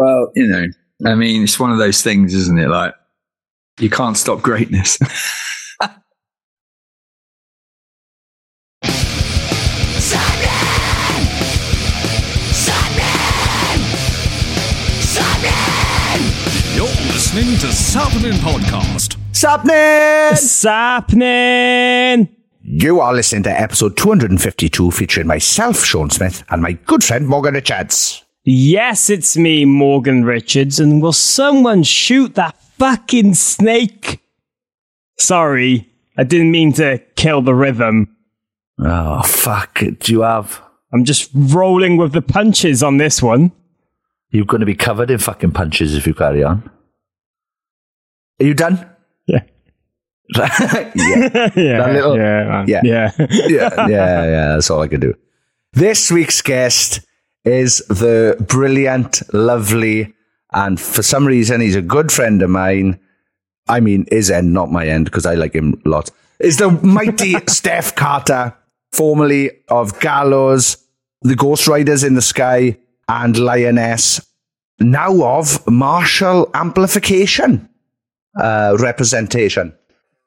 Well, 0.00 0.32
you 0.34 0.46
know, 0.46 0.64
I 1.04 1.14
mean, 1.14 1.42
it's 1.42 1.60
one 1.60 1.72
of 1.72 1.76
those 1.76 2.00
things, 2.00 2.32
isn't 2.32 2.58
it? 2.58 2.68
Like, 2.68 2.94
you 3.80 3.90
can't 3.90 4.16
stop 4.16 4.40
greatness. 4.40 4.98
You're 16.74 16.86
listening 17.12 17.58
to 17.58 17.66
Sappenin 17.66 18.38
Podcast. 18.40 19.18
Sapnin! 19.32 20.34
Sapnin! 20.34 22.28
You 22.62 23.00
are 23.00 23.12
listening 23.12 23.42
to 23.42 23.50
episode 23.50 23.98
252 23.98 24.92
featuring 24.92 25.26
myself, 25.26 25.84
Sean 25.84 26.08
Smith, 26.08 26.42
and 26.48 26.62
my 26.62 26.72
good 26.72 27.04
friend 27.04 27.28
Morgan 27.28 27.52
Richards. 27.52 28.24
Yes, 28.44 29.10
it's 29.10 29.36
me, 29.36 29.64
Morgan 29.64 30.24
Richards, 30.24 30.80
and 30.80 31.02
will 31.02 31.12
someone 31.12 31.82
shoot 31.82 32.34
that 32.36 32.56
fucking 32.78 33.34
snake? 33.34 34.20
Sorry, 35.18 35.88
I 36.16 36.24
didn't 36.24 36.50
mean 36.50 36.72
to 36.74 36.98
kill 37.16 37.42
the 37.42 37.54
rhythm. 37.54 38.16
Oh, 38.78 39.22
fuck. 39.22 39.80
Do 39.80 40.12
you 40.12 40.22
have. 40.22 40.62
I'm 40.92 41.04
just 41.04 41.30
rolling 41.34 41.98
with 41.98 42.12
the 42.12 42.22
punches 42.22 42.82
on 42.82 42.96
this 42.96 43.22
one. 43.22 43.52
You're 44.30 44.46
going 44.46 44.60
to 44.60 44.66
be 44.66 44.74
covered 44.74 45.10
in 45.10 45.18
fucking 45.18 45.52
punches 45.52 45.94
if 45.94 46.06
you 46.06 46.14
carry 46.14 46.42
on. 46.42 46.68
Are 48.40 48.46
you 48.46 48.54
done? 48.54 48.88
Yeah. 49.26 49.42
yeah. 50.34 50.90
yeah, 51.56 51.86
little- 51.92 52.16
yeah, 52.16 52.64
yeah. 52.66 52.80
yeah. 52.82 53.10
yeah, 53.18 53.46
yeah, 53.48 53.86
yeah. 53.88 54.48
That's 54.54 54.70
all 54.70 54.80
I 54.80 54.88
can 54.88 55.00
do. 55.00 55.14
This 55.74 56.10
week's 56.10 56.40
guest 56.40 57.00
is 57.44 57.78
the 57.88 58.36
brilliant, 58.48 59.22
lovely, 59.32 60.14
and 60.52 60.80
for 60.80 61.02
some 61.02 61.26
reason 61.26 61.60
he's 61.60 61.76
a 61.76 61.82
good 61.82 62.12
friend 62.12 62.42
of 62.42 62.50
mine. 62.50 62.98
I 63.68 63.80
mean, 63.80 64.06
his 64.10 64.30
end, 64.30 64.52
not 64.52 64.70
my 64.70 64.86
end, 64.86 65.06
because 65.06 65.26
I 65.26 65.34
like 65.34 65.54
him 65.54 65.80
a 65.84 65.88
lot. 65.88 66.10
Is 66.38 66.58
the 66.58 66.70
mighty 66.70 67.34
Steph 67.48 67.94
Carter, 67.94 68.54
formerly 68.92 69.50
of 69.68 69.98
Gallows, 70.00 70.76
the 71.22 71.36
Ghost 71.36 71.68
Riders 71.68 72.02
in 72.02 72.14
the 72.14 72.22
Sky, 72.22 72.78
and 73.08 73.36
Lioness, 73.36 74.20
now 74.78 75.22
of 75.22 75.66
Marshall 75.68 76.50
Amplification 76.54 77.68
uh, 78.40 78.76
representation. 78.78 79.74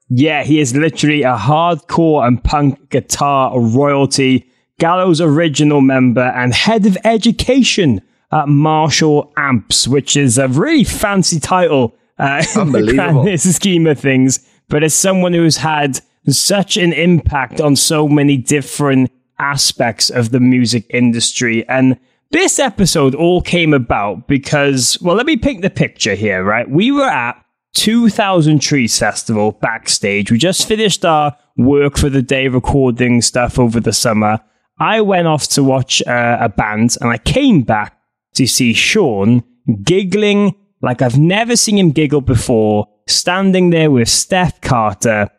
Yeah, 0.09 0.43
he 0.43 0.59
is 0.59 0.75
literally 0.75 1.23
a 1.23 1.35
hardcore 1.35 2.27
and 2.27 2.43
punk 2.43 2.89
guitar 2.89 3.59
royalty, 3.59 4.45
Gallows 4.79 5.21
original 5.21 5.81
member, 5.81 6.21
and 6.35 6.53
head 6.53 6.85
of 6.85 6.97
education 7.03 8.01
at 8.31 8.47
Marshall 8.47 9.31
Amps, 9.37 9.87
which 9.87 10.17
is 10.17 10.37
a 10.37 10.47
really 10.47 10.83
fancy 10.83 11.39
title 11.39 11.95
uh, 12.17 12.43
in 12.55 12.71
the 12.71 12.93
grand 12.93 13.39
scheme 13.39 13.87
of 13.87 13.99
things. 13.99 14.45
But 14.69 14.83
as 14.83 14.93
someone 14.93 15.33
who's 15.33 15.57
had 15.57 15.99
such 16.27 16.77
an 16.77 16.93
impact 16.93 17.61
on 17.61 17.75
so 17.75 18.07
many 18.07 18.37
different 18.37 19.11
aspects 19.39 20.09
of 20.09 20.31
the 20.31 20.39
music 20.39 20.85
industry, 20.89 21.67
and 21.67 21.99
this 22.31 22.57
episode 22.57 23.13
all 23.13 23.41
came 23.41 23.73
about 23.73 24.27
because, 24.27 24.99
well, 25.01 25.15
let 25.15 25.27
me 25.27 25.37
paint 25.37 25.61
the 25.61 25.69
picture 25.69 26.15
here, 26.15 26.43
right? 26.43 26.67
We 26.67 26.91
were 26.91 27.07
at 27.07 27.39
2000 27.75 28.59
Trees 28.59 28.97
Festival 28.97 29.51
backstage. 29.51 30.31
We 30.31 30.39
just 30.39 30.67
finished 30.67 31.05
our 31.05 31.37
work 31.57 31.97
for 31.97 32.09
the 32.09 32.21
day 32.23 32.47
recording 32.47 33.21
stuff 33.21 33.59
over 33.59 33.79
the 33.79 33.93
summer. 33.93 34.39
I 34.79 35.01
went 35.01 35.27
off 35.27 35.47
to 35.49 35.63
watch 35.63 36.01
uh, 36.05 36.37
a 36.39 36.49
band 36.49 36.97
and 36.99 37.09
I 37.09 37.17
came 37.17 37.61
back 37.61 37.97
to 38.33 38.47
see 38.47 38.73
Sean 38.73 39.43
giggling 39.83 40.55
like 40.83 41.01
I've 41.01 41.17
never 41.17 41.55
seen 41.55 41.77
him 41.77 41.91
giggle 41.91 42.21
before, 42.21 42.87
standing 43.07 43.69
there 43.69 43.89
with 43.89 44.09
Steph 44.09 44.59
Carter. 44.59 45.29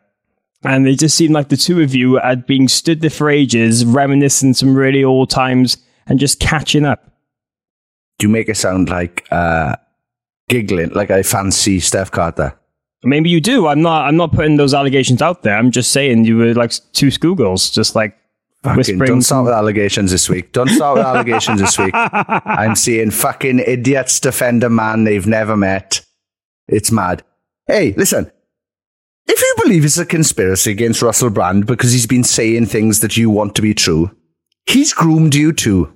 And 0.63 0.87
it 0.87 0.97
just 0.97 1.15
seemed 1.15 1.35
like 1.35 1.49
the 1.49 1.57
two 1.57 1.81
of 1.81 1.93
you 1.93 2.15
had 2.15 2.47
been 2.47 2.67
stood 2.67 3.01
there 3.01 3.11
for 3.11 3.29
ages, 3.29 3.85
reminiscing 3.85 4.55
some 4.55 4.75
really 4.75 5.03
old 5.03 5.29
times 5.29 5.77
and 6.07 6.19
just 6.19 6.39
catching 6.39 6.83
up. 6.83 7.11
Do 8.17 8.25
you 8.25 8.33
make 8.33 8.49
it 8.49 8.57
sound 8.57 8.89
like 8.89 9.27
uh, 9.29 9.75
giggling, 10.49 10.89
like 10.89 11.11
I 11.11 11.21
fancy 11.21 11.79
Steph 11.79 12.09
Carter? 12.09 12.57
Maybe 13.03 13.29
you 13.29 13.39
do. 13.39 13.67
I'm 13.67 13.83
not. 13.83 14.07
I'm 14.07 14.17
not 14.17 14.31
putting 14.31 14.57
those 14.57 14.73
allegations 14.73 15.21
out 15.21 15.43
there. 15.43 15.55
I'm 15.55 15.69
just 15.69 15.91
saying 15.91 16.25
you 16.25 16.37
were 16.37 16.55
like 16.55 16.71
two 16.93 17.11
schoolgirls, 17.11 17.69
just 17.69 17.93
like 17.93 18.17
Fucking 18.65 18.77
whispering. 18.77 19.07
don't 19.07 19.21
start 19.21 19.45
with 19.45 19.53
allegations 19.53 20.11
this 20.11 20.29
week. 20.29 20.51
Don't 20.51 20.69
start 20.69 20.97
with 20.97 21.05
allegations 21.05 21.61
this 21.61 21.77
week. 21.77 21.91
I'm 21.93 22.75
seeing 22.75 23.11
fucking 23.11 23.59
idiots 23.59 24.19
defend 24.19 24.63
a 24.63 24.69
man 24.69 25.03
they've 25.03 25.27
never 25.27 25.55
met. 25.55 26.01
It's 26.67 26.91
mad. 26.91 27.23
Hey, 27.67 27.93
listen. 27.93 28.31
If 29.27 29.41
you 29.41 29.55
believe 29.63 29.85
it's 29.85 29.97
a 29.97 30.05
conspiracy 30.05 30.71
against 30.71 31.01
Russell 31.01 31.29
Brand 31.29 31.65
because 31.65 31.91
he's 31.91 32.07
been 32.07 32.23
saying 32.23 32.67
things 32.67 32.99
that 32.99 33.17
you 33.17 33.29
want 33.29 33.55
to 33.55 33.61
be 33.61 33.73
true, 33.73 34.11
he's 34.67 34.93
groomed 34.93 35.33
you 35.33 35.51
too. 35.51 35.91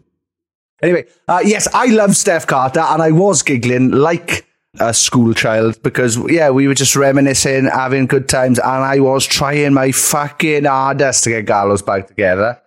Anyway, 0.81 1.06
uh, 1.28 1.41
yes, 1.44 1.68
I 1.74 1.88
love 1.88 2.16
Steph 2.16 2.47
Carter 2.47 2.80
and 2.80 3.01
I 3.01 3.12
was 3.12 3.44
giggling 3.44 3.91
like 3.91 4.46
a 4.79 4.94
school 4.94 5.34
child 5.34 5.81
because, 5.84 6.17
yeah, 6.29 6.50
we 6.50 6.67
were 6.67 6.73
just 6.73 6.95
reminiscing, 6.95 7.66
having 7.66 8.06
good 8.06 8.28
times, 8.29 8.59
and 8.59 8.84
I 8.84 9.00
was 9.00 9.25
trying 9.25 9.73
my 9.73 9.91
fucking 9.91 10.66
hardest 10.66 11.23
to 11.25 11.31
get 11.31 11.45
Gallows 11.45 11.81
back 11.81 12.07
together. 12.07 12.62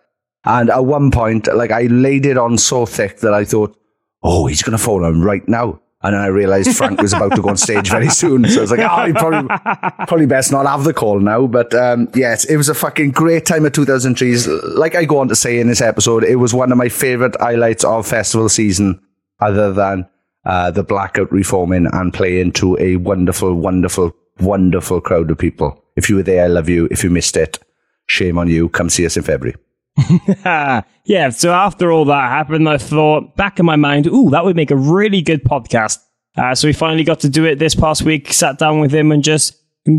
And 0.44 0.70
at 0.70 0.84
one 0.84 1.10
point, 1.10 1.46
like, 1.54 1.70
I 1.70 1.82
laid 1.82 2.26
it 2.26 2.36
on 2.36 2.58
so 2.58 2.86
thick 2.86 3.20
that 3.20 3.32
I 3.32 3.44
thought, 3.44 3.76
oh, 4.22 4.46
he's 4.46 4.62
to 4.62 4.78
phone 4.78 5.04
him 5.04 5.22
right 5.22 5.46
now. 5.48 5.80
And 6.04 6.14
then 6.14 6.20
I 6.20 6.26
realized 6.26 6.76
Frank 6.76 7.00
was 7.00 7.12
about 7.12 7.34
to 7.36 7.42
go 7.42 7.50
on 7.50 7.56
stage 7.56 7.88
very 7.88 8.08
soon. 8.08 8.48
So 8.48 8.58
I 8.58 8.60
was 8.62 8.70
like, 8.72 8.80
oh, 8.80 9.12
probably, 9.14 9.48
probably 10.06 10.26
best 10.26 10.50
not 10.50 10.66
have 10.66 10.82
the 10.82 10.92
call 10.92 11.20
now. 11.20 11.46
But 11.46 11.72
um, 11.74 12.08
yes, 12.14 12.44
it 12.44 12.56
was 12.56 12.68
a 12.68 12.74
fucking 12.74 13.12
great 13.12 13.46
time 13.46 13.64
at 13.66 13.74
2000 13.74 14.16
Trees. 14.16 14.48
Like 14.48 14.96
I 14.96 15.04
go 15.04 15.18
on 15.18 15.28
to 15.28 15.36
say 15.36 15.60
in 15.60 15.68
this 15.68 15.80
episode, 15.80 16.24
it 16.24 16.36
was 16.36 16.52
one 16.52 16.72
of 16.72 16.78
my 16.78 16.88
favorite 16.88 17.36
highlights 17.38 17.84
of 17.84 18.04
festival 18.04 18.48
season, 18.48 19.00
other 19.38 19.72
than 19.72 20.08
uh, 20.44 20.70
the 20.70 20.82
blackout 20.82 21.30
reforming 21.32 21.86
and 21.92 22.12
playing 22.12 22.52
to 22.52 22.76
a 22.80 22.96
wonderful, 22.96 23.54
wonderful, 23.54 24.12
wonderful 24.40 25.00
crowd 25.00 25.30
of 25.30 25.38
people. 25.38 25.82
If 25.96 26.08
you 26.08 26.16
were 26.16 26.22
there, 26.22 26.44
I 26.44 26.48
love 26.48 26.68
you. 26.68 26.88
If 26.90 27.04
you 27.04 27.10
missed 27.10 27.36
it, 27.36 27.58
shame 28.06 28.38
on 28.38 28.48
you. 28.48 28.68
Come 28.68 28.90
see 28.90 29.06
us 29.06 29.16
in 29.16 29.22
February. 29.22 29.56
yeah. 31.04 31.30
So 31.30 31.52
after 31.52 31.92
all 31.92 32.04
that 32.06 32.30
happened, 32.30 32.68
I 32.68 32.78
thought 32.78 33.36
back 33.36 33.58
in 33.58 33.66
my 33.66 33.76
mind, 33.76 34.06
ooh, 34.06 34.30
that 34.30 34.44
would 34.44 34.56
make 34.56 34.70
a 34.70 34.76
really 34.76 35.22
good 35.22 35.44
podcast. 35.44 35.98
Uh, 36.36 36.54
so 36.54 36.66
we 36.66 36.72
finally 36.72 37.04
got 37.04 37.20
to 37.20 37.28
do 37.28 37.44
it 37.44 37.58
this 37.58 37.74
past 37.74 38.02
week. 38.02 38.32
Sat 38.32 38.58
down 38.58 38.80
with 38.80 38.92
him 38.92 39.12
and 39.12 39.22
just 39.22 39.56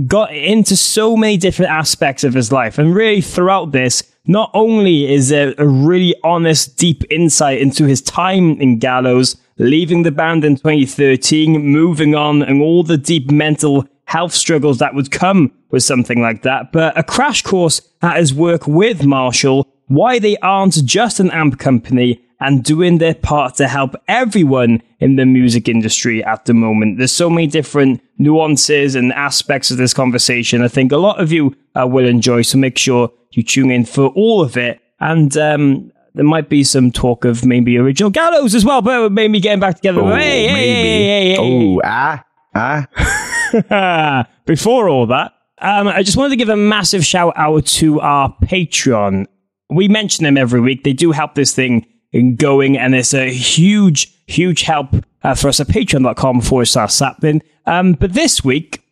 got 0.07 0.33
into 0.33 0.75
so 0.75 1.15
many 1.15 1.37
different 1.37 1.71
aspects 1.71 2.23
of 2.23 2.33
his 2.33 2.51
life. 2.51 2.77
And 2.77 2.95
really, 2.95 3.21
throughout 3.21 3.71
this, 3.71 4.03
not 4.25 4.49
only 4.53 5.11
is 5.13 5.29
there 5.29 5.53
a 5.57 5.67
really 5.67 6.15
honest, 6.23 6.77
deep 6.77 7.03
insight 7.11 7.59
into 7.59 7.85
his 7.85 8.01
time 8.01 8.59
in 8.61 8.79
Gallows, 8.79 9.35
leaving 9.57 10.03
the 10.03 10.11
band 10.11 10.43
in 10.43 10.55
2013, 10.55 11.65
moving 11.65 12.15
on, 12.15 12.41
and 12.41 12.61
all 12.61 12.83
the 12.83 12.97
deep 12.97 13.31
mental 13.31 13.87
health 14.05 14.33
struggles 14.33 14.79
that 14.79 14.93
would 14.93 15.11
come 15.11 15.51
with 15.71 15.83
something 15.83 16.21
like 16.21 16.43
that, 16.43 16.71
but 16.71 16.97
a 16.97 17.03
crash 17.03 17.41
course 17.41 17.81
at 18.01 18.17
his 18.17 18.33
work 18.33 18.67
with 18.67 19.05
Marshall 19.05 19.67
why 19.87 20.19
they 20.19 20.37
aren't 20.37 20.83
just 20.85 21.19
an 21.19 21.31
amp 21.31 21.59
company 21.59 22.21
and 22.39 22.63
doing 22.63 22.97
their 22.97 23.15
part 23.15 23.55
to 23.55 23.67
help 23.67 23.95
everyone 24.07 24.81
in 24.99 25.15
the 25.15 25.25
music 25.25 25.69
industry 25.69 26.23
at 26.23 26.45
the 26.45 26.53
moment. 26.53 26.97
There's 26.97 27.11
so 27.11 27.29
many 27.29 27.47
different 27.47 28.01
nuances 28.17 28.95
and 28.95 29.13
aspects 29.13 29.71
of 29.71 29.77
this 29.77 29.93
conversation. 29.93 30.61
I 30.61 30.67
think 30.67 30.91
a 30.91 30.97
lot 30.97 31.21
of 31.21 31.31
you 31.31 31.55
uh, 31.75 31.87
will 31.87 32.05
enjoy, 32.05 32.41
so 32.41 32.57
make 32.57 32.77
sure 32.77 33.11
you 33.31 33.43
tune 33.43 33.71
in 33.71 33.85
for 33.85 34.07
all 34.07 34.41
of 34.41 34.57
it. 34.57 34.81
And 34.99 35.35
um, 35.37 35.91
there 36.15 36.25
might 36.25 36.49
be 36.49 36.63
some 36.63 36.91
talk 36.91 37.25
of 37.25 37.45
maybe 37.45 37.77
original 37.77 38.09
gallows 38.09 38.53
as 38.55 38.63
well, 38.63 38.81
but 38.81 39.11
maybe 39.11 39.39
getting 39.39 39.59
back 39.59 39.75
together. 39.77 40.01
Oh, 40.01 40.15
hey, 40.15 40.47
maybe. 40.47 40.53
hey, 40.53 41.35
hey, 41.35 41.37
Oh, 41.39 41.81
ah, 41.83 42.23
ah. 42.55 44.27
Before 44.45 44.89
all 44.89 45.07
that, 45.07 45.31
um, 45.59 45.87
I 45.87 46.03
just 46.03 46.17
wanted 46.17 46.31
to 46.31 46.35
give 46.35 46.49
a 46.49 46.57
massive 46.57 47.05
shout 47.05 47.33
out 47.35 47.65
to 47.65 47.99
our 48.01 48.35
Patreon. 48.43 49.25
We 49.69 49.87
mention 49.87 50.23
them 50.23 50.37
every 50.37 50.59
week. 50.61 50.83
They 50.83 50.93
do 50.93 51.11
help 51.11 51.35
this 51.35 51.53
thing 51.55 51.85
in 52.11 52.35
going, 52.35 52.77
and 52.77 52.93
it's 52.93 53.13
a 53.13 53.31
huge, 53.31 54.13
huge 54.27 54.61
help 54.63 54.89
uh, 55.23 55.33
for 55.35 55.47
us 55.47 55.59
at 55.59 55.67
patreon.com 55.67 56.41
forward 56.41 56.65
slash 56.65 56.91
sappenin. 56.91 57.41
Um, 57.65 57.93
but 57.93 58.13
this 58.13 58.43
week, 58.43 58.83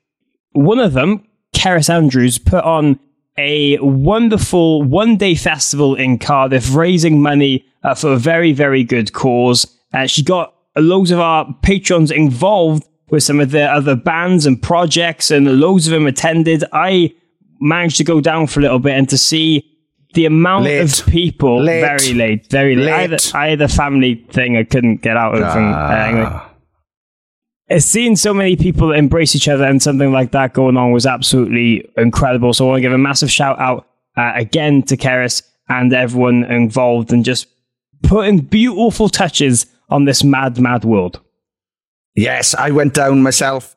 one 0.53 0.79
of 0.79 0.93
them, 0.93 1.27
Karis 1.55 1.89
Andrews, 1.89 2.37
put 2.37 2.63
on 2.63 2.99
a 3.37 3.77
wonderful 3.79 4.83
one 4.83 5.17
day 5.17 5.35
festival 5.35 5.95
in 5.95 6.19
Cardiff, 6.19 6.73
raising 6.75 7.21
money 7.21 7.65
uh, 7.83 7.95
for 7.95 8.13
a 8.13 8.17
very, 8.17 8.53
very 8.53 8.83
good 8.83 9.13
cause. 9.13 9.65
Uh, 9.93 10.07
she 10.07 10.23
got 10.23 10.53
loads 10.77 11.11
of 11.11 11.19
our 11.19 11.53
patrons 11.63 12.11
involved 12.11 12.83
with 13.09 13.23
some 13.23 13.39
of 13.39 13.51
the 13.51 13.63
other 13.63 13.95
bands 13.95 14.45
and 14.45 14.61
projects, 14.61 15.31
and 15.31 15.59
loads 15.59 15.87
of 15.87 15.91
them 15.91 16.07
attended. 16.07 16.63
I 16.71 17.13
managed 17.59 17.97
to 17.97 18.03
go 18.03 18.21
down 18.21 18.47
for 18.47 18.59
a 18.59 18.63
little 18.63 18.79
bit 18.79 18.93
and 18.93 19.09
to 19.09 19.17
see 19.17 19.67
the 20.13 20.25
amount 20.25 20.65
Late. 20.65 20.99
of 20.99 21.05
people 21.07 21.61
Late. 21.63 21.81
very 21.81 22.13
late, 22.13 22.49
very 22.49 22.75
late. 22.75 22.91
I 22.91 23.01
had, 23.01 23.13
a, 23.13 23.19
I 23.33 23.47
had 23.49 23.61
a 23.61 23.67
family 23.67 24.15
thing 24.31 24.57
I 24.57 24.63
couldn't 24.63 24.97
get 24.97 25.15
out 25.17 25.35
of. 25.35 25.41
and, 25.41 25.73
uh, 25.75 26.05
anyway. 26.07 26.41
Seeing 27.79 28.15
so 28.15 28.33
many 28.33 28.55
people 28.55 28.91
embrace 28.91 29.35
each 29.35 29.47
other 29.47 29.63
and 29.63 29.81
something 29.81 30.11
like 30.11 30.31
that 30.31 30.53
going 30.53 30.77
on 30.77 30.91
was 30.91 31.05
absolutely 31.05 31.89
incredible. 31.97 32.53
So 32.53 32.65
I 32.65 32.69
want 32.69 32.77
to 32.79 32.81
give 32.81 32.93
a 32.93 32.97
massive 32.97 33.31
shout 33.31 33.59
out 33.59 33.87
uh, 34.17 34.33
again 34.35 34.83
to 34.83 34.97
Keris 34.97 35.43
and 35.69 35.93
everyone 35.93 36.43
involved 36.43 37.13
and 37.13 37.23
just 37.23 37.47
putting 38.03 38.39
beautiful 38.39 39.09
touches 39.09 39.67
on 39.89 40.05
this 40.05 40.23
mad, 40.23 40.59
mad 40.59 40.83
world. 40.83 41.19
Yes, 42.15 42.53
I 42.53 42.71
went 42.71 42.93
down 42.93 43.23
myself. 43.23 43.75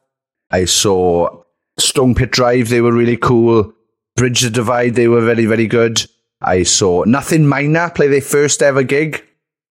I 0.51 0.65
saw 0.65 1.43
Stone 1.79 2.15
Pit 2.15 2.31
Drive, 2.31 2.69
they 2.69 2.81
were 2.81 2.93
really 2.93 3.17
cool. 3.17 3.73
Bridge 4.17 4.41
the 4.41 4.51
Divide, 4.51 4.95
they 4.95 5.09
were 5.09 5.25
very, 5.25 5.47
very 5.47 5.67
good. 5.67 6.05
I 6.41 6.63
saw 6.63 7.05
Nothing 7.05 7.47
Minor 7.47 7.91
play 7.91 8.09
their 8.09 8.21
first 8.21 8.63
ever 8.63 8.83
gig. 8.83 9.25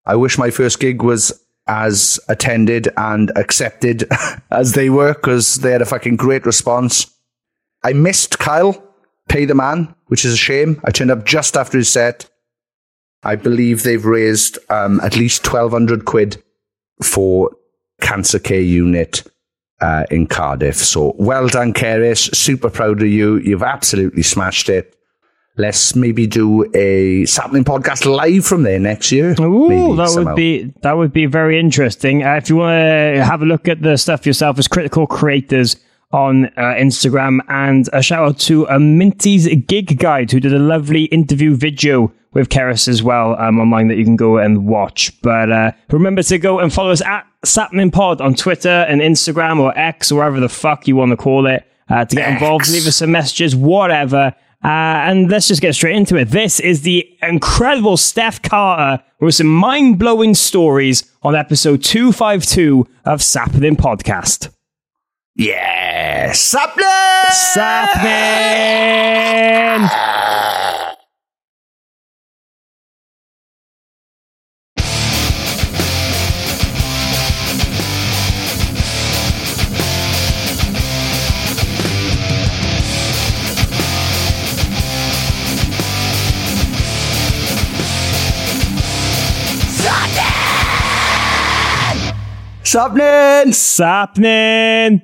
I 0.06 0.16
wish 0.16 0.38
my 0.38 0.50
first 0.50 0.80
gig 0.80 1.02
was 1.02 1.43
as 1.68 2.20
attended 2.28 2.90
and 2.98 3.32
accepted 3.36 4.06
as 4.52 4.74
they 4.74 4.90
were 4.90 5.14
because 5.14 5.56
they 5.56 5.72
had 5.72 5.82
a 5.82 5.86
fucking 5.86 6.16
great 6.16 6.46
response. 6.46 7.10
I 7.84 7.94
missed 7.94 8.40
Kyle, 8.40 8.82
Pay 9.30 9.46
the 9.46 9.56
Man, 9.56 9.94
which 10.08 10.26
is 10.26 10.34
a 10.34 10.38
shame. 10.38 10.82
I 10.84 10.92
turned 10.92 11.12
up 11.12 11.26
just 11.26 11.56
after 11.56 11.78
his 11.78 11.90
set. 11.90 12.30
I 13.24 13.36
believe 13.36 13.84
they've 13.84 14.04
raised 14.04 14.58
um, 14.70 15.00
at 15.02 15.16
least 15.16 15.46
1200 15.46 16.06
quid 16.06 16.44
for 17.02 17.56
Cancer 18.02 18.40
Care 18.40 18.62
Unit 18.62 19.24
uh, 19.80 20.04
in 20.12 20.28
Cardiff. 20.28 20.76
So 20.76 21.16
well 21.18 21.48
done, 21.48 21.74
Keris. 21.74 22.34
Super 22.36 22.70
proud 22.70 23.02
of 23.02 23.08
you. 23.08 23.38
You've 23.38 23.64
absolutely 23.64 24.24
smashed 24.24 24.70
it. 24.70 24.96
Let's 25.56 25.96
maybe 25.96 26.26
do 26.26 26.64
a 26.74 27.24
Sappenin 27.26 27.64
podcast 27.64 28.06
live 28.12 28.44
from 28.44 28.64
there 28.64 28.80
next 28.80 29.12
year. 29.12 29.36
Ooh, 29.40 29.70
Maybe 29.70 29.98
that 29.98 30.10
somehow. 30.10 30.32
would 30.32 30.36
be 30.36 30.74
that 30.82 30.98
would 30.98 31.14
be 31.14 31.28
very 31.28 31.60
interesting. 31.60 32.24
Uh, 32.24 32.34
if 32.36 32.50
you 32.50 32.56
want 32.56 32.72
to 32.72 33.24
have 33.24 33.44
a 33.44 33.46
look 33.46 33.68
at 33.68 33.82
the 33.84 33.96
stuff 33.98 34.26
yourself, 34.26 34.58
as 34.58 34.68
Critical 34.68 35.06
Creators 35.06 35.76
on 36.12 36.46
uh, 36.58 36.74
Instagram, 36.76 37.40
and 37.50 37.88
a 37.94 38.02
shout 38.02 38.28
out 38.28 38.40
to 38.40 38.66
a 38.66 38.80
Minty's 38.80 39.48
Gig 39.68 40.00
Guide 40.00 40.32
who 40.32 40.40
did 40.40 40.54
a 40.54 40.60
lovely 40.60 41.04
interview 41.06 41.56
video 41.56 42.12
with 42.34 42.50
Keris 42.50 42.88
as 42.88 43.04
well 43.04 43.36
um, 43.40 43.60
online 43.60 43.90
that 43.90 43.98
you 43.98 44.06
can 44.06 44.16
go 44.16 44.40
and 44.40 44.66
watch. 44.66 45.22
But 45.22 45.52
uh, 45.52 45.72
remember 45.92 46.24
to 46.24 46.40
go 46.40 46.62
and 46.62 46.74
follow 46.74 46.90
us 46.90 47.02
at 47.04 47.28
Sappenin 47.46 47.94
Pod 47.94 48.22
on 48.22 48.34
Twitter 48.34 48.70
and 48.90 49.02
Instagram 49.02 49.60
or 49.60 49.78
X 49.78 50.12
or 50.12 50.18
whatever 50.18 50.40
the 50.40 50.50
fuck 50.50 50.88
you 50.88 50.96
want 50.96 51.12
to 51.12 51.18
call 51.18 51.46
it 51.46 51.64
uh, 51.90 52.06
to 52.06 52.16
get 52.16 52.32
involved. 52.32 52.68
Leave 52.72 52.88
us 52.88 52.96
some 52.98 53.12
messages, 53.12 53.56
whatever. 53.56 54.34
Uh, 54.64 54.68
and 55.10 55.30
let's 55.30 55.48
just 55.50 55.62
get 55.62 55.76
straight 55.76 55.96
into 55.96 56.16
it. 56.16 56.30
This 56.30 56.60
is 56.62 56.84
the 56.84 57.06
incredible 57.22 57.98
Steph 57.98 58.42
Carter 58.42 59.04
with 59.20 59.36
some 59.36 59.48
mind 59.48 60.00
blowing 60.00 60.34
stories 60.36 61.04
on 61.22 61.36
episode 61.36 61.84
252 61.84 62.88
of 63.06 63.20
Sappenin 63.20 63.76
Podcast. 63.76 64.50
Yeah, 65.36 66.32
sappenin! 66.32 67.26
Sappenin! 67.56 68.64
Sappenin! 92.74 93.54
Sappenin! 93.54 95.02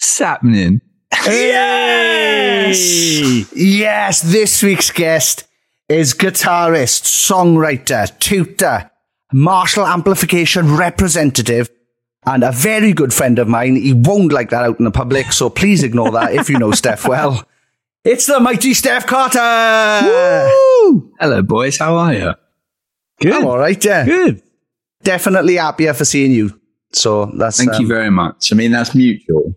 Sappenin. 0.00 0.80
Yes! 1.24 2.76
Yes, 3.54 4.22
this 4.22 4.60
week's 4.60 4.90
guest 4.90 5.44
is 5.88 6.14
guitarist, 6.14 7.04
songwriter, 7.04 8.18
tutor, 8.18 8.90
Marshall 9.32 9.86
amplification 9.86 10.74
representative, 10.74 11.70
and 12.26 12.42
a 12.42 12.50
very 12.50 12.92
good 12.92 13.14
friend 13.14 13.38
of 13.38 13.46
mine. 13.46 13.76
He 13.76 13.92
won't 13.92 14.32
like 14.32 14.50
that 14.50 14.64
out 14.64 14.80
in 14.80 14.84
the 14.84 14.90
public, 14.90 15.30
so 15.30 15.48
please 15.48 15.84
ignore 15.84 16.10
that 16.10 16.34
if 16.34 16.50
you 16.50 16.58
know 16.58 16.72
Steph 16.72 17.06
well. 17.06 17.46
It's 18.02 18.26
the 18.26 18.40
mighty 18.40 18.74
Steph 18.74 19.06
Carter. 19.06 19.38
Hello, 21.20 21.42
boys. 21.42 21.78
How 21.78 21.94
are 21.98 22.12
you? 22.12 22.32
I'm 23.32 23.46
all 23.46 23.58
right, 23.58 23.84
yeah. 23.84 24.04
Good. 24.04 24.42
Definitely 25.02 25.56
happier 25.56 25.94
for 25.94 26.04
seeing 26.04 26.32
you. 26.32 26.58
So 26.92 27.26
that's 27.36 27.58
Thank 27.58 27.72
you 27.72 27.84
um, 27.84 27.88
very 27.88 28.10
much. 28.10 28.52
I 28.52 28.56
mean, 28.56 28.70
that's 28.70 28.94
mutual. 28.94 29.54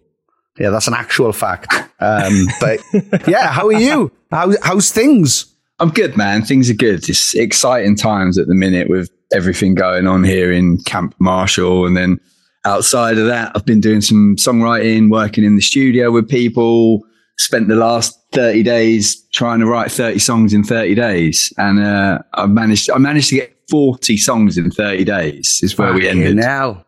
yeah, 0.58 0.70
that's 0.70 0.88
an 0.88 0.94
actual 0.94 1.34
fact. 1.34 1.74
Um, 2.00 2.48
but 2.60 2.80
yeah, 3.28 3.52
how 3.52 3.68
are 3.68 3.74
you? 3.74 4.12
How, 4.32 4.54
how's 4.62 4.92
things? 4.92 5.54
I'm 5.80 5.90
good, 5.90 6.16
man. 6.16 6.44
Things 6.44 6.70
are 6.70 6.76
good. 6.76 7.08
It's 7.10 7.36
exciting 7.36 7.96
times 7.96 8.38
at 8.38 8.48
the 8.48 8.56
minute 8.56 8.90
with 8.90 9.10
everything 9.34 9.76
going 9.76 10.08
on 10.08 10.24
here 10.24 10.52
in 10.52 10.78
Camp 10.84 11.16
Marshall. 11.20 11.86
And 11.86 11.98
then 11.98 12.20
outside 12.64 13.18
of 13.18 13.28
that, 13.28 13.52
I've 13.56 13.66
been 13.66 13.82
doing 13.82 14.02
some 14.02 14.36
songwriting, 14.38 15.10
working 15.10 15.44
in 15.44 15.56
the 15.56 15.62
studio 15.62 16.12
with 16.12 16.30
people. 16.30 17.02
Spent 17.38 17.68
the 17.68 17.76
last 17.76 18.18
30 18.32 18.64
days 18.64 19.22
trying 19.34 19.60
to 19.60 19.66
write 19.66 19.92
30 19.92 20.20
songs 20.20 20.54
in 20.54 20.64
30 20.64 20.96
days. 20.96 21.52
And 21.58 21.84
uh, 21.84 22.20
I 22.34 22.46
managed 22.46 22.90
I 22.90 22.98
managed 22.98 23.30
to 23.30 23.36
get 23.36 23.55
40 23.70 24.18
songs 24.18 24.58
in 24.58 24.72
30 24.72 25.04
days 25.04 25.60
is 25.64 25.78
where 25.78 25.94
we 25.94 26.08
ended. 26.08 26.36
Now. 26.36 26.86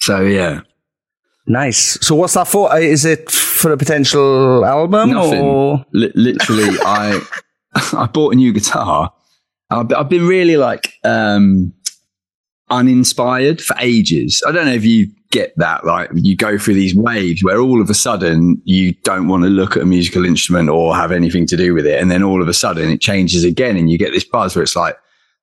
So 0.00 0.20
yeah. 0.20 0.60
Nice. 1.46 1.98
So 2.06 2.14
what's 2.14 2.34
that 2.34 2.46
for? 2.46 2.70
Uh, 2.70 2.76
Is 2.76 3.04
it 3.06 3.30
for 3.30 3.72
a 3.72 3.76
potential 3.78 4.64
album 4.66 5.10
Nothing. 5.10 5.40
or? 5.40 5.84
Li- 5.92 6.12
literally, 6.14 6.76
I 6.82 7.20
I 7.96 8.06
bought 8.06 8.34
a 8.34 8.36
new 8.36 8.52
guitar. 8.52 9.12
I've, 9.70 9.92
I've 9.92 10.08
been 10.08 10.26
really 10.26 10.56
like 10.58 10.94
um, 11.04 11.72
uninspired 12.70 13.60
for 13.62 13.76
ages. 13.80 14.42
I 14.46 14.52
don't 14.52 14.66
know 14.66 14.72
if 14.72 14.84
you 14.84 15.08
get 15.30 15.52
that. 15.56 15.84
Like 15.84 16.10
you 16.14 16.36
go 16.36 16.58
through 16.58 16.74
these 16.74 16.94
waves 16.94 17.42
where 17.42 17.58
all 17.60 17.80
of 17.80 17.88
a 17.90 17.94
sudden 17.94 18.60
you 18.64 18.92
don't 19.04 19.28
want 19.28 19.44
to 19.44 19.48
look 19.50 19.76
at 19.76 19.82
a 19.82 19.86
musical 19.86 20.24
instrument 20.24 20.68
or 20.68 20.94
have 20.94 21.12
anything 21.12 21.46
to 21.46 21.56
do 21.56 21.74
with 21.74 21.86
it, 21.86 22.00
and 22.00 22.10
then 22.10 22.22
all 22.22 22.42
of 22.42 22.48
a 22.48 22.54
sudden 22.54 22.90
it 22.90 23.00
changes 23.00 23.44
again, 23.44 23.76
and 23.76 23.90
you 23.90 23.98
get 23.98 24.12
this 24.12 24.24
buzz 24.24 24.54
where 24.54 24.62
it's 24.62 24.76
like, 24.76 24.96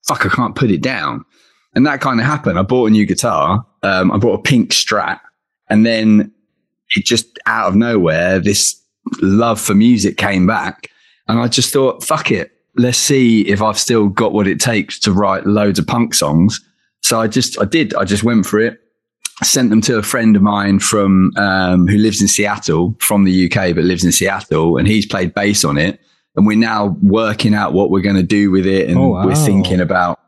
"Fuck, 0.08 0.26
I 0.26 0.30
can't 0.30 0.56
put 0.56 0.72
it 0.72 0.82
down." 0.82 1.26
And 1.74 1.86
that 1.86 2.02
kind 2.02 2.20
of 2.20 2.26
happened. 2.26 2.58
I 2.58 2.62
bought 2.64 2.88
a 2.88 2.92
new 2.92 3.06
guitar. 3.06 3.66
Um, 3.84 4.12
I 4.12 4.18
bought 4.18 4.40
a 4.40 4.42
pink 4.42 4.72
Strat, 4.72 5.20
and 5.70 5.86
then 5.86 6.32
it 6.96 7.06
just 7.06 7.38
out 7.46 7.68
of 7.68 7.76
nowhere, 7.76 8.40
this 8.40 8.82
love 9.22 9.60
for 9.60 9.74
music 9.74 10.18
came 10.18 10.48
back. 10.48 10.90
And 11.28 11.40
I 11.40 11.48
just 11.48 11.74
thought, 11.74 12.04
fuck 12.04 12.32
it. 12.32 12.52
Let's 12.76 12.98
see 12.98 13.42
if 13.48 13.62
I've 13.62 13.80
still 13.80 14.10
got 14.10 14.34
what 14.34 14.48
it 14.48 14.60
takes 14.60 15.00
to 15.00 15.12
write 15.12 15.46
loads 15.46 15.80
of 15.80 15.88
punk 15.88 16.14
songs. 16.14 16.60
So 17.02 17.20
I 17.20 17.28
just, 17.28 17.60
I 17.62 17.66
did, 17.66 17.94
I 17.96 18.04
just 18.04 18.24
went 18.24 18.46
for 18.46 18.60
it. 18.60 18.80
Sent 19.44 19.70
them 19.70 19.82
to 19.82 19.98
a 19.98 20.04
friend 20.04 20.36
of 20.36 20.42
mine 20.42 20.80
from, 20.80 21.34
um, 21.36 21.88
who 21.88 21.98
lives 21.98 22.22
in 22.22 22.28
Seattle 22.28 22.96
from 23.00 23.26
the 23.26 23.46
UK, 23.46 23.76
but 23.76 23.84
lives 23.84 24.06
in 24.06 24.12
Seattle. 24.12 24.78
And 24.78 24.88
he's 24.88 25.06
played 25.06 25.34
bass 25.34 25.64
on 25.64 25.78
it. 25.78 26.00
And 26.36 26.46
we're 26.46 26.58
now 26.58 26.98
working 27.02 27.54
out 27.54 27.74
what 27.74 27.90
we're 27.92 28.02
going 28.02 28.16
to 28.18 28.24
do 28.24 28.52
with 28.52 28.66
it. 28.66 28.90
And 28.90 28.98
Oh, 28.98 29.10
wow. 29.10 29.26
we're 29.26 29.36
thinking 29.36 29.80
about 29.80 30.20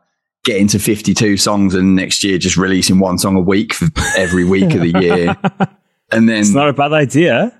getting 0.44 0.66
to 0.68 0.78
52 0.78 1.36
songs 1.36 1.74
and 1.74 1.94
next 1.96 2.24
year 2.24 2.38
just 2.38 2.56
releasing 2.56 2.98
one 2.98 3.18
song 3.18 3.36
a 3.36 3.40
week 3.40 3.74
for 3.74 3.86
every 4.16 4.44
week 4.44 4.72
of 4.74 4.80
the 4.80 4.98
year. 5.00 5.36
And 6.10 6.26
then 6.26 6.40
It's 6.40 6.54
not 6.54 6.70
a 6.70 6.72
bad 6.72 6.94
idea. 6.94 7.52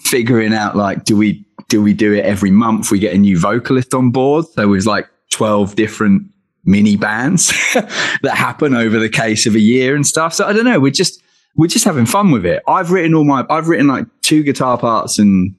figuring 0.00 0.54
out 0.54 0.76
like, 0.76 1.04
do 1.04 1.14
we, 1.14 1.44
do 1.68 1.82
we 1.82 1.92
do 1.92 2.14
it 2.14 2.24
every 2.24 2.50
month? 2.50 2.90
We 2.90 2.98
get 2.98 3.12
a 3.14 3.18
new 3.18 3.38
vocalist 3.38 3.92
on 3.92 4.10
board. 4.12 4.46
So 4.54 4.70
there's 4.70 4.86
like 4.86 5.06
12 5.32 5.74
different 5.76 6.22
mini 6.64 6.96
bands 6.96 7.48
that 7.74 8.32
happen 8.34 8.74
over 8.74 8.98
the 8.98 9.10
case 9.10 9.44
of 9.44 9.54
a 9.54 9.60
year 9.60 9.94
and 9.94 10.06
stuff. 10.06 10.32
So 10.32 10.46
I 10.46 10.54
don't 10.54 10.64
know. 10.64 10.80
We're 10.80 10.90
just, 10.90 11.20
we're 11.54 11.66
just 11.68 11.84
having 11.84 12.06
fun 12.06 12.30
with 12.30 12.46
it. 12.46 12.62
I've 12.66 12.90
written 12.90 13.14
all 13.14 13.24
my, 13.24 13.44
I've 13.50 13.68
written 13.68 13.88
like 13.88 14.06
two 14.22 14.42
guitar 14.42 14.78
parts 14.78 15.18
and 15.18 15.54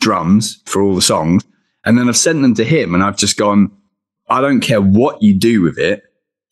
drums 0.00 0.60
for 0.66 0.82
all 0.82 0.94
the 0.94 1.00
songs. 1.02 1.44
And 1.84 1.98
then 1.98 2.08
I've 2.08 2.16
sent 2.16 2.42
them 2.42 2.54
to 2.54 2.64
him 2.64 2.94
and 2.94 3.02
I've 3.02 3.16
just 3.16 3.36
gone, 3.36 3.70
I 4.28 4.40
don't 4.40 4.60
care 4.60 4.80
what 4.80 5.22
you 5.22 5.34
do 5.34 5.62
with 5.62 5.78
it. 5.78 6.04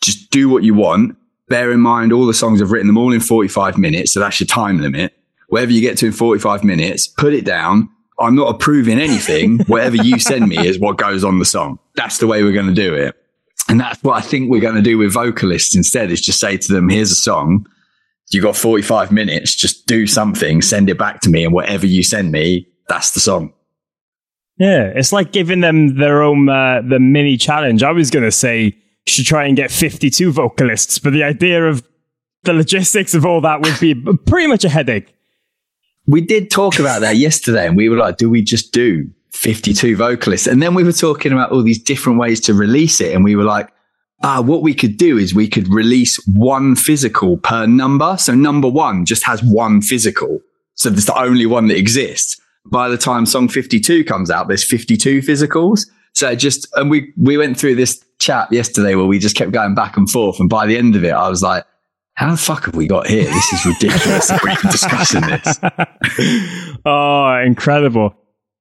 Just 0.03 0.31
do 0.31 0.49
what 0.49 0.63
you 0.63 0.75
want. 0.75 1.17
Bear 1.49 1.73
in 1.73 1.81
mind, 1.81 2.13
all 2.13 2.27
the 2.27 2.35
songs 2.35 2.61
I've 2.61 2.71
written 2.71 2.87
them 2.87 2.99
all 2.99 3.13
in 3.13 3.21
45 3.21 3.79
minutes. 3.79 4.13
So 4.13 4.21
that's 4.21 4.41
your 4.41 4.47
time 4.47 4.81
limit. 4.81 5.15
Wherever 5.49 5.71
you 5.71 5.81
get 5.81 5.99
to 5.99 6.07
in 6.07 6.13
45 6.13 6.65
minutes, 6.65 7.07
put 7.07 7.35
it 7.35 7.45
down. 7.45 7.89
I'm 8.19 8.35
not 8.35 8.55
approving 8.55 9.01
anything. 9.01 9.59
Whatever 9.67 9.97
you 9.97 10.19
send 10.19 10.49
me 10.49 10.67
is 10.67 10.79
what 10.79 10.99
goes 10.99 11.25
on 11.25 11.39
the 11.39 11.45
song. 11.45 11.79
That's 11.95 12.19
the 12.19 12.27
way 12.27 12.43
we're 12.43 12.53
going 12.53 12.67
to 12.67 12.75
do 12.75 12.95
it. 12.95 13.17
And 13.69 13.81
that's 13.81 14.03
what 14.03 14.17
I 14.17 14.21
think 14.21 14.51
we're 14.51 14.61
going 14.61 14.77
to 14.77 14.83
do 14.83 14.99
with 14.99 15.13
vocalists 15.13 15.75
instead 15.75 16.11
is 16.11 16.21
just 16.21 16.41
say 16.41 16.57
to 16.57 16.73
them, 16.73 16.89
here's 16.89 17.11
a 17.11 17.17
song. 17.17 17.67
You 18.31 18.41
got 18.41 18.57
45 18.57 19.13
minutes. 19.13 19.55
Just 19.55 19.87
do 19.87 20.07
something, 20.07 20.63
send 20.63 20.89
it 20.89 20.99
back 20.99 21.21
to 21.23 21.31
me. 21.31 21.45
And 21.45 21.53
whatever 21.53 21.87
you 21.87 22.03
send 22.03 22.33
me, 22.33 22.67
that's 22.89 23.13
the 23.13 23.21
song. 23.21 23.53
Yeah, 24.63 24.93
it's 24.95 25.13
like 25.13 25.33
giving 25.33 25.59
them 25.59 25.97
their 25.97 26.23
own 26.23 26.49
uh, 26.49 26.83
the 26.89 27.01
mini 27.01 27.37
challenge. 27.37 27.83
I 27.83 27.91
was 27.91 28.13
going 28.13 28.25
to 28.25 28.31
say 28.31 28.77
should 29.09 29.27
try 29.27 29.45
and 29.45 29.57
get 29.57 29.73
52 29.73 30.31
vocalists, 30.31 31.01
but 31.01 31.13
the 31.13 31.25
idea 31.25 31.65
of 31.65 31.83
the 32.45 32.53
logistics 32.53 33.13
of 33.13 33.27
all 33.27 33.41
that 33.41 33.61
would 33.61 33.75
be 33.81 33.93
pretty 34.27 34.47
much 34.47 34.65
a 34.65 34.69
headache. 34.69 35.13
we 36.07 36.21
did 36.21 36.49
talk 36.49 36.79
about 36.79 37.01
that 37.01 37.17
yesterday 37.17 37.67
and 37.67 37.77
we 37.77 37.89
were 37.89 37.97
like, 37.97 38.19
do 38.19 38.31
we 38.31 38.41
just 38.41 38.73
do 38.73 39.11
52 39.33 39.97
vocalists? 39.97 40.47
And 40.47 40.63
then 40.63 40.75
we 40.75 40.85
were 40.85 40.93
talking 40.93 41.33
about 41.33 41.51
all 41.51 41.65
these 41.65 41.83
different 41.83 42.21
ways 42.21 42.39
to 42.43 42.55
release 42.55 43.01
it. 43.01 43.17
And 43.17 43.25
we 43.25 43.35
were 43.35 43.43
like, 43.43 43.69
ah, 44.23 44.41
what 44.41 44.63
we 44.63 44.75
could 44.75 44.97
do 44.97 45.19
is 45.19 45.35
we 45.35 45.49
could 45.49 45.67
release 45.75 46.25
one 46.29 46.77
physical 46.77 47.37
per 47.37 47.67
number. 47.67 48.17
So 48.17 48.33
number 48.33 48.69
one 48.69 49.07
just 49.07 49.25
has 49.25 49.43
one 49.43 49.83
physical. 49.83 50.41
So 50.77 50.89
it's 50.89 51.07
the 51.07 51.19
only 51.19 51.47
one 51.47 51.67
that 51.67 51.79
exists. 51.79 52.41
By 52.67 52.89
the 52.89 52.99
time 52.99 53.27
song 53.27 53.49
52 53.49 54.05
comes 54.05 54.31
out, 54.31 54.49
there's 54.49 54.65
52 54.65 55.21
physicals. 55.21 55.87
So 56.15 56.35
just, 56.35 56.69
and 56.75 56.91
we, 56.91 57.13
we 57.17 57.37
went 57.37 57.59
through 57.59 57.77
this 57.77 58.05
chat 58.19 58.53
yesterday 58.53 58.95
where 58.95 59.07
we 59.07 59.19
just 59.19 59.37
kept 59.37 59.53
going 59.53 59.75
back 59.75 59.97
and 59.97 60.09
forth. 60.09 60.39
And 60.39 60.49
by 60.49 60.67
the 60.67 60.77
end 60.77 60.95
of 60.95 61.05
it, 61.05 61.13
I 61.13 61.29
was 61.29 61.43
like, 61.43 61.65
how 62.15 62.31
the 62.31 62.37
fuck 62.37 62.67
have 62.67 62.77
we 62.77 62.87
got 62.87 63.07
here? 63.07 63.25
This 63.25 63.53
is 63.53 63.67
ridiculous 63.67 64.31
been 64.31 64.71
discussing 64.71 65.23
this. 65.23 65.59
oh, 66.85 67.43
incredible. 67.45 68.15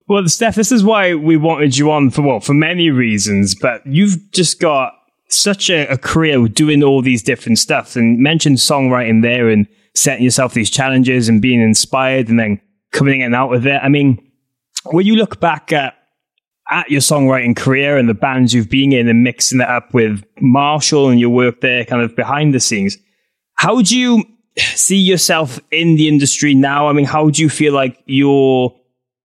Well, 0.08 0.28
Steph, 0.28 0.56
this 0.56 0.72
is 0.72 0.84
why 0.84 1.16
we 1.16 1.38
wanted 1.38 1.78
you 1.78 1.92
on 1.92 2.10
for 2.10 2.22
what? 2.22 2.44
For 2.44 2.54
many 2.54 2.90
reasons, 2.90 3.56
but 3.56 3.86
you've 3.86 4.32
just 4.32 4.60
got 4.60 4.94
such 5.30 5.70
a, 5.70 5.88
a 5.88 5.98
career 5.98 6.48
doing 6.48 6.84
all 6.84 7.02
these 7.02 7.24
different 7.24 7.60
stuff 7.60 7.96
and 7.96 8.20
mentioned 8.20 8.58
songwriting 8.58 9.22
there 9.22 9.50
and 9.50 9.68
setting 9.96 10.24
yourself 10.24 10.54
these 10.54 10.70
challenges 10.70 11.30
and 11.30 11.42
being 11.42 11.62
inspired 11.62 12.30
and 12.30 12.40
then 12.40 12.60
coming 12.92 13.22
in 13.22 13.28
and 13.28 13.36
out 13.36 13.50
with 13.50 13.66
it. 13.66 13.80
I 13.82 13.90
mean, 13.90 14.32
when 14.86 15.06
you 15.06 15.16
look 15.16 15.40
back 15.40 15.72
at 15.72 15.96
at 16.70 16.90
your 16.90 17.02
songwriting 17.02 17.56
career 17.56 17.98
and 17.98 18.08
the 18.08 18.14
bands 18.14 18.54
you've 18.54 18.70
been 18.70 18.94
in 18.94 19.10
and 19.10 19.24
mixing 19.24 19.60
it 19.60 19.68
up 19.68 19.94
with 19.94 20.24
Marshall 20.40 21.10
and 21.10 21.20
your 21.20 21.30
work 21.30 21.60
there 21.60 21.84
kind 21.84 22.02
of 22.02 22.16
behind 22.16 22.54
the 22.54 22.62
scenes, 22.62 22.98
how 23.56 23.82
do 23.82 23.98
you 23.98 24.24
see 24.58 24.98
yourself 24.98 25.60
in 25.72 25.96
the 25.98 26.08
industry 26.08 26.54
now? 26.54 26.88
I 26.88 26.94
mean, 26.94 27.06
how 27.06 27.30
do 27.30 27.42
you 27.42 27.50
feel 27.50 27.74
like 27.74 28.02
your 28.06 28.74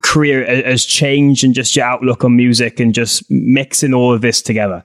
career 0.02 0.44
has 0.64 0.84
changed 0.84 1.44
and 1.44 1.54
just 1.54 1.76
your 1.76 1.84
outlook 1.84 2.24
on 2.24 2.36
music 2.36 2.80
and 2.80 2.92
just 2.92 3.24
mixing 3.30 3.94
all 3.94 4.12
of 4.12 4.22
this 4.22 4.42
together? 4.42 4.84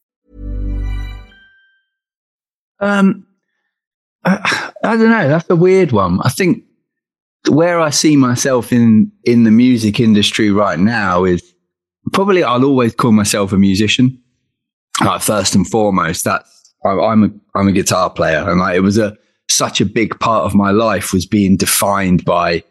Um, 2.81 3.25
I, 4.25 4.71
I 4.83 4.97
don't 4.97 5.09
know. 5.09 5.27
That's 5.27 5.49
a 5.49 5.55
weird 5.55 5.91
one. 5.91 6.19
I 6.23 6.29
think 6.29 6.63
where 7.49 7.79
I 7.79 7.89
see 7.89 8.17
myself 8.17 8.71
in 8.71 9.11
in 9.23 9.43
the 9.43 9.51
music 9.51 9.99
industry 9.99 10.51
right 10.51 10.79
now 10.79 11.23
is 11.23 11.53
probably 12.13 12.43
I'll 12.43 12.65
always 12.65 12.93
call 12.93 13.11
myself 13.11 13.51
a 13.53 13.57
musician. 13.57 14.21
Like 15.03 15.21
first 15.21 15.55
and 15.55 15.67
foremost, 15.67 16.23
that's 16.23 16.73
I, 16.85 16.89
I'm 16.89 17.23
a 17.23 17.29
I'm 17.57 17.67
a 17.67 17.71
guitar 17.71 18.09
player, 18.09 18.47
and 18.49 18.59
like 18.59 18.75
it 18.75 18.81
was 18.81 18.97
a 18.97 19.17
such 19.49 19.81
a 19.81 19.85
big 19.85 20.19
part 20.19 20.45
of 20.45 20.55
my 20.55 20.71
life 20.71 21.13
was 21.13 21.25
being 21.25 21.57
defined 21.57 22.25
by. 22.25 22.63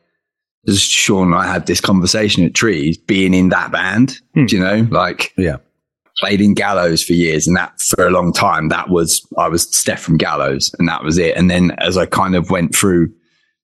As 0.68 0.78
Sean 0.78 1.28
and 1.28 1.34
I 1.34 1.50
had 1.50 1.64
this 1.64 1.80
conversation 1.80 2.44
at 2.44 2.52
Trees, 2.52 2.98
being 2.98 3.32
in 3.32 3.48
that 3.48 3.72
band, 3.72 4.20
do 4.34 4.44
you 4.54 4.60
know, 4.62 4.86
like 4.90 5.32
Yeah. 5.38 5.56
Played 6.18 6.40
in 6.40 6.54
Gallows 6.54 7.02
for 7.02 7.12
years, 7.12 7.46
and 7.46 7.56
that 7.56 7.80
for 7.80 8.06
a 8.06 8.10
long 8.10 8.32
time, 8.32 8.68
that 8.68 8.90
was 8.90 9.26
I 9.38 9.48
was 9.48 9.62
Steph 9.74 10.02
from 10.02 10.16
Gallows, 10.16 10.74
and 10.78 10.88
that 10.88 11.04
was 11.04 11.18
it. 11.18 11.36
And 11.36 11.50
then 11.50 11.72
as 11.78 11.96
I 11.96 12.06
kind 12.06 12.34
of 12.34 12.50
went 12.50 12.74
through 12.74 13.12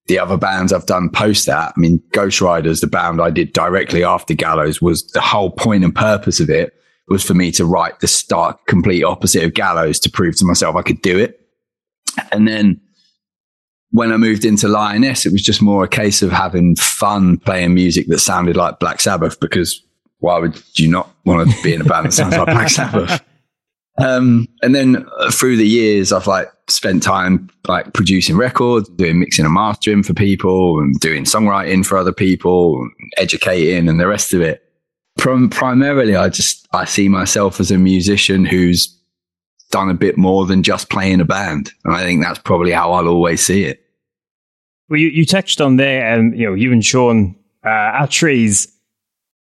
the 0.07 0.19
other 0.19 0.37
bands 0.37 0.73
I've 0.73 0.87
done 0.87 1.11
post 1.11 1.47
that, 1.47 1.73
I 1.77 1.81
mean, 1.81 2.01
Ghost 2.13 2.41
Riders, 2.41 2.81
the 2.81 2.87
band 2.87 3.21
I 3.21 3.31
did 3.31 3.53
directly 3.53 4.05
after 4.05 4.35
Gallows, 4.35 4.81
was 4.81 5.07
the 5.09 5.21
whole 5.21 5.51
point 5.51 5.85
and 5.85 5.95
purpose 5.95 6.41
of 6.41 6.49
it 6.49 6.73
was 7.09 7.23
for 7.23 7.35
me 7.35 7.53
to 7.53 7.65
write 7.65 8.01
the 8.01 8.09
stark 8.09 8.67
complete 8.67 9.05
opposite 9.05 9.45
of 9.45 9.55
Gallows 9.55 9.99
to 10.01 10.11
prove 10.11 10.37
to 10.39 10.45
myself 10.45 10.77
I 10.77 10.83
could 10.83 11.03
do 11.03 11.19
it. 11.19 11.41
And 12.33 12.49
then 12.49 12.81
when 13.91 14.13
I 14.13 14.17
moved 14.17 14.45
into 14.45 14.69
Lioness, 14.69 15.25
it 15.25 15.33
was 15.33 15.43
just 15.43 15.63
more 15.63 15.85
a 15.85 15.89
case 15.89 16.23
of 16.23 16.33
having 16.33 16.77
fun 16.77 17.39
playing 17.39 17.75
music 17.75 18.09
that 18.09 18.19
sounded 18.19 18.57
like 18.57 18.81
Black 18.81 19.01
Sabbath 19.01 19.39
because 19.39 19.83
why 20.19 20.39
would 20.39 20.61
you 20.79 20.89
not 20.89 21.11
want 21.25 21.51
to 21.51 21.63
be 21.63 21.75
in 21.75 21.81
a 21.81 21.85
band 21.85 22.07
that 22.07 22.13
sounds 22.13 22.37
like 22.37 22.47
Black 22.47 22.69
Sabbath? 22.69 23.23
Um, 23.99 24.47
and 24.63 24.75
then 24.75 25.07
uh, 25.19 25.31
through 25.31 25.57
the 25.57 25.67
years, 25.67 26.13
I've 26.13 26.27
like 26.27 26.53
spent 26.69 27.03
time 27.03 27.49
like 27.67 27.95
producing 27.95 28.37
records, 28.37 28.89
doing 28.91 29.21
mixing 29.21 29.45
and 29.45 29.55
mastering 29.55 30.03
for 30.03 30.13
people, 30.13 30.79
and 30.81 30.99
doing 31.01 31.25
songwriting 31.25 31.85
for 31.85 31.97
other 31.97 32.13
people, 32.13 32.81
and 32.81 32.93
educating, 33.17 33.89
and 33.89 33.99
the 33.99 34.07
rest 34.07 34.35
of 34.35 34.43
it. 34.43 34.63
From 35.19 35.49
primarily, 35.49 36.15
I 36.15 36.29
just 36.29 36.69
I 36.73 36.85
see 36.85 37.09
myself 37.09 37.59
as 37.59 37.71
a 37.71 37.79
musician 37.79 38.45
who's 38.45 38.95
done 39.71 39.89
a 39.89 39.95
bit 39.95 40.19
more 40.19 40.45
than 40.45 40.63
just 40.63 40.91
playing 40.91 41.21
a 41.21 41.25
band, 41.25 41.73
and 41.85 41.95
I 41.95 42.03
think 42.03 42.23
that's 42.23 42.39
probably 42.39 42.73
how 42.73 42.93
I'll 42.93 43.09
always 43.09 43.41
see 43.41 43.65
it. 43.65 43.83
Well, 44.89 45.01
you, 45.01 45.09
you 45.09 45.25
touched 45.25 45.61
on 45.61 45.77
there, 45.77 46.13
and 46.13 46.39
you 46.39 46.47
know, 46.47 46.55
you 46.55 46.71
and 46.71 46.85
Sean 46.85 47.35
uh, 47.65 48.03
at 48.03 48.11
Trees, 48.11 48.71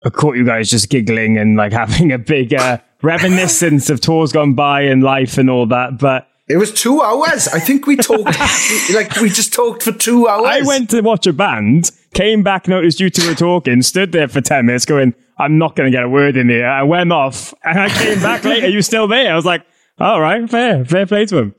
I 0.04 0.10
caught 0.10 0.36
you 0.36 0.46
guys 0.46 0.70
just 0.70 0.90
giggling 0.90 1.38
and 1.38 1.56
like 1.58 1.72
having 1.84 2.12
a 2.12 2.18
big 2.18 2.54
uh, 2.54 2.80
reminiscence 3.02 3.90
of 3.90 4.02
tours 4.02 4.32
gone 4.32 4.54
by 4.54 4.82
and 4.82 5.04
life 5.04 5.38
and 5.38 5.50
all 5.50 5.66
that. 5.68 6.00
But 6.00 6.28
it 6.48 6.58
was 6.58 6.72
two 6.74 7.02
hours. 7.02 7.48
I 7.48 7.60
think 7.60 7.88
we 7.88 7.96
talked 7.96 8.26
like 8.94 9.16
we 9.22 9.30
just 9.30 9.54
talked 9.54 9.84
for 9.84 9.92
two 9.92 10.28
hours. 10.28 10.48
I 10.48 10.62
went 10.62 10.90
to 10.90 11.02
watch 11.02 11.28
a 11.28 11.34
band, 11.34 11.92
came 12.14 12.44
back, 12.44 12.68
noticed 12.68 13.00
you 13.00 13.10
two 13.10 13.28
were 13.28 13.36
talking, 13.36 13.82
stood 13.82 14.12
there 14.12 14.28
for 14.28 14.42
ten 14.42 14.66
minutes, 14.66 14.86
going, 14.86 15.14
"I'm 15.38 15.58
not 15.58 15.76
going 15.76 15.92
to 15.92 15.96
get 15.96 16.04
a 16.04 16.10
word 16.10 16.36
in 16.36 16.50
here." 16.50 16.68
I 16.68 16.84
went 16.84 17.12
off, 17.12 17.54
and 17.64 17.80
I 17.80 17.90
came 17.90 18.20
back 18.22 18.44
later. 18.44 18.68
You 18.70 18.82
still 18.82 19.08
there? 19.08 19.32
I 19.32 19.36
was 19.36 19.46
like, 19.46 19.66
"All 20.00 20.20
right, 20.20 20.50
fair, 20.50 20.84
fair 20.84 21.06
play 21.06 21.26
to 21.28 21.38
him." 21.38 21.56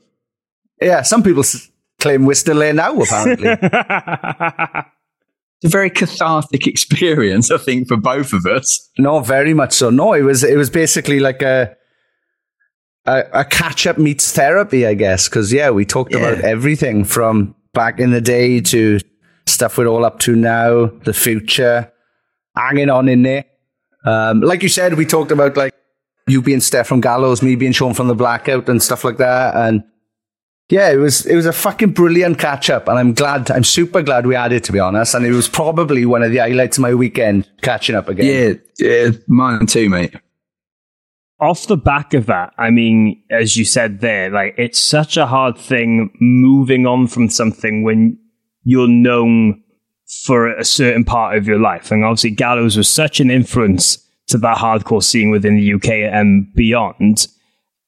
Yeah, 0.81 1.01
some 1.01 1.23
people 1.23 1.41
s- 1.43 1.71
claim 1.99 2.25
we're 2.25 2.33
still 2.35 2.59
there 2.59 2.73
now. 2.73 2.93
Apparently, 2.99 3.47
a 5.63 5.69
very 5.69 5.89
cathartic 5.89 6.67
experience, 6.67 7.51
I 7.51 7.57
think, 7.57 7.87
for 7.87 7.97
both 7.97 8.33
of 8.33 8.45
us. 8.45 8.89
no, 8.97 9.19
very 9.19 9.53
much 9.53 9.73
so. 9.73 9.89
No, 9.89 10.13
it 10.13 10.21
was 10.21 10.43
it 10.43 10.57
was 10.57 10.69
basically 10.69 11.19
like 11.19 11.41
a 11.41 11.75
a, 13.05 13.23
a 13.33 13.45
catch 13.45 13.85
up 13.87 13.97
meets 13.97 14.31
therapy, 14.31 14.85
I 14.85 14.93
guess. 14.93 15.27
Because 15.27 15.51
yeah, 15.51 15.69
we 15.69 15.85
talked 15.85 16.13
about 16.13 16.39
everything 16.39 17.03
from 17.03 17.55
back 17.73 17.99
in 17.99 18.11
the 18.11 18.21
day 18.21 18.61
to 18.61 18.99
stuff 19.45 19.77
we're 19.77 19.87
all 19.87 20.05
up 20.05 20.19
to 20.19 20.35
now, 20.35 20.87
the 21.03 21.13
future, 21.13 21.91
hanging 22.55 22.89
on 22.89 23.09
in 23.09 23.23
there. 23.23 23.45
Um, 24.05 24.41
like 24.41 24.63
you 24.63 24.69
said, 24.69 24.95
we 24.95 25.05
talked 25.05 25.31
about 25.31 25.57
like 25.57 25.73
you 26.27 26.41
being 26.41 26.61
Steph 26.61 26.87
from 26.87 27.01
Gallows, 27.01 27.41
me 27.41 27.55
being 27.55 27.71
Sean 27.71 27.93
from 27.93 28.07
the 28.07 28.15
Blackout, 28.15 28.69
and 28.69 28.81
stuff 28.81 29.03
like 29.03 29.17
that. 29.17 29.55
And 29.55 29.83
yeah, 30.73 30.89
it 30.91 30.95
was 30.95 31.23
it 31.27 31.35
was 31.35 31.45
a 31.45 31.53
fucking 31.53 31.91
brilliant 31.91 32.39
catch 32.39 32.71
up, 32.71 32.87
and 32.87 32.97
I'm 32.97 33.13
glad, 33.13 33.51
I'm 33.51 33.63
super 33.63 34.01
glad 34.01 34.25
we 34.25 34.33
had 34.33 34.51
it 34.51 34.63
to 34.63 34.71
be 34.71 34.79
honest. 34.79 35.13
And 35.13 35.23
it 35.23 35.31
was 35.31 35.47
probably 35.47 36.03
one 36.03 36.23
of 36.23 36.31
the 36.31 36.39
highlights 36.39 36.79
of 36.79 36.81
my 36.81 36.95
weekend 36.95 37.47
catching 37.61 37.95
up 37.95 38.09
again. 38.09 38.59
Yeah, 38.79 38.87
yeah, 38.87 39.11
mine 39.27 39.67
too, 39.67 39.87
mate. 39.87 40.15
off 41.39 41.67
the 41.67 41.77
back 41.77 42.15
of 42.15 42.25
that, 42.25 42.53
I 42.57 42.71
mean, 42.71 43.21
as 43.29 43.55
you 43.55 43.65
said 43.65 43.99
there, 43.99 44.31
like 44.31 44.55
it's 44.57 44.79
such 44.79 45.15
a 45.15 45.27
hard 45.27 45.59
thing 45.59 46.09
moving 46.19 46.87
on 46.87 47.05
from 47.05 47.29
something 47.29 47.83
when 47.83 48.17
you're 48.63 48.87
known 48.87 49.61
for 50.25 50.47
a 50.47 50.65
certain 50.65 51.03
part 51.03 51.37
of 51.37 51.45
your 51.45 51.59
life. 51.59 51.91
And 51.91 52.03
obviously, 52.03 52.31
Gallows 52.31 52.77
was 52.77 52.89
such 52.89 53.19
an 53.19 53.29
influence 53.29 53.99
to 54.29 54.39
that 54.39 54.57
hardcore 54.57 55.03
scene 55.03 55.29
within 55.29 55.55
the 55.55 55.73
UK 55.75 56.11
and 56.11 56.51
beyond. 56.55 57.27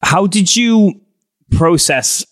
How 0.04 0.28
did 0.28 0.56
you 0.56 1.02
process 1.50 2.24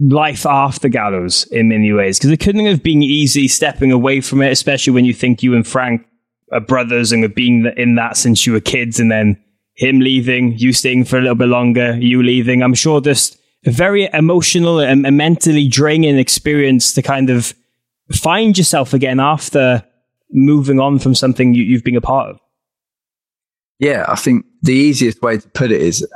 life 0.00 0.46
after 0.46 0.88
Gallows 0.88 1.44
in 1.50 1.68
many 1.68 1.92
ways? 1.92 2.18
Because 2.18 2.30
it 2.30 2.40
couldn't 2.40 2.66
have 2.66 2.82
been 2.82 3.02
easy 3.02 3.48
stepping 3.48 3.92
away 3.92 4.20
from 4.20 4.42
it, 4.42 4.52
especially 4.52 4.92
when 4.92 5.04
you 5.04 5.14
think 5.14 5.42
you 5.42 5.54
and 5.54 5.66
Frank 5.66 6.06
are 6.52 6.60
brothers 6.60 7.12
and 7.12 7.22
have 7.22 7.34
been 7.34 7.66
in 7.76 7.94
that 7.96 8.16
since 8.16 8.46
you 8.46 8.52
were 8.52 8.60
kids 8.60 8.98
and 8.98 9.10
then 9.10 9.42
him 9.74 10.00
leaving, 10.00 10.56
you 10.58 10.72
staying 10.72 11.04
for 11.04 11.18
a 11.18 11.20
little 11.20 11.34
bit 11.34 11.48
longer, 11.48 11.96
you 11.98 12.22
leaving. 12.22 12.62
I'm 12.62 12.74
sure 12.74 13.00
this 13.00 13.36
a 13.66 13.70
very 13.70 14.08
emotional 14.12 14.78
and, 14.78 15.06
and 15.06 15.16
mentally 15.16 15.68
draining 15.68 16.18
experience 16.18 16.92
to 16.92 17.02
kind 17.02 17.30
of 17.30 17.54
find 18.12 18.56
yourself 18.56 18.94
again 18.94 19.20
after 19.20 19.84
moving 20.30 20.80
on 20.80 20.98
from 20.98 21.14
something 21.14 21.54
you, 21.54 21.62
you've 21.62 21.84
been 21.84 21.96
a 21.96 22.00
part 22.00 22.30
of. 22.30 22.40
Yeah, 23.78 24.04
I 24.08 24.16
think 24.16 24.44
the 24.62 24.72
easiest 24.72 25.22
way 25.22 25.38
to 25.38 25.48
put 25.50 25.70
it 25.70 25.80
is 25.80 26.06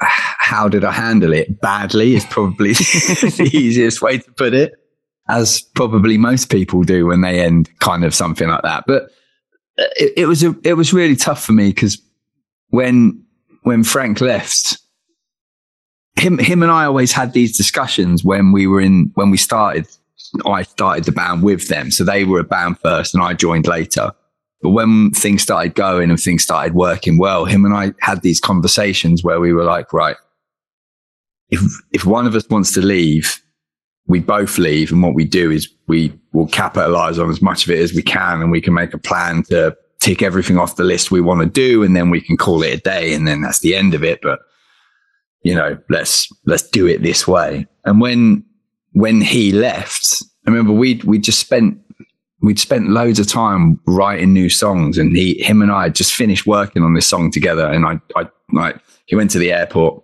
how 0.42 0.68
did 0.68 0.84
I 0.84 0.90
handle 0.90 1.32
it? 1.32 1.60
Badly 1.60 2.16
is 2.16 2.24
probably 2.24 2.72
the 2.72 3.50
easiest 3.52 4.02
way 4.02 4.18
to 4.18 4.32
put 4.32 4.54
it, 4.54 4.74
as 5.28 5.62
probably 5.76 6.18
most 6.18 6.50
people 6.50 6.82
do 6.82 7.06
when 7.06 7.20
they 7.20 7.40
end 7.40 7.70
kind 7.78 8.04
of 8.04 8.12
something 8.12 8.48
like 8.48 8.62
that. 8.62 8.82
But 8.86 9.04
uh, 9.78 9.84
it, 9.96 10.12
it 10.16 10.26
was 10.26 10.42
a, 10.42 10.54
it 10.64 10.74
was 10.74 10.92
really 10.92 11.14
tough 11.14 11.44
for 11.44 11.52
me 11.52 11.68
because 11.68 12.02
when 12.70 13.24
when 13.62 13.84
Frank 13.84 14.20
left, 14.20 14.78
him 16.16 16.38
him 16.38 16.62
and 16.62 16.72
I 16.72 16.86
always 16.86 17.12
had 17.12 17.34
these 17.34 17.56
discussions 17.56 18.24
when 18.24 18.50
we 18.50 18.66
were 18.66 18.80
in 18.80 19.12
when 19.14 19.30
we 19.30 19.36
started. 19.36 19.86
I 20.44 20.64
started 20.64 21.04
the 21.04 21.12
band 21.12 21.44
with 21.44 21.68
them, 21.68 21.92
so 21.92 22.02
they 22.02 22.24
were 22.24 22.40
a 22.40 22.44
band 22.44 22.80
first, 22.80 23.14
and 23.14 23.22
I 23.22 23.34
joined 23.34 23.68
later. 23.68 24.10
But 24.60 24.70
when 24.70 25.12
things 25.12 25.42
started 25.42 25.74
going 25.74 26.10
and 26.10 26.18
things 26.18 26.42
started 26.42 26.74
working 26.74 27.16
well, 27.16 27.44
him 27.44 27.64
and 27.64 27.74
I 27.74 27.92
had 28.00 28.22
these 28.22 28.40
conversations 28.40 29.22
where 29.22 29.40
we 29.40 29.52
were 29.52 29.64
like, 29.64 29.92
right, 29.92 30.16
if, 31.52 31.60
if 31.92 32.04
one 32.04 32.26
of 32.26 32.34
us 32.34 32.48
wants 32.48 32.72
to 32.72 32.80
leave, 32.80 33.40
we 34.06 34.18
both 34.18 34.58
leave. 34.58 34.90
And 34.90 35.02
what 35.02 35.14
we 35.14 35.24
do 35.24 35.50
is 35.50 35.68
we 35.86 36.12
will 36.32 36.48
capitalize 36.48 37.18
on 37.18 37.30
as 37.30 37.42
much 37.42 37.64
of 37.64 37.70
it 37.70 37.78
as 37.78 37.92
we 37.92 38.02
can 38.02 38.40
and 38.40 38.50
we 38.50 38.60
can 38.60 38.74
make 38.74 38.94
a 38.94 38.98
plan 38.98 39.44
to 39.44 39.76
tick 40.00 40.22
everything 40.22 40.58
off 40.58 40.76
the 40.76 40.82
list 40.82 41.10
we 41.10 41.20
want 41.20 41.40
to 41.40 41.46
do. 41.46 41.82
And 41.82 41.94
then 41.94 42.10
we 42.10 42.20
can 42.20 42.36
call 42.36 42.62
it 42.62 42.74
a 42.74 42.78
day. 42.78 43.14
And 43.14 43.28
then 43.28 43.42
that's 43.42 43.60
the 43.60 43.76
end 43.76 43.92
of 43.94 44.02
it. 44.02 44.20
But, 44.22 44.40
you 45.42 45.54
know, 45.54 45.78
let's, 45.90 46.28
let's 46.46 46.68
do 46.68 46.86
it 46.86 47.02
this 47.02 47.28
way. 47.28 47.66
And 47.84 48.00
when, 48.00 48.44
when 48.92 49.20
he 49.20 49.52
left, 49.52 50.22
I 50.46 50.50
remember 50.50 50.72
we 50.72 51.00
we 51.04 51.18
just 51.18 51.38
spent 51.38 51.78
we'd 52.40 52.58
spent 52.58 52.88
loads 52.88 53.20
of 53.20 53.28
time 53.28 53.80
writing 53.86 54.32
new 54.32 54.48
songs 54.48 54.98
and 54.98 55.16
he 55.16 55.40
him 55.42 55.62
and 55.62 55.70
I 55.70 55.84
had 55.84 55.94
just 55.94 56.12
finished 56.12 56.46
working 56.46 56.82
on 56.82 56.94
this 56.94 57.06
song 57.06 57.30
together 57.30 57.66
and 57.66 57.86
I 57.86 58.00
I 58.16 58.28
like 58.52 58.80
he 59.06 59.14
went 59.14 59.30
to 59.32 59.38
the 59.38 59.52
airport 59.52 60.02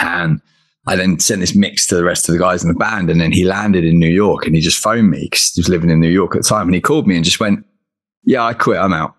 and 0.00 0.40
I 0.88 0.96
then 0.96 1.18
sent 1.18 1.40
this 1.40 1.54
mix 1.54 1.86
to 1.88 1.94
the 1.94 2.04
rest 2.04 2.28
of 2.28 2.32
the 2.32 2.38
guys 2.38 2.62
in 2.62 2.68
the 2.68 2.78
band 2.78 3.10
and 3.10 3.20
then 3.20 3.32
he 3.32 3.44
landed 3.44 3.84
in 3.84 3.98
New 3.98 4.08
York 4.08 4.46
and 4.46 4.54
he 4.54 4.60
just 4.60 4.82
phoned 4.82 5.10
me 5.10 5.28
because 5.30 5.52
he 5.54 5.60
was 5.60 5.68
living 5.68 5.90
in 5.90 6.00
New 6.00 6.08
York 6.08 6.34
at 6.34 6.42
the 6.42 6.48
time 6.48 6.66
and 6.66 6.74
he 6.74 6.80
called 6.80 7.06
me 7.06 7.14
and 7.14 7.24
just 7.24 7.40
went 7.40 7.64
yeah 8.24 8.44
I 8.44 8.54
quit 8.54 8.78
I'm 8.78 8.92
out. 8.92 9.14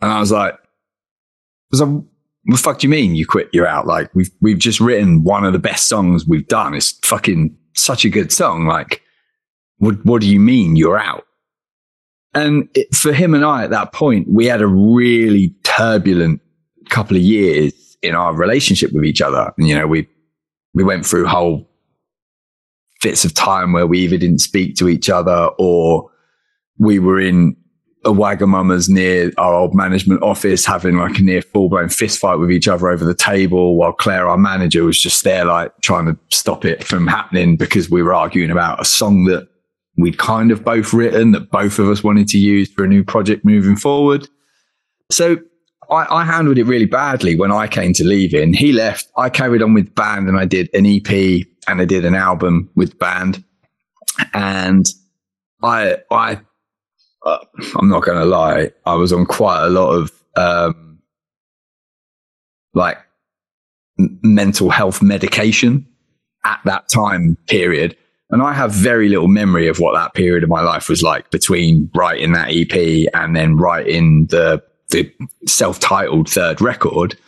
And 0.00 0.12
I 0.12 0.20
was 0.20 0.30
like 0.30 0.56
was 1.70 1.82
what 1.82 2.04
the 2.46 2.56
fuck 2.56 2.78
do 2.78 2.86
you 2.86 2.90
mean 2.90 3.14
you 3.14 3.26
quit 3.26 3.48
you're 3.52 3.66
out? 3.66 3.86
Like 3.86 4.14
we've 4.14 4.30
we've 4.40 4.58
just 4.58 4.80
written 4.80 5.24
one 5.24 5.44
of 5.44 5.52
the 5.52 5.58
best 5.58 5.88
songs 5.88 6.26
we've 6.26 6.48
done. 6.48 6.74
It's 6.74 6.92
fucking 7.02 7.56
such 7.74 8.04
a 8.04 8.10
good 8.10 8.32
song. 8.32 8.66
Like 8.66 9.02
what 9.78 10.04
what 10.04 10.20
do 10.20 10.28
you 10.28 10.40
mean 10.40 10.76
you're 10.76 10.98
out? 10.98 11.24
And 12.34 12.68
it, 12.74 12.94
for 12.94 13.12
him 13.12 13.34
and 13.34 13.44
I 13.44 13.64
at 13.64 13.70
that 13.70 13.92
point, 13.92 14.28
we 14.30 14.46
had 14.46 14.60
a 14.60 14.66
really 14.66 15.54
turbulent 15.64 16.40
couple 16.88 17.16
of 17.16 17.22
years 17.22 17.96
in 18.02 18.14
our 18.14 18.34
relationship 18.34 18.92
with 18.92 19.04
each 19.04 19.20
other. 19.20 19.52
And, 19.56 19.68
you 19.68 19.76
know, 19.76 19.86
we, 19.86 20.08
we 20.74 20.84
went 20.84 21.06
through 21.06 21.26
whole 21.26 21.68
fits 23.00 23.24
of 23.24 23.34
time 23.34 23.72
where 23.72 23.86
we 23.86 24.00
either 24.00 24.18
didn't 24.18 24.40
speak 24.40 24.76
to 24.76 24.88
each 24.88 25.08
other 25.08 25.50
or 25.58 26.10
we 26.78 26.98
were 26.98 27.20
in 27.20 27.56
a 28.04 28.10
Wagamama's 28.10 28.88
near 28.88 29.32
our 29.38 29.54
old 29.54 29.74
management 29.74 30.22
office 30.22 30.64
having 30.64 30.96
like 30.96 31.18
a 31.18 31.22
near 31.22 31.42
full 31.42 31.68
blown 31.68 31.88
fist 31.88 32.18
fight 32.18 32.36
with 32.36 32.50
each 32.50 32.68
other 32.68 32.88
over 32.88 33.04
the 33.04 33.14
table 33.14 33.76
while 33.76 33.92
Claire, 33.92 34.28
our 34.28 34.38
manager, 34.38 34.84
was 34.84 35.00
just 35.00 35.24
there 35.24 35.44
like 35.44 35.72
trying 35.82 36.06
to 36.06 36.16
stop 36.30 36.64
it 36.64 36.84
from 36.84 37.06
happening 37.06 37.56
because 37.56 37.90
we 37.90 38.02
were 38.02 38.14
arguing 38.14 38.50
about 38.50 38.80
a 38.80 38.84
song 38.84 39.24
that 39.24 39.48
we'd 39.96 40.18
kind 40.18 40.52
of 40.52 40.64
both 40.64 40.92
written 40.92 41.32
that 41.32 41.50
both 41.50 41.78
of 41.78 41.88
us 41.88 42.04
wanted 42.04 42.28
to 42.28 42.38
use 42.38 42.70
for 42.70 42.84
a 42.84 42.88
new 42.88 43.02
project 43.02 43.44
moving 43.44 43.76
forward. 43.76 44.28
So 45.10 45.38
I, 45.90 46.20
I, 46.20 46.24
handled 46.24 46.58
it 46.58 46.64
really 46.64 46.86
badly 46.86 47.34
when 47.34 47.50
I 47.50 47.66
came 47.66 47.92
to 47.94 48.04
leaving. 48.04 48.52
He 48.52 48.72
left. 48.72 49.08
I 49.16 49.30
carried 49.30 49.62
on 49.62 49.74
with 49.74 49.94
band 49.94 50.28
and 50.28 50.38
I 50.38 50.44
did 50.44 50.68
an 50.74 50.84
EP 50.84 51.46
and 51.66 51.80
I 51.80 51.84
did 51.84 52.04
an 52.04 52.14
album 52.14 52.70
with 52.74 52.98
band. 52.98 53.42
And 54.34 54.86
I, 55.62 55.96
I, 56.10 56.40
uh, 57.24 57.38
I'm 57.76 57.88
not 57.88 58.04
going 58.04 58.18
to 58.18 58.24
lie. 58.24 58.70
I 58.84 58.94
was 58.94 59.12
on 59.12 59.26
quite 59.26 59.64
a 59.64 59.70
lot 59.70 59.94
of, 59.94 60.12
um, 60.36 60.98
like 62.74 62.98
m- 63.98 64.18
mental 64.22 64.70
health 64.70 65.02
medication 65.02 65.86
at 66.44 66.60
that 66.64 66.88
time 66.88 67.36
period. 67.46 67.96
And 68.30 68.42
I 68.42 68.52
have 68.52 68.72
very 68.72 69.08
little 69.08 69.28
memory 69.28 69.68
of 69.68 69.78
what 69.80 69.94
that 69.94 70.12
period 70.12 70.42
of 70.42 70.50
my 70.50 70.60
life 70.60 70.88
was 70.90 71.02
like 71.02 71.30
between 71.30 71.90
writing 71.94 72.32
that 72.32 72.50
EP 72.50 73.08
and 73.14 73.34
then 73.34 73.56
writing 73.56 74.26
the, 74.26 74.62
the 74.90 75.12
self-titled 75.46 76.28
third 76.28 76.60
record 76.60 77.18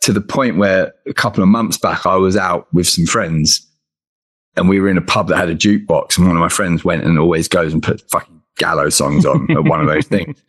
to 0.00 0.12
the 0.12 0.20
point 0.20 0.58
where 0.58 0.92
a 1.06 1.14
couple 1.14 1.42
of 1.42 1.48
months 1.48 1.76
back, 1.78 2.06
I 2.06 2.16
was 2.16 2.36
out 2.36 2.72
with 2.72 2.86
some 2.86 3.06
friends 3.06 3.66
and 4.56 4.68
we 4.68 4.80
were 4.80 4.88
in 4.88 4.98
a 4.98 5.02
pub 5.02 5.28
that 5.28 5.36
had 5.36 5.48
a 5.48 5.54
jukebox 5.54 6.18
and 6.18 6.26
one 6.26 6.36
of 6.36 6.40
my 6.40 6.48
friends 6.48 6.84
went 6.84 7.04
and 7.04 7.18
always 7.18 7.48
goes 7.48 7.72
and 7.72 7.82
put 7.82 8.08
fucking 8.10 8.42
gallows 8.58 8.94
songs 8.94 9.24
on 9.24 9.50
at 9.50 9.64
one 9.64 9.80
of 9.80 9.86
those 9.86 10.06
things. 10.08 10.42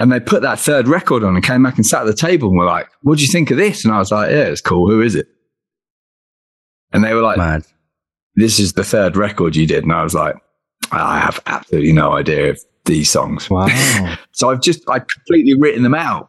And 0.00 0.12
they 0.12 0.20
put 0.20 0.42
that 0.42 0.60
third 0.60 0.86
record 0.86 1.24
on 1.24 1.34
and 1.34 1.44
came 1.44 1.62
back 1.62 1.76
and 1.76 1.84
sat 1.84 2.02
at 2.02 2.06
the 2.06 2.14
table 2.14 2.48
and 2.48 2.58
were 2.58 2.64
like, 2.64 2.88
what 3.02 3.18
do 3.18 3.24
you 3.24 3.30
think 3.30 3.50
of 3.50 3.56
this? 3.56 3.84
And 3.84 3.92
I 3.92 3.98
was 3.98 4.12
like, 4.12 4.30
yeah, 4.30 4.44
it's 4.44 4.60
cool. 4.60 4.88
Who 4.88 5.02
is 5.02 5.16
it? 5.16 5.26
And 6.92 7.04
they 7.04 7.14
were 7.14 7.20
like, 7.20 7.36
Mad. 7.36 7.64
this 8.36 8.58
is 8.58 8.74
the 8.74 8.84
third 8.84 9.16
record 9.16 9.56
you 9.56 9.66
did. 9.66 9.82
And 9.82 9.92
I 9.92 10.04
was 10.04 10.14
like, 10.14 10.36
I 10.92 11.18
have 11.18 11.40
absolutely 11.46 11.92
no 11.92 12.12
idea 12.12 12.50
of 12.50 12.60
these 12.88 13.08
songs. 13.08 13.48
Wow. 13.48 13.68
so 14.32 14.50
I've 14.50 14.60
just, 14.60 14.88
I 14.90 14.98
completely 14.98 15.54
written 15.54 15.84
them 15.84 15.94
out. 15.94 16.28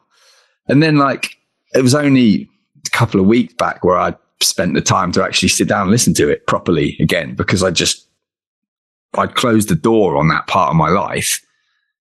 And 0.68 0.84
then 0.84 0.98
like, 0.98 1.36
it 1.74 1.82
was 1.82 1.96
only 1.96 2.48
a 2.86 2.90
couple 2.92 3.20
of 3.20 3.26
weeks 3.26 3.54
back 3.56 3.84
where 3.84 3.98
I 3.98 4.16
spent 4.42 4.76
the 4.76 4.82
time 4.82 5.12
to 5.14 5.24
actually 5.24 5.50
sit 5.50 5.68
down 5.68 5.84
and 5.84 5.92
listen 5.92 6.14
to 6.16 6.30
it 6.30 6.46
properly 6.46 6.96
again, 7.00 7.36
because 7.36 7.64
I 7.64 7.72
just, 7.72 8.08
I'd 9.16 9.34
closed 9.34 9.70
the 9.70 9.76
door 9.76 10.16
on 10.18 10.28
that 10.28 10.46
part 10.46 10.70
of 10.70 10.76
my 10.76 10.90
life. 10.90 11.44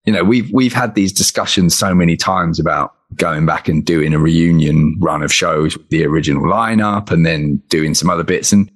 You 0.05 0.13
know, 0.13 0.25
we've, 0.25 0.51
we've 0.53 0.75
had 0.75 0.95
these 0.95 1.13
discussions 1.13 1.75
so 1.75 1.95
many 1.95 2.17
times 2.17 2.61
about 2.61 2.95
going 3.15 3.47
back 3.47 3.69
and 3.69 3.85
doing 3.85 4.13
a 4.13 4.19
reunion 4.19 4.97
run 4.99 5.23
of 5.23 5.33
shows 5.33 5.77
with 5.77 5.89
the 5.89 6.05
original 6.05 6.43
lineup 6.43 7.11
and 7.11 7.25
then 7.25 7.57
doing 7.69 7.95
some 7.95 8.11
other 8.11 8.23
bits. 8.23 8.53
And 8.53 8.71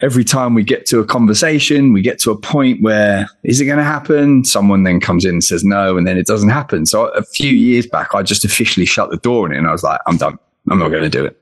every 0.00 0.24
time 0.24 0.54
we 0.54 0.62
get 0.62 0.86
to 0.86 1.00
a 1.00 1.04
conversation, 1.04 1.92
we 1.92 2.02
get 2.02 2.18
to 2.20 2.30
a 2.30 2.38
point 2.38 2.82
where 2.82 3.28
is 3.44 3.60
it 3.60 3.64
going 3.64 3.78
to 3.78 3.84
happen? 3.84 4.44
Someone 4.44 4.84
then 4.84 5.00
comes 5.00 5.24
in 5.24 5.32
and 5.32 5.44
says 5.44 5.64
no, 5.64 5.96
and 5.96 6.06
then 6.06 6.16
it 6.16 6.26
doesn't 6.26 6.50
happen. 6.50 6.86
So 6.86 7.06
a 7.08 7.22
few 7.22 7.50
years 7.50 7.86
back, 7.86 8.14
I 8.14 8.22
just 8.22 8.44
officially 8.44 8.86
shut 8.86 9.10
the 9.10 9.16
door 9.16 9.46
on 9.46 9.52
it 9.52 9.58
and 9.58 9.66
I 9.66 9.72
was 9.72 9.82
like, 9.82 10.00
I'm 10.06 10.16
done. 10.16 10.38
I'm 10.70 10.78
not 10.78 10.90
going 10.90 11.02
to 11.02 11.08
do 11.08 11.24
it. 11.24 11.36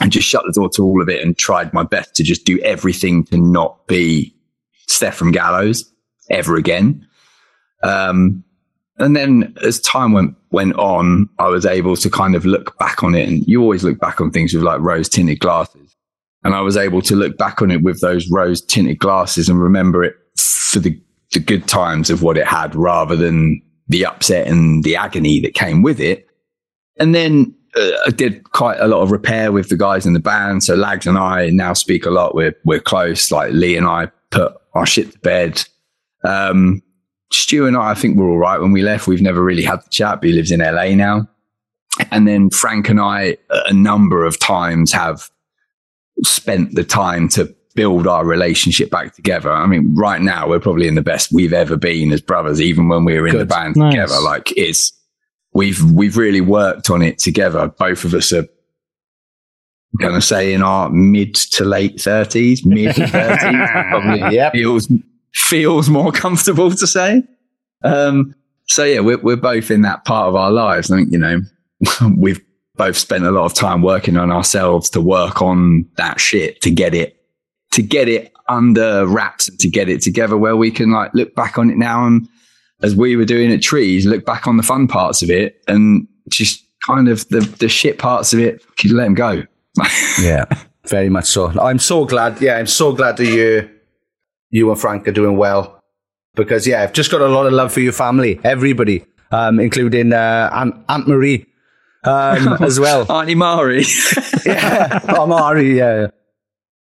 And 0.00 0.12
just 0.12 0.28
shut 0.28 0.42
the 0.46 0.52
door 0.52 0.68
to 0.70 0.82
all 0.82 1.00
of 1.00 1.08
it 1.08 1.24
and 1.24 1.38
tried 1.38 1.72
my 1.72 1.82
best 1.82 2.14
to 2.16 2.22
just 2.22 2.44
do 2.44 2.58
everything 2.60 3.24
to 3.26 3.38
not 3.38 3.86
be 3.86 4.34
Steph 4.88 5.14
from 5.16 5.32
Gallows 5.32 5.90
ever 6.28 6.56
again. 6.56 7.06
Um, 7.82 8.44
and 8.98 9.16
then 9.16 9.54
as 9.62 9.80
time 9.80 10.12
went 10.12 10.34
went 10.50 10.74
on, 10.76 11.28
I 11.38 11.48
was 11.48 11.66
able 11.66 11.96
to 11.96 12.10
kind 12.10 12.34
of 12.34 12.44
look 12.44 12.78
back 12.78 13.02
on 13.02 13.14
it. 13.14 13.28
And 13.28 13.46
you 13.46 13.62
always 13.62 13.84
look 13.84 13.98
back 13.98 14.20
on 14.20 14.30
things 14.30 14.52
with 14.54 14.62
like 14.62 14.80
rose 14.80 15.08
tinted 15.08 15.40
glasses. 15.40 15.95
And 16.46 16.54
I 16.54 16.60
was 16.60 16.76
able 16.76 17.02
to 17.02 17.16
look 17.16 17.36
back 17.36 17.60
on 17.60 17.72
it 17.72 17.82
with 17.82 18.00
those 18.00 18.30
rose 18.30 18.60
tinted 18.60 19.00
glasses 19.00 19.48
and 19.48 19.60
remember 19.60 20.04
it 20.04 20.14
for 20.36 20.78
the, 20.78 20.96
the 21.32 21.40
good 21.40 21.66
times 21.66 22.08
of 22.08 22.22
what 22.22 22.38
it 22.38 22.46
had 22.46 22.72
rather 22.76 23.16
than 23.16 23.60
the 23.88 24.06
upset 24.06 24.46
and 24.46 24.84
the 24.84 24.94
agony 24.94 25.40
that 25.40 25.54
came 25.54 25.82
with 25.82 25.98
it. 25.98 26.28
And 27.00 27.16
then 27.16 27.52
uh, 27.74 27.90
I 28.06 28.10
did 28.10 28.44
quite 28.52 28.78
a 28.78 28.86
lot 28.86 29.02
of 29.02 29.10
repair 29.10 29.50
with 29.50 29.70
the 29.70 29.76
guys 29.76 30.06
in 30.06 30.12
the 30.12 30.20
band. 30.20 30.62
So 30.62 30.76
Lags 30.76 31.08
and 31.08 31.18
I 31.18 31.50
now 31.50 31.72
speak 31.72 32.06
a 32.06 32.10
lot. 32.10 32.36
We're, 32.36 32.54
we're 32.64 32.78
close. 32.78 33.32
Like 33.32 33.50
Lee 33.52 33.76
and 33.76 33.84
I 33.84 34.06
put 34.30 34.56
our 34.74 34.86
shit 34.86 35.10
to 35.10 35.18
bed. 35.18 35.64
Um, 36.22 36.80
Stu 37.32 37.66
and 37.66 37.76
I, 37.76 37.90
I 37.90 37.94
think 37.94 38.16
we're 38.16 38.30
all 38.30 38.38
right 38.38 38.60
when 38.60 38.70
we 38.70 38.82
left. 38.82 39.08
We've 39.08 39.20
never 39.20 39.42
really 39.42 39.64
had 39.64 39.82
the 39.82 39.90
chat, 39.90 40.20
but 40.20 40.28
he 40.28 40.32
lives 40.32 40.52
in 40.52 40.60
LA 40.60 40.94
now. 40.94 41.28
And 42.12 42.28
then 42.28 42.50
Frank 42.50 42.88
and 42.88 43.00
I, 43.00 43.36
a 43.50 43.72
number 43.72 44.24
of 44.24 44.38
times, 44.38 44.92
have 44.92 45.28
spent 46.24 46.74
the 46.74 46.84
time 46.84 47.28
to 47.30 47.54
build 47.74 48.06
our 48.06 48.24
relationship 48.24 48.90
back 48.90 49.14
together. 49.14 49.50
I 49.52 49.66
mean, 49.66 49.94
right 49.94 50.20
now 50.20 50.48
we're 50.48 50.60
probably 50.60 50.88
in 50.88 50.94
the 50.94 51.02
best 51.02 51.30
we've 51.32 51.52
ever 51.52 51.76
been 51.76 52.10
as 52.12 52.20
brothers, 52.22 52.60
even 52.60 52.88
when 52.88 53.04
we 53.04 53.18
were 53.20 53.26
in 53.26 53.32
Good. 53.34 53.40
the 53.42 53.46
band 53.46 53.76
Nice. 53.76 53.92
together. 53.92 54.20
Like 54.20 54.52
it's 54.56 54.92
we've 55.52 55.82
we've 55.92 56.16
really 56.16 56.40
worked 56.40 56.88
on 56.90 57.02
it 57.02 57.18
together. 57.18 57.68
Both 57.78 58.04
of 58.04 58.14
us 58.14 58.32
are 58.32 58.46
gonna 60.00 60.20
say 60.22 60.52
in 60.52 60.62
our 60.62 60.88
mid 60.90 61.34
to 61.34 61.64
late 61.64 62.00
thirties, 62.00 62.64
mid 62.64 62.94
thirties, 62.94 63.10
probably 63.90 64.34
Yep. 64.34 64.52
feels 64.52 64.88
feels 65.34 65.88
more 65.90 66.12
comfortable 66.12 66.70
to 66.70 66.86
say. 66.86 67.22
Um, 67.84 68.34
so 68.68 68.84
yeah, 68.84 69.00
we're 69.00 69.18
we're 69.18 69.36
both 69.36 69.70
in 69.70 69.82
that 69.82 70.04
part 70.04 70.28
of 70.28 70.34
our 70.34 70.50
lives. 70.50 70.90
I 70.90 70.96
think 70.96 71.12
you 71.12 71.18
know 71.18 71.40
we've 72.16 72.40
both 72.76 72.96
spent 72.96 73.24
a 73.24 73.30
lot 73.30 73.44
of 73.44 73.54
time 73.54 73.82
working 73.82 74.16
on 74.16 74.30
ourselves 74.30 74.90
to 74.90 75.00
work 75.00 75.42
on 75.42 75.86
that 75.96 76.20
shit 76.20 76.60
to 76.62 76.70
get 76.70 76.94
it 76.94 77.20
to 77.72 77.82
get 77.82 78.08
it 78.08 78.32
under 78.48 79.06
wraps 79.06 79.48
and 79.48 79.58
to 79.58 79.68
get 79.68 79.88
it 79.88 80.00
together 80.00 80.36
where 80.36 80.56
we 80.56 80.70
can 80.70 80.90
like 80.92 81.12
look 81.14 81.34
back 81.34 81.58
on 81.58 81.70
it 81.70 81.76
now 81.76 82.06
and 82.06 82.28
as 82.82 82.94
we 82.94 83.16
were 83.16 83.24
doing 83.24 83.52
at 83.52 83.62
trees 83.62 84.06
look 84.06 84.24
back 84.24 84.46
on 84.46 84.56
the 84.56 84.62
fun 84.62 84.86
parts 84.86 85.22
of 85.22 85.30
it 85.30 85.62
and 85.66 86.06
just 86.28 86.64
kind 86.86 87.08
of 87.08 87.28
the 87.28 87.40
the 87.58 87.68
shit 87.68 87.98
parts 87.98 88.32
of 88.32 88.38
it 88.38 88.64
let 88.84 89.04
them 89.04 89.14
go 89.14 89.42
Yeah, 90.20 90.44
very 90.86 91.08
much 91.08 91.26
so. 91.26 91.48
I'm 91.60 91.78
so 91.78 92.04
glad. 92.04 92.40
Yeah, 92.40 92.56
I'm 92.56 92.66
so 92.66 92.92
glad 92.92 93.16
that 93.18 93.26
you, 93.26 93.68
you 94.50 94.70
and 94.70 94.80
Frank 94.80 95.06
are 95.08 95.12
doing 95.12 95.36
well 95.36 95.82
because 96.34 96.66
yeah, 96.66 96.82
I've 96.82 96.92
just 96.92 97.10
got 97.10 97.20
a 97.20 97.28
lot 97.28 97.46
of 97.46 97.52
love 97.52 97.72
for 97.72 97.80
your 97.80 97.92
family, 97.92 98.40
everybody, 98.44 99.04
um, 99.30 99.60
including 99.60 100.12
uh, 100.12 100.50
Aunt, 100.52 100.74
Aunt 100.88 101.08
Marie 101.08 101.46
um, 102.06 102.56
as 102.62 102.78
well. 102.78 103.10
auntie 103.10 103.34
mari 103.34 103.84
yeah, 104.46 105.00
oh, 105.08 105.26
Mari, 105.26 105.76
yeah. 105.76 106.08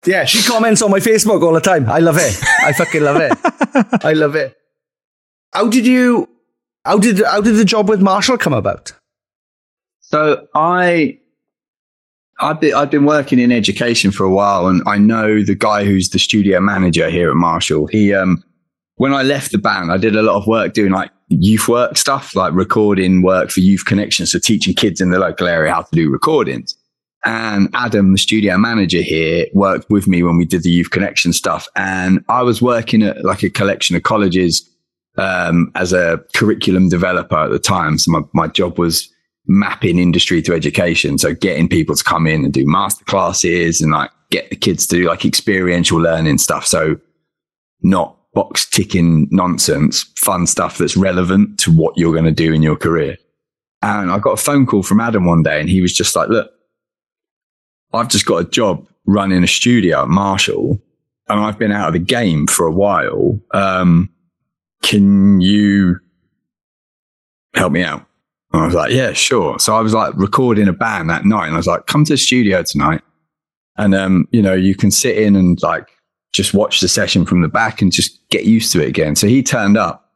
Yeah, 0.05 0.25
she 0.25 0.47
comments 0.47 0.81
on 0.81 0.91
my 0.91 0.99
Facebook 0.99 1.41
all 1.43 1.53
the 1.53 1.59
time. 1.59 1.89
I 1.89 1.99
love 1.99 2.17
it. 2.17 2.41
I 2.63 2.71
fucking 2.71 3.01
love 3.01 3.17
it. 3.19 3.33
I 4.05 4.13
love 4.13 4.35
it. 4.35 4.55
How 5.51 5.67
did 5.67 5.85
you? 5.85 6.29
How 6.85 6.97
did 6.97 7.23
how 7.25 7.41
did 7.41 7.55
the 7.55 7.65
job 7.65 7.89
with 7.89 8.01
Marshall 8.01 8.37
come 8.37 8.53
about? 8.53 8.93
So 9.99 10.47
I, 10.55 11.19
I've 12.39 12.61
been, 12.61 12.73
I've 12.73 12.89
been 12.89 13.05
working 13.05 13.39
in 13.39 13.51
education 13.51 14.11
for 14.11 14.23
a 14.23 14.29
while 14.29 14.67
and 14.67 14.81
I 14.85 14.97
know 14.97 15.43
the 15.43 15.55
guy 15.55 15.83
who's 15.83 16.09
the 16.09 16.19
studio 16.19 16.61
manager 16.61 17.09
here 17.09 17.29
at 17.29 17.35
Marshall. 17.35 17.87
He, 17.87 18.13
um, 18.13 18.41
when 18.95 19.13
I 19.13 19.23
left 19.23 19.51
the 19.51 19.57
band, 19.57 19.91
I 19.91 19.97
did 19.97 20.15
a 20.15 20.21
lot 20.21 20.37
of 20.37 20.47
work 20.47 20.73
doing 20.73 20.93
like 20.93 21.11
youth 21.29 21.67
work 21.67 21.97
stuff, 21.97 22.35
like 22.35 22.53
recording 22.53 23.21
work 23.21 23.49
for 23.51 23.59
Youth 23.59 23.85
Connections. 23.85 24.31
So 24.31 24.39
teaching 24.39 24.73
kids 24.73 25.01
in 25.01 25.11
the 25.11 25.19
local 25.19 25.47
area 25.47 25.73
how 25.73 25.81
to 25.81 25.95
do 25.95 26.09
recordings. 26.09 26.75
And 27.25 27.69
Adam, 27.73 28.13
the 28.13 28.17
studio 28.17 28.57
manager 28.57 29.01
here, 29.01 29.47
worked 29.53 29.89
with 29.89 30.07
me 30.07 30.23
when 30.23 30.37
we 30.37 30.45
did 30.45 30.63
the 30.63 30.69
Youth 30.69 30.91
Connection 30.91 31.33
stuff. 31.33 31.67
And 31.75 32.23
I 32.29 32.43
was 32.43 32.61
working 32.61 33.03
at 33.03 33.25
like 33.25 33.43
a 33.43 33.49
collection 33.49 33.95
of 33.95 34.03
colleges 34.03 34.67
um, 35.17 35.71
as 35.75 35.93
a 35.93 36.23
curriculum 36.35 36.89
developer 36.89 37.37
at 37.37 37.49
the 37.49 37.59
time. 37.59 37.97
So 37.97 38.11
my, 38.11 38.21
my 38.33 38.47
job 38.47 38.79
was 38.79 39.11
mapping 39.47 39.97
industry 39.97 40.41
to 40.43 40.53
education. 40.53 41.17
So 41.17 41.33
getting 41.33 41.67
people 41.67 41.95
to 41.95 42.03
come 42.03 42.27
in 42.27 42.45
and 42.45 42.53
do 42.53 42.65
master 42.65 43.03
classes 43.05 43.81
and 43.81 43.91
like 43.91 44.11
get 44.29 44.49
the 44.49 44.55
kids 44.55 44.85
to 44.87 44.97
do 44.97 45.07
like 45.07 45.25
experiential 45.25 45.99
learning 45.99 46.37
stuff. 46.37 46.65
So 46.65 46.97
not 47.81 48.16
box 48.37 48.69
ticking 48.69 49.27
nonsense, 49.31 50.03
fun 50.15 50.45
stuff 50.45 50.77
that's 50.77 50.95
relevant 50.95 51.57
to 51.57 51.75
what 51.75 51.97
you're 51.97 52.13
going 52.13 52.23
to 52.23 52.31
do 52.31 52.53
in 52.53 52.61
your 52.61 52.75
career. 52.75 53.17
And 53.81 54.11
I 54.11 54.19
got 54.19 54.33
a 54.33 54.37
phone 54.37 54.67
call 54.67 54.83
from 54.83 54.99
Adam 54.99 55.25
one 55.25 55.41
day 55.41 55.59
and 55.59 55.67
he 55.67 55.81
was 55.81 55.91
just 55.91 56.15
like, 56.15 56.29
look, 56.29 56.51
I've 57.93 58.09
just 58.09 58.27
got 58.27 58.37
a 58.37 58.47
job 58.47 58.87
running 59.07 59.43
a 59.43 59.47
studio 59.47 60.03
at 60.03 60.09
Marshall 60.09 60.79
and 61.27 61.39
I've 61.39 61.57
been 61.57 61.71
out 61.71 61.87
of 61.87 61.93
the 61.93 61.99
game 61.99 62.45
for 62.45 62.67
a 62.67 62.71
while. 62.71 63.39
Um, 63.55 64.07
can 64.83 65.41
you 65.41 65.99
help 67.55 67.71
me 67.71 67.81
out? 67.81 68.05
And 68.53 68.61
I 68.61 68.65
was 68.67 68.75
like, 68.75 68.91
yeah, 68.91 69.13
sure. 69.13 69.57
So 69.57 69.75
I 69.75 69.81
was 69.81 69.95
like 69.95 70.13
recording 70.15 70.67
a 70.67 70.73
band 70.73 71.09
that 71.09 71.25
night 71.25 71.47
and 71.47 71.55
I 71.55 71.57
was 71.57 71.65
like, 71.65 71.87
come 71.87 72.05
to 72.05 72.13
the 72.13 72.17
studio 72.17 72.61
tonight. 72.61 73.01
And, 73.77 73.95
um, 73.95 74.27
you 74.31 74.43
know, 74.43 74.53
you 74.53 74.75
can 74.75 74.91
sit 74.91 75.17
in 75.17 75.35
and 75.35 75.59
like 75.63 75.89
just 76.37 76.53
watch 76.53 76.79
the 76.79 76.87
session 76.87 77.25
from 77.25 77.41
the 77.41 77.47
back 77.47 77.81
and 77.81 77.91
just 77.91 78.19
get 78.29 78.45
used 78.45 78.71
to 78.71 78.81
it 78.81 78.87
again. 78.87 79.15
So 79.15 79.27
he 79.27 79.41
turned 79.41 79.75
up 79.75 80.13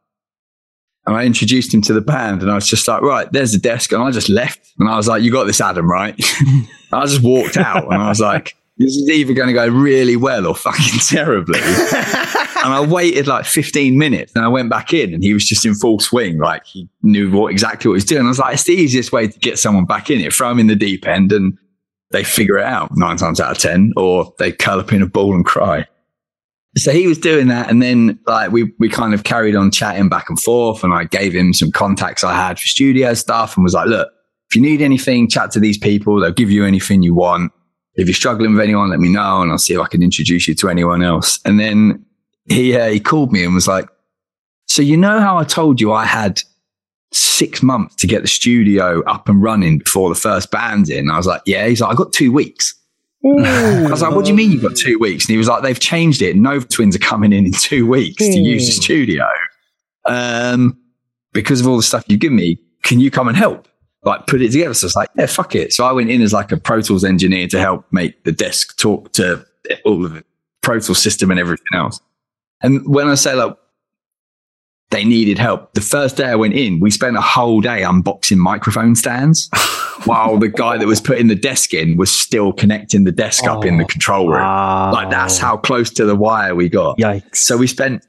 and 1.04 1.16
I 1.16 1.24
introduced 1.24 1.74
him 1.74 1.82
to 1.82 1.92
the 1.92 2.00
band 2.00 2.42
and 2.42 2.50
I 2.50 2.54
was 2.54 2.68
just 2.68 2.86
like, 2.86 3.02
right, 3.02 3.30
there's 3.32 3.52
the 3.52 3.58
desk. 3.58 3.92
And 3.92 4.02
I 4.02 4.10
just 4.12 4.28
left 4.28 4.72
and 4.78 4.88
I 4.88 4.96
was 4.96 5.08
like, 5.08 5.22
you 5.22 5.32
got 5.32 5.44
this, 5.44 5.60
Adam, 5.60 5.90
right? 5.90 6.14
I 6.92 7.04
just 7.04 7.22
walked 7.22 7.56
out 7.56 7.92
and 7.92 8.00
I 8.00 8.08
was 8.08 8.20
like, 8.20 8.56
this 8.78 8.96
is 8.96 9.10
either 9.10 9.34
going 9.34 9.48
to 9.48 9.52
go 9.52 9.66
really 9.66 10.16
well 10.16 10.46
or 10.46 10.54
fucking 10.54 11.00
terribly. 11.08 11.58
and 11.60 12.72
I 12.72 12.86
waited 12.88 13.26
like 13.26 13.46
15 13.46 13.98
minutes 13.98 14.32
and 14.36 14.44
I 14.44 14.48
went 14.48 14.70
back 14.70 14.94
in 14.94 15.12
and 15.12 15.24
he 15.24 15.34
was 15.34 15.44
just 15.44 15.66
in 15.66 15.74
full 15.74 15.98
swing. 15.98 16.38
Like 16.38 16.64
he 16.64 16.88
knew 17.02 17.32
what 17.32 17.50
exactly 17.50 17.88
what 17.88 17.94
he 17.94 17.96
was 17.96 18.04
doing. 18.04 18.24
I 18.24 18.28
was 18.28 18.38
like, 18.38 18.54
it's 18.54 18.64
the 18.64 18.74
easiest 18.74 19.10
way 19.10 19.26
to 19.26 19.38
get 19.40 19.58
someone 19.58 19.86
back 19.86 20.08
in 20.08 20.20
it. 20.20 20.32
Throw 20.32 20.50
them 20.50 20.60
in 20.60 20.68
the 20.68 20.76
deep 20.76 21.04
end 21.04 21.32
and 21.32 21.58
they 22.12 22.22
figure 22.22 22.58
it 22.58 22.64
out 22.64 22.90
nine 22.94 23.16
times 23.16 23.40
out 23.40 23.50
of 23.50 23.58
10 23.58 23.94
or 23.96 24.32
they 24.38 24.52
curl 24.52 24.78
up 24.78 24.92
in 24.92 25.02
a 25.02 25.06
ball 25.06 25.34
and 25.34 25.44
cry. 25.44 25.86
So 26.76 26.90
he 26.90 27.06
was 27.06 27.18
doing 27.18 27.48
that. 27.48 27.70
And 27.70 27.82
then 27.82 28.18
like 28.26 28.50
we, 28.50 28.72
we 28.78 28.88
kind 28.88 29.12
of 29.12 29.24
carried 29.24 29.54
on 29.54 29.70
chatting 29.70 30.08
back 30.08 30.30
and 30.30 30.40
forth 30.40 30.82
and 30.82 30.94
I 30.94 31.04
gave 31.04 31.34
him 31.34 31.52
some 31.52 31.70
contacts 31.70 32.24
I 32.24 32.34
had 32.34 32.58
for 32.58 32.66
studio 32.66 33.12
stuff 33.14 33.56
and 33.56 33.64
was 33.64 33.74
like, 33.74 33.88
look, 33.88 34.08
if 34.48 34.56
you 34.56 34.62
need 34.62 34.80
anything, 34.80 35.28
chat 35.28 35.50
to 35.52 35.60
these 35.60 35.78
people. 35.78 36.20
They'll 36.20 36.32
give 36.32 36.50
you 36.50 36.64
anything 36.64 37.02
you 37.02 37.14
want. 37.14 37.52
If 37.94 38.06
you're 38.06 38.14
struggling 38.14 38.52
with 38.52 38.62
anyone, 38.62 38.88
let 38.88 39.00
me 39.00 39.10
know 39.10 39.42
and 39.42 39.50
I'll 39.50 39.58
see 39.58 39.74
if 39.74 39.80
I 39.80 39.86
can 39.86 40.02
introduce 40.02 40.48
you 40.48 40.54
to 40.56 40.70
anyone 40.70 41.02
else. 41.02 41.38
And 41.44 41.60
then 41.60 42.04
he, 42.46 42.74
uh, 42.74 42.88
he 42.88 43.00
called 43.00 43.32
me 43.32 43.44
and 43.44 43.54
was 43.54 43.68
like, 43.68 43.86
so 44.66 44.80
you 44.80 44.96
know 44.96 45.20
how 45.20 45.36
I 45.36 45.44
told 45.44 45.80
you 45.80 45.92
I 45.92 46.06
had 46.06 46.42
six 47.12 47.62
months 47.62 47.94
to 47.96 48.06
get 48.06 48.22
the 48.22 48.28
studio 48.28 49.02
up 49.04 49.28
and 49.28 49.42
running 49.42 49.78
before 49.78 50.08
the 50.08 50.14
first 50.14 50.50
band's 50.50 50.88
in? 50.88 51.10
I 51.10 51.18
was 51.18 51.26
like, 51.26 51.42
yeah. 51.44 51.66
He's 51.66 51.82
like, 51.82 51.92
I 51.92 51.94
got 51.94 52.12
two 52.14 52.32
weeks. 52.32 52.74
I 53.24 53.88
was 53.88 54.02
like, 54.02 54.14
what 54.14 54.24
do 54.24 54.30
you 54.30 54.36
mean 54.36 54.50
you've 54.50 54.62
got 54.62 54.76
two 54.76 54.98
weeks? 54.98 55.26
And 55.26 55.32
he 55.32 55.38
was 55.38 55.46
like, 55.46 55.62
they've 55.62 55.78
changed 55.78 56.22
it. 56.22 56.34
Nova 56.34 56.66
Twins 56.66 56.96
are 56.96 57.00
coming 57.00 57.32
in 57.32 57.46
in 57.46 57.52
two 57.52 57.86
weeks 57.86 58.18
to 58.18 58.38
use 58.38 58.66
the 58.66 58.72
studio. 58.72 59.24
Um, 60.04 60.76
because 61.32 61.60
of 61.60 61.68
all 61.68 61.76
the 61.76 61.82
stuff 61.84 62.04
you've 62.08 62.20
given 62.20 62.36
me, 62.36 62.58
can 62.82 62.98
you 62.98 63.10
come 63.10 63.28
and 63.28 63.36
help? 63.36 63.68
Like 64.04 64.26
put 64.26 64.42
it 64.42 64.50
together. 64.50 64.74
So 64.74 64.86
it's 64.86 64.96
like, 64.96 65.08
yeah, 65.16 65.26
fuck 65.26 65.54
it. 65.54 65.72
So 65.72 65.84
I 65.84 65.92
went 65.92 66.10
in 66.10 66.20
as 66.22 66.32
like 66.32 66.50
a 66.50 66.56
Pro 66.56 66.80
Tools 66.80 67.04
engineer 67.04 67.46
to 67.48 67.60
help 67.60 67.86
make 67.92 68.24
the 68.24 68.32
desk 68.32 68.76
talk 68.76 69.12
to 69.12 69.46
all 69.84 70.04
of 70.04 70.14
the 70.14 70.24
Pro 70.60 70.80
Tool 70.80 70.96
system 70.96 71.30
and 71.30 71.38
everything 71.38 71.66
else. 71.74 72.00
And 72.62 72.84
when 72.86 73.06
I 73.06 73.14
say 73.14 73.34
like 73.34 73.56
they 74.92 75.04
needed 75.04 75.38
help, 75.38 75.72
the 75.72 75.80
first 75.80 76.16
day 76.16 76.26
I 76.26 76.34
went 76.34 76.54
in, 76.54 76.78
we 76.78 76.90
spent 76.90 77.16
a 77.16 77.20
whole 77.20 77.60
day 77.60 77.80
unboxing 77.80 78.36
microphone 78.36 78.94
stands 78.94 79.48
while 80.04 80.38
the 80.38 80.48
guy 80.48 80.78
that 80.78 80.86
was 80.86 81.00
putting 81.00 81.28
the 81.28 81.34
desk 81.34 81.74
in 81.74 81.96
was 81.96 82.10
still 82.10 82.52
connecting 82.52 83.04
the 83.04 83.12
desk 83.12 83.44
up 83.44 83.64
in 83.64 83.78
the 83.78 83.84
oh, 83.84 83.88
control 83.88 84.28
room. 84.28 84.42
Like 84.42 85.10
that's 85.10 85.38
how 85.38 85.56
close 85.56 85.90
to 85.90 86.04
the 86.04 86.14
wire 86.14 86.54
we 86.54 86.68
got. 86.68 86.98
Yikes. 86.98 87.36
So 87.36 87.56
we 87.56 87.66
spent 87.66 88.06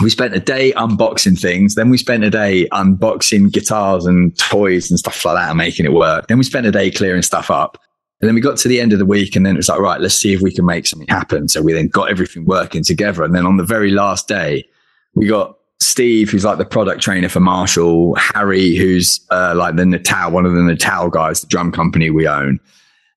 we 0.00 0.10
spent 0.10 0.34
a 0.34 0.40
day 0.40 0.72
unboxing 0.72 1.40
things. 1.40 1.74
Then 1.74 1.90
we 1.90 1.98
spent 1.98 2.22
a 2.22 2.30
day 2.30 2.68
unboxing 2.68 3.50
guitars 3.50 4.06
and 4.06 4.36
toys 4.38 4.88
and 4.88 4.98
stuff 4.98 5.24
like 5.24 5.34
that 5.34 5.48
and 5.48 5.58
making 5.58 5.84
it 5.84 5.92
work. 5.92 6.28
Then 6.28 6.38
we 6.38 6.44
spent 6.44 6.66
a 6.66 6.70
day 6.70 6.90
clearing 6.90 7.22
stuff 7.22 7.50
up. 7.50 7.76
And 8.20 8.28
then 8.28 8.34
we 8.34 8.42
got 8.42 8.58
to 8.58 8.68
the 8.68 8.80
end 8.80 8.92
of 8.92 8.98
the 8.98 9.06
week 9.06 9.34
and 9.34 9.46
then 9.46 9.54
it 9.54 9.56
was 9.56 9.68
like, 9.70 9.80
right, 9.80 10.00
let's 10.00 10.14
see 10.14 10.34
if 10.34 10.42
we 10.42 10.52
can 10.52 10.66
make 10.66 10.86
something 10.86 11.08
happen. 11.08 11.48
So 11.48 11.62
we 11.62 11.72
then 11.72 11.88
got 11.88 12.10
everything 12.10 12.44
working 12.44 12.84
together. 12.84 13.24
And 13.24 13.34
then 13.34 13.46
on 13.46 13.56
the 13.56 13.64
very 13.64 13.90
last 13.90 14.28
day, 14.28 14.68
we 15.14 15.26
got 15.26 15.56
Steve, 15.80 16.30
who's 16.30 16.44
like 16.44 16.58
the 16.58 16.64
product 16.64 17.00
trainer 17.00 17.28
for 17.28 17.40
Marshall, 17.40 18.14
Harry, 18.16 18.76
who's 18.76 19.20
uh, 19.30 19.54
like 19.56 19.76
the 19.76 19.86
Natal, 19.86 20.30
one 20.30 20.46
of 20.46 20.52
the 20.52 20.62
Natal 20.62 21.08
guys, 21.08 21.40
the 21.40 21.46
drum 21.46 21.72
company 21.72 22.10
we 22.10 22.28
own. 22.28 22.58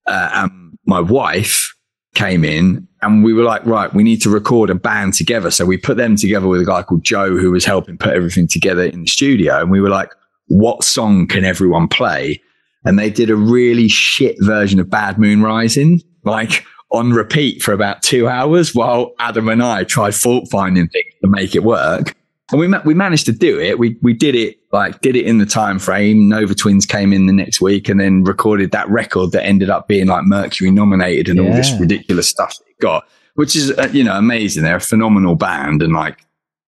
Uh, 0.08 0.30
and 0.34 0.78
my 0.86 1.00
wife 1.00 1.74
came 2.16 2.46
in 2.46 2.88
and 3.02 3.24
we 3.24 3.34
were 3.34 3.44
like, 3.44 3.66
right, 3.66 3.94
we 3.94 4.04
need 4.04 4.22
to 4.22 4.30
record 4.30 4.70
a 4.70 4.76
band 4.76 5.14
together. 5.14 5.52
So 5.52 5.66
we 5.66 5.78
put 5.78 5.98
them 5.98 6.16
together 6.16 6.48
with 6.48 6.62
a 6.62 6.66
guy 6.66 6.84
called 6.84 7.04
Joe, 7.04 7.36
who 7.38 7.52
was 7.52 7.66
helping 7.66 7.98
put 7.98 8.14
everything 8.14 8.48
together 8.48 8.84
in 8.84 9.02
the 9.02 9.08
studio. 9.08 9.62
And 9.62 9.70
we 9.70 9.82
were 9.82 9.90
like, 9.90 10.12
what 10.48 10.84
song 10.84 11.28
can 11.28 11.44
everyone 11.44 11.88
play? 11.88 12.42
And 12.86 12.98
they 12.98 13.10
did 13.10 13.30
a 13.30 13.36
really 13.36 13.88
shit 13.88 14.38
version 14.40 14.80
of 14.80 14.90
Bad 14.90 15.18
Moon 15.18 15.42
Rising, 15.42 16.02
like 16.24 16.66
on 16.92 17.12
repeat 17.12 17.62
for 17.62 17.74
about 17.74 18.04
two 18.04 18.28
hours 18.28 18.76
while 18.76 19.14
Adam 19.20 19.50
and 19.50 19.64
I 19.64 19.84
tried 19.84 20.16
fault 20.16 20.48
finding 20.52 20.88
things 20.88 21.14
to 21.22 21.30
make 21.30 21.56
it 21.56 21.64
work. 21.64 22.16
And 22.54 22.60
we, 22.60 22.68
ma- 22.68 22.82
we 22.86 22.94
managed 22.94 23.26
to 23.26 23.32
do 23.32 23.60
it. 23.60 23.80
We, 23.80 23.98
we 24.04 24.14
did 24.14 24.36
it 24.36 24.60
like 24.72 25.02
did 25.02 25.16
it 25.16 25.26
in 25.26 25.40
the 25.40 25.46
time 25.46 25.80
frame. 25.80 26.30
Nova 26.30 26.54
Twins 26.54 26.86
came 26.86 27.12
in 27.12 27.26
the 27.26 27.34
next 27.34 27.60
week 27.62 27.90
and 27.90 28.00
then 28.00 28.24
recorded 28.24 28.72
that 28.72 28.88
record 28.90 29.32
that 29.32 29.44
ended 29.44 29.72
up 29.72 29.88
being 29.88 30.06
like 30.06 30.24
Mercury 30.26 30.70
nominated 30.70 31.30
and 31.30 31.40
all 31.40 31.52
this 31.52 31.74
ridiculous 31.80 32.28
stuff 32.28 32.56
that 32.60 32.70
it 32.70 32.80
got, 32.80 33.08
which 33.34 33.56
is, 33.56 33.72
uh, 33.72 33.90
you 33.92 34.04
know, 34.04 34.16
amazing. 34.16 34.62
They're 34.62 34.76
a 34.76 34.80
phenomenal 34.82 35.34
band 35.34 35.82
and 35.82 35.94
like 35.94 36.24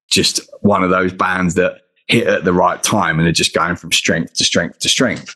just 0.10 0.40
one 0.62 0.84
of 0.84 0.90
those 0.90 1.14
bands 1.14 1.54
that 1.54 1.82
hit 2.08 2.26
at 2.26 2.46
the 2.46 2.54
right 2.54 2.82
time 2.82 3.20
and 3.20 3.28
are 3.28 3.32
just 3.32 3.54
going 3.54 3.76
from 3.76 3.92
strength 3.92 4.34
to 4.34 4.44
strength 4.44 4.80
to 4.80 4.90
strength. 4.90 5.36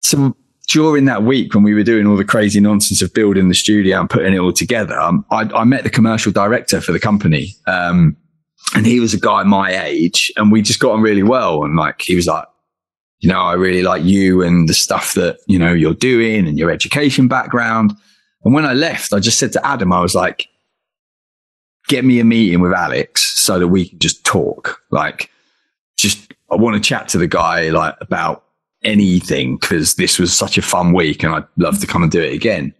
So 0.00 0.34
during 0.68 1.04
that 1.04 1.22
week 1.22 1.54
when 1.54 1.64
we 1.64 1.74
were 1.74 1.82
doing 1.82 2.06
all 2.06 2.16
the 2.16 2.24
crazy 2.24 2.60
nonsense 2.60 3.02
of 3.02 3.12
building 3.12 3.50
the 3.50 3.54
studio 3.54 4.00
and 4.00 4.08
putting 4.08 4.32
it 4.32 4.38
all 4.38 4.54
together, 4.54 4.98
um, 4.98 5.26
I, 5.30 5.42
I 5.54 5.64
met 5.64 5.84
the 5.84 5.90
commercial 5.90 6.32
director 6.32 6.80
for 6.80 6.92
the 6.92 7.00
company. 7.00 7.56
Um, 7.66 8.16
and 8.74 8.86
he 8.86 9.00
was 9.00 9.14
a 9.14 9.20
guy 9.20 9.42
my 9.42 9.84
age 9.84 10.32
and 10.36 10.52
we 10.52 10.62
just 10.62 10.80
got 10.80 10.92
on 10.92 11.02
really 11.02 11.22
well. 11.22 11.64
And 11.64 11.76
like, 11.76 12.02
he 12.02 12.14
was 12.14 12.26
like, 12.26 12.46
you 13.18 13.28
know, 13.28 13.40
I 13.40 13.54
really 13.54 13.82
like 13.82 14.02
you 14.02 14.42
and 14.42 14.68
the 14.68 14.74
stuff 14.74 15.14
that, 15.14 15.38
you 15.46 15.58
know, 15.58 15.72
you're 15.72 15.94
doing 15.94 16.46
and 16.46 16.58
your 16.58 16.70
education 16.70 17.28
background. 17.28 17.92
And 18.44 18.54
when 18.54 18.64
I 18.64 18.72
left, 18.72 19.12
I 19.12 19.18
just 19.18 19.38
said 19.38 19.52
to 19.52 19.66
Adam, 19.66 19.92
I 19.92 20.00
was 20.00 20.14
like, 20.14 20.48
get 21.88 22.04
me 22.04 22.20
a 22.20 22.24
meeting 22.24 22.60
with 22.60 22.72
Alex 22.72 23.38
so 23.38 23.58
that 23.58 23.68
we 23.68 23.88
can 23.88 23.98
just 23.98 24.24
talk. 24.24 24.80
Like, 24.90 25.30
just, 25.98 26.32
I 26.50 26.54
want 26.54 26.76
to 26.76 26.88
chat 26.88 27.08
to 27.08 27.18
the 27.18 27.26
guy 27.26 27.68
like 27.70 27.96
about 28.00 28.44
anything 28.82 29.56
because 29.56 29.96
this 29.96 30.18
was 30.18 30.32
such 30.32 30.56
a 30.56 30.62
fun 30.62 30.94
week 30.94 31.22
and 31.22 31.34
I'd 31.34 31.44
love 31.58 31.80
to 31.80 31.86
come 31.86 32.02
and 32.02 32.10
do 32.10 32.22
it 32.22 32.32
again. 32.32 32.72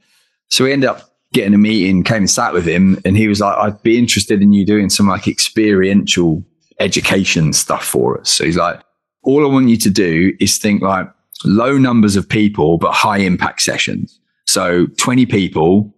So 0.48 0.64
we 0.64 0.72
ended 0.72 0.88
up 0.88 1.09
getting 1.32 1.54
a 1.54 1.58
meeting, 1.58 2.02
came 2.02 2.18
and 2.18 2.30
sat 2.30 2.52
with 2.52 2.66
him, 2.66 2.98
and 3.04 3.16
he 3.16 3.28
was 3.28 3.40
like, 3.40 3.56
I'd 3.56 3.82
be 3.82 3.98
interested 3.98 4.42
in 4.42 4.52
you 4.52 4.66
doing 4.66 4.90
some 4.90 5.06
like 5.06 5.28
experiential 5.28 6.44
education 6.80 7.52
stuff 7.52 7.84
for 7.84 8.20
us. 8.20 8.30
So 8.30 8.44
he's 8.44 8.56
like, 8.56 8.80
all 9.22 9.44
I 9.44 9.48
want 9.48 9.68
you 9.68 9.76
to 9.76 9.90
do 9.90 10.32
is 10.40 10.58
think 10.58 10.82
like 10.82 11.08
low 11.44 11.78
numbers 11.78 12.16
of 12.16 12.28
people, 12.28 12.78
but 12.78 12.92
high 12.92 13.18
impact 13.18 13.62
sessions. 13.62 14.18
So 14.46 14.86
20 14.98 15.26
people, 15.26 15.94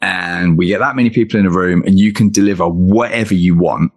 and 0.00 0.58
we 0.58 0.66
get 0.66 0.80
that 0.80 0.96
many 0.96 1.08
people 1.08 1.40
in 1.40 1.46
a 1.46 1.50
room, 1.50 1.82
and 1.86 1.98
you 1.98 2.12
can 2.12 2.30
deliver 2.30 2.68
whatever 2.68 3.32
you 3.32 3.56
want 3.56 3.92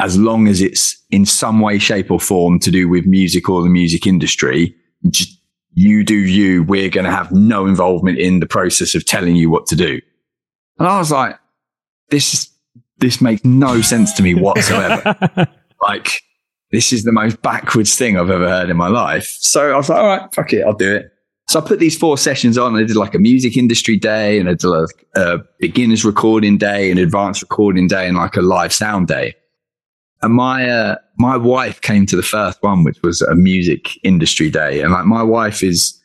as 0.00 0.18
long 0.18 0.48
as 0.48 0.60
it's 0.60 0.96
in 1.10 1.24
some 1.24 1.60
way, 1.60 1.78
shape, 1.78 2.10
or 2.10 2.18
form 2.18 2.58
to 2.58 2.70
do 2.70 2.88
with 2.88 3.06
music 3.06 3.48
or 3.48 3.62
the 3.62 3.68
music 3.68 4.06
industry. 4.06 4.74
Just 5.10 5.38
you 5.74 6.02
do 6.02 6.16
you. 6.16 6.64
We're 6.64 6.90
going 6.90 7.04
to 7.04 7.12
have 7.12 7.30
no 7.30 7.66
involvement 7.66 8.18
in 8.18 8.40
the 8.40 8.46
process 8.46 8.94
of 8.96 9.04
telling 9.04 9.36
you 9.36 9.50
what 9.50 9.66
to 9.66 9.76
do. 9.76 10.00
And 10.78 10.88
I 10.88 10.98
was 10.98 11.10
like, 11.10 11.38
this 12.10 12.34
is, 12.34 12.50
this 12.98 13.20
makes 13.20 13.44
no 13.44 13.80
sense 13.80 14.12
to 14.14 14.22
me 14.22 14.34
whatsoever. 14.34 15.16
like, 15.82 16.22
this 16.72 16.92
is 16.92 17.04
the 17.04 17.12
most 17.12 17.40
backwards 17.42 17.96
thing 17.96 18.18
I've 18.18 18.30
ever 18.30 18.48
heard 18.48 18.70
in 18.70 18.76
my 18.76 18.88
life. 18.88 19.26
So 19.40 19.72
I 19.72 19.76
was 19.76 19.88
like, 19.88 19.98
all 19.98 20.06
right, 20.06 20.34
fuck 20.34 20.52
it, 20.52 20.64
I'll 20.64 20.74
do 20.74 20.96
it. 20.96 21.10
So 21.46 21.60
I 21.60 21.66
put 21.66 21.78
these 21.78 21.96
four 21.96 22.16
sessions 22.16 22.56
on. 22.56 22.74
I 22.74 22.84
did 22.84 22.96
like 22.96 23.14
a 23.14 23.18
music 23.18 23.56
industry 23.56 23.98
day 23.98 24.40
and 24.40 24.48
I 24.48 24.54
did 24.54 24.64
like 24.64 25.06
a 25.14 25.38
beginners 25.60 26.04
recording 26.04 26.56
day, 26.56 26.90
an 26.90 26.98
advanced 26.98 27.42
recording 27.42 27.86
day, 27.86 28.08
and 28.08 28.16
like 28.16 28.36
a 28.36 28.42
live 28.42 28.72
sound 28.72 29.08
day. 29.08 29.34
And 30.22 30.32
my 30.32 30.68
uh, 30.68 30.96
my 31.18 31.36
wife 31.36 31.82
came 31.82 32.06
to 32.06 32.16
the 32.16 32.22
first 32.22 32.62
one, 32.62 32.82
which 32.82 32.98
was 33.02 33.20
a 33.20 33.34
music 33.34 33.90
industry 34.02 34.48
day. 34.48 34.80
And 34.80 34.92
like 34.92 35.04
my 35.04 35.22
wife 35.22 35.62
is, 35.62 36.00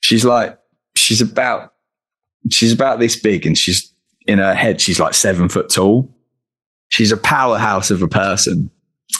she's 0.00 0.24
like, 0.24 0.58
she's 0.96 1.20
about, 1.20 1.74
she's 2.50 2.72
about 2.72 2.98
this 2.98 3.14
big, 3.14 3.46
and 3.46 3.58
she's 3.58 3.92
in 4.28 4.38
her 4.38 4.54
head, 4.54 4.80
she's 4.80 5.00
like 5.00 5.14
seven 5.14 5.48
foot 5.48 5.70
tall. 5.70 6.14
She's 6.88 7.10
a 7.10 7.16
powerhouse 7.16 7.90
of 7.90 8.02
a 8.02 8.08
person. 8.08 8.70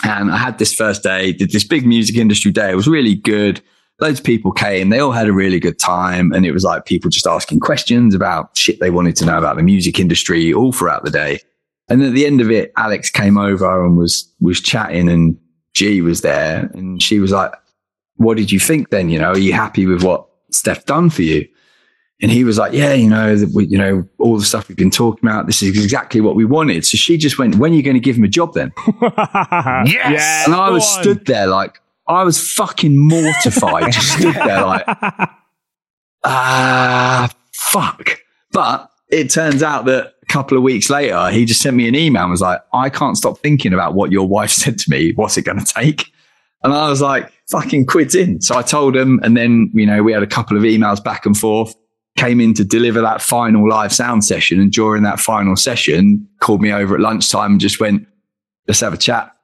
And 0.05 0.31
I 0.31 0.37
had 0.37 0.59
this 0.59 0.73
first 0.73 1.03
day, 1.03 1.33
did 1.33 1.51
this 1.51 1.64
big 1.64 1.87
music 1.87 2.16
industry 2.16 2.53
day. 2.53 2.71
It 2.71 2.77
was 2.77 2.87
really 2.87 3.14
good. 3.14 3.61
Loads 4.01 4.21
of 4.21 4.25
people 4.25 4.53
came. 4.53 4.90
They 4.90 5.01
all 5.01 5.11
had 5.11 5.27
a 5.27 5.33
really 5.33 5.59
good 5.59 5.79
time. 5.79 6.31
And 6.33 6.47
it 6.47 6.53
was 6.53 6.62
like 6.62 6.85
people 6.85 7.11
just 7.11 7.27
asking 7.27 7.61
questions 7.61 8.14
about 8.14 8.57
shit 8.57 8.79
they 8.79 8.90
wanted 8.90 9.16
to 9.16 9.25
know 9.27 9.38
about 9.38 9.57
the 9.57 9.62
music 9.62 9.99
industry 9.99 10.53
all 10.53 10.73
throughout 10.73 11.05
the 11.05 11.11
day. 11.11 11.40
And 11.88 12.03
at 12.03 12.12
the 12.12 12.27
end 12.27 12.40
of 12.40 12.51
it, 12.51 12.71
Alex 12.77 13.11
came 13.11 13.38
over 13.38 13.85
and 13.85 13.97
was, 13.97 14.31
was 14.40 14.61
chatting 14.61 15.09
and 15.09 15.38
G 15.73 16.03
was 16.03 16.21
there 16.21 16.71
and 16.75 17.03
she 17.03 17.18
was 17.18 17.33
like, 17.33 17.53
what 18.16 18.37
did 18.37 18.53
you 18.53 18.61
think 18.61 18.90
then? 18.90 19.09
You 19.09 19.18
know, 19.18 19.33
are 19.33 19.38
you 19.38 19.55
happy 19.55 19.87
with 19.87 20.03
what 20.03 20.29
Steph 20.51 20.85
done 20.85 21.09
for 21.09 21.23
you? 21.23 21.49
And 22.20 22.33
he 22.33 22.42
was 22.42 22.59
like, 22.59 22.72
yeah, 22.72 22.94
you 22.94 23.09
know, 23.09 23.37
that 23.37 23.50
we, 23.54 23.66
you 23.66 23.78
know, 23.78 24.04
all 24.18 24.37
the 24.37 24.44
stuff 24.44 24.68
we've 24.68 24.76
been 24.76 24.90
talking 24.90 25.28
about, 25.28 25.46
this 25.46 25.62
is 25.62 25.83
exactly 25.83 26.20
what 26.20 26.35
we 26.35 26.44
wanted. 26.44 26.85
So 26.85 26.96
she 26.96 27.16
just 27.16 27.38
went, 27.38 27.57
when 27.57 27.72
are 27.72 27.76
you 27.76 27.83
going 27.83 27.94
to 27.94 28.00
give 28.00 28.16
him 28.16 28.24
a 28.24 28.28
job 28.28 28.54
then? 28.54 28.72
yes. 29.07 30.46
and 30.46 30.54
I 30.54 30.68
was 30.70 30.85
on. 30.96 31.02
stood 31.02 31.26
there 31.26 31.46
like, 31.46 31.81
I 32.09 32.24
was 32.24 32.40
fucking 32.52 32.96
mortified, 32.96 33.92
just 33.92 34.18
stood 34.18 34.35
there 34.35 34.62
like, 34.62 34.85
ah, 36.24 37.31
fuck. 37.52 38.18
But 38.50 38.90
it 39.11 39.31
turns 39.31 39.62
out 39.62 39.85
that 39.85 40.14
a 40.22 40.26
couple 40.26 40.57
of 40.57 40.62
weeks 40.62 40.90
later, 40.90 41.31
he 41.31 41.44
just 41.44 41.61
sent 41.61 41.76
me 41.76 41.87
an 41.87 41.94
email 41.94 42.22
and 42.22 42.31
was 42.31 42.40
like, 42.40 42.61
I 42.72 42.90
can't 42.90 43.16
stop 43.16 43.38
thinking 43.38 43.72
about 43.72 43.94
what 43.94 44.11
your 44.11 44.26
wife 44.26 44.50
said 44.52 44.78
to 44.78 44.90
me. 44.90 45.12
What's 45.12 45.37
it 45.37 45.42
going 45.42 45.64
to 45.64 45.72
take? 45.72 46.11
And 46.62 46.72
I 46.72 46.88
was 46.88 47.00
like, 47.00 47.33
fucking 47.50 47.87
quid's 47.87 48.14
in. 48.14 48.40
So 48.40 48.57
I 48.57 48.62
told 48.62 48.96
him. 48.96 49.20
And 49.22 49.37
then, 49.37 49.70
you 49.72 49.87
know, 49.87 50.02
we 50.02 50.12
had 50.12 50.22
a 50.22 50.26
couple 50.26 50.57
of 50.57 50.64
emails 50.64 51.02
back 51.02 51.24
and 51.24 51.37
forth, 51.37 51.74
came 52.18 52.40
in 52.40 52.52
to 52.54 52.64
deliver 52.64 53.00
that 53.00 53.22
final 53.22 53.68
live 53.68 53.92
sound 53.92 54.24
session. 54.24 54.61
And 54.61 54.72
during 54.72 55.04
that 55.04 55.20
final 55.20 55.57
session, 55.57 56.28
called 56.40 56.61
me 56.61 56.72
over 56.72 56.94
at 56.94 57.00
lunchtime 57.00 57.52
and 57.52 57.61
just 57.61 57.81
went, 57.81 58.07
let's 58.66 58.81
have 58.81 58.92
a 58.92 58.98
chat. 58.98 59.35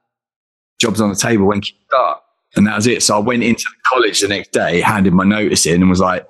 Jobs 0.81 1.01
on 1.01 1.09
the 1.09 1.15
table. 1.15 1.47
When 1.47 1.61
can 1.61 1.75
you 1.75 1.87
start? 1.87 2.21
And 2.57 2.67
that 2.67 2.77
was 2.77 2.87
it. 2.87 3.03
So 3.03 3.17
I 3.17 3.21
went 3.21 3.45
into 3.45 3.63
the 3.63 3.77
college 3.93 4.21
the 4.21 4.29
next 4.29 4.53
day, 4.53 4.81
handed 4.81 5.13
my 5.13 5.25
notice 5.25 5.67
in 5.67 5.81
and 5.81 5.89
was 5.89 6.01
like, 6.01 6.29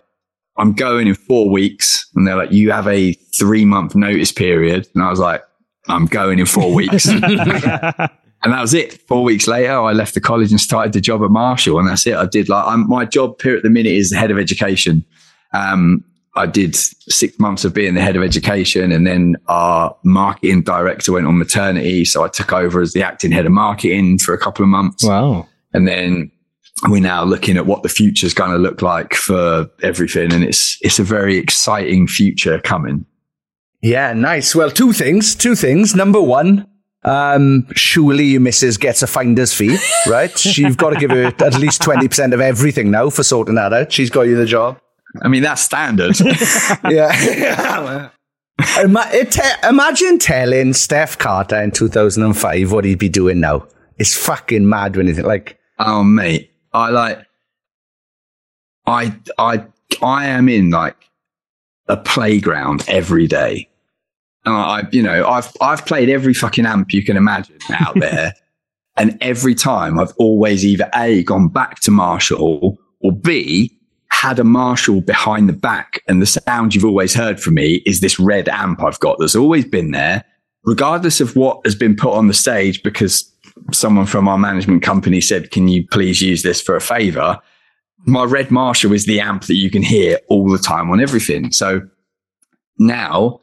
I'm 0.57 0.73
going 0.73 1.09
in 1.09 1.15
four 1.15 1.51
weeks. 1.51 2.07
And 2.15 2.27
they're 2.27 2.37
like, 2.37 2.53
you 2.53 2.71
have 2.71 2.87
a 2.87 3.15
three 3.35 3.65
month 3.65 3.95
notice 3.95 4.31
period. 4.31 4.87
And 4.95 5.03
I 5.03 5.11
was 5.11 5.19
like, 5.19 5.43
I'm 5.89 6.07
going 6.07 6.39
in 6.39 6.47
four 6.47 6.73
weeks. 6.75 7.07
and 7.09 7.23
that 7.23 8.11
was 8.43 8.75
it. 8.75 9.01
Four 9.09 9.25
weeks 9.25 9.49
later, 9.49 9.73
I 9.73 9.93
left 9.93 10.15
the 10.15 10.21
college 10.21 10.51
and 10.51 10.61
started 10.61 10.93
the 10.93 11.01
job 11.01 11.23
at 11.25 11.31
Marshall. 11.31 11.79
And 11.79 11.89
that's 11.89 12.07
it. 12.07 12.17
I 12.17 12.27
did 12.27 12.49
like, 12.49 12.65
I'm, 12.67 12.89
my 12.89 13.07
job 13.07 13.41
here 13.41 13.57
at 13.57 13.63
the 13.63 13.71
minute 13.71 13.93
is 13.93 14.11
the 14.11 14.17
head 14.17 14.31
of 14.31 14.39
education. 14.39 15.05
Um, 15.53 16.05
I 16.37 16.47
did 16.47 16.75
six 16.75 17.39
months 17.39 17.65
of 17.65 17.73
being 17.73 17.95
the 17.95 18.01
head 18.01 18.17
of 18.17 18.23
education 18.23 18.91
and 18.91 19.07
then 19.07 19.37
our 19.47 19.97
marketing 20.03 20.63
director 20.63 21.13
went 21.13 21.27
on 21.27 21.39
maternity. 21.39 22.05
So 22.05 22.25
I 22.25 22.29
took 22.29 22.53
over 22.53 22.81
as 22.81 22.93
the 22.93 23.05
acting 23.05 23.31
head 23.31 23.47
of 23.47 23.53
marketing 23.53 24.19
for 24.19 24.35
a 24.35 24.39
couple 24.39 24.65
of 24.65 24.69
months. 24.69 25.05
Wow. 25.05 25.47
And 25.73 25.87
then 25.87 26.33
we're 26.89 27.01
now 27.01 27.25
looking 27.25 27.57
at 27.57 27.67
what 27.67 27.85
the 27.85 27.89
future 27.89 28.27
is 28.27 28.35
going 28.35 28.51
to 28.51 28.59
look 28.59 28.83
like 28.83 29.15
for 29.15 29.71
everything. 29.83 30.33
And 30.33 30.43
it's, 30.43 30.77
it's 30.81 30.99
a 30.99 31.05
very 31.05 31.37
exciting 31.37 32.09
future 32.09 32.61
coming. 32.61 33.07
Yeah, 33.81 34.13
nice. 34.13 34.55
Well, 34.55 34.71
two 34.71 34.93
things. 34.93 35.37
Two 35.37 35.55
things. 35.55 35.95
Number 35.95 36.21
one, 36.21 36.67
um, 37.05 37.69
surely 37.75 38.25
your 38.25 38.41
missus 38.41 38.77
gets 38.77 39.03
a 39.03 39.07
finder's 39.07 39.53
fee, 39.53 39.77
right? 40.09 40.45
You've 40.57 40.79
got 40.79 40.91
to 40.91 40.97
give 40.97 41.11
her 41.11 41.27
at 41.27 41.59
least 41.59 41.83
20% 41.83 42.33
of 42.33 42.41
everything 42.41 42.91
now 42.91 43.11
for 43.11 43.23
sorting 43.23 43.55
that 43.55 43.73
out. 43.73 43.93
She's 43.93 44.11
got 44.11 44.23
you 44.23 44.37
the 44.37 44.47
job. 44.47 44.81
I 45.23 45.29
mean, 45.29 45.43
that's 45.43 45.63
standard. 45.63 46.19
yeah. 46.91 48.11
Ima- 48.83 49.11
it 49.13 49.33
te- 49.33 49.69
imagine 49.69 50.19
telling 50.19 50.73
Steph 50.73 51.19
Carter 51.19 51.61
in 51.61 51.71
2005 51.73 52.73
what 52.73 52.85
he'd 52.85 52.99
be 52.99 53.09
doing 53.09 53.41
now. 53.41 53.67
It's 53.99 54.15
fucking 54.17 54.69
mad 54.69 54.97
when 54.97 55.07
you 55.07 55.15
think 55.15 55.27
like, 55.27 55.59
Oh 55.79 56.05
mate, 56.05 56.53
I 56.73 56.91
like, 56.91 57.27
I 58.87 59.17
I 59.39 59.65
I 60.03 60.27
am 60.27 60.49
in 60.49 60.71
like 60.71 60.97
a 61.89 61.97
playground 61.97 62.85
every 62.87 63.27
day, 63.27 63.69
and 64.45 64.55
I 64.55 64.83
you 64.93 65.03
know 65.03 65.27
I've 65.27 65.51
I've 65.61 65.85
played 65.85 66.09
every 66.09 66.35
fucking 66.35 66.67
amp 66.67 66.93
you 66.93 67.03
can 67.03 67.17
imagine 67.17 67.59
out 67.71 67.99
there, 67.99 68.35
and 68.97 69.19
every 69.21 69.55
time 69.55 69.99
I've 69.99 70.13
always 70.17 70.65
either 70.65 70.89
a 70.95 71.25
gone 71.25 71.49
back 71.49 71.81
to 71.81 71.91
Marshall 71.91 72.79
or 73.01 73.13
b 73.13 73.74
had 74.25 74.39
a 74.39 74.45
Marshall 74.45 75.03
behind 75.03 75.51
the 75.51 75.53
back, 75.53 76.03
and 76.09 76.23
the 76.23 76.27
sound 76.27 76.75
you've 76.75 76.85
always 76.85 77.13
heard 77.13 77.39
from 77.39 77.55
me 77.55 77.83
is 77.85 78.01
this 78.01 78.19
red 78.19 78.49
amp 78.49 78.83
I've 78.83 78.99
got 78.99 79.19
that's 79.19 79.37
always 79.37 79.67
been 79.67 79.91
there, 79.91 80.25
regardless 80.65 81.21
of 81.21 81.37
what 81.37 81.61
has 81.67 81.75
been 81.75 81.95
put 81.95 82.15
on 82.15 82.29
the 82.29 82.33
stage 82.33 82.83
because 82.83 83.31
someone 83.71 84.07
from 84.07 84.27
our 84.27 84.39
management 84.39 84.83
company 84.83 85.21
said, 85.21 85.51
Can 85.51 85.69
you 85.69 85.87
please 85.87 86.23
use 86.23 86.43
this 86.43 86.59
for 86.59 86.75
a 86.75 86.81
favor? 86.81 87.39
My 88.07 88.25
red 88.25 88.51
Marshall 88.51 88.95
is 88.95 89.05
the 89.05 89.21
amp 89.21 89.43
that 89.45 89.57
you 89.57 89.71
can 89.71 89.83
hear 89.83 90.19
all 90.31 90.49
the 90.49 90.57
time 90.59 90.91
on 90.91 91.01
everything. 91.01 91.53
So 91.53 91.83
now, 92.79 93.43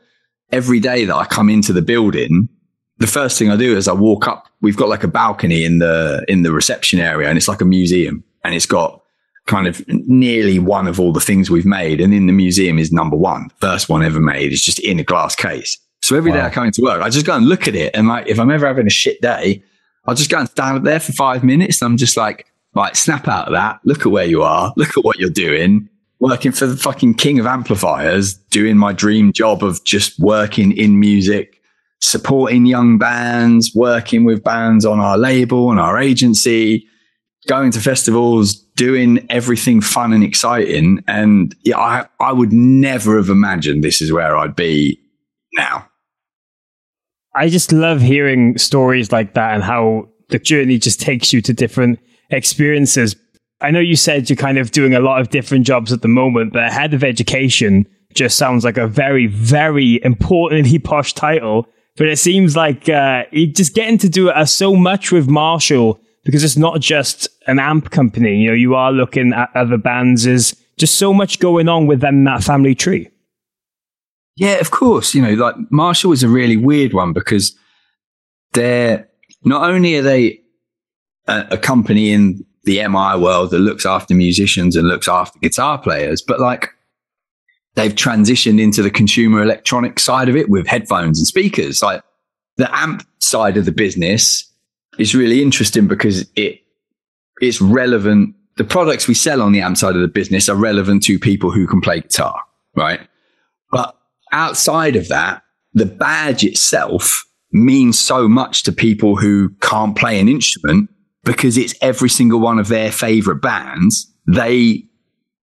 every 0.52 0.80
day 0.80 1.06
that 1.06 1.16
I 1.16 1.26
come 1.26 1.52
into 1.52 1.74
the 1.74 1.84
building, 1.84 2.50
the 2.98 3.06
first 3.06 3.38
thing 3.38 3.52
I 3.52 3.56
do 3.56 3.78
is 3.78 3.88
I 3.88 3.94
walk 3.94 4.28
up. 4.28 4.48
We've 4.62 4.78
got 4.78 4.90
like 4.90 5.04
a 5.04 5.08
balcony 5.08 5.64
in 5.64 5.78
the 5.78 6.26
in 6.28 6.42
the 6.42 6.52
reception 6.52 7.00
area, 7.00 7.30
and 7.30 7.38
it's 7.38 7.48
like 7.48 7.62
a 7.62 7.66
museum, 7.66 8.24
and 8.44 8.56
it's 8.56 8.66
got 8.66 9.01
kind 9.48 9.68
of 9.68 9.84
nearly 9.88 10.60
one 10.60 10.88
of 10.88 11.00
all 11.00 11.12
the 11.12 11.20
things 11.20 11.50
we've 11.50 11.66
made. 11.66 12.00
And 12.00 12.14
in 12.14 12.28
the 12.28 12.34
museum 12.34 12.78
is 12.80 12.92
number 12.92 13.18
one, 13.18 13.50
first 13.60 13.90
one 13.90 14.04
ever 14.04 14.20
made. 14.20 14.54
It's 14.54 14.64
just 14.64 14.80
in 14.80 15.00
a 15.00 15.04
glass 15.04 15.36
case. 15.36 15.78
So 16.02 16.16
every 16.16 16.32
day 16.32 16.40
Wow. 16.40 16.48
I 16.48 16.50
come 16.50 16.66
into 16.66 16.82
work, 16.82 17.02
I 17.02 17.10
just 17.10 17.26
go 17.26 17.36
and 17.36 17.46
look 17.48 17.68
at 17.68 17.76
it, 17.76 17.96
and 17.96 18.08
like 18.08 18.28
if 18.28 18.40
I'm 18.40 18.50
ever 18.50 18.66
having 18.66 18.88
a 18.88 18.92
shit 18.92 19.22
day, 19.22 19.64
I'll 20.06 20.16
just 20.16 20.32
go 20.32 20.40
and 20.40 20.50
stand 20.50 20.78
up 20.78 20.84
there 20.84 21.00
for 21.00 21.12
five 21.12 21.44
minutes, 21.44 21.82
and 21.82 21.92
I'm 21.92 21.98
just 21.98 22.18
like, 22.18 22.48
right, 22.74 22.96
snap 22.96 23.28
out 23.28 23.48
of 23.48 23.54
that. 23.54 23.80
Look 23.86 24.02
at 24.06 24.12
where 24.12 24.26
you 24.26 24.42
are. 24.42 24.74
Look 24.78 24.98
at 24.98 25.04
what 25.04 25.20
you're 25.20 25.30
doing. 25.30 25.88
Working 26.20 26.52
for 26.52 26.66
the 26.66 26.76
fucking 26.78 27.16
king 27.16 27.40
of 27.40 27.46
amplifiers, 27.46 28.34
doing 28.34 28.78
my 28.78 28.94
dream 28.94 29.32
job 29.32 29.64
of 29.64 29.84
just 29.86 30.20
working 30.20 30.76
in 30.76 31.00
music, 31.00 31.62
supporting 32.00 32.66
young 32.66 32.98
bands, 32.98 33.72
working 33.76 34.24
with 34.24 34.44
bands 34.44 34.86
on 34.86 35.00
our 35.00 35.18
label 35.20 35.70
and 35.70 35.80
our 35.80 36.00
agency, 36.00 36.88
going 37.48 37.72
to 37.72 37.80
festivals, 37.80 38.56
doing 38.76 39.26
everything 39.30 39.82
fun 39.82 40.14
and 40.14 40.24
exciting. 40.24 41.04
And 41.08 41.56
yeah, 41.64 41.78
I, 41.78 42.06
I 42.20 42.32
would 42.32 42.54
never 42.54 43.18
have 43.18 43.30
imagined 43.30 43.84
this 43.84 44.02
is 44.02 44.12
where 44.12 44.36
I'd 44.38 44.56
be 44.56 45.00
now. 45.56 45.88
I 47.36 47.50
just 47.50 47.72
love 47.72 48.02
hearing 48.02 48.58
stories 48.58 49.12
like 49.12 49.34
that 49.36 49.54
and 49.54 49.64
how 49.64 50.10
the 50.30 50.40
journey 50.40 50.78
just 50.78 51.00
takes 51.00 51.32
you 51.32 51.42
to 51.42 51.54
different 51.54 52.00
experiences. 52.30 53.16
I 53.62 53.72
know 53.72 53.80
you 53.80 53.96
said 53.96 54.30
you're 54.30 54.38
kind 54.38 54.58
of 54.58 54.72
doing 54.72 54.96
a 54.96 55.00
lot 55.00 55.22
of 55.22 55.30
different 55.30 55.66
jobs 55.66 55.94
at 55.94 56.02
the 56.02 56.08
moment, 56.08 56.54
but 56.54 56.72
head 56.72 56.94
of 56.94 57.04
education 57.04 57.86
just 58.14 58.38
sounds 58.38 58.66
like 58.66 58.78
a 58.78 58.88
very, 58.88 59.28
very 59.28 60.04
importantly 60.04 60.80
posh 60.84 61.14
title. 61.14 61.68
But 61.98 62.08
it 62.08 62.18
seems 62.18 62.56
like 62.56 62.90
uh, 62.90 63.26
you 63.32 63.48
just 63.48 63.76
getting 63.76 63.98
to 64.00 64.10
do 64.10 64.30
uh, 64.30 64.46
so 64.46 64.76
much 64.76 65.12
with 65.12 65.28
Marshall 65.28 66.02
because 66.24 66.44
it's 66.44 66.58
not 66.58 66.80
just 66.80 67.28
an 67.48 67.60
amp 67.60 67.92
company. 67.92 68.38
You 68.42 68.50
know, 68.50 68.56
you 68.56 68.76
are 68.76 68.92
looking 68.92 69.34
at 69.34 69.50
other 69.56 69.78
bands. 69.78 70.24
There's 70.24 70.56
just 70.78 70.98
so 70.98 71.14
much 71.14 71.40
going 71.40 71.68
on 71.68 71.88
within 71.88 72.24
that 72.26 72.44
family 72.44 72.76
tree. 72.76 73.10
Yeah, 74.36 74.56
of 74.56 74.72
course. 74.72 75.14
You 75.14 75.22
know, 75.22 75.34
like 75.34 75.56
Marshall 75.70 76.12
is 76.12 76.24
a 76.24 76.30
really 76.30 76.58
weird 76.58 76.94
one 76.94 77.14
because 77.14 77.56
they're 78.54 79.08
not 79.44 79.70
only 79.70 79.98
are 79.98 80.02
they 80.02 80.42
a, 81.28 81.48
a 81.52 81.58
company 81.58 82.12
in 82.12 82.46
the 82.64 82.88
MI 82.88 83.18
world 83.20 83.52
that 83.52 83.60
looks 83.60 83.86
after 83.86 84.14
musicians 84.14 84.76
and 84.76 84.88
looks 84.88 85.08
after 85.08 85.40
guitar 85.40 85.78
players, 85.78 86.22
but 86.22 86.40
like 86.40 86.70
they've 87.76 87.94
transitioned 87.96 88.62
into 88.62 88.82
the 88.82 88.92
consumer 88.92 89.42
electronic 89.42 90.00
side 90.00 90.30
of 90.30 90.36
it 90.36 90.50
with 90.50 90.68
headphones 90.68 91.18
and 91.20 91.28
speakers. 91.28 91.82
Like 91.82 92.04
the 92.58 92.74
amp 92.76 93.06
side 93.20 93.58
of 93.58 93.66
the 93.66 93.72
business 93.72 94.51
is 94.98 95.16
really 95.16 95.42
interesting 95.42 95.88
because 95.88 96.30
it 96.36 96.60
it's 97.42 97.62
relevant. 97.62 98.36
The 98.58 98.64
products 98.64 99.08
we 99.08 99.14
sell 99.14 99.42
on 99.42 99.52
the 99.52 99.62
amp 99.62 99.78
side 99.78 99.96
of 99.96 100.02
the 100.02 100.08
business 100.08 100.50
are 100.50 100.56
relevant 100.56 101.04
to 101.04 101.18
people 101.18 101.52
who 101.52 101.66
can 101.66 101.82
play 101.82 102.02
guitar, 102.02 102.40
right? 102.76 103.00
But 103.72 103.96
outside 104.32 104.96
of 104.96 105.08
that, 105.08 105.44
the 105.74 105.86
badge 105.86 106.44
itself 106.44 107.26
means 107.52 107.98
so 107.98 108.28
much 108.28 108.64
to 108.64 108.72
people 108.72 109.16
who 109.16 109.50
can't 109.62 109.96
play 109.96 110.20
an 110.20 110.30
instrument 110.30 110.90
because 111.24 111.58
it's 111.58 111.74
every 111.82 112.10
single 112.10 112.40
one 112.40 112.60
of 112.60 112.68
their 112.68 112.92
favorite 112.92 113.42
bands. 113.42 114.12
They 114.28 114.84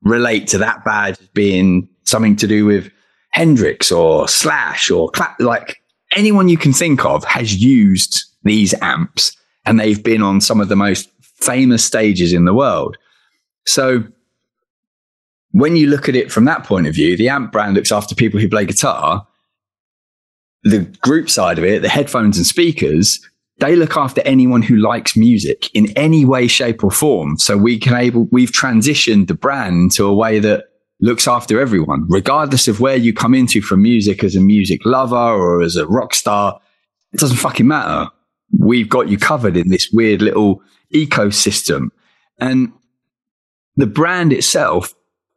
relate 0.03 0.47
to 0.49 0.59
that 0.59 0.85
badge 0.85 1.21
as 1.21 1.29
being 1.29 1.89
something 2.05 2.37
to 2.37 2.47
do 2.47 2.65
with 2.65 2.91
Hendrix 3.31 3.91
or 3.91 4.29
Slash 4.29 4.91
or 4.91 5.11
Cla- 5.11 5.35
like 5.39 5.77
anyone 6.17 6.49
you 6.49 6.57
can 6.57 6.73
think 6.73 7.05
of 7.05 7.25
has 7.25 7.57
used 7.57 8.25
these 8.45 8.75
amps 8.81 9.37
and 9.68 9.78
they've 9.78 10.02
been 10.02 10.22
on 10.22 10.40
some 10.40 10.62
of 10.62 10.68
the 10.68 10.76
most 10.76 11.11
famous 11.20 11.85
stages 11.85 12.33
in 12.33 12.46
the 12.46 12.54
world. 12.54 12.96
So 13.66 14.02
when 15.52 15.76
you 15.76 15.88
look 15.88 16.09
at 16.09 16.16
it 16.16 16.33
from 16.33 16.46
that 16.46 16.64
point 16.64 16.87
of 16.87 16.94
view, 16.94 17.18
the 17.18 17.28
amp 17.28 17.52
brand 17.52 17.74
looks 17.74 17.92
after 17.92 18.14
people 18.14 18.40
who 18.40 18.48
play 18.48 18.64
guitar. 18.64 19.26
The 20.62 20.81
group 21.02 21.28
side 21.28 21.59
of 21.59 21.64
it, 21.64 21.83
the 21.83 21.88
headphones 21.90 22.38
and 22.38 22.46
speakers, 22.46 23.20
they 23.59 23.76
look 23.76 23.94
after 23.94 24.22
anyone 24.22 24.62
who 24.62 24.76
likes 24.76 25.18
music 25.18 25.70
in 25.74 25.92
any 25.98 26.24
way, 26.24 26.46
shape, 26.46 26.83
or 26.83 26.90
form. 26.90 27.37
So 27.37 27.59
we 27.59 27.78
can 27.78 27.94
able, 27.94 28.26
we've 28.33 28.52
transitioned 28.52 29.26
the 29.26 29.35
brand 29.35 29.92
to 29.92 30.07
a 30.07 30.14
way 30.14 30.38
that 30.38 30.64
looks 31.00 31.28
after 31.28 31.61
everyone, 31.61 32.07
regardless 32.09 32.68
of 32.68 32.81
where 32.81 32.96
you 32.96 33.12
come 33.12 33.35
into 33.35 33.61
from 33.61 33.83
music 33.83 34.24
as 34.24 34.35
a 34.35 34.40
music 34.40 34.87
lover 34.87 35.14
or 35.14 35.61
as 35.61 35.76
a 35.76 35.87
rock 35.87 36.14
star. 36.14 36.59
It 37.12 37.20
doesn't 37.20 37.37
fucking 37.37 37.66
matter. 37.66 38.11
We've 38.57 38.89
got 38.89 39.09
you 39.09 39.19
covered 39.19 39.57
in 39.57 39.69
this 39.69 39.91
weird 39.93 40.23
little 40.23 40.63
ecosystem. 40.95 41.89
And 42.39 42.73
the 43.77 43.87
brand 43.87 44.33
itself 44.33 44.95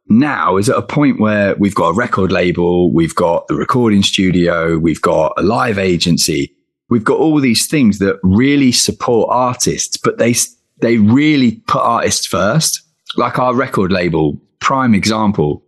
now 0.08 0.56
is 0.56 0.68
at 0.68 0.76
a 0.76 0.82
point 0.82 1.20
where 1.20 1.54
we've 1.56 1.74
got 1.74 1.88
a 1.88 1.94
record 1.94 2.32
label, 2.32 2.92
we've 2.92 3.14
got 3.14 3.46
the 3.48 3.54
recording 3.54 4.02
studio, 4.02 4.78
we've 4.78 5.02
got 5.02 5.32
a 5.36 5.42
live 5.42 5.78
agency, 5.78 6.54
we've 6.90 7.04
got 7.04 7.18
all 7.18 7.40
these 7.40 7.66
things 7.66 7.98
that 7.98 8.18
really 8.22 8.72
support 8.72 9.28
artists, 9.30 9.96
but 9.96 10.18
they 10.18 10.34
they 10.80 10.98
really 10.98 11.62
put 11.68 11.80
artists 11.80 12.26
first. 12.26 12.82
Like 13.16 13.38
our 13.38 13.54
record 13.54 13.92
label, 13.92 14.40
prime 14.60 14.94
example. 14.94 15.62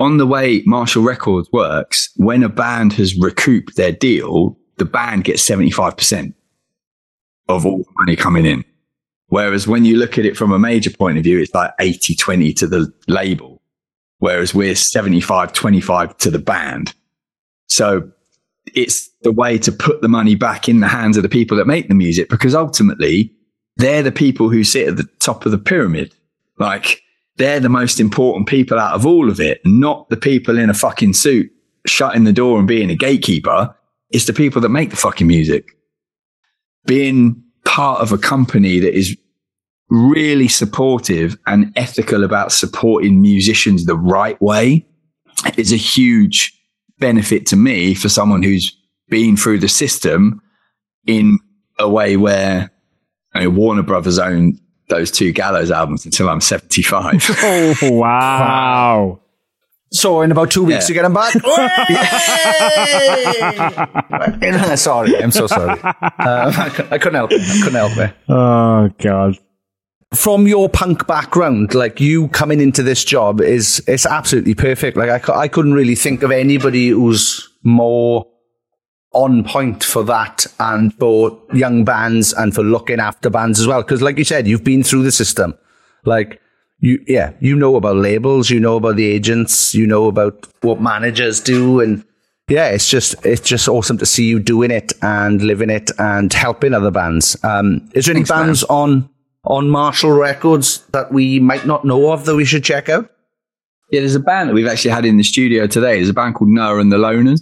On 0.00 0.16
the 0.16 0.26
way 0.26 0.62
Marshall 0.64 1.02
Records 1.02 1.48
works, 1.52 2.10
when 2.16 2.42
a 2.42 2.48
band 2.48 2.92
has 2.94 3.18
recouped 3.18 3.76
their 3.76 3.92
deal, 3.92 4.56
the 4.76 4.84
band 4.84 5.24
gets 5.24 5.48
75% 5.48 6.32
of 7.48 7.66
all 7.66 7.78
the 7.78 7.92
money 7.98 8.16
coming 8.16 8.46
in. 8.46 8.64
Whereas 9.28 9.66
when 9.66 9.84
you 9.84 9.96
look 9.96 10.18
at 10.18 10.24
it 10.24 10.36
from 10.36 10.52
a 10.52 10.58
major 10.58 10.90
point 10.90 11.18
of 11.18 11.24
view, 11.24 11.38
it's 11.40 11.54
like 11.54 11.72
80 11.78 12.14
20 12.14 12.52
to 12.54 12.66
the 12.66 12.92
label. 13.06 13.62
Whereas 14.18 14.54
we're 14.54 14.74
75 14.74 15.52
25 15.52 16.16
to 16.18 16.30
the 16.30 16.38
band. 16.38 16.94
So 17.68 18.10
it's 18.74 19.08
the 19.22 19.32
way 19.32 19.58
to 19.58 19.72
put 19.72 20.00
the 20.00 20.08
money 20.08 20.34
back 20.34 20.68
in 20.68 20.80
the 20.80 20.88
hands 20.88 21.16
of 21.16 21.22
the 21.22 21.28
people 21.28 21.56
that 21.56 21.66
make 21.66 21.88
the 21.88 21.94
music 21.94 22.28
because 22.28 22.54
ultimately 22.54 23.32
they're 23.76 24.02
the 24.02 24.12
people 24.12 24.48
who 24.48 24.64
sit 24.64 24.88
at 24.88 24.96
the 24.96 25.08
top 25.20 25.46
of 25.46 25.52
the 25.52 25.58
pyramid. 25.58 26.14
Like 26.58 27.02
they're 27.36 27.60
the 27.60 27.68
most 27.68 28.00
important 28.00 28.48
people 28.48 28.78
out 28.78 28.94
of 28.94 29.06
all 29.06 29.30
of 29.30 29.40
it, 29.40 29.60
not 29.64 30.08
the 30.08 30.16
people 30.16 30.58
in 30.58 30.70
a 30.70 30.74
fucking 30.74 31.12
suit 31.14 31.50
shutting 31.86 32.24
the 32.24 32.32
door 32.32 32.58
and 32.58 32.66
being 32.66 32.90
a 32.90 32.96
gatekeeper. 32.96 33.74
It's 34.10 34.26
the 34.26 34.32
people 34.32 34.60
that 34.62 34.68
make 34.70 34.90
the 34.90 34.96
fucking 34.96 35.26
music. 35.26 35.77
Being 36.86 37.42
part 37.64 38.00
of 38.00 38.12
a 38.12 38.18
company 38.18 38.78
that 38.80 38.96
is 38.96 39.16
really 39.90 40.48
supportive 40.48 41.38
and 41.46 41.72
ethical 41.76 42.24
about 42.24 42.52
supporting 42.52 43.20
musicians 43.20 43.86
the 43.86 43.96
right 43.96 44.40
way 44.40 44.86
is 45.56 45.72
a 45.72 45.76
huge 45.76 46.52
benefit 46.98 47.46
to 47.46 47.56
me 47.56 47.94
for 47.94 48.08
someone 48.08 48.42
who's 48.42 48.76
been 49.08 49.36
through 49.36 49.58
the 49.58 49.68
system 49.68 50.42
in 51.06 51.38
a 51.78 51.88
way 51.88 52.16
where 52.16 52.70
I 53.34 53.40
mean, 53.40 53.56
Warner 53.56 53.82
Brothers 53.82 54.18
own 54.18 54.58
those 54.88 55.10
two 55.10 55.32
Gallows 55.32 55.70
albums 55.70 56.04
until 56.04 56.28
I'm 56.28 56.40
75. 56.40 57.24
oh, 57.42 57.76
wow. 57.82 59.20
So 59.90 60.22
in 60.22 60.32
about 60.32 60.50
two 60.50 60.64
weeks 60.64 60.88
Yeah. 60.88 60.94
you 60.94 60.96
get 61.00 61.02
them 61.02 61.14
back. 61.14 61.34
Sorry, 64.78 65.16
I'm 65.16 65.30
so 65.30 65.46
sorry. 65.46 65.80
Um, 65.80 65.92
I, 66.18 66.98
couldn't 66.98 67.14
help 67.14 67.32
it. 67.32 67.40
I 67.40 67.58
couldn't 67.58 67.74
help 67.74 67.96
it. 67.96 68.14
Oh, 68.28 68.90
God. 68.98 69.38
From 70.14 70.46
your 70.46 70.68
punk 70.68 71.06
background, 71.06 71.74
like 71.74 72.00
you 72.00 72.28
coming 72.28 72.60
into 72.60 72.82
this 72.82 73.04
job 73.04 73.42
is 73.42 73.82
it's 73.86 74.06
absolutely 74.06 74.54
perfect. 74.54 74.96
Like 74.96 75.28
I, 75.28 75.40
I 75.40 75.48
couldn't 75.48 75.74
really 75.74 75.94
think 75.94 76.22
of 76.22 76.30
anybody 76.30 76.88
who's 76.88 77.50
more 77.62 78.26
on 79.12 79.44
point 79.44 79.84
for 79.84 80.02
that 80.04 80.46
and 80.60 80.94
for 80.94 81.38
young 81.52 81.84
bands 81.84 82.32
and 82.32 82.54
for 82.54 82.62
looking 82.62 83.00
after 83.00 83.28
bands 83.28 83.60
as 83.60 83.66
well. 83.66 83.82
Because, 83.82 84.00
like 84.00 84.16
you 84.16 84.24
said, 84.24 84.46
you've 84.46 84.64
been 84.64 84.82
through 84.82 85.02
the 85.02 85.12
system. 85.12 85.54
Like, 86.04 86.40
you, 86.80 87.02
yeah, 87.06 87.32
you 87.40 87.56
know 87.56 87.76
about 87.76 87.96
labels, 87.96 88.50
you 88.50 88.60
know 88.60 88.76
about 88.76 88.96
the 88.96 89.06
agents, 89.06 89.74
you 89.74 89.86
know 89.86 90.06
about 90.06 90.46
what 90.62 90.80
managers 90.80 91.40
do. 91.40 91.80
And 91.80 92.04
yeah, 92.48 92.68
it's 92.68 92.88
just, 92.88 93.14
it's 93.24 93.46
just 93.46 93.68
awesome 93.68 93.98
to 93.98 94.06
see 94.06 94.26
you 94.26 94.38
doing 94.38 94.70
it 94.70 94.92
and 95.02 95.42
living 95.42 95.70
it 95.70 95.90
and 95.98 96.32
helping 96.32 96.74
other 96.74 96.90
bands. 96.90 97.36
Um, 97.44 97.88
is 97.94 98.06
there 98.06 98.14
any 98.14 98.24
Thanks, 98.24 98.30
bands 98.30 98.64
on, 98.64 99.08
on 99.44 99.70
Marshall 99.70 100.12
Records 100.12 100.84
that 100.92 101.12
we 101.12 101.40
might 101.40 101.66
not 101.66 101.84
know 101.84 102.12
of 102.12 102.24
that 102.26 102.36
we 102.36 102.44
should 102.44 102.64
check 102.64 102.88
out? 102.88 103.10
Yeah, 103.90 104.00
there's 104.00 104.14
a 104.14 104.20
band 104.20 104.50
that 104.50 104.54
we've 104.54 104.66
actually 104.66 104.90
had 104.90 105.06
in 105.06 105.16
the 105.16 105.22
studio 105.22 105.66
today. 105.66 105.96
There's 105.96 106.10
a 106.10 106.14
band 106.14 106.34
called 106.34 106.50
Noah 106.50 106.78
and 106.78 106.92
the 106.92 106.98
Loners, 106.98 107.40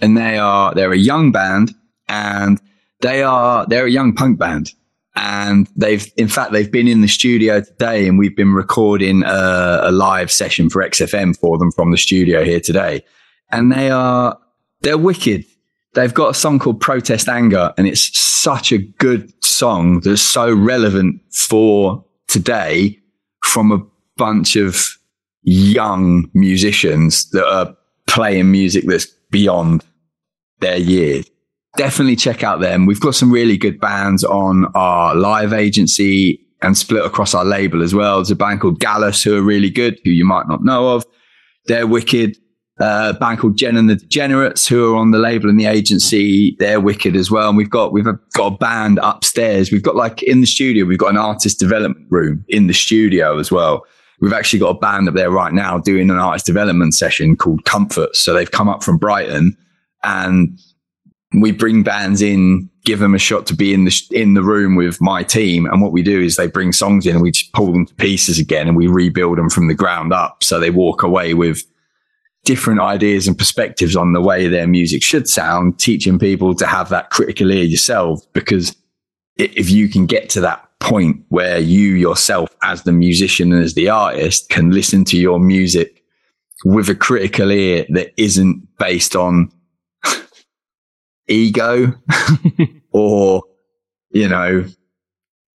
and 0.00 0.16
they 0.16 0.38
are 0.38 0.72
they're 0.72 0.92
a 0.92 0.96
young 0.96 1.32
band, 1.32 1.74
and 2.08 2.60
they 3.00 3.24
are 3.24 3.66
they're 3.66 3.86
a 3.86 3.90
young 3.90 4.14
punk 4.14 4.38
band, 4.38 4.72
and 5.18 5.68
they've 5.76 6.10
in 6.16 6.28
fact 6.28 6.52
they've 6.52 6.70
been 6.70 6.88
in 6.88 7.00
the 7.00 7.08
studio 7.08 7.60
today, 7.60 8.06
and 8.06 8.18
we've 8.18 8.36
been 8.36 8.54
recording 8.54 9.22
a, 9.24 9.80
a 9.82 9.92
live 9.92 10.30
session 10.30 10.70
for 10.70 10.82
XFM 10.82 11.36
for 11.36 11.58
them 11.58 11.72
from 11.72 11.90
the 11.90 11.98
studio 11.98 12.44
here 12.44 12.60
today, 12.60 13.04
and 13.50 13.72
they 13.72 13.90
are 13.90 14.38
they're 14.82 14.98
wicked. 14.98 15.44
They've 15.94 16.14
got 16.14 16.30
a 16.30 16.34
song 16.34 16.58
called 16.58 16.80
Protest 16.80 17.28
Anger, 17.28 17.72
and 17.76 17.86
it's 17.86 18.16
such 18.18 18.72
a 18.72 18.78
good 18.78 19.32
song 19.42 20.00
that's 20.00 20.22
so 20.22 20.54
relevant 20.54 21.20
for 21.32 22.04
today 22.28 22.98
from 23.42 23.72
a 23.72 23.80
bunch 24.16 24.54
of 24.54 24.86
young 25.42 26.30
musicians 26.34 27.28
that 27.30 27.46
are 27.46 27.76
playing 28.06 28.50
music 28.50 28.84
that's 28.86 29.06
beyond 29.30 29.84
their 30.60 30.76
years. 30.76 31.28
Definitely 31.78 32.16
check 32.16 32.42
out 32.42 32.60
them. 32.60 32.86
We've 32.86 33.00
got 33.00 33.14
some 33.14 33.30
really 33.30 33.56
good 33.56 33.80
bands 33.80 34.24
on 34.24 34.66
our 34.74 35.14
live 35.14 35.52
agency 35.52 36.44
and 36.60 36.76
split 36.76 37.04
across 37.04 37.34
our 37.34 37.44
label 37.44 37.84
as 37.84 37.94
well. 37.94 38.16
There's 38.16 38.32
a 38.32 38.36
band 38.36 38.60
called 38.60 38.80
Gallus 38.80 39.22
who 39.22 39.36
are 39.36 39.42
really 39.42 39.70
good, 39.70 39.96
who 40.02 40.10
you 40.10 40.24
might 40.24 40.48
not 40.48 40.64
know 40.64 40.96
of. 40.96 41.06
They're 41.66 41.86
wicked. 41.86 42.36
Uh, 42.80 43.12
a 43.14 43.18
band 43.18 43.38
called 43.38 43.56
Jen 43.56 43.76
and 43.76 43.88
the 43.88 43.94
Degenerates 43.94 44.66
who 44.66 44.92
are 44.92 44.96
on 44.96 45.12
the 45.12 45.18
label 45.18 45.48
and 45.48 45.58
the 45.58 45.66
agency. 45.66 46.56
They're 46.58 46.80
wicked 46.80 47.14
as 47.14 47.30
well. 47.30 47.48
And 47.48 47.56
we've 47.56 47.70
got, 47.70 47.92
we've 47.92 48.04
got 48.04 48.52
a 48.52 48.56
band 48.56 48.98
upstairs. 49.00 49.70
We've 49.70 49.82
got 49.82 49.94
like 49.94 50.20
in 50.24 50.40
the 50.40 50.48
studio, 50.48 50.84
we've 50.84 50.98
got 50.98 51.10
an 51.10 51.16
artist 51.16 51.60
development 51.60 52.06
room 52.10 52.44
in 52.48 52.66
the 52.66 52.74
studio 52.74 53.38
as 53.38 53.52
well. 53.52 53.84
We've 54.20 54.32
actually 54.32 54.58
got 54.58 54.70
a 54.70 54.78
band 54.80 55.08
up 55.08 55.14
there 55.14 55.30
right 55.30 55.52
now 55.52 55.78
doing 55.78 56.10
an 56.10 56.18
artist 56.18 56.46
development 56.46 56.94
session 56.94 57.36
called 57.36 57.64
Comfort. 57.64 58.16
So 58.16 58.34
they've 58.34 58.50
come 58.50 58.68
up 58.68 58.82
from 58.82 58.98
Brighton 58.98 59.56
and 60.02 60.58
we 61.42 61.52
bring 61.52 61.82
bands 61.82 62.22
in, 62.22 62.70
give 62.84 62.98
them 63.00 63.14
a 63.14 63.18
shot 63.18 63.46
to 63.46 63.54
be 63.54 63.74
in 63.74 63.84
the, 63.84 64.02
in 64.12 64.34
the 64.34 64.42
room 64.42 64.76
with 64.76 65.00
my 65.00 65.22
team. 65.22 65.66
And 65.66 65.82
what 65.82 65.92
we 65.92 66.02
do 66.02 66.20
is 66.20 66.36
they 66.36 66.46
bring 66.46 66.72
songs 66.72 67.06
in 67.06 67.14
and 67.14 67.22
we 67.22 67.30
just 67.30 67.52
pull 67.52 67.72
them 67.72 67.86
to 67.86 67.94
pieces 67.94 68.38
again 68.38 68.68
and 68.68 68.76
we 68.76 68.86
rebuild 68.86 69.38
them 69.38 69.50
from 69.50 69.68
the 69.68 69.74
ground 69.74 70.12
up. 70.12 70.42
So 70.42 70.58
they 70.58 70.70
walk 70.70 71.02
away 71.02 71.34
with 71.34 71.62
different 72.44 72.80
ideas 72.80 73.28
and 73.28 73.36
perspectives 73.36 73.94
on 73.94 74.14
the 74.14 74.22
way 74.22 74.48
their 74.48 74.66
music 74.66 75.02
should 75.02 75.28
sound, 75.28 75.78
teaching 75.78 76.18
people 76.18 76.54
to 76.54 76.66
have 76.66 76.88
that 76.88 77.10
critical 77.10 77.50
ear 77.50 77.64
yourself. 77.64 78.24
Because 78.32 78.74
if 79.36 79.70
you 79.70 79.88
can 79.88 80.06
get 80.06 80.30
to 80.30 80.40
that 80.40 80.66
point 80.80 81.22
where 81.28 81.58
you 81.58 81.94
yourself, 81.94 82.48
as 82.62 82.84
the 82.84 82.92
musician 82.92 83.52
and 83.52 83.62
as 83.62 83.74
the 83.74 83.88
artist, 83.88 84.48
can 84.48 84.70
listen 84.70 85.04
to 85.04 85.18
your 85.18 85.38
music 85.38 86.02
with 86.64 86.88
a 86.88 86.94
critical 86.94 87.50
ear 87.50 87.84
that 87.90 88.12
isn't 88.16 88.66
based 88.78 89.14
on 89.14 89.52
ego 91.28 91.94
or, 92.92 93.42
you 94.10 94.28
know, 94.28 94.64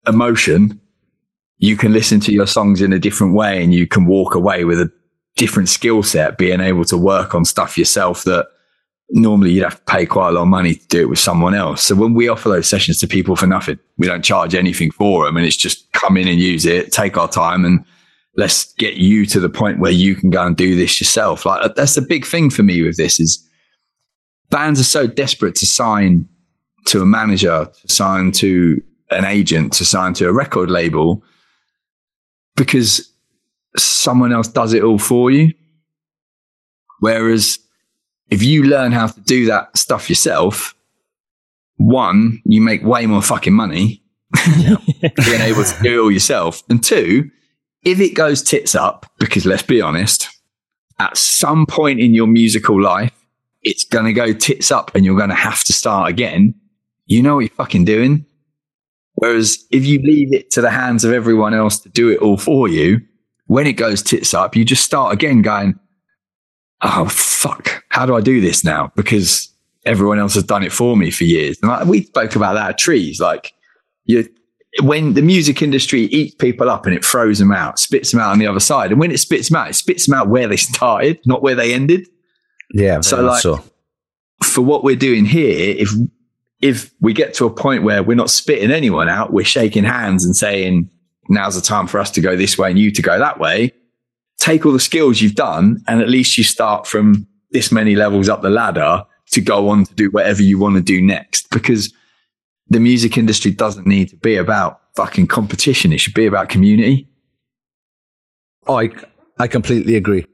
emotion, 0.07 0.79
you 1.57 1.77
can 1.77 1.93
listen 1.93 2.19
to 2.21 2.33
your 2.33 2.47
songs 2.47 2.81
in 2.81 2.93
a 2.93 2.99
different 2.99 3.33
way 3.33 3.61
and 3.63 3.73
you 3.73 3.85
can 3.87 4.05
walk 4.05 4.35
away 4.35 4.65
with 4.65 4.79
a 4.79 4.91
different 5.35 5.69
skill 5.69 6.03
set, 6.03 6.37
being 6.37 6.59
able 6.59 6.85
to 6.85 6.97
work 6.97 7.35
on 7.35 7.45
stuff 7.45 7.77
yourself 7.77 8.23
that 8.23 8.47
normally 9.11 9.51
you'd 9.51 9.63
have 9.63 9.77
to 9.77 9.91
pay 9.91 10.05
quite 10.05 10.29
a 10.29 10.31
lot 10.31 10.43
of 10.43 10.47
money 10.47 10.75
to 10.75 10.87
do 10.87 11.01
it 11.01 11.09
with 11.09 11.19
someone 11.19 11.55
else. 11.55 11.83
So 11.83 11.95
when 11.95 12.13
we 12.13 12.27
offer 12.27 12.49
those 12.49 12.69
sessions 12.69 12.99
to 12.99 13.07
people 13.07 13.35
for 13.35 13.47
nothing, 13.47 13.79
we 13.97 14.07
don't 14.07 14.23
charge 14.23 14.55
anything 14.55 14.91
for 14.91 15.25
them 15.25 15.37
and 15.37 15.45
it's 15.45 15.57
just 15.57 15.91
come 15.93 16.17
in 16.17 16.27
and 16.27 16.39
use 16.39 16.65
it, 16.65 16.91
take 16.91 17.17
our 17.17 17.27
time 17.27 17.65
and 17.65 17.83
let's 18.35 18.73
get 18.73 18.95
you 18.95 19.25
to 19.25 19.39
the 19.39 19.49
point 19.49 19.79
where 19.79 19.91
you 19.91 20.15
can 20.15 20.29
go 20.29 20.45
and 20.45 20.55
do 20.55 20.75
this 20.75 20.99
yourself. 21.01 21.45
Like 21.45 21.75
that's 21.75 21.95
the 21.95 22.01
big 22.01 22.25
thing 22.25 22.49
for 22.49 22.63
me 22.63 22.83
with 22.83 22.97
this 22.97 23.19
is 23.19 23.45
bands 24.49 24.79
are 24.79 24.85
so 24.85 25.07
desperate 25.07 25.55
to 25.55 25.65
sign 25.65 26.27
to 26.85 27.01
a 27.01 27.05
manager, 27.05 27.69
to 27.81 27.93
sign 27.93 28.31
to 28.33 28.81
an 29.11 29.25
agent, 29.25 29.73
to 29.73 29.85
sign 29.85 30.13
to 30.15 30.27
a 30.27 30.33
record 30.33 30.69
label 30.69 31.23
because 32.55 33.11
someone 33.77 34.33
else 34.33 34.47
does 34.47 34.73
it 34.73 34.83
all 34.83 34.97
for 34.97 35.31
you. 35.31 35.53
Whereas 36.99 37.59
if 38.29 38.43
you 38.43 38.63
learn 38.63 38.91
how 38.91 39.07
to 39.07 39.21
do 39.21 39.45
that 39.45 39.77
stuff 39.77 40.09
yourself, 40.09 40.75
one, 41.77 42.41
you 42.45 42.61
make 42.61 42.83
way 42.83 43.05
more 43.05 43.21
fucking 43.21 43.53
money 43.53 44.03
being 44.45 45.41
able 45.41 45.63
to 45.63 45.75
do 45.81 45.93
it 45.93 46.03
all 46.03 46.11
yourself. 46.11 46.61
And 46.69 46.83
two, 46.83 47.31
if 47.83 47.99
it 47.99 48.15
goes 48.15 48.43
tits 48.43 48.75
up, 48.75 49.05
because 49.19 49.45
let's 49.45 49.63
be 49.63 49.81
honest, 49.81 50.27
at 50.99 51.17
some 51.17 51.65
point 51.65 51.99
in 51.99 52.13
your 52.13 52.27
musical 52.27 52.81
life, 52.81 53.13
it's 53.63 53.83
going 53.83 54.05
to 54.05 54.13
go 54.13 54.33
tits 54.33 54.71
up 54.71 54.95
and 54.95 55.05
you're 55.05 55.17
going 55.17 55.29
to 55.29 55.35
have 55.35 55.63
to 55.65 55.73
start 55.73 56.09
again. 56.09 56.53
You 57.05 57.21
know 57.21 57.35
what 57.35 57.41
you're 57.41 57.49
fucking 57.49 57.85
doing. 57.85 58.25
Whereas 59.15 59.65
if 59.71 59.85
you 59.85 59.99
leave 60.01 60.33
it 60.33 60.49
to 60.51 60.61
the 60.61 60.69
hands 60.69 61.03
of 61.03 61.11
everyone 61.11 61.53
else 61.53 61.79
to 61.79 61.89
do 61.89 62.09
it 62.09 62.19
all 62.19 62.37
for 62.37 62.67
you, 62.67 63.01
when 63.47 63.67
it 63.67 63.73
goes 63.73 64.01
tits 64.01 64.33
up, 64.33 64.55
you 64.55 64.63
just 64.63 64.85
start 64.85 65.13
again 65.13 65.41
going, 65.41 65.77
oh, 66.81 67.05
fuck, 67.09 67.83
how 67.89 68.05
do 68.05 68.15
I 68.15 68.21
do 68.21 68.39
this 68.39 68.63
now? 68.63 68.91
Because 68.95 69.53
everyone 69.85 70.19
else 70.19 70.35
has 70.35 70.43
done 70.43 70.63
it 70.63 70.71
for 70.71 70.95
me 70.95 71.11
for 71.11 71.25
years. 71.25 71.57
And 71.61 71.69
like, 71.69 71.85
we 71.85 72.03
spoke 72.03 72.35
about 72.35 72.53
that 72.53 72.69
at 72.69 72.77
trees. 72.77 73.19
Like, 73.19 73.53
you, 74.05 74.27
when 74.83 75.15
the 75.15 75.21
music 75.21 75.61
industry 75.61 76.01
eats 76.03 76.35
people 76.35 76.69
up 76.69 76.85
and 76.85 76.95
it 76.95 77.03
throws 77.03 77.39
them 77.39 77.51
out, 77.51 77.79
spits 77.79 78.11
them 78.11 78.21
out 78.21 78.31
on 78.31 78.39
the 78.39 78.47
other 78.47 78.59
side. 78.59 78.91
And 78.91 78.99
when 78.99 79.11
it 79.11 79.19
spits 79.19 79.49
them 79.49 79.57
out, 79.57 79.69
it 79.69 79.73
spits 79.73 80.05
them 80.05 80.17
out 80.17 80.29
where 80.29 80.47
they 80.47 80.57
started, 80.57 81.19
not 81.25 81.41
where 81.41 81.55
they 81.55 81.73
ended. 81.73 82.07
Yeah. 82.73 83.01
So, 83.01 83.21
like, 83.21 83.41
so. 83.41 83.63
for 84.43 84.61
what 84.61 84.83
we're 84.83 84.95
doing 84.95 85.25
here, 85.25 85.75
if 85.77 85.89
if 86.61 86.91
we 86.99 87.13
get 87.13 87.33
to 87.35 87.45
a 87.45 87.49
point 87.49 87.83
where 87.83 88.03
we're 88.03 88.15
not 88.15 88.29
spitting 88.29 88.71
anyone 88.71 89.07
out, 89.07 89.31
we're 89.31 89.45
shaking 89.45 89.83
hands 89.83 90.25
and 90.25 90.35
saying, 90.35 90.89
now's 91.29 91.55
the 91.55 91.61
time 91.61 91.87
for 91.87 91.99
us 91.99 92.11
to 92.11 92.21
go 92.21 92.35
this 92.35 92.57
way 92.57 92.69
and 92.69 92.79
you 92.79 92.91
to 92.91 93.01
go 93.01 93.17
that 93.17 93.39
way. 93.39 93.71
Take 94.39 94.65
all 94.65 94.71
the 94.71 94.79
skills 94.79 95.21
you've 95.21 95.35
done 95.35 95.81
and 95.87 96.01
at 96.01 96.09
least 96.09 96.37
you 96.37 96.43
start 96.43 96.85
from 96.85 97.27
this 97.51 97.71
many 97.71 97.95
levels 97.95 98.29
up 98.29 98.41
the 98.41 98.49
ladder 98.49 99.03
to 99.31 99.41
go 99.41 99.69
on 99.69 99.85
to 99.85 99.93
do 99.93 100.09
whatever 100.09 100.41
you 100.41 100.57
want 100.57 100.75
to 100.75 100.81
do 100.81 101.01
next 101.01 101.49
because 101.49 101.93
the 102.67 102.79
music 102.79 103.17
industry 103.17 103.51
doesn't 103.51 103.87
need 103.87 104.09
to 104.09 104.17
be 104.17 104.35
about 104.35 104.81
fucking 104.95 105.27
competition. 105.27 105.93
It 105.93 105.99
should 105.99 106.13
be 106.13 106.25
about 106.25 106.49
community. 106.49 107.07
Oh, 108.67 108.79
I, 108.79 108.89
I 109.37 109.47
completely 109.47 109.95
agree. 109.95 110.25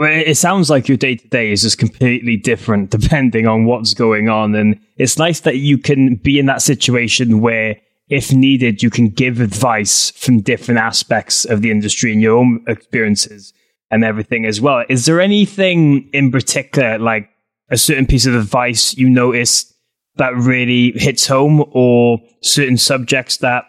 Well, 0.00 0.10
it 0.10 0.38
sounds 0.38 0.70
like 0.70 0.88
your 0.88 0.96
day 0.96 1.16
to 1.16 1.28
day 1.28 1.52
is 1.52 1.60
just 1.60 1.76
completely 1.76 2.38
different 2.38 2.88
depending 2.98 3.46
on 3.46 3.66
what's 3.66 3.92
going 3.92 4.30
on. 4.30 4.54
And 4.54 4.80
it's 4.96 5.18
nice 5.18 5.40
that 5.40 5.58
you 5.58 5.76
can 5.76 6.14
be 6.14 6.38
in 6.38 6.46
that 6.46 6.62
situation 6.62 7.42
where, 7.42 7.76
if 8.08 8.32
needed, 8.32 8.82
you 8.82 8.88
can 8.88 9.10
give 9.10 9.40
advice 9.40 10.10
from 10.12 10.40
different 10.40 10.80
aspects 10.80 11.44
of 11.44 11.60
the 11.60 11.70
industry 11.70 12.12
and 12.12 12.22
your 12.22 12.38
own 12.38 12.64
experiences 12.66 13.52
and 13.90 14.02
everything 14.02 14.46
as 14.46 14.58
well. 14.58 14.86
Is 14.88 15.04
there 15.04 15.20
anything 15.20 16.08
in 16.14 16.32
particular, 16.32 16.98
like 16.98 17.28
a 17.68 17.76
certain 17.76 18.06
piece 18.06 18.24
of 18.24 18.34
advice 18.34 18.96
you 18.96 19.10
notice 19.10 19.70
that 20.16 20.34
really 20.34 20.92
hits 20.92 21.26
home 21.26 21.62
or 21.72 22.20
certain 22.42 22.78
subjects 22.78 23.36
that 23.38 23.64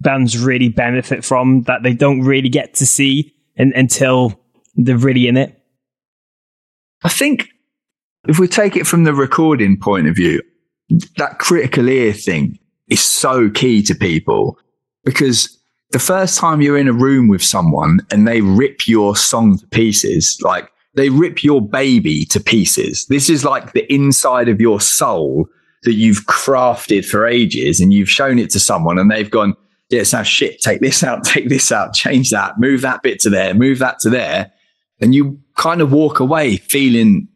bands 0.00 0.38
really 0.38 0.70
benefit 0.70 1.26
from 1.26 1.64
that 1.64 1.82
they 1.82 1.92
don't 1.92 2.22
really 2.22 2.48
get 2.48 2.72
to 2.76 2.86
see 2.86 3.34
in, 3.56 3.74
until 3.76 4.40
they're 4.76 4.96
really 4.96 5.28
in 5.28 5.36
it? 5.36 5.60
I 7.02 7.08
think 7.08 7.48
if 8.28 8.38
we 8.38 8.48
take 8.48 8.76
it 8.76 8.86
from 8.86 9.04
the 9.04 9.14
recording 9.14 9.78
point 9.78 10.08
of 10.08 10.16
view, 10.16 10.42
that 11.16 11.38
critical 11.38 11.88
ear 11.88 12.12
thing 12.12 12.58
is 12.88 13.02
so 13.02 13.50
key 13.50 13.82
to 13.82 13.94
people 13.94 14.58
because 15.04 15.56
the 15.90 15.98
first 15.98 16.38
time 16.38 16.60
you're 16.60 16.78
in 16.78 16.88
a 16.88 16.92
room 16.92 17.28
with 17.28 17.42
someone 17.42 18.00
and 18.10 18.26
they 18.26 18.40
rip 18.40 18.88
your 18.88 19.16
song 19.16 19.58
to 19.58 19.66
pieces, 19.68 20.38
like 20.42 20.70
they 20.94 21.10
rip 21.10 21.44
your 21.44 21.60
baby 21.60 22.24
to 22.26 22.40
pieces. 22.40 23.06
This 23.06 23.30
is 23.30 23.44
like 23.44 23.72
the 23.72 23.90
inside 23.92 24.48
of 24.48 24.60
your 24.60 24.80
soul 24.80 25.48
that 25.82 25.94
you've 25.94 26.26
crafted 26.26 27.04
for 27.04 27.26
ages 27.26 27.80
and 27.80 27.92
you've 27.92 28.10
shown 28.10 28.38
it 28.38 28.50
to 28.50 28.60
someone 28.60 28.98
and 28.98 29.10
they've 29.10 29.30
gone, 29.30 29.54
yeah, 29.90 30.00
it 30.00 30.06
sounds 30.06 30.26
shit. 30.26 30.60
Take 30.60 30.80
this 30.80 31.04
out, 31.04 31.24
take 31.24 31.48
this 31.48 31.70
out, 31.70 31.94
change 31.94 32.30
that, 32.30 32.58
move 32.58 32.80
that 32.80 33.02
bit 33.02 33.20
to 33.20 33.30
there, 33.30 33.54
move 33.54 33.78
that 33.78 33.98
to 34.00 34.10
there. 34.10 34.52
And 35.00 35.14
you 35.14 35.38
kind 35.56 35.80
of 35.80 35.92
walk 35.92 36.20
away 36.20 36.56
feeling 36.56 37.28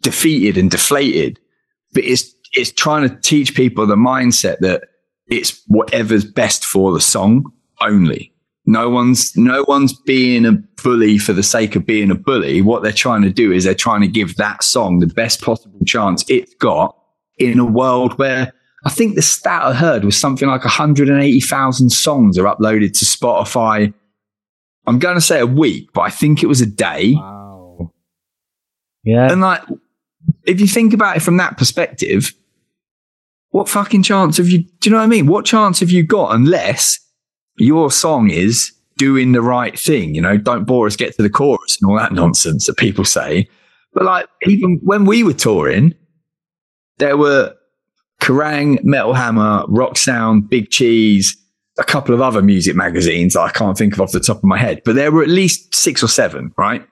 defeated 0.00 0.58
and 0.58 0.70
deflated. 0.70 1.38
But 1.94 2.04
it's 2.04 2.34
it's 2.52 2.72
trying 2.72 3.08
to 3.08 3.14
teach 3.20 3.54
people 3.54 3.86
the 3.86 3.96
mindset 3.96 4.58
that 4.60 4.84
it's 5.26 5.62
whatever's 5.66 6.24
best 6.24 6.64
for 6.64 6.92
the 6.92 7.00
song 7.00 7.52
only. 7.80 8.32
No 8.66 8.90
one's 8.90 9.36
no 9.36 9.64
one's 9.66 9.94
being 10.02 10.44
a 10.44 10.52
bully 10.82 11.18
for 11.18 11.32
the 11.32 11.42
sake 11.42 11.76
of 11.76 11.86
being 11.86 12.10
a 12.10 12.14
bully. 12.14 12.60
What 12.60 12.82
they're 12.82 12.92
trying 12.92 13.22
to 13.22 13.30
do 13.30 13.52
is 13.52 13.64
they're 13.64 13.74
trying 13.74 14.02
to 14.02 14.08
give 14.08 14.36
that 14.36 14.62
song 14.62 14.98
the 14.98 15.06
best 15.06 15.40
possible 15.40 15.80
chance 15.86 16.24
it's 16.28 16.54
got 16.54 16.94
in 17.38 17.58
a 17.58 17.64
world 17.64 18.18
where 18.18 18.52
I 18.84 18.90
think 18.90 19.14
the 19.14 19.22
stat 19.22 19.62
I 19.62 19.72
heard 19.72 20.04
was 20.04 20.16
something 20.16 20.48
like 20.48 20.64
180,000 20.64 21.90
songs 21.90 22.38
are 22.38 22.44
uploaded 22.44 22.96
to 22.98 23.04
Spotify. 23.04 23.92
I'm 24.88 24.98
going 24.98 25.16
to 25.16 25.20
say 25.20 25.38
a 25.38 25.46
week, 25.46 25.90
but 25.92 26.00
I 26.02 26.10
think 26.10 26.42
it 26.42 26.46
was 26.46 26.60
a 26.60 26.66
day. 26.66 27.14
Wow. 27.14 27.92
Yeah. 29.04 29.30
And 29.30 29.40
like, 29.40 29.62
if 30.44 30.60
you 30.60 30.66
think 30.66 30.92
about 30.92 31.16
it 31.16 31.20
from 31.20 31.36
that 31.36 31.56
perspective, 31.58 32.32
what 33.50 33.68
fucking 33.68 34.02
chance 34.02 34.38
have 34.38 34.48
you? 34.48 34.64
Do 34.80 34.88
you 34.88 34.90
know 34.90 34.98
what 34.98 35.04
I 35.04 35.08
mean? 35.08 35.26
What 35.26 35.44
chance 35.44 35.80
have 35.80 35.90
you 35.90 36.02
got 36.02 36.34
unless 36.34 36.98
your 37.56 37.90
song 37.90 38.30
is 38.30 38.72
doing 38.96 39.32
the 39.32 39.42
right 39.42 39.78
thing? 39.78 40.14
You 40.14 40.20
know, 40.20 40.36
don't 40.36 40.64
bore 40.64 40.86
us, 40.86 40.96
get 40.96 41.14
to 41.16 41.22
the 41.22 41.30
chorus 41.30 41.78
and 41.80 41.90
all 41.90 41.96
that 41.96 42.12
nonsense 42.12 42.66
that 42.66 42.76
people 42.76 43.04
say. 43.04 43.48
But 43.92 44.04
like, 44.04 44.26
even 44.46 44.80
when 44.82 45.04
we 45.04 45.22
were 45.22 45.32
touring, 45.32 45.94
there 46.98 47.16
were 47.16 47.54
Kerrang, 48.20 48.82
Metal 48.84 49.14
Hammer, 49.14 49.64
Rock 49.68 49.96
Sound, 49.96 50.50
Big 50.50 50.70
Cheese, 50.70 51.36
a 51.78 51.84
couple 51.84 52.14
of 52.14 52.20
other 52.20 52.42
music 52.42 52.74
magazines 52.74 53.36
I 53.36 53.50
can't 53.50 53.78
think 53.78 53.94
of 53.94 54.00
off 54.00 54.12
the 54.12 54.20
top 54.20 54.38
of 54.38 54.44
my 54.44 54.58
head, 54.58 54.82
but 54.84 54.94
there 54.94 55.12
were 55.12 55.22
at 55.22 55.28
least 55.28 55.74
six 55.74 56.02
or 56.02 56.08
seven, 56.08 56.52
right? 56.56 56.86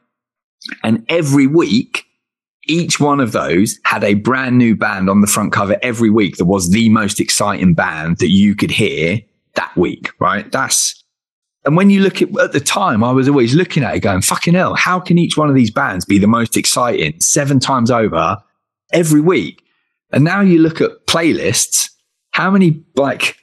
And 0.82 1.05
every 1.09 1.47
week, 1.47 2.05
each 2.68 2.99
one 2.99 3.20
of 3.20 3.32
those 3.32 3.78
had 3.84 4.05
a 4.05 4.14
brand 4.14 4.59
new 4.59 4.76
band 4.76 5.11
on 5.11 5.20
the 5.20 5.26
front 5.26 5.53
cover 5.53 5.76
every 5.82 6.11
week 6.11 6.37
that 6.37 6.45
was 6.45 6.70
the 6.70 6.89
most 6.89 7.20
exciting 7.20 7.74
band 7.74 8.18
that 8.18 8.30
you 8.30 8.55
could 8.55 8.70
hear 8.70 9.20
that 9.55 9.76
week, 9.76 10.11
right? 10.20 10.51
That's, 10.51 11.03
and 11.64 11.76
when 11.76 11.91
you 11.91 12.01
look 12.01 12.22
at, 12.22 12.37
at 12.39 12.53
the 12.53 12.61
time, 12.61 13.03
I 13.03 13.12
was 13.12 13.28
always 13.28 13.55
looking 13.55 13.82
at 13.82 13.95
it 13.95 14.01
going, 14.01 14.22
fucking 14.22 14.55
hell, 14.55 14.74
how 14.74 15.01
can 15.01 15.18
each 15.18 15.37
one 15.37 15.49
of 15.49 15.55
these 15.55 15.70
bands 15.70 16.05
be 16.05 16.18
the 16.18 16.26
most 16.26 16.57
exciting 16.57 17.20
seven 17.20 17.61
times 17.61 17.91
over 17.91 18.39
every 18.93 19.20
week? 19.20 19.62
And 20.12 20.24
now 20.24 20.41
you 20.41 20.61
look 20.61 20.80
at 20.80 21.07
playlists, 21.07 21.91
how 22.30 22.51
many 22.51 22.84
like 22.95 23.37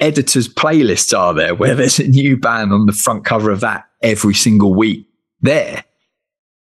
editors' 0.00 0.48
playlists 0.48 1.16
are 1.16 1.34
there 1.34 1.54
where 1.54 1.74
there's 1.74 1.98
a 1.98 2.08
new 2.08 2.36
band 2.36 2.72
on 2.72 2.86
the 2.86 2.92
front 2.92 3.24
cover 3.24 3.50
of 3.50 3.60
that 3.60 3.84
every 4.02 4.34
single 4.34 4.74
week 4.74 5.08
there? 5.40 5.84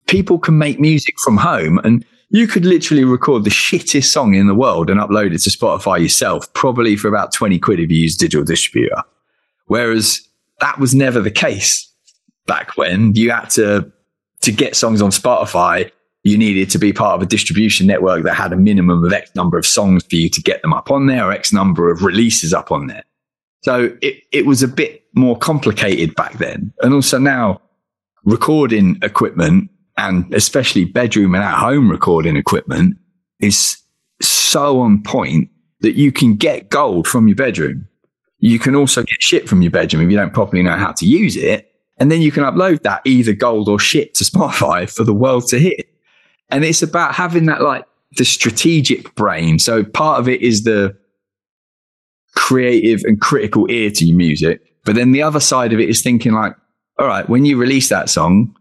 People 0.07 0.39
can 0.39 0.57
make 0.57 0.80
music 0.80 1.15
from 1.19 1.38
home 1.38 1.80
and 1.80 2.05
you 2.30 2.47
could 2.47 2.65
literally 2.65 3.05
record 3.05 3.43
the 3.43 3.49
shittest 3.49 4.05
song 4.05 4.34
in 4.34 4.47
the 4.47 4.55
world 4.55 4.89
and 4.89 4.99
upload 4.99 5.34
it 5.34 5.39
to 5.39 5.49
Spotify 5.49 6.01
yourself, 6.01 6.51
probably 6.53 6.95
for 6.95 7.07
about 7.07 7.32
20 7.34 7.57
quid 7.59 7.80
if 7.80 7.89
you 7.89 8.01
use 8.01 8.17
digital 8.17 8.43
distributor. 8.43 9.01
Whereas 9.67 10.28
that 10.59 10.80
was 10.80 10.93
never 10.93 11.21
the 11.21 11.32
case 11.32 11.89
back 12.45 12.75
when 12.78 13.15
you 13.15 13.32
had 13.32 13.49
to, 13.51 13.91
to 14.41 14.51
get 14.51 14.75
songs 14.75 15.01
on 15.01 15.11
Spotify. 15.11 15.91
You 16.23 16.38
needed 16.38 16.69
to 16.71 16.80
be 16.80 16.91
part 16.91 17.15
of 17.15 17.21
a 17.21 17.25
distribution 17.25 17.88
network 17.88 18.23
that 18.23 18.34
had 18.34 18.51
a 18.51 18.57
minimum 18.57 19.03
of 19.03 19.13
X 19.13 19.34
number 19.36 19.57
of 19.57 19.65
songs 19.65 20.03
for 20.03 20.15
you 20.15 20.30
to 20.30 20.41
get 20.41 20.61
them 20.61 20.73
up 20.73 20.91
on 20.91 21.07
there 21.07 21.25
or 21.25 21.32
X 21.32 21.53
number 21.53 21.89
of 21.89 22.03
releases 22.03 22.53
up 22.53 22.71
on 22.71 22.88
there. 22.88 23.03
So 23.62 23.97
it, 24.01 24.24
it 24.32 24.45
was 24.45 24.64
a 24.64 24.68
bit 24.68 25.03
more 25.14 25.38
complicated 25.38 26.16
back 26.16 26.38
then. 26.38 26.74
And 26.82 26.93
also 26.93 27.18
now 27.18 27.62
recording 28.24 28.97
equipment 29.01 29.70
and 29.97 30.32
especially 30.34 30.86
bedroom 30.86 31.34
and 31.34 31.43
at 31.43 31.55
home 31.55 31.89
recording 31.89 32.36
equipment 32.38 32.97
is 33.39 33.78
so 34.22 34.80
on 34.80 35.01
point 35.01 35.49
that 35.82 35.95
you 35.95 36.12
can 36.12 36.36
get 36.36 36.70
gold 36.70 37.08
from 37.08 37.28
your 37.28 37.36
bedroom. 37.36 37.88
You 38.39 38.60
can 38.60 38.76
also 38.76 39.01
get 39.01 39.22
shit 39.22 39.49
from 39.49 39.62
your 39.62 39.72
bedroom 39.72 40.03
if 40.03 40.12
you 40.12 40.18
don't 40.18 40.34
properly 40.34 40.62
know 40.62 40.76
how 40.76 40.91
to 40.93 41.05
use 41.05 41.36
it. 41.36 41.72
And 41.99 42.12
then 42.12 42.22
you 42.22 42.32
can 42.32 42.43
upload 42.43 42.84
that 42.84 43.01
either 43.05 43.34
gold 43.34 43.68
or 43.68 43.80
shit 43.80 44.14
to 44.16 44.24
Spotify 44.24 44.89
for 44.89 45.03
the 45.03 45.14
world 45.14 45.47
to 45.47 45.60
hear. 45.60 45.78
And 46.49 46.64
it's 46.64 46.84
about 46.84 47.16
having 47.16 47.45
that 47.47 47.62
like 47.62 47.86
the 48.18 48.26
strategic 48.26 49.16
brain. 49.16 49.60
So 49.60 49.84
part 49.84 50.20
of 50.20 50.30
it 50.30 50.41
is 50.41 50.64
the 50.64 50.95
creative 52.38 53.04
and 53.04 53.20
critical 53.20 53.66
ear 53.70 53.90
to 53.90 54.06
your 54.06 54.16
music. 54.16 54.62
But 54.86 54.96
then 54.96 55.12
the 55.12 55.24
other 55.24 55.40
side 55.40 55.74
of 55.74 55.80
it 55.80 55.90
is 55.90 56.04
thinking 56.04 56.34
like, 56.34 56.56
all 57.00 57.08
right, 57.08 57.28
when 57.28 57.46
you 57.46 57.58
release 57.58 57.90
that 57.90 58.10
song, 58.10 58.56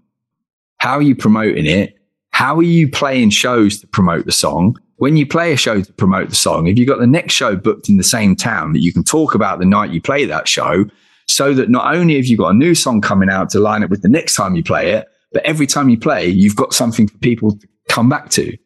how 0.78 0.94
are 0.94 1.02
you 1.02 1.14
promoting 1.14 1.66
it? 1.66 1.94
How 2.30 2.56
are 2.56 2.62
you 2.62 2.90
playing 2.90 3.30
shows 3.30 3.78
to 3.80 3.86
promote 3.86 4.24
the 4.24 4.32
song? 4.32 4.78
When 4.96 5.18
you 5.18 5.26
play 5.26 5.52
a 5.52 5.56
show 5.56 5.82
to 5.82 5.92
promote 5.92 6.30
the 6.30 6.34
song, 6.34 6.66
if 6.66 6.78
you've 6.78 6.88
got 6.88 7.00
the 7.00 7.06
next 7.06 7.34
show 7.34 7.54
booked 7.54 7.90
in 7.90 7.98
the 7.98 8.02
same 8.02 8.34
town 8.34 8.72
that 8.72 8.80
you 8.80 8.94
can 8.94 9.04
talk 9.04 9.34
about 9.34 9.58
the 9.58 9.66
night 9.66 9.90
you 9.90 10.00
play 10.00 10.24
that 10.24 10.48
show, 10.48 10.86
so 11.26 11.52
that 11.52 11.68
not 11.68 11.94
only 11.94 12.16
have 12.16 12.24
you 12.24 12.38
got 12.38 12.54
a 12.54 12.54
new 12.54 12.74
song 12.74 13.02
coming 13.02 13.28
out 13.28 13.50
to 13.50 13.60
line 13.60 13.84
up 13.84 13.90
with 13.90 14.00
the 14.00 14.08
next 14.08 14.36
time 14.36 14.56
you 14.56 14.64
play 14.64 14.92
it, 14.92 15.06
but 15.32 15.44
every 15.44 15.66
time 15.66 15.90
you 15.90 15.98
play, 15.98 16.26
you've 16.26 16.56
got 16.56 16.72
something 16.72 17.08
for 17.08 17.18
people 17.18 17.58
to 17.58 17.68
come 17.90 18.08
back 18.08 18.30
to. 18.30 18.56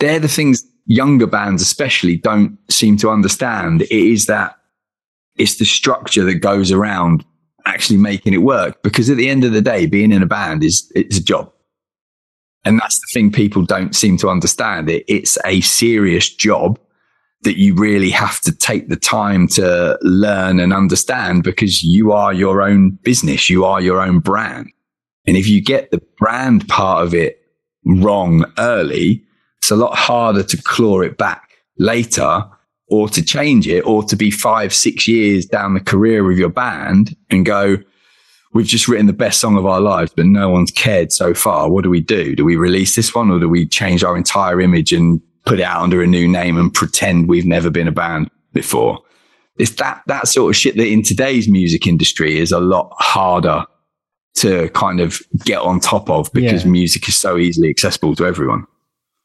They're 0.00 0.18
the 0.18 0.28
things 0.28 0.64
younger 0.88 1.26
bands 1.26 1.62
especially 1.62 2.16
don't 2.16 2.58
seem 2.70 2.96
to 2.96 3.10
understand. 3.10 3.82
It 3.82 3.92
is 3.92 4.26
that 4.26 4.56
it's 5.36 5.58
the 5.58 5.64
structure 5.64 6.24
that 6.24 6.36
goes 6.36 6.72
around 6.72 7.24
actually 7.66 7.98
making 7.98 8.32
it 8.34 8.38
work. 8.38 8.82
Because 8.82 9.08
at 9.08 9.18
the 9.18 9.28
end 9.28 9.44
of 9.44 9.52
the 9.52 9.60
day, 9.60 9.86
being 9.86 10.10
in 10.10 10.22
a 10.22 10.26
band 10.26 10.64
is 10.64 10.90
it's 10.96 11.18
a 11.18 11.22
job. 11.22 11.52
And 12.64 12.80
that's 12.80 12.98
the 12.98 13.06
thing 13.12 13.30
people 13.30 13.64
don't 13.64 13.94
seem 13.94 14.16
to 14.18 14.28
understand. 14.28 14.90
It, 14.90 15.04
it's 15.06 15.38
a 15.44 15.60
serious 15.60 16.34
job 16.34 16.80
that 17.42 17.58
you 17.58 17.74
really 17.74 18.10
have 18.10 18.40
to 18.40 18.52
take 18.52 18.88
the 18.88 18.96
time 18.96 19.46
to 19.46 19.96
learn 20.02 20.58
and 20.58 20.72
understand 20.72 21.44
because 21.44 21.84
you 21.84 22.12
are 22.12 22.32
your 22.32 22.62
own 22.62 22.98
business. 23.02 23.48
You 23.48 23.64
are 23.64 23.80
your 23.80 24.00
own 24.00 24.18
brand. 24.18 24.72
And 25.26 25.36
if 25.36 25.46
you 25.46 25.62
get 25.62 25.90
the 25.90 26.02
brand 26.16 26.66
part 26.66 27.06
of 27.06 27.14
it 27.14 27.40
wrong 27.84 28.50
early, 28.58 29.24
it's 29.68 29.72
a 29.72 29.76
lot 29.76 29.94
harder 29.94 30.42
to 30.42 30.56
claw 30.62 31.02
it 31.02 31.18
back 31.18 31.50
later 31.76 32.42
or 32.86 33.06
to 33.06 33.22
change 33.22 33.68
it 33.68 33.82
or 33.82 34.02
to 34.02 34.16
be 34.16 34.30
five, 34.30 34.72
six 34.72 35.06
years 35.06 35.44
down 35.44 35.74
the 35.74 35.80
career 35.80 36.30
of 36.30 36.38
your 36.38 36.48
band 36.48 37.14
and 37.28 37.44
go, 37.44 37.76
we've 38.54 38.64
just 38.66 38.88
written 38.88 39.04
the 39.06 39.12
best 39.12 39.40
song 39.40 39.58
of 39.58 39.66
our 39.66 39.78
lives, 39.82 40.10
but 40.16 40.24
no 40.24 40.48
one's 40.48 40.70
cared 40.70 41.12
so 41.12 41.34
far. 41.34 41.70
What 41.70 41.84
do 41.84 41.90
we 41.90 42.00
do? 42.00 42.34
Do 42.34 42.46
we 42.46 42.56
release 42.56 42.96
this 42.96 43.14
one 43.14 43.30
or 43.30 43.38
do 43.38 43.46
we 43.46 43.66
change 43.66 44.02
our 44.02 44.16
entire 44.16 44.58
image 44.58 44.90
and 44.90 45.20
put 45.44 45.60
it 45.60 45.64
out 45.64 45.82
under 45.82 46.02
a 46.02 46.06
new 46.06 46.26
name 46.26 46.56
and 46.56 46.72
pretend 46.72 47.28
we've 47.28 47.44
never 47.44 47.68
been 47.68 47.88
a 47.88 47.92
band 47.92 48.30
before? 48.54 49.00
It's 49.58 49.72
that, 49.72 50.00
that 50.06 50.28
sort 50.28 50.48
of 50.50 50.56
shit 50.56 50.78
that 50.78 50.88
in 50.88 51.02
today's 51.02 51.46
music 51.46 51.86
industry 51.86 52.38
is 52.38 52.52
a 52.52 52.60
lot 52.60 52.90
harder 52.98 53.66
to 54.36 54.70
kind 54.70 55.00
of 55.00 55.20
get 55.44 55.60
on 55.60 55.78
top 55.78 56.08
of 56.08 56.32
because 56.32 56.64
Yeah. 56.64 56.70
music 56.70 57.06
is 57.06 57.18
so 57.18 57.36
easily 57.36 57.68
accessible 57.68 58.16
to 58.16 58.24
everyone. 58.24 58.66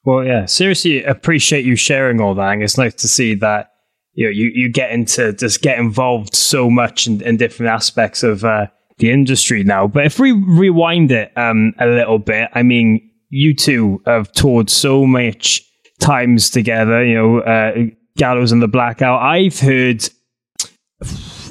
Well, 0.05 0.25
yeah, 0.25 0.45
seriously 0.45 1.03
appreciate 1.03 1.65
you 1.65 1.75
sharing 1.75 2.19
all 2.19 2.35
that. 2.35 2.53
And 2.53 2.63
it's 2.63 2.77
nice 2.77 2.93
to 2.95 3.07
see 3.07 3.35
that 3.35 3.69
you 4.13 4.25
know, 4.25 4.31
you, 4.31 4.51
you 4.53 4.69
get 4.69 4.91
into 4.91 5.33
just 5.33 5.61
get 5.61 5.79
involved 5.79 6.35
so 6.35 6.69
much 6.69 7.07
in, 7.07 7.21
in 7.21 7.37
different 7.37 7.71
aspects 7.71 8.23
of 8.23 8.43
uh, 8.45 8.67
the 8.97 9.11
industry 9.11 9.63
now. 9.63 9.87
But 9.87 10.05
if 10.05 10.19
we 10.19 10.31
rewind 10.31 11.11
it 11.11 11.35
um, 11.37 11.73
a 11.79 11.87
little 11.87 12.19
bit, 12.19 12.49
I 12.53 12.63
mean, 12.63 13.09
you 13.29 13.55
two 13.55 14.01
have 14.05 14.31
toured 14.31 14.69
so 14.69 15.05
much 15.05 15.61
times 15.99 16.49
together, 16.49 17.03
you 17.03 17.15
know, 17.15 17.39
uh, 17.39 17.73
Gallows 18.17 18.51
and 18.51 18.61
the 18.61 18.67
Blackout. 18.67 19.21
I've 19.21 19.59
heard 19.59 20.07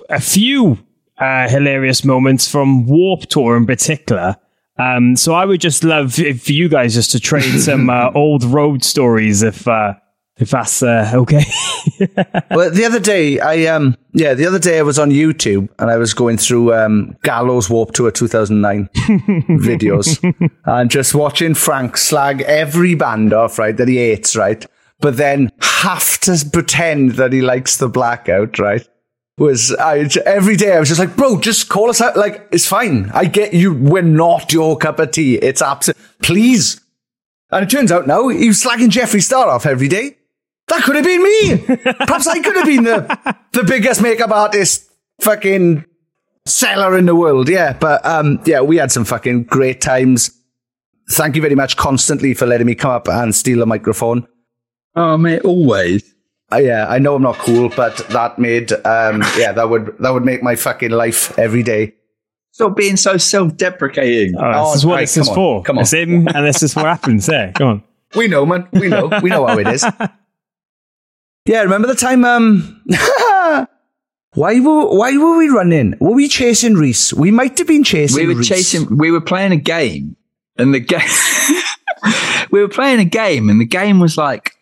a 0.08 0.20
few 0.20 0.78
uh, 1.18 1.48
hilarious 1.48 2.04
moments 2.04 2.48
from 2.48 2.86
Warped 2.86 3.30
Tour 3.30 3.56
in 3.56 3.66
particular. 3.66 4.36
Um, 4.78 5.16
so 5.16 5.34
I 5.34 5.44
would 5.44 5.60
just 5.60 5.84
love 5.84 6.18
if 6.18 6.48
you 6.48 6.68
guys 6.68 6.94
just 6.94 7.10
to 7.12 7.20
trade 7.20 7.60
some 7.60 7.90
uh, 7.90 8.10
old 8.14 8.44
road 8.44 8.84
stories, 8.84 9.42
if 9.42 9.68
uh, 9.68 9.94
if 10.38 10.50
that's 10.50 10.82
uh, 10.82 11.10
okay. 11.14 11.44
well, 12.50 12.70
the 12.70 12.84
other 12.84 12.98
day, 12.98 13.38
I 13.38 13.66
um, 13.66 13.96
yeah, 14.12 14.34
the 14.34 14.46
other 14.46 14.58
day 14.58 14.78
I 14.78 14.82
was 14.82 14.98
on 14.98 15.10
YouTube 15.10 15.68
and 15.78 15.90
I 15.90 15.98
was 15.98 16.14
going 16.14 16.38
through 16.38 16.74
um, 16.74 17.16
Gallows 17.22 17.68
Warped 17.68 17.94
Tour 17.94 18.10
2009 18.10 18.88
videos 19.60 20.18
and 20.64 20.90
just 20.90 21.14
watching 21.14 21.54
Frank 21.54 21.96
slag 21.96 22.40
every 22.42 22.94
band 22.94 23.32
off, 23.34 23.58
right, 23.58 23.76
that 23.76 23.88
he 23.88 23.98
hates, 23.98 24.34
right, 24.34 24.64
but 25.00 25.18
then 25.18 25.50
have 25.60 26.18
to 26.20 26.44
pretend 26.50 27.12
that 27.12 27.32
he 27.32 27.42
likes 27.42 27.76
the 27.76 27.88
blackout, 27.88 28.58
right. 28.58 28.86
Was 29.38 29.74
I 29.74 30.08
every 30.26 30.56
day 30.56 30.76
I 30.76 30.80
was 30.80 30.88
just 30.88 31.00
like, 31.00 31.16
bro, 31.16 31.40
just 31.40 31.68
call 31.68 31.88
us 31.88 32.00
out. 32.00 32.16
Like, 32.16 32.48
it's 32.52 32.66
fine. 32.66 33.10
I 33.14 33.24
get 33.24 33.54
you. 33.54 33.72
We're 33.72 34.02
not 34.02 34.52
your 34.52 34.76
cup 34.76 34.98
of 34.98 35.10
tea. 35.10 35.36
It's 35.36 35.62
absolute. 35.62 35.96
Please. 36.22 36.80
And 37.50 37.64
it 37.64 37.70
turns 37.70 37.90
out 37.90 38.06
now 38.06 38.28
he 38.28 38.48
was 38.48 38.62
slagging 38.62 38.88
Jeffree 38.90 39.22
Star 39.22 39.48
off 39.48 39.66
every 39.66 39.88
day. 39.88 40.16
That 40.68 40.82
could 40.84 40.96
have 40.96 41.04
been 41.04 41.22
me. 41.22 41.58
Perhaps 42.06 42.26
I 42.26 42.40
could 42.40 42.56
have 42.56 42.66
been 42.66 42.84
the, 42.84 43.36
the 43.52 43.64
biggest 43.64 44.00
makeup 44.00 44.30
artist 44.30 44.90
fucking 45.20 45.84
seller 46.46 46.96
in 46.96 47.06
the 47.06 47.16
world. 47.16 47.48
Yeah. 47.48 47.72
But, 47.72 48.04
um, 48.06 48.40
yeah, 48.44 48.60
we 48.60 48.76
had 48.76 48.92
some 48.92 49.04
fucking 49.04 49.44
great 49.44 49.80
times. 49.80 50.30
thank 51.10 51.36
you 51.36 51.42
very 51.42 51.54
much 51.54 51.76
constantly 51.76 52.34
for 52.34 52.46
letting 52.46 52.66
me 52.66 52.74
come 52.74 52.90
up 52.90 53.08
and 53.08 53.34
steal 53.34 53.62
a 53.62 53.66
microphone. 53.66 54.26
Oh, 54.94 55.16
mate, 55.16 55.42
always. 55.42 56.11
Uh, 56.52 56.58
yeah, 56.58 56.86
I 56.88 56.98
know 56.98 57.14
I'm 57.14 57.22
not 57.22 57.36
cool, 57.38 57.70
but 57.70 57.96
that 58.08 58.38
made 58.38 58.72
um, 58.72 59.22
yeah, 59.38 59.52
that 59.52 59.70
would 59.70 59.96
that 59.98 60.10
would 60.10 60.24
make 60.24 60.42
my 60.42 60.56
fucking 60.56 60.90
life 60.90 61.38
every 61.38 61.62
day. 61.62 61.94
Stop 62.52 62.76
being 62.76 62.96
so 62.98 63.16
self-deprecating. 63.16 64.34
Oh, 64.38 64.68
this 64.68 64.76
is 64.76 64.86
what 64.86 64.94
right, 64.96 65.00
this 65.00 65.16
is 65.16 65.28
on, 65.30 65.34
for. 65.34 65.62
come 65.62 65.78
on. 65.78 65.82
It's 65.82 65.92
him, 65.92 66.28
and 66.28 66.46
this 66.46 66.62
is 66.62 66.76
what 66.76 66.84
happens 66.84 67.26
there. 67.26 67.52
Come 67.52 67.68
on. 67.68 67.82
We 68.14 68.28
know, 68.28 68.44
man. 68.44 68.68
We 68.72 68.88
know. 68.88 69.08
We 69.22 69.30
know 69.30 69.46
how 69.46 69.58
it 69.58 69.68
is. 69.68 69.84
Yeah, 71.44 71.62
remember 71.62 71.88
the 71.88 71.96
time? 71.96 72.24
Um, 72.24 72.84
why 74.34 74.60
were 74.60 74.96
why 74.96 75.16
were 75.16 75.36
we 75.38 75.48
running? 75.48 75.94
Were 75.98 76.12
we 76.12 76.28
chasing 76.28 76.74
Rhys? 76.74 77.12
We 77.12 77.32
might 77.32 77.58
have 77.58 77.66
been 77.66 77.82
chasing. 77.82 78.20
we 78.28 78.32
were 78.32 78.38
Rhys. 78.38 78.48
chasing. 78.48 78.96
We 78.96 79.10
were 79.10 79.20
playing 79.20 79.50
a 79.50 79.56
game, 79.56 80.16
and 80.56 80.72
the 80.72 80.78
game. 80.78 81.00
we 82.52 82.60
were 82.60 82.68
playing 82.68 83.00
a 83.00 83.04
game, 83.04 83.48
and 83.50 83.60
the 83.60 83.64
game 83.64 83.98
was 83.98 84.16
like, 84.16 84.54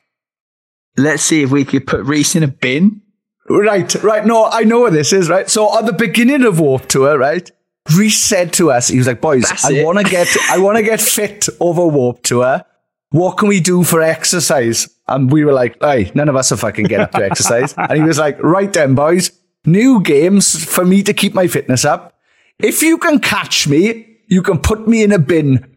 let's 0.96 1.22
see 1.22 1.42
if 1.42 1.50
we 1.50 1.64
could 1.64 1.86
put 1.86 2.04
Rhys 2.04 2.34
in 2.36 2.42
a 2.42 2.48
bin. 2.48 3.02
Right, 3.48 3.92
right. 4.02 4.24
No, 4.24 4.46
I 4.46 4.62
know 4.62 4.80
what 4.80 4.92
this 4.92 5.12
is. 5.12 5.28
Right. 5.28 5.50
So 5.50 5.76
at 5.76 5.86
the 5.86 5.92
beginning 5.92 6.44
of 6.44 6.60
Warped 6.60 6.88
Tour, 6.88 7.18
right, 7.18 7.50
Rhys 7.96 8.16
said 8.16 8.52
to 8.54 8.70
us, 8.70 8.88
he 8.88 8.98
was 8.98 9.06
like, 9.06 9.20
"Boys, 9.20 9.48
That's 9.48 9.64
I 9.64 9.82
want 9.82 9.98
to 9.98 10.04
get, 10.04 10.28
I 10.50 10.58
want 10.58 10.76
to 10.76 10.82
get 10.82 11.00
fit 11.00 11.48
over 11.58 11.86
Warped 11.86 12.24
Tour. 12.24 12.62
What 13.10 13.38
can 13.38 13.48
we 13.48 13.60
do 13.60 13.82
for 13.82 14.00
exercise?" 14.00 14.88
And 15.08 15.32
we 15.32 15.44
were 15.44 15.52
like, 15.52 15.76
"Hey, 15.80 16.12
none 16.14 16.28
of 16.28 16.36
us 16.36 16.52
are 16.52 16.56
fucking 16.56 16.86
get 16.86 17.00
up 17.00 17.12
to 17.12 17.24
exercise." 17.24 17.74
And 17.76 17.94
he 17.94 18.02
was 18.02 18.18
like, 18.18 18.40
"Right 18.40 18.72
then, 18.72 18.94
boys, 18.94 19.32
new 19.64 20.00
games 20.00 20.64
for 20.64 20.84
me 20.84 21.02
to 21.02 21.12
keep 21.12 21.34
my 21.34 21.48
fitness 21.48 21.84
up. 21.84 22.14
If 22.60 22.82
you 22.82 22.98
can 22.98 23.18
catch 23.18 23.66
me, 23.66 24.18
you 24.28 24.42
can 24.42 24.58
put 24.58 24.86
me 24.86 25.02
in 25.02 25.10
a 25.10 25.18
bin." 25.18 25.69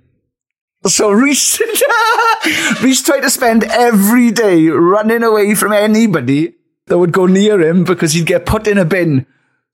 So 0.85 1.11
Rhys, 1.11 1.61
Rhys 2.83 3.01
tried 3.03 3.21
to 3.21 3.29
spend 3.29 3.63
every 3.63 4.31
day 4.31 4.67
running 4.67 5.23
away 5.23 5.55
from 5.55 5.71
anybody 5.73 6.55
that 6.87 6.97
would 6.97 7.11
go 7.13 7.25
near 7.25 7.61
him 7.61 7.83
because 7.85 8.13
he'd 8.13 8.25
get 8.25 8.45
put 8.45 8.67
in 8.67 8.77
a 8.77 8.85
bin. 8.85 9.25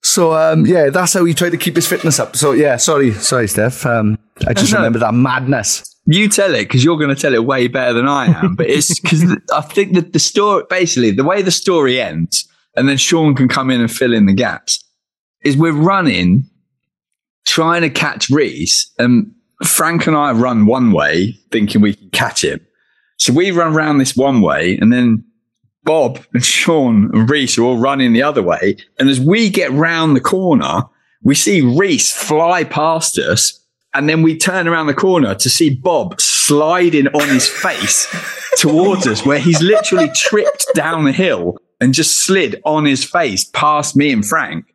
So 0.01 0.33
um, 0.33 0.65
yeah, 0.65 0.89
that's 0.89 1.13
how 1.13 1.25
he 1.25 1.33
tried 1.33 1.49
to 1.51 1.57
keep 1.57 1.75
his 1.75 1.87
fitness 1.87 2.19
up. 2.19 2.35
So 2.35 2.51
yeah, 2.51 2.77
sorry, 2.77 3.11
sorry, 3.13 3.47
Steph. 3.47 3.85
Um, 3.85 4.17
I 4.47 4.53
just 4.53 4.71
No. 4.71 4.77
remember 4.77 4.99
that 4.99 5.13
madness. 5.13 5.95
You 6.05 6.29
tell 6.29 6.53
it 6.55 6.63
because 6.63 6.83
you're 6.83 6.97
going 6.97 7.13
to 7.13 7.19
tell 7.21 7.33
it 7.33 7.43
way 7.43 7.67
better 7.67 7.93
than 7.93 8.07
I 8.07 8.27
am. 8.27 8.55
But 8.55 8.67
it's 8.67 8.99
because 9.01 9.23
I 9.53 9.61
think 9.61 9.93
that 9.93 10.13
the 10.13 10.19
story, 10.19 10.63
basically, 10.69 11.11
the 11.11 11.23
way 11.23 11.41
the 11.41 11.51
story 11.51 11.99
ends, 12.01 12.47
and 12.75 12.87
then 12.87 12.97
Sean 12.97 13.35
can 13.35 13.47
come 13.47 13.69
in 13.69 13.81
and 13.81 13.91
fill 13.91 14.13
in 14.13 14.25
the 14.25 14.33
gaps, 14.33 14.83
is 15.43 15.57
we're 15.57 15.71
running, 15.73 16.45
trying 17.45 17.81
to 17.81 17.89
catch 17.89 18.29
Rhys, 18.29 18.91
and 18.97 19.33
Frank 19.63 20.07
and 20.07 20.15
I 20.15 20.31
run 20.31 20.65
one 20.65 20.91
way, 20.91 21.37
thinking 21.51 21.81
we 21.81 21.95
can 21.95 22.09
catch 22.11 22.43
him. 22.43 22.65
So 23.17 23.33
we 23.33 23.51
run 23.51 23.75
around 23.75 23.97
this 23.97 24.15
one 24.15 24.41
way, 24.41 24.77
and 24.77 24.91
then 24.93 25.23
Bob 25.83 26.19
and 26.33 26.43
Sean 26.43 27.09
and 27.13 27.29
Rhys 27.29 27.57
are 27.57 27.63
all 27.63 27.77
running 27.77 28.13
the 28.13 28.23
other 28.23 28.43
way. 28.43 28.77
And 28.97 29.09
as 29.09 29.19
we 29.19 29.49
get 29.49 29.71
round 29.71 30.15
the 30.15 30.21
corner, 30.21 30.83
we 31.23 31.35
see 31.35 31.61
Rhys 31.61 32.11
fly 32.11 32.63
past 32.63 33.17
us. 33.17 33.55
And 33.95 34.07
then 34.07 34.21
we 34.21 34.37
turn 34.37 34.67
around 34.67 34.85
the 34.85 34.93
corner 34.93 35.33
to 35.33 35.49
see 35.49 35.73
Bob 35.73 36.21
sliding 36.21 37.07
on 37.07 37.27
his 37.27 37.49
face 37.49 38.07
towards 38.57 39.07
us, 39.07 39.25
where 39.25 39.39
he's 39.39 39.63
literally 39.63 40.11
tripped 40.13 40.67
down 40.75 41.05
the 41.05 41.11
hill 41.11 41.57
and 41.81 41.93
just 41.93 42.23
slid 42.23 42.61
on 42.65 42.85
his 42.85 43.03
face 43.03 43.45
past 43.45 43.95
me 43.95 44.11
and 44.11 44.25
Frank. 44.25 44.73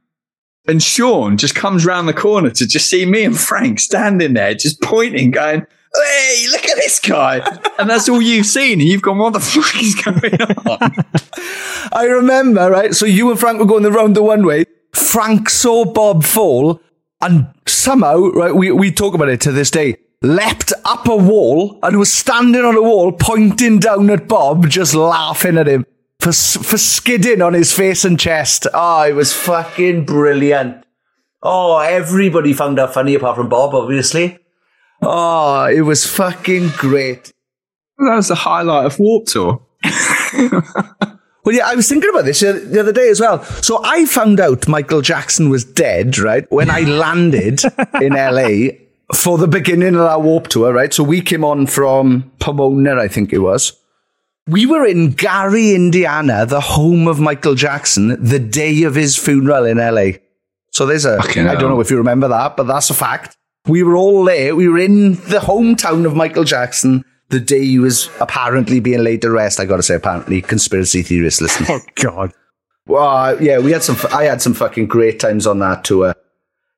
And 0.66 0.82
Sean 0.82 1.36
just 1.36 1.54
comes 1.54 1.84
round 1.84 2.08
the 2.08 2.14
corner 2.14 2.50
to 2.50 2.66
just 2.66 2.88
see 2.88 3.04
me 3.04 3.24
and 3.24 3.38
Frank 3.38 3.80
standing 3.80 4.32
there, 4.32 4.54
just 4.54 4.80
pointing, 4.80 5.30
going, 5.30 5.66
Hey, 5.94 6.46
look 6.50 6.64
at 6.64 6.76
this 6.76 6.98
guy. 6.98 7.40
And 7.78 7.88
that's 7.88 8.08
all 8.08 8.20
you've 8.20 8.46
seen. 8.46 8.80
And 8.80 8.88
you've 8.88 9.02
gone, 9.02 9.18
What 9.18 9.34
the 9.34 9.40
fuck 9.40 9.82
is 9.82 9.94
going 9.94 10.40
on? 10.66 11.04
I 11.92 12.06
remember, 12.06 12.70
right? 12.70 12.94
So 12.94 13.04
you 13.04 13.30
and 13.30 13.38
Frank 13.38 13.58
were 13.58 13.66
going 13.66 13.84
around 13.84 14.14
the 14.14 14.22
one 14.22 14.46
way. 14.46 14.64
Frank 14.92 15.50
saw 15.50 15.84
Bob 15.84 16.24
fall 16.24 16.80
and 17.20 17.46
somehow, 17.66 18.30
right, 18.30 18.54
we, 18.54 18.70
we 18.70 18.90
talk 18.90 19.14
about 19.14 19.28
it 19.28 19.40
to 19.42 19.52
this 19.52 19.70
day, 19.70 19.96
leapt 20.22 20.72
up 20.84 21.06
a 21.08 21.16
wall 21.16 21.78
and 21.82 21.98
was 21.98 22.12
standing 22.12 22.64
on 22.64 22.76
a 22.76 22.82
wall 22.82 23.12
pointing 23.12 23.78
down 23.78 24.08
at 24.10 24.28
Bob, 24.28 24.68
just 24.68 24.94
laughing 24.94 25.58
at 25.58 25.68
him 25.68 25.84
for, 26.24 26.32
for 26.32 26.78
skidding 26.78 27.42
on 27.42 27.52
his 27.52 27.72
face 27.72 28.04
and 28.04 28.18
chest. 28.18 28.66
Oh, 28.72 29.02
it 29.02 29.14
was 29.14 29.34
fucking 29.34 30.06
brilliant. 30.06 30.84
Oh, 31.42 31.76
everybody 31.78 32.54
found 32.54 32.78
that 32.78 32.94
funny 32.94 33.14
apart 33.14 33.36
from 33.36 33.50
Bob, 33.50 33.74
obviously. 33.74 34.38
Oh, 35.02 35.66
it 35.66 35.82
was 35.82 36.06
fucking 36.06 36.68
great. 36.78 37.34
That 37.98 38.16
was 38.16 38.28
the 38.28 38.36
highlight 38.36 38.86
of 38.86 38.98
Warped 38.98 39.28
Tour. 39.28 39.62
Well, 41.44 41.54
yeah, 41.54 41.66
I 41.66 41.74
was 41.74 41.86
thinking 41.86 42.08
about 42.08 42.24
this 42.24 42.40
the 42.40 42.54
the 42.54 42.80
other 42.80 42.90
day 42.90 43.10
as 43.10 43.20
well. 43.20 43.44
So 43.44 43.78
I 43.84 44.06
found 44.06 44.40
out 44.40 44.66
Michael 44.66 45.02
Jackson 45.02 45.50
was 45.50 45.62
dead, 45.62 46.16
right, 46.16 46.50
when 46.50 46.70
I 46.70 46.80
landed 46.86 47.60
in 48.00 48.14
LA 48.14 48.78
for 49.14 49.36
the 49.36 49.46
beginning 49.46 49.94
of 49.94 50.00
our 50.00 50.18
warped 50.18 50.52
tour, 50.52 50.72
right? 50.72 50.90
So 50.90 51.02
we 51.02 51.20
came 51.20 51.44
on 51.44 51.66
from 51.66 52.32
Pomona, 52.38 52.96
I 52.96 53.08
think 53.08 53.30
it 53.34 53.40
was. 53.40 53.78
We 54.46 54.66
were 54.66 54.84
in 54.84 55.12
Gary, 55.12 55.74
Indiana, 55.74 56.44
the 56.44 56.60
home 56.60 57.08
of 57.08 57.18
Michael 57.18 57.54
Jackson, 57.54 58.22
the 58.22 58.38
day 58.38 58.82
of 58.82 58.94
his 58.94 59.16
funeral 59.16 59.64
in 59.64 59.78
LA. 59.78 60.18
So 60.70 60.84
there's 60.86 61.04
a, 61.04 61.16
Fucking 61.22 61.48
I 61.48 61.54
don't 61.54 61.70
know 61.70 61.80
if 61.80 61.90
you 61.90 61.96
remember 61.96 62.28
that, 62.28 62.56
but 62.56 62.64
that's 62.64 62.90
a 62.90 62.94
fact. 62.94 63.36
We 63.66 63.82
were 63.82 63.96
all 63.96 64.24
there. 64.24 64.54
We 64.54 64.68
were 64.68 64.78
in 64.78 65.12
the 65.12 65.40
hometown 65.40 66.04
of 66.04 66.14
Michael 66.14 66.44
Jackson 66.44 67.04
the 67.30 67.40
day 67.40 67.64
he 67.64 67.78
was 67.78 68.10
apparently 68.20 68.80
being 68.80 69.02
laid 69.02 69.22
to 69.22 69.30
rest. 69.30 69.58
I 69.58 69.64
got 69.64 69.76
to 69.76 69.82
say, 69.82 69.94
apparently, 69.94 70.42
conspiracy 70.42 71.02
theorists 71.02 71.40
listen. 71.40 71.66
Oh 71.68 71.80
God. 71.94 72.32
Well, 72.86 73.42
yeah, 73.42 73.58
we 73.58 73.72
had 73.72 73.82
some. 73.82 73.96
I 74.12 74.24
had 74.24 74.42
some 74.42 74.52
fucking 74.52 74.88
great 74.88 75.18
times 75.18 75.46
on 75.46 75.58
that 75.60 75.84
tour. 75.84 76.14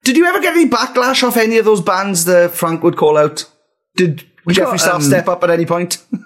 Did 0.05 0.17
you 0.17 0.25
ever 0.25 0.41
get 0.41 0.53
any 0.53 0.69
backlash 0.69 1.27
off 1.27 1.37
any 1.37 1.59
of 1.59 1.65
those 1.65 1.81
bands 1.81 2.27
that 2.27 2.53
Frank 2.53 2.83
would 2.85 2.97
call 2.97 3.17
out? 3.17 3.45
Did 3.97 4.25
We 4.45 4.55
Jeffree 4.55 4.73
got, 4.73 4.81
Star 4.81 4.95
um, 4.95 5.03
step 5.03 5.27
up 5.27 5.43
at 5.43 5.51
any 5.51 5.67
point? 5.67 5.99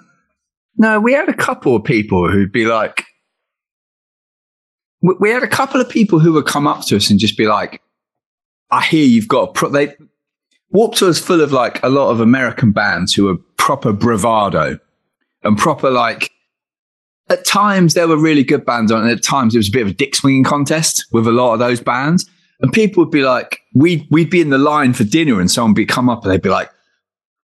No, 0.77 0.99
we 0.99 1.13
had 1.13 1.29
a 1.29 1.33
couple 1.33 1.75
of 1.75 1.83
people 1.83 2.29
who'd 2.29 2.51
be 2.51 2.65
like, 2.65 3.05
we- 5.01 5.29
had 5.29 5.43
a 5.43 5.47
couple 5.47 5.81
of 5.81 5.89
people 5.89 6.19
who 6.19 6.33
would 6.33 6.45
come 6.45 6.67
up 6.67 6.85
to 6.85 6.95
us 6.95 7.09
and 7.09 7.19
just 7.19 7.37
be 7.37 7.47
like, 7.47 7.81
I 8.69 8.81
hear 8.81 9.05
you've 9.05 9.27
got 9.27 9.49
a 9.49 9.51
pro- 9.51 9.69
they, 9.69 9.95
Warped 10.69 10.97
Tour 10.97 11.09
is 11.09 11.19
full 11.19 11.41
of 11.41 11.51
like 11.51 11.83
a 11.83 11.89
lot 11.89 12.09
of 12.11 12.21
American 12.21 12.71
bands 12.71 13.13
who 13.13 13.29
are 13.29 13.37
proper 13.57 13.91
bravado 13.91 14.79
and 15.43 15.57
proper 15.57 15.89
like, 15.89 16.31
at 17.29 17.45
times 17.45 17.93
there 17.93 18.07
were 18.07 18.17
really 18.17 18.43
good 18.43 18.65
bands 18.65 18.91
on, 18.91 19.03
and 19.03 19.11
at 19.11 19.23
times 19.23 19.55
it 19.55 19.59
was 19.59 19.69
a 19.69 19.71
bit 19.71 19.83
of 19.83 19.87
a 19.89 19.93
dick 19.93 20.15
swinging 20.15 20.43
contest 20.43 21.05
with 21.11 21.27
a 21.27 21.31
lot 21.31 21.53
of 21.53 21.59
those 21.59 21.79
bands. 21.81 22.29
And 22.61 22.71
people 22.71 23.03
would 23.03 23.11
be 23.11 23.23
like, 23.23 23.59
we'd, 23.73 24.05
we'd 24.11 24.29
be 24.29 24.41
in 24.41 24.49
the 24.49 24.57
line 24.57 24.93
for 24.93 25.03
dinner 25.03 25.39
and 25.39 25.49
someone 25.49 25.71
would 25.71 25.75
be 25.75 25.85
come 25.85 26.09
up 26.09 26.23
and 26.23 26.31
they'd 26.31 26.41
be 26.41 26.49
like, 26.49 26.69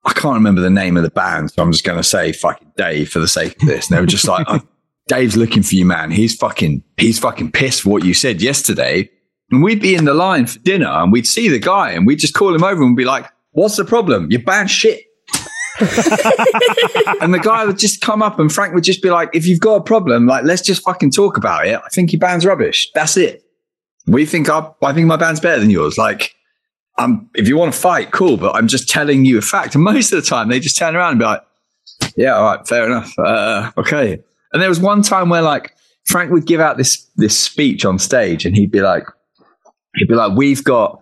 I 0.06 0.14
can't 0.14 0.36
remember 0.36 0.62
the 0.62 0.70
name 0.70 0.98
of 0.98 1.04
the 1.04 1.10
band, 1.10 1.52
so 1.52 1.64
I'm 1.64 1.72
just 1.72 1.84
going 1.84 1.98
to 1.98 2.04
say 2.04 2.32
fucking 2.32 2.74
Dave 2.78 3.10
for 3.10 3.20
the 3.20 3.28
sake 3.28 3.60
of 3.62 3.68
this. 3.68 3.90
And 3.90 3.98
they 3.98 4.02
were 4.02 4.08
just 4.08 4.28
like, 4.28 4.46
oh, 4.48 4.62
Dave's 5.08 5.36
looking 5.36 5.64
for 5.64 5.76
you, 5.76 5.86
man. 5.86 6.12
He's 6.12 6.36
fucking, 6.36 6.84
he's 6.98 7.18
fucking 7.18 7.52
pissed 7.52 7.82
for 7.82 7.90
what 7.90 8.06
you 8.06 8.14
said 8.14 8.42
yesterday. 8.42 9.10
And 9.52 9.64
we'd 9.64 9.82
be 9.82 9.96
in 9.96 10.06
the 10.06 10.14
line 10.14 10.46
for 10.46 10.60
dinner 10.60 10.90
and 10.90 11.12
we'd 11.12 11.28
see 11.28 11.50
the 11.50 11.60
guy 11.60 11.92
and 11.92 12.06
we'd 12.06 12.20
just 12.20 12.34
call 12.34 12.54
him 12.54 12.64
over 12.64 12.84
and 12.84 12.96
be 12.96 13.06
like, 13.06 13.26
what's 13.52 13.78
the 13.78 13.86
problem? 13.86 14.30
Your 14.32 14.42
band's 14.42 14.72
shit. 14.72 15.04
and 15.80 17.34
the 17.34 17.42
guy 17.44 17.66
would 17.66 17.78
just 17.78 18.02
come 18.02 18.22
up 18.22 18.40
and 18.40 18.52
Frank 18.52 18.74
would 18.74 18.84
just 18.84 19.02
be 19.02 19.10
like, 19.10 19.30
if 19.34 19.46
you've 19.46 19.60
got 19.60 19.76
a 19.76 19.84
problem, 19.84 20.26
like, 20.26 20.44
let's 20.44 20.62
just 20.62 20.84
fucking 20.84 21.12
talk 21.12 21.38
about 21.38 21.68
it. 21.68 21.80
I 21.84 21.90
think 21.90 22.14
your 22.14 22.20
band's 22.20 22.46
rubbish. 22.46 22.92
That's 22.94 23.18
it. 23.18 23.44
We 24.08 24.26
think 24.26 24.50
I, 24.50 24.70
I 24.82 24.94
think 24.94 25.08
my 25.08 25.18
band's 25.18 25.40
better 25.40 25.60
than 25.60 25.70
yours. 25.70 25.98
Like, 25.98 26.36
um, 26.98 27.30
if 27.36 27.48
you 27.48 27.58
want 27.58 27.74
to 27.74 27.80
fight, 27.80 28.12
cool, 28.12 28.38
but 28.38 28.56
I'm 28.56 28.68
just 28.68 28.90
telling 28.90 29.26
you 29.26 29.38
a 29.38 29.42
fact. 29.42 29.76
And 29.76 29.84
most 29.84 30.14
of 30.14 30.22
the 30.22 30.28
time, 30.28 30.50
they 30.50 30.60
just 30.60 30.78
turn 30.78 30.96
around 30.96 31.12
and 31.12 31.20
be 31.20 31.26
like, 31.26 31.42
"Yeah, 32.16 32.36
all 32.36 32.46
right, 32.46 32.68
fair 32.68 32.86
enough, 32.86 33.18
uh, 33.20 33.72
okay." 33.78 34.20
And 34.54 34.62
there 34.62 34.70
was 34.70 34.80
one 34.80 35.02
time 35.02 35.30
where 35.30 35.42
like 35.42 35.76
Frank 36.06 36.32
would 36.32 36.46
give 36.46 36.62
out 36.62 36.78
this 36.78 37.06
this 37.18 37.38
speech 37.38 37.84
on 37.84 38.00
stage, 38.00 38.46
and 38.46 38.56
he'd 38.56 38.72
be 38.72 38.82
like, 38.82 39.08
he'd 39.96 40.08
be 40.08 40.16
like, 40.16 40.38
"We've 40.38 40.64
got." 40.64 41.02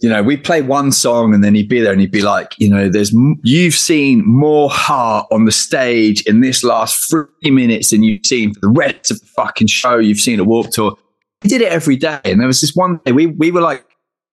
You 0.00 0.10
know, 0.10 0.22
we 0.22 0.36
play 0.36 0.60
one 0.60 0.92
song 0.92 1.32
and 1.32 1.42
then 1.42 1.54
he'd 1.54 1.70
be 1.70 1.80
there 1.80 1.90
and 1.90 2.02
he'd 2.02 2.10
be 2.10 2.20
like, 2.20 2.54
you 2.58 2.68
know, 2.68 2.90
there's, 2.90 3.14
you've 3.42 3.72
seen 3.72 4.22
more 4.26 4.68
heart 4.68 5.26
on 5.32 5.46
the 5.46 5.52
stage 5.52 6.20
in 6.26 6.42
this 6.42 6.62
last 6.62 7.08
three 7.08 7.50
minutes 7.50 7.92
than 7.92 8.02
you've 8.02 8.26
seen 8.26 8.52
for 8.52 8.60
the 8.60 8.68
rest 8.68 9.10
of 9.10 9.18
the 9.20 9.26
fucking 9.28 9.68
show 9.68 9.96
you've 9.96 10.18
seen 10.20 10.38
a 10.38 10.44
walk 10.44 10.70
Tour. 10.70 10.98
He 11.40 11.48
did 11.48 11.62
it 11.62 11.72
every 11.72 11.96
day. 11.96 12.20
And 12.26 12.38
there 12.38 12.46
was 12.46 12.60
this 12.60 12.76
one 12.76 13.00
day 13.06 13.12
we, 13.12 13.24
we 13.24 13.50
were 13.50 13.62
like, 13.62 13.85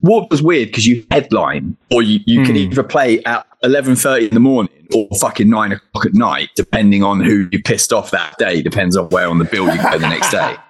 Warped 0.03 0.31
was 0.31 0.41
weird 0.41 0.69
because 0.69 0.85
you 0.85 1.05
headline 1.09 1.77
or 1.89 2.03
you, 2.03 2.19
you 2.25 2.43
could 2.43 2.55
hmm. 2.55 2.71
either 2.71 2.83
play 2.83 3.23
at 3.23 3.47
11.30 3.63 4.27
in 4.27 4.33
the 4.33 4.39
morning 4.39 4.87
or 4.93 5.07
fucking 5.19 5.49
nine 5.49 5.71
o'clock 5.71 6.05
at 6.05 6.13
night, 6.13 6.49
depending 6.55 7.03
on 7.03 7.21
who 7.21 7.47
you 7.51 7.63
pissed 7.63 7.91
off 7.91 8.11
that 8.11 8.37
day, 8.37 8.61
depends 8.61 8.95
on 8.95 9.09
where 9.09 9.27
on 9.27 9.39
the 9.39 9.45
bill 9.45 9.73
you 9.73 9.81
go 9.81 9.97
the 9.97 10.07
next 10.07 10.31
day. 10.31 10.55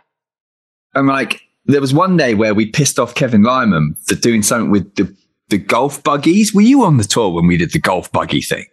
And 0.95 1.07
like, 1.07 1.41
there 1.65 1.81
was 1.81 1.91
one 1.91 2.17
day 2.17 2.35
where 2.35 2.53
we 2.53 2.67
pissed 2.67 2.99
off 2.99 3.15
Kevin 3.15 3.41
Lyman 3.41 3.95
for 4.05 4.13
doing 4.13 4.43
something 4.43 4.69
with 4.69 4.93
the, 4.93 5.11
the 5.49 5.57
golf 5.57 6.03
buggies. 6.03 6.53
Were 6.53 6.61
you 6.61 6.83
on 6.83 6.97
the 6.97 7.03
tour 7.03 7.31
when 7.31 7.47
we 7.47 7.57
did 7.57 7.71
the 7.71 7.79
golf 7.79 8.11
buggy 8.11 8.43
thing? 8.43 8.67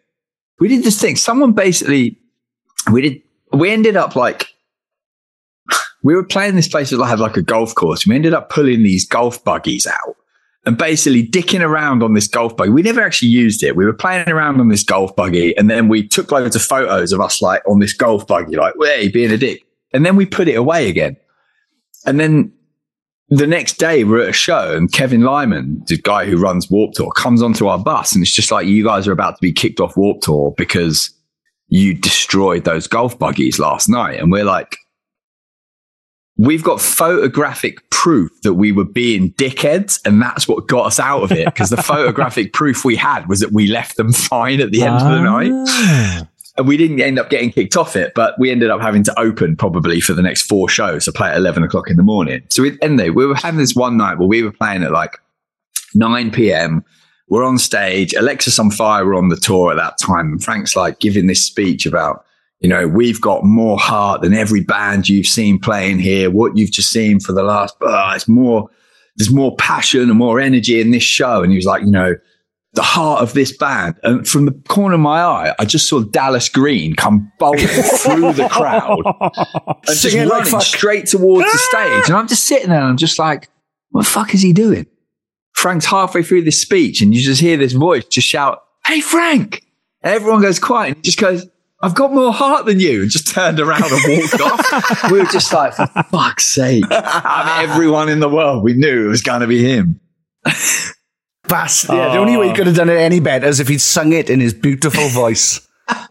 we 0.61 0.69
did 0.69 0.85
this 0.85 1.01
thing. 1.01 1.17
Someone 1.17 1.53
basically, 1.53 2.19
we 2.93 3.01
did, 3.03 3.23
we 3.53 3.71
ended 3.71 3.97
up 3.97 4.15
like, 4.15 4.55
we 6.05 6.15
were 6.15 6.23
playing 6.23 6.55
this 6.55 6.69
place 6.69 6.91
that 6.91 7.05
had 7.05 7.19
like 7.19 7.37
a 7.37 7.43
golf 7.43 7.75
course. 7.75 8.07
We 8.07 8.15
ended 8.15 8.35
up 8.35 8.51
pulling 8.51 8.83
these 8.83 9.07
golf 9.07 9.43
buggies 9.43 9.87
out 9.87 10.17
and 10.67 10.77
basically 10.77 11.27
dicking 11.27 11.63
around 11.63 12.03
on 12.03 12.15
this 12.15 12.29
golf 12.29 12.57
buggy. 12.57 12.71
We 12.71 12.83
never 12.83 13.01
actually 13.01 13.29
used 13.29 13.63
it. 13.63 13.77
We 13.77 13.87
were 13.87 13.95
playing 13.95 14.29
around 14.29 14.61
on 14.61 14.69
this 14.69 14.83
golf 14.83 15.15
buggy 15.17 15.57
and 15.57 15.71
then 15.71 15.89
we 15.89 16.07
took 16.07 16.31
loads 16.31 16.55
of 16.55 16.63
photos 16.63 17.13
of 17.13 17.21
us 17.21 17.41
like 17.41 17.67
on 17.67 17.79
this 17.79 17.93
golf 17.93 18.27
buggy, 18.27 18.57
like, 18.57 18.75
hey, 18.81 19.09
being 19.09 19.31
a 19.31 19.39
dick. 19.39 19.63
And 19.93 20.05
then 20.05 20.17
we 20.17 20.27
put 20.27 20.49
it 20.49 20.57
away 20.57 20.89
again. 20.89 21.17
And 22.07 22.21
then 22.21 22.53
the 23.31 23.47
next 23.47 23.79
day 23.79 24.05
we're 24.05 24.23
at 24.23 24.29
a 24.29 24.35
show 24.35 24.77
and 24.77 24.93
Kevin 24.93 25.23
Lyman, 25.23 25.83
the 25.87 25.97
guy 25.97 26.27
who 26.27 26.37
runs 26.37 26.71
Warped 26.71 26.97
Tour, 26.97 27.13
comes 27.13 27.43
onto 27.43 27.67
our 27.67 27.79
bus 27.79 28.15
and 28.15 28.23
it's 28.23 28.35
just 28.35 28.51
like, 28.51 28.67
you 28.67 28.85
guys 28.85 29.09
are 29.09 29.13
about 29.13 29.37
to 29.37 29.43
be 29.43 29.53
kicked 29.53 29.81
off 29.81 29.97
Warped 29.97 30.25
Tour 30.25 30.55
because 30.59 31.11
you 31.69 31.95
destroyed 31.95 32.65
those 32.65 32.87
golf 32.87 33.19
buggies 33.19 33.59
last 33.59 33.89
night. 33.89 34.21
And 34.21 34.31
we're 34.31 34.45
like, 34.45 34.77
we've 36.41 36.63
got 36.63 36.81
photographic 36.81 37.89
proof 37.91 38.31
that 38.43 38.55
we 38.55 38.73
were 38.73 38.85
being 38.85 39.31
dickheads 39.33 40.01
and 40.07 40.23
that's 40.23 40.49
what 40.49 40.67
got 40.67 40.87
us 40.87 40.99
out 40.99 41.23
of 41.23 41.31
it 41.31 41.45
because 41.45 41.69
the 41.69 41.77
photographic 41.83 42.55
proof 42.55 42.83
we 42.83 42.97
had 42.97 43.29
was 43.29 43.41
that 43.41 43.53
we 43.53 43.67
left 43.67 43.99
them 43.99 44.11
fine 44.33 44.59
at 44.59 44.71
the 44.71 44.83
end 44.83 44.95
of 44.95 45.03
the 45.03 45.19
ah. 45.19 45.23
night. 45.23 46.27
And 46.57 46.67
we 46.67 46.79
didn't 46.79 47.01
end 47.01 47.19
up 47.19 47.29
getting 47.29 47.53
kicked 47.53 47.77
off 47.77 47.95
it 47.95 48.15
but 48.15 48.39
we 48.39 48.51
ended 48.51 48.71
up 48.71 48.81
having 48.81 49.05
to 49.05 49.21
open 49.21 49.55
probably 49.55 50.01
for 50.01 50.15
the 50.15 50.23
next 50.23 50.43
four 50.43 50.67
shows 50.67 51.05
to 51.05 51.13
play 51.13 51.29
at 51.29 51.37
11 51.37 51.63
o'clock 51.63 51.91
in 51.91 51.99
the 51.99 52.03
morning. 52.03 52.43
So 52.49 52.63
we, 52.63 52.79
anyway, 52.81 53.11
we 53.11 53.27
were 53.27 53.35
having 53.35 53.61
this 53.61 53.75
one 53.75 53.99
night 53.99 54.19
where 54.19 54.29
we 54.29 54.43
were 54.43 54.53
playing 54.53 54.83
at 54.83 54.93
like 54.93 55.19
9 55.95 56.31
p.m 56.31 56.85
we're 57.29 57.45
on 57.45 57.59
stage 57.59 58.13
Alexisonfire 58.13 59.05
were 59.05 59.15
on 59.15 59.29
the 59.29 59.37
tour 59.37 59.71
at 59.71 59.77
that 59.77 59.99
time 59.99 60.33
and 60.33 60.43
frank's 60.43 60.75
like 60.75 61.01
giving 61.01 61.27
this 61.27 61.45
speech 61.45 61.87
about 61.87 62.25
you 62.61 62.69
know, 62.69 62.87
we've 62.87 63.21
got 63.21 63.45
more 63.45 63.79
heart 63.79 64.21
than 64.21 64.35
every 64.35 64.63
band 64.63 65.09
you've 65.09 65.27
seen 65.27 65.59
playing 65.59 65.99
here. 65.99 66.31
What 66.31 66.57
you've 66.57 66.71
just 66.71 66.91
seen 66.91 67.19
for 67.19 67.33
the 67.33 67.43
last, 67.43 67.75
oh, 67.81 68.13
it's 68.15 68.29
more, 68.29 68.69
there's 69.17 69.33
more 69.33 69.57
passion 69.57 70.03
and 70.03 70.19
more 70.19 70.39
energy 70.39 70.81
in 70.81 70.91
this 70.91 71.03
show. 71.03 71.43
And 71.43 71.51
he 71.51 71.57
was 71.57 71.65
like, 71.65 71.83
you 71.83 71.91
know, 71.91 72.15
the 72.75 72.83
heart 72.83 73.23
of 73.23 73.33
this 73.33 73.57
band. 73.57 73.99
And 74.03 74.29
from 74.29 74.45
the 74.45 74.53
corner 74.69 74.95
of 74.95 75.01
my 75.01 75.21
eye, 75.23 75.55
I 75.59 75.65
just 75.65 75.89
saw 75.89 76.01
Dallas 76.01 76.51
Green 76.51 76.95
come 76.95 77.33
bolting 77.39 77.67
through 77.67 78.35
the 78.35 78.49
crowd 78.51 79.03
and 79.67 79.77
just 79.87 80.03
Singing 80.03 80.29
like 80.29 80.33
running 80.33 80.51
fuck. 80.51 80.63
straight 80.63 81.07
towards 81.07 81.51
the 81.51 81.59
ah! 81.59 81.69
stage. 81.71 82.09
And 82.11 82.17
I'm 82.17 82.29
just 82.29 82.45
sitting 82.45 82.69
there 82.69 82.81
and 82.81 82.89
I'm 82.89 82.97
just 82.99 83.19
like, 83.19 83.49
what 83.91 84.03
the 84.03 84.11
fuck 84.11 84.35
is 84.35 84.43
he 84.43 84.53
doing? 84.53 84.87
Frank's 85.55 85.87
halfway 85.87 86.23
through 86.23 86.43
this 86.43 86.61
speech 86.61 87.01
and 87.01 87.15
you 87.15 87.23
just 87.23 87.41
hear 87.41 87.57
this 87.57 87.73
voice 87.73 88.05
just 88.05 88.29
shout, 88.29 88.63
Hey, 88.87 89.01
Frank. 89.01 89.65
And 90.03 90.15
everyone 90.15 90.41
goes 90.41 90.59
quiet 90.59 90.89
and 90.89 90.97
he 90.97 91.03
just 91.03 91.19
goes, 91.19 91.47
I've 91.83 91.95
got 91.95 92.13
more 92.13 92.33
heart 92.33 92.67
than 92.67 92.79
you. 92.79 93.03
And 93.03 93.11
just 93.11 93.29
turned 93.29 93.59
around 93.59 93.85
and 93.85 94.19
walked 94.19 94.41
off. 94.41 95.11
We 95.11 95.19
were 95.19 95.27
just 95.27 95.53
like, 95.53 95.75
for 95.75 95.87
fuck's 96.11 96.47
sake. 96.47 96.85
Out 96.91 97.65
of 97.65 97.71
everyone 97.71 98.09
in 98.09 98.21
the 98.21 98.29
world, 98.29 98.63
we 98.63 98.75
knew 98.75 99.07
it 99.07 99.09
was 99.09 99.23
going 99.23 99.41
to 99.41 99.47
be 99.47 99.63
him. 99.63 100.01
Bass. 101.49 101.89
Yeah, 101.89 102.13
the 102.13 102.19
only 102.19 102.37
way 102.37 102.47
he 102.47 102.53
ah. 102.53 102.57
could 102.57 102.67
have 102.67 102.77
done 102.77 102.91
it 102.91 102.99
any 102.99 103.21
better 103.21 103.47
is 103.47 103.61
if 103.61 103.69
he'd 103.69 103.81
sung 103.81 104.13
it 104.13 104.31
in 104.31 104.41
his 104.41 104.55
beautiful 104.55 105.09
voice. 105.09 105.67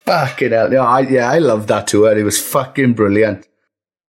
fucking 0.00 0.50
hell. 0.50 0.72
Yeah, 0.72 0.84
I, 0.84 1.00
yeah, 1.00 1.30
I 1.30 1.38
loved 1.38 1.68
that 1.68 1.86
tour. 1.86 2.16
It 2.16 2.24
was 2.24 2.40
fucking 2.40 2.94
brilliant. 2.94 3.47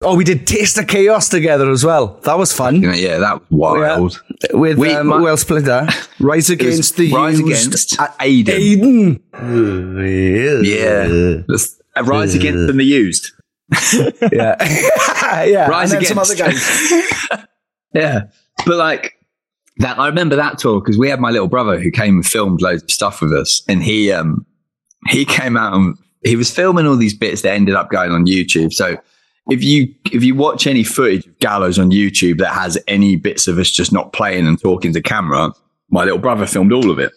Oh, 0.04 0.16
we 0.16 0.24
did 0.24 0.46
Taste 0.46 0.78
of 0.78 0.86
Chaos 0.88 1.28
together 1.28 1.70
as 1.70 1.84
well. 1.84 2.18
That 2.24 2.36
was 2.38 2.52
fun. 2.52 2.82
Yeah, 2.82 3.18
that 3.18 3.34
was 3.50 3.78
wild. 3.78 4.22
Yeah. 4.50 4.56
With 4.56 4.78
We- 4.78 4.92
um, 4.92 5.06
my- 5.08 5.18
who 5.18 5.28
else 5.28 5.44
played 5.44 5.64
that? 5.66 6.08
Rise 6.18 6.50
Against 6.50 6.96
the 6.96 7.12
Rise 7.12 7.38
Used. 7.40 7.66
Against 7.68 8.00
Uh, 8.00 8.08
Aiden. 8.20 9.20
Aiden. 9.32 10.64
Yeah. 10.64 11.54
Uh, 11.96 12.04
Rise 12.04 12.34
Against 12.34 12.70
and 12.70 12.80
the 12.80 12.84
Used. 12.84 13.32
yeah. 14.32 14.56
yeah. 15.44 15.68
Rise 15.68 15.92
Against. 15.92 16.08
some 16.08 16.18
other 16.18 16.34
guys. 16.34 16.92
yeah. 17.94 18.22
But 18.66 18.76
like 18.76 19.14
that, 19.78 19.98
I 19.98 20.06
remember 20.08 20.36
that 20.36 20.58
tour 20.58 20.80
because 20.80 20.98
we 20.98 21.08
had 21.08 21.20
my 21.20 21.30
little 21.30 21.48
brother 21.48 21.78
who 21.80 21.90
came 21.90 22.16
and 22.16 22.26
filmed 22.26 22.60
loads 22.60 22.82
of 22.82 22.90
stuff 22.90 23.20
with 23.22 23.32
us. 23.32 23.62
And 23.68 23.82
he, 23.82 24.10
um, 24.12 24.44
he 25.08 25.24
came 25.24 25.56
out 25.56 25.74
and 25.74 25.96
he 26.24 26.36
was 26.36 26.50
filming 26.50 26.86
all 26.86 26.96
these 26.96 27.14
bits 27.14 27.42
that 27.42 27.52
ended 27.54 27.74
up 27.74 27.90
going 27.90 28.10
on 28.12 28.26
YouTube. 28.26 28.72
So 28.72 28.96
if 29.50 29.62
you, 29.62 29.94
if 30.12 30.22
you 30.22 30.34
watch 30.34 30.66
any 30.66 30.84
footage 30.84 31.26
of 31.26 31.38
Gallows 31.38 31.78
on 31.78 31.90
YouTube 31.90 32.38
that 32.38 32.52
has 32.52 32.78
any 32.86 33.16
bits 33.16 33.48
of 33.48 33.58
us 33.58 33.70
just 33.70 33.92
not 33.92 34.12
playing 34.12 34.46
and 34.46 34.60
talking 34.60 34.92
to 34.92 35.02
camera, 35.02 35.52
my 35.90 36.04
little 36.04 36.18
brother 36.18 36.46
filmed 36.46 36.72
all 36.72 36.90
of 36.90 36.98
it. 36.98 37.12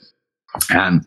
And 0.69 1.05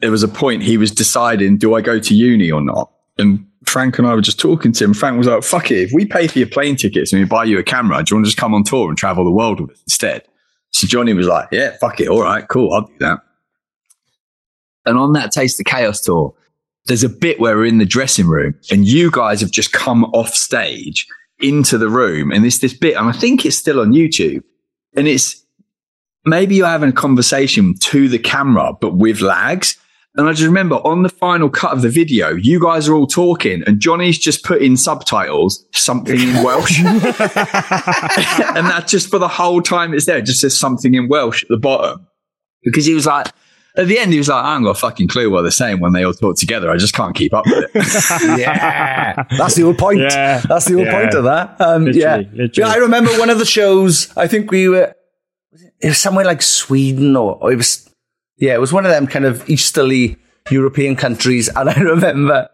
there 0.00 0.10
was 0.10 0.22
a 0.22 0.28
point 0.28 0.62
he 0.62 0.76
was 0.76 0.90
deciding, 0.90 1.56
do 1.56 1.74
I 1.74 1.80
go 1.80 1.98
to 1.98 2.14
uni 2.14 2.50
or 2.50 2.60
not? 2.60 2.90
And 3.16 3.46
Frank 3.64 3.98
and 3.98 4.06
I 4.06 4.14
were 4.14 4.20
just 4.20 4.38
talking 4.38 4.72
to 4.72 4.84
him. 4.84 4.92
Frank 4.92 5.16
was 5.16 5.26
like, 5.26 5.42
fuck 5.42 5.70
it. 5.70 5.84
If 5.84 5.92
we 5.92 6.04
pay 6.04 6.26
for 6.26 6.38
your 6.38 6.48
plane 6.48 6.76
tickets 6.76 7.12
and 7.12 7.22
we 7.22 7.26
buy 7.26 7.44
you 7.44 7.58
a 7.58 7.62
camera, 7.62 8.02
do 8.02 8.10
you 8.10 8.16
want 8.16 8.26
to 8.26 8.28
just 8.28 8.36
come 8.36 8.52
on 8.52 8.64
tour 8.64 8.88
and 8.88 8.98
travel 8.98 9.24
the 9.24 9.30
world 9.30 9.60
with 9.60 9.70
us 9.70 9.82
instead? 9.86 10.24
So 10.72 10.86
Johnny 10.86 11.14
was 11.14 11.26
like, 11.26 11.48
yeah, 11.52 11.76
fuck 11.80 12.00
it. 12.00 12.08
All 12.08 12.22
right, 12.22 12.46
cool. 12.48 12.72
I'll 12.74 12.82
do 12.82 12.94
that. 12.98 13.20
And 14.84 14.98
on 14.98 15.12
that 15.14 15.32
Taste 15.32 15.58
of 15.60 15.66
Chaos 15.66 16.00
tour, 16.00 16.34
there's 16.86 17.04
a 17.04 17.08
bit 17.08 17.40
where 17.40 17.56
we're 17.56 17.66
in 17.66 17.78
the 17.78 17.86
dressing 17.86 18.26
room 18.26 18.54
and 18.70 18.86
you 18.86 19.10
guys 19.10 19.40
have 19.40 19.50
just 19.50 19.72
come 19.72 20.04
off 20.06 20.34
stage 20.34 21.06
into 21.40 21.78
the 21.78 21.88
room 21.88 22.30
and 22.30 22.44
it's 22.44 22.58
this 22.58 22.74
bit, 22.74 22.96
and 22.96 23.08
I 23.08 23.12
think 23.12 23.44
it's 23.44 23.56
still 23.56 23.80
on 23.80 23.92
YouTube. 23.92 24.42
And 24.96 25.08
it's 25.08 25.44
maybe 26.24 26.56
you're 26.56 26.66
having 26.66 26.90
a 26.90 26.92
conversation 26.92 27.74
to 27.74 28.08
the 28.08 28.18
camera, 28.18 28.72
but 28.80 28.96
with 28.96 29.20
lags. 29.20 29.76
And 30.16 30.28
I 30.28 30.32
just 30.32 30.44
remember 30.44 30.76
on 30.76 31.02
the 31.02 31.08
final 31.08 31.50
cut 31.50 31.72
of 31.72 31.82
the 31.82 31.88
video, 31.88 32.36
you 32.36 32.60
guys 32.60 32.88
are 32.88 32.94
all 32.94 33.08
talking 33.08 33.64
and 33.66 33.80
Johnny's 33.80 34.16
just 34.16 34.44
put 34.44 34.62
in 34.62 34.76
subtitles, 34.76 35.66
something 35.72 36.20
in 36.20 36.44
Welsh. 36.44 36.78
and 36.84 36.94
that's 38.68 38.92
just 38.92 39.10
for 39.10 39.18
the 39.18 39.26
whole 39.26 39.60
time 39.60 39.92
it's 39.92 40.06
there. 40.06 40.18
It 40.18 40.26
just 40.26 40.40
says 40.40 40.56
something 40.56 40.94
in 40.94 41.08
Welsh 41.08 41.42
at 41.42 41.48
the 41.48 41.56
bottom. 41.56 42.06
Because 42.62 42.86
he 42.86 42.94
was 42.94 43.06
like, 43.06 43.26
at 43.76 43.88
the 43.88 43.98
end, 43.98 44.12
he 44.12 44.18
was 44.18 44.28
like, 44.28 44.44
I 44.44 44.50
haven't 44.50 44.64
got 44.64 44.70
a 44.76 44.80
fucking 44.80 45.08
clue 45.08 45.30
what 45.30 45.42
they're 45.42 45.50
saying 45.50 45.80
when 45.80 45.92
they 45.92 46.04
all 46.04 46.12
talk 46.14 46.36
together. 46.36 46.70
I 46.70 46.76
just 46.76 46.94
can't 46.94 47.14
keep 47.14 47.34
up 47.34 47.44
with 47.46 47.64
it. 47.64 47.70
yeah, 48.38 49.24
that's 49.36 49.54
the 49.56 49.62
whole 49.62 49.74
point. 49.74 49.98
Yeah. 50.00 50.40
That's 50.48 50.66
the 50.66 50.74
whole 50.74 50.84
Yeah. 50.84 51.00
point 51.00 51.14
of 51.14 51.24
that. 51.24 51.60
Um, 51.60 51.86
yeah. 51.88 52.16
Literally, 52.16 52.24
literally. 52.36 52.50
yeah, 52.56 52.68
I 52.68 52.76
remember 52.76 53.10
one 53.18 53.30
of 53.30 53.38
the 53.38 53.44
shows. 53.44 54.16
I 54.16 54.28
think 54.28 54.50
we 54.50 54.68
were. 54.68 54.94
was 55.52 55.62
it- 55.62 55.74
It 55.80 55.88
was 55.88 55.98
somewhere 55.98 56.24
like 56.24 56.40
Sweden, 56.42 57.16
or, 57.16 57.36
or 57.40 57.52
it 57.52 57.56
was. 57.56 57.88
Yeah, 58.36 58.54
it 58.54 58.60
was 58.60 58.72
one 58.72 58.84
of 58.84 58.90
them 58.92 59.06
kind 59.06 59.24
of 59.24 59.48
easterly 59.48 60.16
European 60.50 60.96
countries, 60.96 61.48
and 61.48 61.68
I 61.70 61.74
remember 61.80 62.48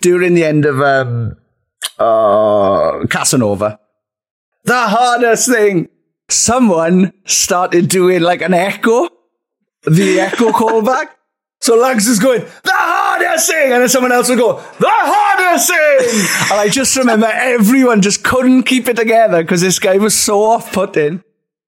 during 0.00 0.34
the 0.34 0.44
end 0.44 0.64
of 0.64 0.80
um, 0.80 1.36
uh, 1.98 3.06
Casanova, 3.08 3.78
the 4.64 4.74
hardest 4.88 5.48
thing. 5.48 5.88
Someone 6.28 7.12
started 7.24 7.88
doing 7.88 8.20
like 8.20 8.42
an 8.42 8.52
echo, 8.52 9.08
the 9.86 10.20
echo 10.20 10.50
callback. 10.50 11.08
So 11.60 11.76
Lags 11.76 12.06
is 12.06 12.18
going, 12.18 12.42
the 12.42 12.72
hardest 12.72 13.50
thing! 13.50 13.72
And 13.72 13.82
then 13.82 13.88
someone 13.88 14.12
else 14.12 14.28
will 14.28 14.36
go, 14.36 14.56
the 14.78 14.88
hardest 14.88 15.68
thing! 15.68 16.50
and 16.52 16.60
I 16.60 16.68
just 16.68 16.96
remember 16.96 17.26
everyone 17.26 18.02
just 18.02 18.22
couldn't 18.22 18.64
keep 18.64 18.88
it 18.88 18.96
together 18.96 19.42
because 19.42 19.62
this 19.62 19.78
guy 19.78 19.96
was 19.96 20.14
so 20.14 20.42
off 20.42 20.72
putting. 20.72 21.24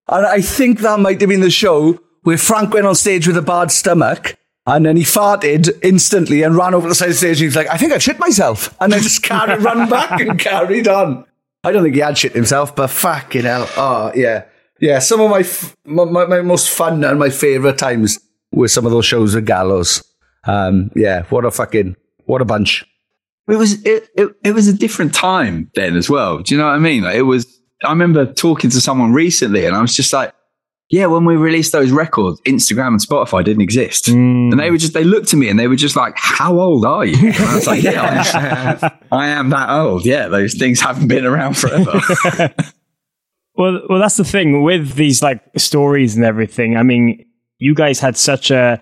And 0.08 0.26
I 0.26 0.40
think 0.40 0.80
that 0.80 1.00
might 1.00 1.20
have 1.20 1.30
been 1.30 1.40
the 1.40 1.50
show 1.50 1.98
where 2.22 2.38
Frank 2.38 2.74
went 2.74 2.86
on 2.86 2.94
stage 2.94 3.26
with 3.26 3.36
a 3.36 3.42
bad 3.42 3.70
stomach 3.72 4.36
and 4.66 4.84
then 4.84 4.96
he 4.96 5.02
farted 5.02 5.70
instantly 5.82 6.42
and 6.42 6.54
ran 6.54 6.74
over 6.74 6.88
the 6.88 6.94
side 6.94 7.06
of 7.06 7.12
the 7.12 7.18
stage 7.18 7.40
and 7.40 7.56
like, 7.56 7.68
I 7.68 7.78
think 7.78 7.92
I 7.92 7.98
shit 7.98 8.18
myself. 8.18 8.76
And 8.80 8.92
then 8.92 9.00
just 9.00 9.22
carried, 9.22 9.62
run 9.62 9.88
back 9.88 10.20
and 10.20 10.38
carried 10.38 10.86
on. 10.86 11.24
I 11.64 11.72
don't 11.72 11.82
think 11.82 11.94
he 11.94 12.02
had 12.02 12.18
shit 12.18 12.32
himself, 12.32 12.76
but 12.76 12.88
fucking 12.88 13.44
hell. 13.44 13.68
Oh, 13.76 14.12
yeah. 14.14 14.44
Yeah, 14.81 14.99
some 15.01 15.20
of 15.20 15.31
my, 15.31 15.41
f- 15.41 15.76
my, 15.85 16.05
my, 16.05 16.26
my 16.26 16.43
most 16.43 16.70
fun 16.70 17.03
and 17.05 17.18
my 17.18 17.31
favourite 17.31 17.79
times 17.79 18.18
were 18.53 18.68
some 18.68 18.87
of 18.87 18.93
those 18.93 19.05
shows 19.07 19.35
with 19.35 19.47
Gallows. 19.47 20.03
Um, 20.47 20.91
yeah, 20.95 21.22
what 21.31 21.45
a 21.45 21.51
fucking, 21.51 21.97
what 22.26 22.41
a 22.41 22.45
bunch. 22.45 22.85
it 23.49 23.57
was 23.57 23.83
it, 23.85 24.09
it 24.16 24.29
it 24.45 24.53
was 24.53 24.68
a 24.68 24.72
different 24.72 25.14
time 25.14 25.70
then 25.74 25.97
as 25.97 26.09
well. 26.09 26.39
Do 26.39 26.55
you 26.55 26.61
know 26.61 26.66
what 26.66 26.74
I 26.74 26.79
mean? 26.79 27.03
Like 27.03 27.16
it 27.16 27.22
was. 27.22 27.47
I 27.85 27.91
remember 27.91 28.26
talking 28.33 28.70
to 28.70 28.81
someone 28.81 29.12
recently, 29.12 29.64
and 29.64 29.74
I 29.76 29.81
was 29.81 29.95
just 29.95 30.12
like, 30.12 30.33
"Yeah, 30.91 31.07
when 31.07 31.24
we 31.24 31.37
released 31.37 31.72
those 31.72 31.91
records, 31.91 32.41
Instagram 32.47 32.89
and 32.89 33.01
Spotify 33.01 33.45
didn't 33.45 33.62
exist." 33.62 34.09
And 34.09 34.59
they 34.59 34.70
were 34.70 34.79
just 34.79 34.95
they 34.95 35.05
looked 35.05 35.33
at 35.33 35.39
me 35.39 35.49
and 35.49 35.59
they 35.59 35.68
were 35.68 35.76
just 35.76 35.97
like, 35.97 36.14
"How 36.16 36.59
old 36.59 36.85
are 36.85 37.05
you?" 37.05 37.29
And 37.29 37.37
I 37.37 37.55
was 37.55 37.66
like, 37.66 37.83
"Yeah, 37.83 38.89
I 39.12 39.29
am 39.29 39.51
that 39.51 39.70
old. 39.70 40.05
Yeah, 40.07 40.29
those 40.29 40.55
things 40.55 40.81
haven't 40.81 41.09
been 41.09 41.24
around 41.26 41.57
forever." 41.57 42.01
Well, 43.59 43.80
well, 43.90 43.98
that's 43.98 44.16
the 44.16 44.24
thing 44.24 44.62
with 44.62 44.94
these 44.94 45.20
like 45.20 45.42
stories 45.56 46.14
and 46.14 46.24
everything. 46.24 46.76
I 46.76 46.84
mean, 46.84 47.26
you 47.59 47.74
guys 47.74 47.98
had 47.98 48.16
such 48.16 48.52
a 48.52 48.80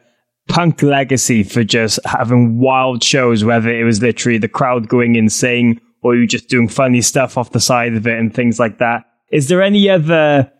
punk 0.51 0.83
legacy 0.83 1.43
for 1.45 1.65
just 1.65 1.99
having 2.05 2.61
wild 2.61 3.03
shows, 3.03 3.43
whether 3.43 3.71
it 3.71 3.85
was 3.85 4.03
literally 4.03 4.37
the 4.37 4.49
crowd 4.49 4.87
going 4.87 5.17
insane 5.17 5.81
or 6.03 6.15
you 6.15 6.27
just 6.27 6.51
doing 6.51 6.69
funny 6.69 7.01
stuff 7.01 7.39
off 7.39 7.53
the 7.53 7.59
side 7.59 7.95
of 7.95 8.07
it 8.07 8.19
and 8.19 8.35
things 8.35 8.61
like 8.61 8.79
that. 8.79 9.05
Is 9.33 9.49
there 9.49 9.63
any 9.63 9.89
other 9.89 10.53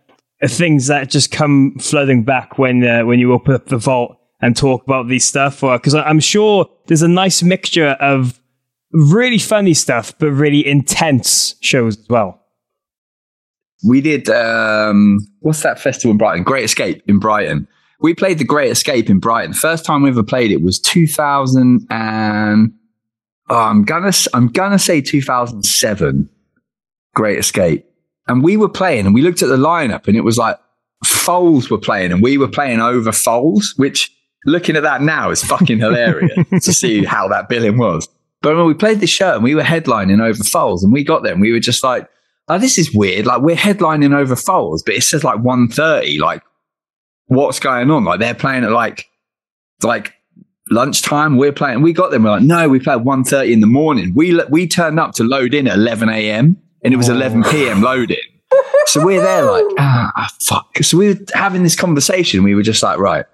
things 0.47 0.87
that 0.87 1.11
just 1.11 1.31
come 1.31 1.77
flooding 1.79 2.25
back 2.25 2.59
when 2.59 2.83
uh, 2.83 3.05
when 3.05 3.19
you 3.19 3.35
open 3.35 3.53
up 3.53 3.67
the 3.67 3.77
vault 3.77 4.17
and 4.41 4.57
talk 4.57 4.83
about 4.85 5.09
these 5.09 5.27
stuff? 5.27 5.63
Or 5.63 5.79
because 5.79 5.95
I'm 5.95 6.21
sure 6.21 6.67
there's 6.87 7.03
a 7.03 7.09
nice 7.09 7.43
mixture 7.43 7.99
of 8.01 8.41
really 8.93 9.39
funny 9.39 9.75
stuff, 9.75 10.15
but 10.19 10.31
really 10.31 10.67
intense 10.67 11.55
shows 11.61 11.99
as 11.99 12.09
well. 12.09 12.46
We 13.85 14.01
did, 14.01 14.29
um, 14.29 15.21
what's 15.41 15.63
that 15.63 15.81
festival 15.81 16.13
in 16.13 16.19
Brighton? 16.19 16.45
Great 16.45 16.65
Escape 16.65 17.03
in 17.07 17.19
Brighton. 17.19 17.69
We 18.01 18.15
played 18.15 18.39
the 18.39 18.45
Great 18.45 18.71
Escape 18.71 19.09
in 19.09 19.19
Brighton. 19.19 19.55
First 19.55 19.85
time 19.85 20.03
we 20.03 20.11
ever 20.11 20.23
played 20.23 20.51
it 20.51 20.63
was 20.63 20.79
2000 20.79 21.87
and 21.91 22.73
oh, 23.49 23.57
I'm 23.57 23.85
gonna 23.85 24.13
I'm 24.35 24.49
gonna 24.49 24.79
say 24.79 25.01
2007. 25.01 26.29
Great 27.15 27.39
Escape, 27.39 27.87
and 28.29 28.43
we 28.43 28.59
were 28.59 28.69
playing, 28.69 29.07
and 29.07 29.15
we 29.15 29.23
looked 29.23 29.43
at 29.43 29.49
the 29.49 29.57
lineup, 29.57 30.07
and 30.07 30.17
it 30.17 30.21
was 30.21 30.37
like 30.37 30.59
Foals 31.05 31.71
were 31.71 31.79
playing, 31.79 32.13
and 32.13 32.23
we 32.23 32.37
were 32.37 32.49
playing 32.49 32.81
over 32.81 33.11
Foals, 33.11 33.73
which 33.79 34.13
looking 34.45 34.77
at 34.77 34.83
that 34.83 35.01
now 35.01 35.31
is 35.31 35.43
fucking 35.43 35.79
hilarious 35.79 36.39
to 36.63 36.73
see 36.73 37.05
how 37.05 37.27
that 37.29 37.49
billing 37.49 37.79
was. 37.79 38.07
But 38.43 38.55
when 38.55 38.67
we 38.67 38.75
played 38.75 39.01
this 39.01 39.11
show 39.11 39.35
and 39.35 39.43
we 39.43 39.55
were 39.55 39.63
headlining 39.63 40.23
over 40.23 40.45
Foals, 40.45 40.85
and 40.85 40.93
we 40.93 41.05
got 41.05 41.23
there, 41.23 41.33
and 41.33 41.41
we 41.41 41.53
were 41.53 41.61
just 41.61 41.83
like, 41.83 42.09
"Oh, 42.49 42.59
this 42.59 42.79
is 42.79 42.95
weird." 42.95 43.27
Like 43.27 43.43
we're 43.43 43.57
headlining 43.57 44.15
over 44.15 44.37
Foals, 44.37 44.83
but 44.83 44.95
it 44.95 45.03
says 45.03 45.25
like 45.25 45.39
1.30. 45.39 46.19
Like, 46.21 46.43
what's 47.27 47.61
going 47.61 47.91
on? 47.91 48.05
Like 48.05 48.21
they're 48.21 48.35
playing 48.35 48.65
at 48.65 48.71
like 48.71 49.07
like 49.83 50.15
lunchtime. 50.71 51.37
We're 51.37 51.53
playing. 51.53 51.83
We 51.83 51.93
got 51.93 52.11
them. 52.11 52.25
We're 52.25 52.31
like, 52.31 52.43
no, 52.43 52.69
we 52.69 52.81
played 52.81 53.01
1.30 53.01 53.53
in 53.53 53.61
the 53.61 53.67
morning. 53.67 54.13
We 54.15 54.41
we 54.51 54.67
turned 54.67 54.99
up 55.01 55.13
to 55.15 55.25
load 55.25 55.55
in 55.55 55.67
at 55.67 55.75
11 55.75 56.09
a.m. 56.09 56.57
and 56.83 56.95
it 56.95 56.97
was 56.97 57.09
11 57.09 57.45
p.m. 57.45 57.83
loading. 57.83 58.19
So 58.87 59.05
we're 59.05 59.21
there 59.21 59.51
like, 59.51 59.65
ah, 59.79 60.29
fuck. 60.41 60.77
So 60.79 60.97
we 60.97 61.13
were 61.13 61.21
having 61.35 61.63
this 61.63 61.77
conversation. 61.77 62.43
We 62.43 62.55
were 62.55 62.63
just 62.63 62.83
like, 62.83 62.99
right, 62.99 63.27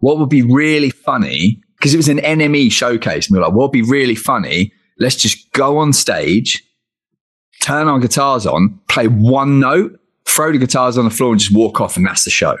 what 0.00 0.18
would 0.18 0.28
be 0.28 0.42
really 0.42 0.90
funny? 0.90 1.62
Because 1.78 1.94
it 1.94 1.96
was 1.96 2.08
an 2.08 2.18
NME 2.18 2.70
showcase. 2.70 3.28
And 3.28 3.34
we 3.34 3.40
were 3.40 3.46
like, 3.46 3.54
what 3.54 3.66
would 3.66 3.72
be 3.72 3.82
really 3.82 4.14
funny? 4.14 4.72
Let's 4.98 5.16
just 5.16 5.50
go 5.52 5.78
on 5.78 5.92
stage, 5.92 6.62
turn 7.68 7.86
our 7.86 7.98
guitars 7.98 8.46
on, 8.46 8.80
play 8.88 9.08
one 9.08 9.60
note, 9.60 10.00
throw 10.24 10.52
the 10.52 10.58
guitars 10.58 10.96
on 10.96 11.04
the 11.04 11.10
floor 11.10 11.32
and 11.32 11.40
just 11.40 11.54
walk 11.54 11.82
off. 11.82 11.98
And 11.98 12.06
that's 12.06 12.24
the 12.24 12.30
show. 12.30 12.56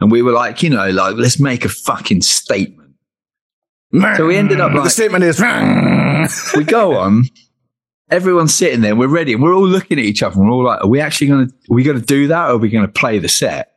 And 0.00 0.12
we 0.12 0.20
were 0.20 0.32
like, 0.32 0.62
you 0.62 0.68
know, 0.68 0.90
like, 0.90 1.16
let's 1.16 1.40
make 1.40 1.64
a 1.64 1.70
fucking 1.70 2.20
statement. 2.20 2.94
So 4.16 4.26
we 4.26 4.36
ended 4.36 4.60
up 4.60 4.72
like, 4.72 4.84
the 4.84 4.90
statement 4.90 5.24
is 5.24 5.40
we 6.56 6.64
go 6.64 6.98
on, 6.98 7.24
everyone's 8.10 8.54
sitting 8.54 8.80
there, 8.80 8.94
we're 8.94 9.08
ready, 9.08 9.32
and 9.32 9.42
we're 9.42 9.54
all 9.54 9.66
looking 9.66 9.98
at 9.98 10.04
each 10.04 10.22
other, 10.22 10.34
and 10.34 10.44
we're 10.44 10.54
all 10.54 10.64
like, 10.64 10.82
are 10.82 10.88
we 10.88 11.00
actually 11.00 11.28
going 11.28 11.48
to, 11.48 11.54
are 11.70 11.74
we 11.74 11.82
going 11.82 12.00
to 12.00 12.04
do 12.04 12.26
that, 12.28 12.48
or 12.48 12.52
are 12.52 12.58
we 12.58 12.70
going 12.70 12.86
to 12.86 12.92
play 12.92 13.18
the 13.18 13.28
set? 13.28 13.72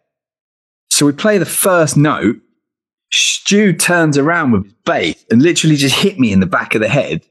So 0.90 1.06
we 1.06 1.12
play 1.12 1.38
the 1.38 1.46
first 1.46 1.98
note. 1.98 2.38
Stu 3.12 3.74
turns 3.74 4.18
around 4.18 4.52
with 4.52 4.64
his 4.64 4.74
bass 4.86 5.26
and 5.30 5.42
literally 5.42 5.76
just 5.76 5.96
hit 5.96 6.18
me 6.18 6.32
in 6.32 6.40
the 6.40 6.46
back 6.46 6.76
of 6.76 6.82
the 6.82 6.90
head. 6.90 7.22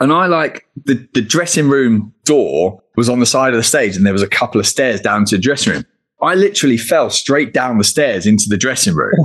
And 0.00 0.12
I 0.12 0.26
like 0.26 0.66
the, 0.84 1.06
the 1.12 1.20
dressing 1.20 1.68
room 1.68 2.14
door 2.24 2.82
was 2.96 3.08
on 3.08 3.20
the 3.20 3.26
side 3.26 3.52
of 3.52 3.58
the 3.58 3.62
stage, 3.62 3.96
and 3.96 4.04
there 4.04 4.12
was 4.12 4.22
a 4.22 4.28
couple 4.28 4.58
of 4.58 4.66
stairs 4.66 5.00
down 5.00 5.26
to 5.26 5.36
the 5.36 5.42
dressing 5.42 5.74
room. 5.74 5.84
I 6.22 6.34
literally 6.34 6.76
fell 6.76 7.10
straight 7.10 7.52
down 7.52 7.78
the 7.78 7.84
stairs 7.84 8.26
into 8.26 8.48
the 8.48 8.56
dressing 8.56 8.94
room. 8.94 9.14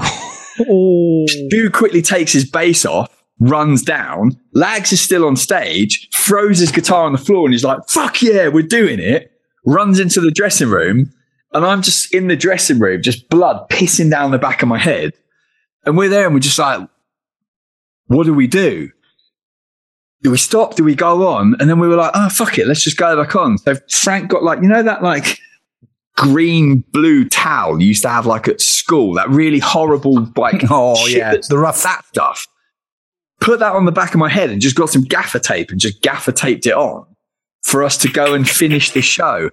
Oh. 0.69 1.25
Stu 1.27 1.69
quickly 1.69 2.01
takes 2.01 2.31
his 2.31 2.49
bass 2.49 2.85
off, 2.85 3.11
runs 3.41 3.81
down. 3.81 4.39
Lags 4.53 4.93
is 4.93 5.01
still 5.01 5.25
on 5.25 5.35
stage, 5.35 6.07
throws 6.15 6.59
his 6.59 6.71
guitar 6.71 7.03
on 7.03 7.11
the 7.11 7.17
floor, 7.17 7.45
and 7.45 7.53
he's 7.53 7.65
like, 7.65 7.79
fuck 7.89 8.21
yeah, 8.21 8.47
we're 8.47 8.63
doing 8.63 8.99
it. 8.99 9.33
Runs 9.65 9.99
into 9.99 10.21
the 10.21 10.31
dressing 10.31 10.69
room. 10.69 11.11
And 11.51 11.65
I'm 11.65 11.81
just 11.81 12.13
in 12.13 12.29
the 12.29 12.37
dressing 12.37 12.79
room, 12.79 13.01
just 13.01 13.27
blood 13.29 13.69
pissing 13.69 14.09
down 14.09 14.31
the 14.31 14.37
back 14.37 14.61
of 14.61 14.69
my 14.69 14.77
head. 14.77 15.13
And 15.85 15.97
we're 15.97 16.07
there 16.07 16.25
and 16.25 16.33
we're 16.33 16.39
just 16.39 16.57
like, 16.57 16.87
what 18.07 18.25
do 18.25 18.33
we 18.33 18.47
do? 18.47 18.91
Do 20.25 20.31
we 20.31 20.37
stop? 20.37 20.73
Do 20.73 20.83
we 20.83 20.95
go 20.95 21.27
on? 21.27 21.55
And 21.59 21.69
then 21.69 21.77
we 21.77 21.87
were 21.87 21.97
like, 21.97 22.09
oh, 22.15 22.29
fuck 22.29 22.57
it. 22.57 22.65
Let's 22.65 22.83
just 22.83 22.97
go 22.97 23.15
back 23.15 23.35
on. 23.35 23.59
So 23.59 23.75
Frank 23.91 24.27
got 24.31 24.41
like, 24.41 24.59
you 24.59 24.67
know, 24.67 24.81
that 24.81 25.03
like 25.03 25.39
green 26.17 26.79
blue 26.91 27.29
towel 27.29 27.79
you 27.79 27.89
used 27.89 28.01
to 28.01 28.09
have 28.09 28.25
like 28.25 28.47
at 28.47 28.59
school, 28.59 29.13
that 29.13 29.29
really 29.29 29.59
horrible, 29.59 30.27
like, 30.35 30.63
Oh, 30.71 31.05
yeah. 31.05 31.35
The 31.47 31.59
rough- 31.59 31.83
that 31.83 32.05
stuff. 32.07 32.47
Put 33.39 33.59
that 33.59 33.73
on 33.73 33.85
the 33.85 33.91
back 33.91 34.15
of 34.15 34.19
my 34.19 34.27
head 34.27 34.49
and 34.49 34.59
just 34.59 34.75
got 34.75 34.89
some 34.89 35.03
gaffer 35.03 35.37
tape 35.37 35.69
and 35.69 35.79
just 35.79 36.01
gaffer 36.01 36.31
taped 36.31 36.65
it 36.65 36.73
on 36.73 37.05
for 37.61 37.83
us 37.83 37.95
to 37.97 38.09
go 38.09 38.33
and 38.33 38.49
finish 38.49 38.89
the 38.89 39.03
show. 39.03 39.51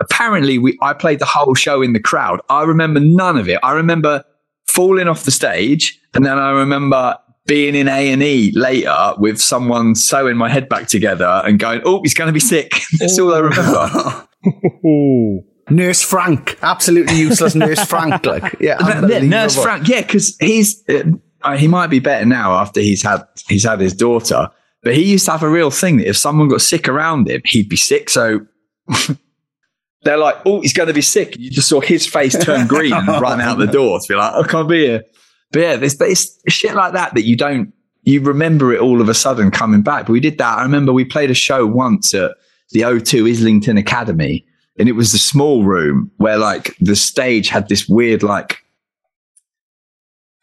Apparently, 0.00 0.58
we 0.58 0.76
I 0.82 0.92
played 0.92 1.20
the 1.20 1.24
whole 1.24 1.54
show 1.54 1.82
in 1.82 1.92
the 1.92 2.00
crowd. 2.00 2.40
I 2.48 2.64
remember 2.64 2.98
none 2.98 3.38
of 3.38 3.48
it. 3.48 3.60
I 3.62 3.74
remember 3.74 4.24
falling 4.66 5.06
off 5.06 5.22
the 5.22 5.30
stage, 5.30 6.00
and 6.14 6.26
then 6.26 6.36
I 6.36 6.50
remember 6.50 7.16
being 7.46 7.74
in 7.74 7.88
A 7.88 8.12
and 8.12 8.22
E 8.22 8.52
later 8.54 9.14
with 9.18 9.40
someone 9.40 9.94
sewing 9.94 10.36
my 10.36 10.48
head 10.48 10.68
back 10.68 10.88
together 10.88 11.42
and 11.44 11.58
going, 11.58 11.80
"Oh, 11.84 12.00
he's 12.02 12.14
going 12.14 12.28
to 12.28 12.32
be 12.32 12.40
sick." 12.40 12.72
That's 12.98 13.18
all 13.18 13.34
I 13.34 13.38
remember. 13.38 14.28
Nurse 15.70 16.02
Frank, 16.02 16.58
absolutely 16.62 17.16
useless 17.16 17.54
Nurse 17.54 17.84
Frank. 17.84 18.26
Like, 18.26 18.56
yeah, 18.60 18.76
Nurse 19.22 19.60
Frank. 19.60 19.88
Yeah, 19.88 20.02
because 20.02 20.36
he's 20.38 20.82
uh, 20.88 21.04
uh, 21.42 21.56
he 21.56 21.68
might 21.68 21.88
be 21.88 21.98
better 21.98 22.26
now 22.26 22.52
after 22.54 22.80
he's 22.80 23.02
had 23.02 23.22
he's 23.48 23.64
had 23.64 23.80
his 23.80 23.94
daughter. 23.94 24.50
But 24.82 24.94
he 24.96 25.04
used 25.04 25.24
to 25.26 25.30
have 25.32 25.44
a 25.44 25.48
real 25.48 25.70
thing 25.70 25.98
that 25.98 26.08
if 26.08 26.16
someone 26.16 26.48
got 26.48 26.60
sick 26.60 26.88
around 26.88 27.28
him, 27.28 27.40
he'd 27.44 27.68
be 27.68 27.76
sick. 27.76 28.10
So 28.10 28.40
they're 30.02 30.16
like, 30.16 30.36
"Oh, 30.44 30.60
he's 30.60 30.72
going 30.72 30.88
to 30.88 30.94
be 30.94 31.02
sick." 31.02 31.36
You 31.38 31.50
just 31.50 31.68
saw 31.68 31.80
his 31.80 32.06
face 32.06 32.36
turn 32.44 32.66
green 32.66 32.92
and 32.92 33.08
run 33.08 33.40
out 33.40 33.58
the 33.58 33.66
door 33.66 34.00
to 34.00 34.06
be 34.08 34.14
like, 34.14 34.32
"I 34.32 34.46
can't 34.48 34.68
be 34.68 34.86
here." 34.86 35.04
But 35.52 35.60
yeah, 35.60 35.76
there's, 35.76 35.96
there's 35.96 36.38
shit 36.48 36.74
like 36.74 36.94
that 36.94 37.14
that 37.14 37.22
you 37.22 37.36
don't 37.36 37.72
you 38.04 38.20
remember 38.20 38.72
it 38.72 38.80
all 38.80 39.00
of 39.00 39.08
a 39.08 39.14
sudden 39.14 39.50
coming 39.50 39.82
back. 39.82 40.06
But 40.06 40.12
we 40.12 40.20
did 40.20 40.38
that. 40.38 40.58
I 40.58 40.62
remember 40.62 40.92
we 40.92 41.04
played 41.04 41.30
a 41.30 41.34
show 41.34 41.66
once 41.66 42.14
at 42.14 42.32
the 42.70 42.80
O2 42.80 43.30
Islington 43.30 43.78
Academy, 43.78 44.44
and 44.78 44.88
it 44.88 44.92
was 44.92 45.12
the 45.12 45.18
small 45.18 45.64
room 45.64 46.10
where 46.16 46.38
like 46.38 46.76
the 46.80 46.96
stage 46.96 47.48
had 47.48 47.68
this 47.68 47.88
weird 47.88 48.22
like 48.22 48.58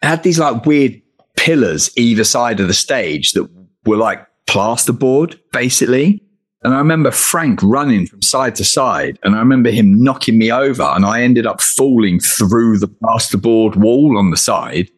had 0.02 0.24
these 0.24 0.40
like 0.40 0.66
weird 0.66 1.02
pillars 1.36 1.90
either 1.98 2.24
side 2.24 2.60
of 2.60 2.68
the 2.68 2.74
stage 2.74 3.34
that 3.34 3.50
were 3.86 3.98
like 3.98 4.26
plasterboard 4.48 5.40
basically. 5.52 6.24
And 6.64 6.74
I 6.74 6.78
remember 6.78 7.12
Frank 7.12 7.62
running 7.64 8.06
from 8.06 8.22
side 8.22 8.56
to 8.56 8.66
side, 8.66 9.18
and 9.24 9.34
I 9.34 9.40
remember 9.40 9.72
him 9.72 10.04
knocking 10.04 10.38
me 10.38 10.52
over, 10.52 10.84
and 10.84 11.06
I 11.06 11.22
ended 11.22 11.46
up 11.46 11.62
falling 11.62 12.20
through 12.20 12.80
the 12.80 12.88
plasterboard 12.88 13.78
wall 13.78 14.18
on 14.18 14.30
the 14.30 14.38
side. 14.38 14.90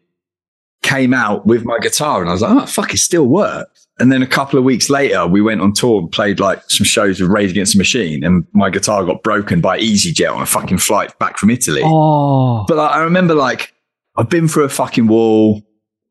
Came 0.84 1.14
out 1.14 1.46
with 1.46 1.64
my 1.64 1.78
guitar, 1.80 2.22
and 2.22 2.30
I 2.30 2.34
was 2.34 2.42
like, 2.42 2.52
"Oh 2.52 2.66
fuck, 2.66 2.94
it 2.94 2.98
still 2.98 3.28
works." 3.28 3.88
And 4.00 4.12
then 4.12 4.24
a 4.24 4.28
couple 4.28 4.58
of 4.58 4.66
weeks 4.66 4.90
later, 4.90 5.28
we 5.28 5.42
went 5.42 5.62
on 5.62 5.74
tour 5.74 6.00
and 6.02 6.12
played 6.12 6.40
like 6.40 6.62
some 6.70 6.86
shows 6.86 7.22
with 7.22 7.30
Rage 7.30 7.52
Against 7.52 7.74
the 7.74 7.78
Machine, 7.78 8.24
and 8.24 8.46
my 8.54 8.70
guitar 8.72 9.06
got 9.06 9.22
broken 9.22 9.62
by 9.62 9.80
EasyJet 9.80 10.34
on 10.36 10.42
a 10.42 10.46
fucking 10.46 10.80
flight 10.80 11.18
back 11.20 11.38
from 11.38 11.52
Italy. 11.52 11.82
Oh, 11.86 12.66
But 12.68 12.78
like, 12.78 12.92
I 12.92 13.04
remember 13.04 13.36
like 13.36 13.74
I've 14.18 14.30
been 14.30 14.48
through 14.48 14.64
a 14.64 14.70
fucking 14.70 15.08
wall 15.08 15.62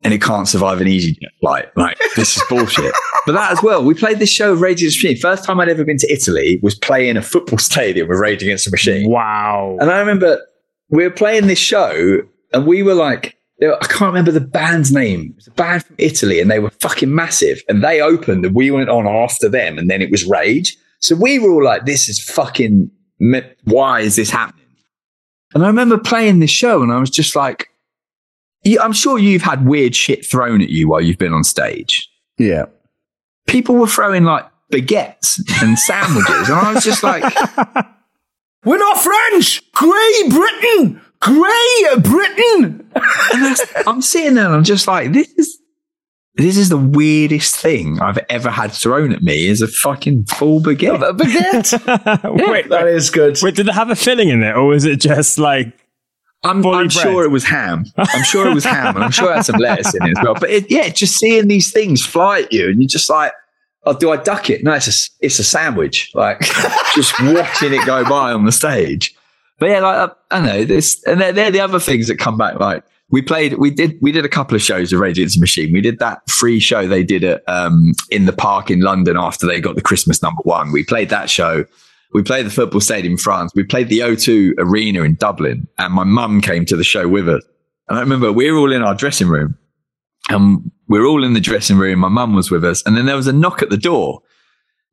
and 0.03 0.13
it 0.13 0.21
can't 0.21 0.47
survive 0.47 0.79
an 0.81 0.87
easy 0.87 1.11
jet 1.11 1.31
flight. 1.41 1.65
Like 1.75 1.99
this 2.15 2.37
is 2.37 2.43
bullshit. 2.49 2.93
but 3.25 3.33
that 3.33 3.51
as 3.51 3.61
well, 3.61 3.83
we 3.83 3.93
played 3.93 4.19
this 4.19 4.31
show 4.31 4.51
with 4.53 4.61
Rage 4.61 4.81
Against 4.81 5.01
the 5.01 5.09
Machine. 5.09 5.21
First 5.21 5.43
time 5.43 5.59
I'd 5.59 5.69
ever 5.69 5.83
been 5.83 5.97
to 5.97 6.11
Italy 6.11 6.59
was 6.63 6.75
playing 6.75 7.17
a 7.17 7.21
football 7.21 7.57
stadium 7.69 8.07
with 8.07 8.19
Rage 8.19 8.41
Against 8.41 8.65
the 8.65 8.71
Machine. 8.71 9.09
wow. 9.09 9.77
And 9.81 9.91
I 9.91 9.99
remember 9.99 10.39
we 10.89 11.03
were 11.03 11.11
playing 11.11 11.47
this 11.47 11.59
show 11.59 12.21
and 12.53 12.65
we 12.65 12.83
were 12.83 12.95
like, 12.95 13.35
they 13.35 13.40
were- 13.67 13.77
I 13.83 13.87
can't 13.87 14.09
remember 14.09 14.31
the 14.31 14.39
band's 14.41 14.91
name. 14.91 15.27
It 15.31 15.35
was 15.35 15.47
a 15.47 15.51
band 15.51 15.83
from 15.85 15.95
Italy 15.99 16.39
and 16.39 16.49
they 16.49 16.59
were 16.59 16.71
fucking 16.81 17.13
massive. 17.13 17.61
And 17.69 17.83
they 17.83 18.01
opened 18.01 18.45
and 18.45 18.55
we 18.55 18.71
went 18.71 18.89
on 18.89 19.07
after 19.07 19.47
them 19.49 19.77
and 19.77 19.89
then 19.89 20.01
it 20.01 20.09
was 20.11 20.25
Rage. 20.25 20.77
So 20.99 21.15
we 21.15 21.39
were 21.39 21.51
all 21.51 21.63
like, 21.63 21.85
this 21.85 22.09
is 22.09 22.19
fucking, 22.23 22.89
why 23.65 24.01
is 24.01 24.15
this 24.15 24.29
happening? 24.29 24.65
And 25.53 25.63
I 25.63 25.67
remember 25.67 25.97
playing 25.97 26.39
this 26.39 26.51
show 26.51 26.81
and 26.81 26.91
I 26.91 26.99
was 26.99 27.09
just 27.09 27.35
like, 27.35 27.69
I'm 28.79 28.93
sure 28.93 29.17
you've 29.17 29.41
had 29.41 29.65
weird 29.65 29.95
shit 29.95 30.25
thrown 30.25 30.61
at 30.61 30.69
you 30.69 30.87
while 30.87 31.01
you've 31.01 31.17
been 31.17 31.33
on 31.33 31.43
stage. 31.43 32.07
Yeah. 32.37 32.65
People 33.47 33.75
were 33.75 33.87
throwing 33.87 34.23
like 34.23 34.45
baguettes 34.71 35.39
and 35.63 35.77
sandwiches. 35.77 36.47
and 36.49 36.57
I 36.59 36.73
was 36.73 36.83
just 36.83 37.03
like, 37.03 37.23
We're 38.63 38.77
not 38.77 38.99
French! 38.99 39.61
Great 39.71 40.29
Britain! 40.29 41.01
Grey 41.21 42.01
Britain! 42.01 42.89
And 42.95 43.45
that's, 43.45 43.63
I'm 43.87 44.01
sitting 44.01 44.35
there 44.35 44.47
and 44.47 44.55
I'm 44.55 44.63
just 44.63 44.87
like, 44.87 45.13
this 45.13 45.31
is 45.37 45.57
this 46.35 46.57
is 46.57 46.69
the 46.69 46.77
weirdest 46.77 47.57
thing 47.57 47.99
I've 48.01 48.19
ever 48.29 48.49
had 48.49 48.71
thrown 48.71 49.11
at 49.11 49.21
me 49.21 49.47
is 49.47 49.61
a 49.61 49.67
fucking 49.67 50.25
full 50.25 50.61
baguette. 50.61 51.07
A 51.07 51.13
baguette! 51.13 52.47
wait, 52.49 52.69
that 52.69 52.87
is 52.87 53.09
good. 53.09 53.37
wait, 53.41 53.55
did 53.55 53.67
it 53.67 53.73
have 53.73 53.89
a 53.89 53.95
filling 53.95 54.29
in 54.29 54.41
it, 54.41 54.55
or 54.55 54.67
was 54.67 54.85
it 54.85 55.01
just 55.01 55.37
like 55.37 55.73
I'm, 56.43 56.65
I'm 56.65 56.89
sure 56.89 57.23
it 57.23 57.29
was 57.29 57.43
ham. 57.43 57.85
I'm 57.97 58.23
sure 58.23 58.49
it 58.49 58.53
was 58.53 58.63
ham, 58.63 58.95
and 58.95 59.03
I'm 59.03 59.11
sure 59.11 59.31
it 59.31 59.35
had 59.35 59.45
some 59.45 59.59
lettuce 59.59 59.93
in 59.93 60.03
it 60.03 60.17
as 60.17 60.23
well. 60.23 60.33
But 60.33 60.49
it, 60.49 60.71
yeah, 60.71 60.89
just 60.89 61.17
seeing 61.17 61.47
these 61.47 61.71
things 61.71 62.03
fly 62.03 62.41
at 62.41 62.51
you, 62.51 62.69
and 62.69 62.81
you're 62.81 62.87
just 62.87 63.09
like, 63.09 63.33
"Oh, 63.85 63.95
do 63.95 64.09
I 64.11 64.17
duck 64.17 64.49
it?" 64.49 64.63
No, 64.63 64.73
it's 64.73 64.87
a 64.87 65.25
it's 65.25 65.37
a 65.37 65.43
sandwich. 65.43 66.09
Like 66.15 66.39
just 66.95 67.13
watching 67.21 67.73
it 67.73 67.85
go 67.85 68.03
by 68.09 68.31
on 68.31 68.45
the 68.45 68.51
stage. 68.51 69.15
But 69.61 69.69
yeah, 69.69 69.79
like 69.81 70.11
I 70.31 70.39
don't 70.39 70.45
know 70.47 70.65
this, 70.65 71.03
and 71.03 71.21
they're, 71.21 71.31
they're 71.31 71.51
the 71.51 71.59
other 71.59 71.79
things 71.79 72.07
that 72.07 72.17
come 72.17 72.35
back. 72.35 72.59
Like 72.59 72.83
we 73.11 73.21
played, 73.21 73.59
we 73.59 73.69
did, 73.69 73.95
we 74.01 74.11
did 74.11 74.25
a 74.25 74.29
couple 74.29 74.55
of 74.55 74.61
shows 74.63 74.91
with 74.91 74.99
Radiance 74.99 75.39
Machine. 75.39 75.71
We 75.71 75.81
did 75.81 75.99
that 75.99 76.27
free 76.27 76.59
show 76.59 76.87
they 76.87 77.03
did 77.03 77.23
at 77.23 77.47
um, 77.47 77.93
in 78.09 78.25
the 78.25 78.33
park 78.33 78.71
in 78.71 78.81
London 78.81 79.17
after 79.17 79.45
they 79.45 79.61
got 79.61 79.75
the 79.75 79.81
Christmas 79.83 80.23
number 80.23 80.41
one. 80.45 80.71
We 80.71 80.83
played 80.83 81.09
that 81.09 81.29
show. 81.29 81.63
We 82.11 82.23
played 82.23 82.47
the 82.47 82.49
football 82.49 82.81
stadium 82.81 83.13
in 83.13 83.17
France. 83.19 83.51
We 83.53 83.63
played 83.63 83.89
the 83.89 83.99
O2 83.99 84.55
Arena 84.57 85.03
in 85.03 85.13
Dublin, 85.13 85.67
and 85.77 85.93
my 85.93 86.05
mum 86.05 86.41
came 86.41 86.65
to 86.65 86.75
the 86.75 86.83
show 86.83 87.07
with 87.07 87.29
us. 87.29 87.43
And 87.87 87.99
I 87.99 88.01
remember 88.01 88.33
we 88.33 88.49
were 88.51 88.57
all 88.57 88.73
in 88.73 88.81
our 88.81 88.95
dressing 88.95 89.27
room, 89.27 89.55
and 90.29 90.71
we 90.87 90.99
we're 90.99 91.05
all 91.05 91.23
in 91.23 91.33
the 91.33 91.39
dressing 91.39 91.77
room. 91.77 91.99
My 91.99 92.09
mum 92.09 92.33
was 92.33 92.49
with 92.49 92.65
us, 92.65 92.81
and 92.87 92.97
then 92.97 93.05
there 93.05 93.15
was 93.15 93.27
a 93.27 93.33
knock 93.33 93.61
at 93.61 93.69
the 93.69 93.77
door. 93.77 94.23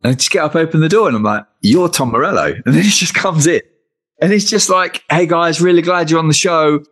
And 0.03 0.11
I 0.11 0.15
just 0.15 0.31
get 0.31 0.45
up, 0.45 0.55
open 0.55 0.81
the 0.81 0.91
door, 0.91 1.09
and 1.09 1.17
I'm 1.17 1.23
like, 1.23 1.47
"You're 1.63 1.89
Tom 1.89 2.11
Morello," 2.11 2.53
and 2.67 2.75
then 2.75 2.83
he 2.83 2.91
just 2.91 3.15
comes 3.15 3.47
in. 3.47 3.63
And 4.21 4.33
it's 4.33 4.45
just 4.45 4.69
like, 4.69 5.05
hey 5.11 5.27
guys, 5.27 5.61
really 5.61 5.83
glad 5.83 6.11
you're 6.11 6.19
on 6.19 6.29
the 6.29 6.35
show. 6.35 6.85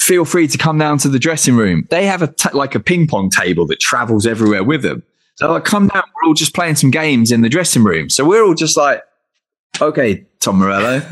Feel 0.00 0.24
free 0.24 0.46
to 0.48 0.58
come 0.58 0.78
down 0.78 0.98
to 0.98 1.08
the 1.08 1.18
dressing 1.18 1.56
room. 1.56 1.86
They 1.90 2.06
have 2.06 2.20
a 2.20 2.28
t- 2.28 2.50
like 2.52 2.74
a 2.74 2.80
ping 2.80 3.06
pong 3.06 3.30
table 3.30 3.66
that 3.68 3.80
travels 3.80 4.26
everywhere 4.26 4.62
with 4.62 4.82
them. 4.82 5.02
So 5.36 5.50
like, 5.50 5.64
come 5.64 5.88
down. 5.88 6.02
We're 6.14 6.28
all 6.28 6.34
just 6.34 6.54
playing 6.54 6.76
some 6.76 6.90
games 6.90 7.32
in 7.32 7.40
the 7.40 7.48
dressing 7.48 7.84
room. 7.84 8.10
So 8.10 8.24
we're 8.24 8.44
all 8.44 8.54
just 8.54 8.76
like, 8.76 9.02
okay, 9.80 10.26
Tom 10.40 10.58
Morello. 10.58 11.00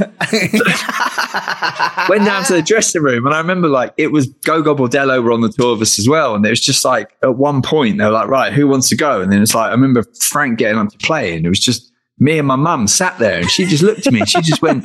Went 2.09 2.25
down 2.25 2.45
to 2.45 2.53
the 2.55 2.63
dressing 2.65 3.03
room, 3.03 3.25
and 3.27 3.35
I 3.35 3.39
remember 3.39 3.69
like 3.69 3.95
it 3.97 4.13
was 4.13 4.29
Gogol 4.45 4.77
Bordello 4.77 5.23
were 5.23 5.33
on 5.33 5.41
the 5.41 5.49
tour 5.49 5.73
of 5.73 5.81
us 5.81 5.99
as 5.99 6.09
well, 6.09 6.35
and 6.35 6.45
it 6.45 6.51
was 6.51 6.61
just 6.61 6.85
like 6.85 7.17
at 7.23 7.37
one 7.37 7.63
point 7.63 7.99
they 7.99 8.05
were 8.05 8.11
like, 8.11 8.29
right, 8.29 8.53
who 8.53 8.69
wants 8.69 8.89
to 8.91 8.97
go? 8.97 9.23
And 9.23 9.33
then 9.33 9.43
it's 9.43 9.55
like 9.55 9.69
I 9.69 9.73
remember 9.73 10.05
Frank 10.21 10.59
getting 10.59 10.79
up 10.79 10.91
to 10.91 10.99
play, 10.99 11.35
and 11.35 11.47
it 11.47 11.49
was 11.49 11.61
just 11.61 11.91
me 12.19 12.39
and 12.39 12.47
my 12.47 12.57
mum 12.57 12.87
sat 12.87 13.19
there, 13.19 13.41
and 13.41 13.51
she 13.51 13.65
just 13.65 13.83
looked 13.83 14.07
at 14.07 14.13
me, 14.13 14.21
and 14.21 14.29
she 14.29 14.43
just 14.43 14.61
went 14.61 14.85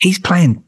he's 0.00 0.18
playing 0.18 0.64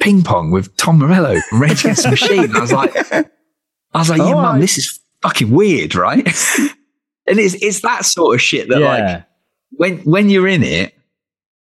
ping 0.00 0.22
pong 0.22 0.50
with 0.50 0.76
Tom 0.76 0.98
Morello 0.98 1.40
from 1.48 1.62
Rage 1.62 1.80
Against 1.80 2.04
the 2.04 2.10
Machine. 2.10 2.54
I 2.54 2.60
was 2.60 2.72
like, 2.72 2.94
I 3.12 3.98
was 3.98 4.10
like, 4.10 4.18
yeah, 4.18 4.34
mum, 4.34 4.60
this 4.60 4.78
is 4.78 5.00
fucking 5.22 5.50
weird, 5.50 5.94
right? 5.94 6.18
and 7.26 7.38
it's 7.38 7.54
it's 7.54 7.80
that 7.80 8.04
sort 8.04 8.34
of 8.34 8.42
shit 8.42 8.68
that 8.68 8.80
yeah. 8.80 8.88
like 8.88 9.26
when 9.70 9.98
when 9.98 10.30
you're 10.30 10.48
in 10.48 10.62
it, 10.62 10.94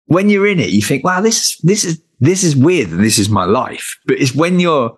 when 0.06 0.28
you're 0.28 0.46
in 0.46 0.60
it, 0.60 0.70
you 0.70 0.82
think, 0.82 1.04
wow, 1.04 1.20
this 1.20 1.58
this 1.62 1.84
is 1.84 2.02
this 2.20 2.44
is 2.44 2.56
weird 2.56 2.90
and 2.90 3.04
this 3.04 3.18
is 3.18 3.28
my 3.28 3.44
life. 3.44 3.98
But 4.06 4.20
it's 4.20 4.34
when 4.34 4.60
you're 4.60 4.96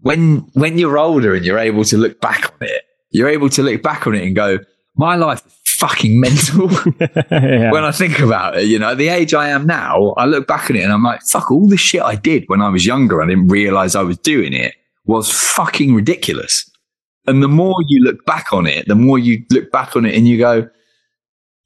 when 0.00 0.38
when 0.54 0.78
you're 0.78 0.98
older 0.98 1.34
and 1.34 1.44
you're 1.44 1.58
able 1.58 1.84
to 1.84 1.96
look 1.96 2.20
back 2.20 2.52
on 2.52 2.68
it, 2.68 2.82
you're 3.10 3.28
able 3.28 3.48
to 3.50 3.62
look 3.62 3.82
back 3.82 4.06
on 4.06 4.14
it 4.14 4.24
and 4.24 4.34
go, 4.34 4.58
my 4.96 5.16
life 5.16 5.42
fucking 5.74 6.18
mental 6.18 6.70
yeah. 7.30 7.70
when 7.70 7.84
I 7.84 7.92
think 7.92 8.18
about 8.18 8.58
it. 8.58 8.66
You 8.66 8.78
know, 8.78 8.94
the 8.94 9.08
age 9.08 9.34
I 9.34 9.48
am 9.48 9.66
now, 9.66 10.14
I 10.16 10.26
look 10.26 10.46
back 10.46 10.70
at 10.70 10.76
it 10.76 10.82
and 10.82 10.92
I'm 10.92 11.02
like, 11.02 11.22
fuck, 11.22 11.50
all 11.50 11.68
the 11.68 11.76
shit 11.76 12.02
I 12.02 12.14
did 12.14 12.44
when 12.46 12.60
I 12.60 12.68
was 12.68 12.86
younger, 12.86 13.22
I 13.22 13.26
didn't 13.26 13.48
realize 13.48 13.94
I 13.94 14.02
was 14.02 14.18
doing 14.18 14.52
it 14.52 14.74
was 15.06 15.30
fucking 15.30 15.94
ridiculous. 15.94 16.70
And 17.26 17.42
the 17.42 17.48
more 17.48 17.76
you 17.88 18.02
look 18.02 18.24
back 18.26 18.52
on 18.52 18.66
it, 18.66 18.86
the 18.86 18.94
more 18.94 19.18
you 19.18 19.44
look 19.50 19.70
back 19.70 19.96
on 19.96 20.04
it 20.04 20.14
and 20.14 20.28
you 20.28 20.38
go, 20.38 20.68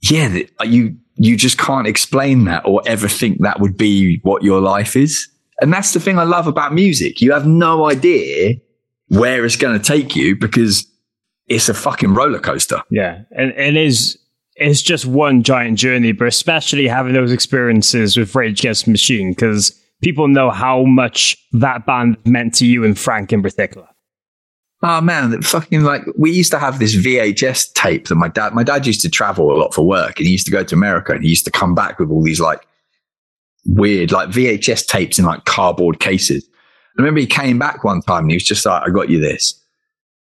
yeah, 0.00 0.38
you, 0.64 0.96
you 1.16 1.36
just 1.36 1.58
can't 1.58 1.86
explain 1.86 2.44
that 2.44 2.64
or 2.64 2.80
ever 2.86 3.08
think 3.08 3.40
that 3.42 3.60
would 3.60 3.76
be 3.76 4.20
what 4.22 4.42
your 4.42 4.60
life 4.60 4.96
is. 4.96 5.28
And 5.60 5.72
that's 5.72 5.92
the 5.92 6.00
thing 6.00 6.18
I 6.18 6.22
love 6.22 6.46
about 6.46 6.72
music. 6.72 7.20
You 7.20 7.32
have 7.32 7.46
no 7.46 7.88
idea 7.88 8.54
where 9.08 9.44
it's 9.44 9.56
going 9.56 9.78
to 9.78 9.84
take 9.84 10.14
you 10.14 10.36
because 10.36 10.86
it's 11.48 11.68
a 11.68 11.74
fucking 11.74 12.14
roller 12.14 12.38
coaster. 12.38 12.82
Yeah, 12.90 13.22
and 13.30 13.50
it 13.52 13.76
is. 13.76 14.18
It's 14.56 14.82
just 14.82 15.06
one 15.06 15.44
giant 15.44 15.78
journey, 15.78 16.12
but 16.12 16.26
especially 16.26 16.88
having 16.88 17.12
those 17.12 17.30
experiences 17.30 18.16
with 18.16 18.34
Rage 18.34 18.60
Against 18.60 18.86
the 18.86 18.90
Machine 18.90 19.30
because 19.30 19.78
people 20.02 20.26
know 20.26 20.50
how 20.50 20.82
much 20.84 21.36
that 21.52 21.86
band 21.86 22.16
meant 22.24 22.54
to 22.54 22.66
you 22.66 22.84
and 22.84 22.98
Frank 22.98 23.32
in 23.32 23.42
particular. 23.42 23.86
Oh 24.82 25.00
man, 25.00 25.42
fucking 25.42 25.82
like 25.82 26.02
we 26.16 26.30
used 26.30 26.52
to 26.52 26.58
have 26.58 26.78
this 26.78 26.94
VHS 26.94 27.72
tape 27.74 28.08
that 28.08 28.14
my 28.14 28.28
dad, 28.28 28.54
my 28.54 28.62
dad 28.62 28.86
used 28.86 29.02
to 29.02 29.08
travel 29.08 29.52
a 29.52 29.58
lot 29.58 29.74
for 29.74 29.86
work 29.86 30.18
and 30.18 30.26
he 30.26 30.32
used 30.32 30.46
to 30.46 30.52
go 30.52 30.62
to 30.62 30.74
America 30.74 31.12
and 31.12 31.24
he 31.24 31.30
used 31.30 31.44
to 31.46 31.50
come 31.50 31.74
back 31.74 31.98
with 31.98 32.10
all 32.10 32.22
these 32.22 32.40
like 32.40 32.66
weird 33.64 34.12
like 34.12 34.28
VHS 34.28 34.86
tapes 34.86 35.18
in 35.18 35.24
like 35.24 35.44
cardboard 35.46 35.98
cases. 35.98 36.48
I 36.96 37.02
remember 37.02 37.20
he 37.20 37.26
came 37.26 37.58
back 37.58 37.82
one 37.82 38.02
time 38.02 38.24
and 38.24 38.30
he 38.30 38.36
was 38.36 38.44
just 38.44 38.64
like, 38.66 38.82
I 38.86 38.90
got 38.90 39.08
you 39.08 39.20
this. 39.20 39.60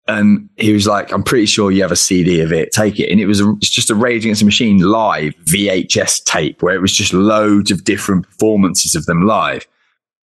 And 0.08 0.48
he 0.56 0.72
was 0.72 0.86
like, 0.86 1.12
I'm 1.12 1.22
pretty 1.22 1.46
sure 1.46 1.72
you 1.72 1.82
have 1.82 1.92
a 1.92 1.96
CD 1.96 2.40
of 2.40 2.52
it. 2.52 2.72
Take 2.72 3.00
it. 3.00 3.10
And 3.10 3.20
it 3.20 3.26
was 3.26 3.40
a, 3.40 3.50
it's 3.56 3.70
just 3.70 3.90
a 3.90 3.94
Rage 3.94 4.24
Against 4.24 4.40
the 4.40 4.44
Machine 4.44 4.78
live 4.78 5.34
VHS 5.44 6.24
tape 6.24 6.62
where 6.62 6.74
it 6.76 6.80
was 6.80 6.92
just 6.92 7.12
loads 7.12 7.70
of 7.70 7.84
different 7.84 8.24
performances 8.24 8.94
of 8.94 9.06
them 9.06 9.26
live. 9.26 9.66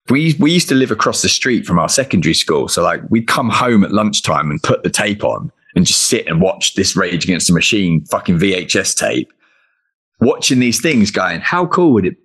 We, 0.09 0.35
we 0.39 0.51
used 0.51 0.69
to 0.69 0.75
live 0.75 0.91
across 0.91 1.23
the 1.23 1.29
street 1.29 1.65
from 1.65 1.79
our 1.79 1.89
secondary 1.89 2.35
school. 2.35 2.67
So 2.67 2.83
like 2.83 3.01
we'd 3.09 3.27
come 3.27 3.49
home 3.49 3.83
at 3.83 3.91
lunchtime 3.91 4.51
and 4.51 4.61
put 4.61 4.83
the 4.83 4.89
tape 4.89 5.23
on 5.23 5.51
and 5.75 5.85
just 5.85 6.01
sit 6.01 6.27
and 6.27 6.41
watch 6.41 6.75
this 6.75 6.95
Rage 6.95 7.23
Against 7.23 7.47
the 7.47 7.53
Machine 7.53 8.05
fucking 8.05 8.37
VHS 8.37 8.95
tape, 8.95 9.31
watching 10.19 10.59
these 10.59 10.81
things 10.81 11.09
going, 11.09 11.39
how 11.39 11.65
cool 11.65 11.93
would 11.93 12.05
it 12.05 12.17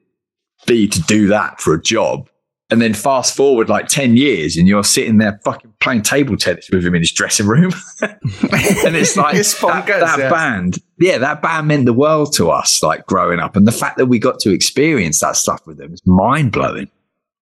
be 0.66 0.88
to 0.88 1.00
do 1.02 1.28
that 1.28 1.60
for 1.60 1.74
a 1.74 1.80
job? 1.80 2.28
And 2.68 2.82
then 2.82 2.94
fast 2.94 3.36
forward 3.36 3.68
like 3.68 3.86
10 3.86 4.16
years 4.16 4.56
and 4.56 4.66
you're 4.66 4.82
sitting 4.82 5.18
there 5.18 5.40
fucking 5.44 5.74
playing 5.80 6.02
table 6.02 6.36
tennis 6.36 6.68
with 6.68 6.84
him 6.84 6.96
in 6.96 7.02
his 7.02 7.12
dressing 7.12 7.46
room. 7.46 7.70
and 8.02 8.96
it's 8.96 9.16
like 9.16 9.36
it's 9.36 9.60
that, 9.60 9.86
that 9.86 10.18
yeah. 10.18 10.30
band. 10.30 10.78
Yeah, 10.98 11.18
that 11.18 11.42
band 11.42 11.68
meant 11.68 11.86
the 11.86 11.92
world 11.92 12.32
to 12.34 12.50
us, 12.50 12.82
like 12.82 13.06
growing 13.06 13.38
up. 13.38 13.54
And 13.54 13.68
the 13.68 13.72
fact 13.72 13.98
that 13.98 14.06
we 14.06 14.18
got 14.18 14.40
to 14.40 14.50
experience 14.50 15.20
that 15.20 15.36
stuff 15.36 15.64
with 15.64 15.76
them 15.76 15.92
is 15.92 16.04
mind 16.06 16.50
blowing. 16.50 16.90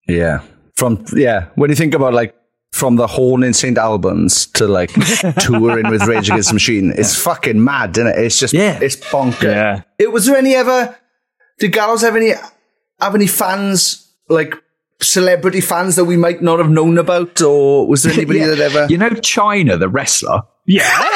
Yeah. 0.06 0.42
From, 0.76 1.02
yeah. 1.14 1.46
When 1.54 1.70
you 1.70 1.76
think 1.76 1.94
about 1.94 2.12
like, 2.12 2.34
from 2.74 2.96
the 2.96 3.06
Horn 3.06 3.44
in 3.44 3.54
St. 3.54 3.78
Albans 3.78 4.46
to 4.48 4.66
like 4.66 4.90
touring 5.40 5.88
with 5.88 6.02
Rage 6.06 6.28
Against 6.28 6.48
the 6.48 6.54
Machine, 6.54 6.90
it's 6.90 7.16
yeah. 7.16 7.32
fucking 7.32 7.64
mad, 7.64 7.96
isn't 7.96 8.08
it? 8.08 8.18
It's 8.18 8.38
just, 8.38 8.52
yeah. 8.52 8.78
it's 8.82 8.96
bonkers. 8.96 9.42
Yeah. 9.44 9.82
It, 9.98 10.12
was 10.12 10.26
there 10.26 10.36
any 10.36 10.54
ever, 10.54 10.98
did 11.60 11.72
Gallows 11.72 12.02
have 12.02 12.16
any, 12.16 12.32
have 13.00 13.14
any 13.14 13.28
fans 13.28 14.12
like 14.28 14.54
celebrity 15.00 15.60
fans 15.60 15.96
that 15.96 16.04
we 16.04 16.16
might 16.16 16.42
not 16.42 16.58
have 16.58 16.70
known 16.70 16.98
about, 16.98 17.40
or 17.42 17.86
was 17.86 18.02
there 18.02 18.12
anybody 18.14 18.40
yeah. 18.40 18.48
that 18.48 18.60
ever? 18.60 18.86
You 18.88 18.98
know, 18.98 19.10
Chyna, 19.10 19.78
the 19.78 19.88
wrestler. 19.88 20.42
Yeah. 20.66 20.88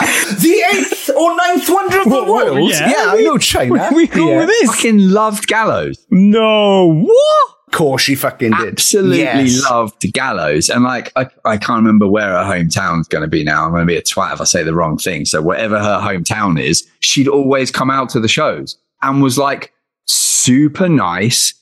the 0.00 0.64
eighth 0.72 1.10
or 1.10 1.36
ninth 1.36 1.68
wonder 1.68 1.98
of 2.00 2.04
the 2.04 2.32
world. 2.32 2.70
Yeah, 2.70 2.90
yeah 2.90 3.12
I 3.12 3.22
know 3.22 3.36
Chyna. 3.36 3.90
We, 3.92 3.96
we 3.96 4.06
cool 4.06 4.30
yeah. 4.30 4.38
with 4.38 4.48
this. 4.48 4.70
Fucking 4.70 5.10
loved 5.10 5.46
Gallows. 5.46 6.06
No, 6.10 6.92
what? 6.92 7.48
Of 7.66 7.78
course, 7.78 8.02
she 8.02 8.14
fucking 8.14 8.50
did. 8.52 8.72
Absolutely 8.72 9.20
yes. 9.20 9.62
loved 9.62 10.12
Gallows, 10.12 10.68
and 10.68 10.84
like 10.84 11.10
I, 11.16 11.26
I 11.44 11.56
can't 11.56 11.78
remember 11.78 12.06
where 12.06 12.28
her 12.28 12.44
hometown's 12.44 13.08
going 13.08 13.22
to 13.22 13.28
be 13.28 13.44
now. 13.44 13.64
I'm 13.64 13.70
going 13.70 13.82
to 13.82 13.86
be 13.86 13.96
a 13.96 14.02
twat 14.02 14.34
if 14.34 14.40
I 14.42 14.44
say 14.44 14.62
the 14.62 14.74
wrong 14.74 14.98
thing. 14.98 15.24
So 15.24 15.40
whatever 15.40 15.78
her 15.78 16.00
hometown 16.00 16.60
is, 16.60 16.86
she'd 17.00 17.28
always 17.28 17.70
come 17.70 17.90
out 17.90 18.10
to 18.10 18.20
the 18.20 18.28
shows 18.28 18.76
and 19.00 19.22
was 19.22 19.38
like 19.38 19.72
super 20.06 20.88
nice 20.88 21.54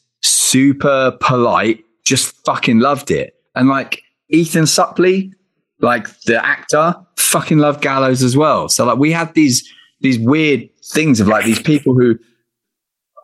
super 0.50 1.16
polite, 1.20 1.84
just 2.04 2.34
fucking 2.44 2.80
loved 2.80 3.10
it. 3.10 3.34
And 3.54 3.68
like 3.68 4.02
Ethan 4.28 4.64
Suplee, 4.64 5.32
like 5.80 6.08
the 6.22 6.44
actor, 6.44 6.94
fucking 7.16 7.58
loved 7.58 7.82
Gallows 7.82 8.22
as 8.22 8.36
well. 8.36 8.68
So 8.68 8.84
like 8.84 8.98
we 8.98 9.12
had 9.12 9.34
these 9.34 9.68
these 10.00 10.18
weird 10.18 10.68
things 10.84 11.20
of 11.20 11.28
like 11.28 11.44
these 11.44 11.60
people 11.60 11.94
who 11.94 12.18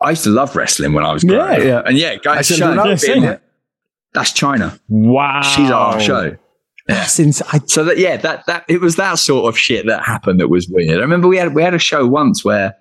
I 0.01 0.11
used 0.11 0.23
to 0.25 0.29
love 0.29 0.55
wrestling 0.55 0.93
when 0.93 1.03
I 1.03 1.11
was 1.11 1.23
growing 1.23 1.61
yeah, 1.61 1.67
yeah. 1.67 1.81
And 1.85 1.97
yeah, 1.97 2.15
guys, 2.15 2.47
show, 2.47 2.73
yeah, 2.73 3.37
that's 4.13 4.31
Chyna. 4.31 4.79
Wow. 4.87 5.41
She's 5.41 5.71
our 5.71 5.99
show. 5.99 6.37
That's 6.87 7.19
insane. 7.19 7.67
So 7.67 7.83
that 7.83 7.97
yeah, 7.97 8.17
that 8.17 8.45
that 8.45 8.63
it 8.69 8.79
was 8.79 8.95
that 8.95 9.19
sort 9.19 9.49
of 9.49 9.57
shit 9.57 9.85
that 9.87 10.03
happened 10.05 10.39
that 10.39 10.47
was 10.47 10.69
weird. 10.69 10.97
I 10.97 11.01
remember 11.01 11.27
we 11.27 11.37
had 11.37 11.53
we 11.53 11.61
had 11.61 11.73
a 11.73 11.79
show 11.79 12.07
once 12.07 12.45
where 12.45 12.75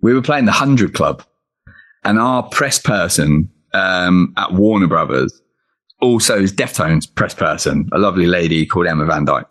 we 0.00 0.14
were 0.14 0.22
playing 0.22 0.46
the 0.46 0.52
Hundred 0.52 0.94
Club 0.94 1.22
and 2.04 2.18
our 2.18 2.42
press 2.42 2.78
person 2.78 3.50
um, 3.72 4.32
at 4.36 4.52
Warner 4.52 4.86
Brothers 4.86 5.40
also 6.00 6.38
is 6.38 6.52
Deftones 6.52 7.12
press 7.12 7.34
person, 7.34 7.88
a 7.92 7.98
lovely 7.98 8.26
lady 8.26 8.66
called 8.66 8.86
Emma 8.86 9.06
Van 9.06 9.24
Dyke. 9.24 9.50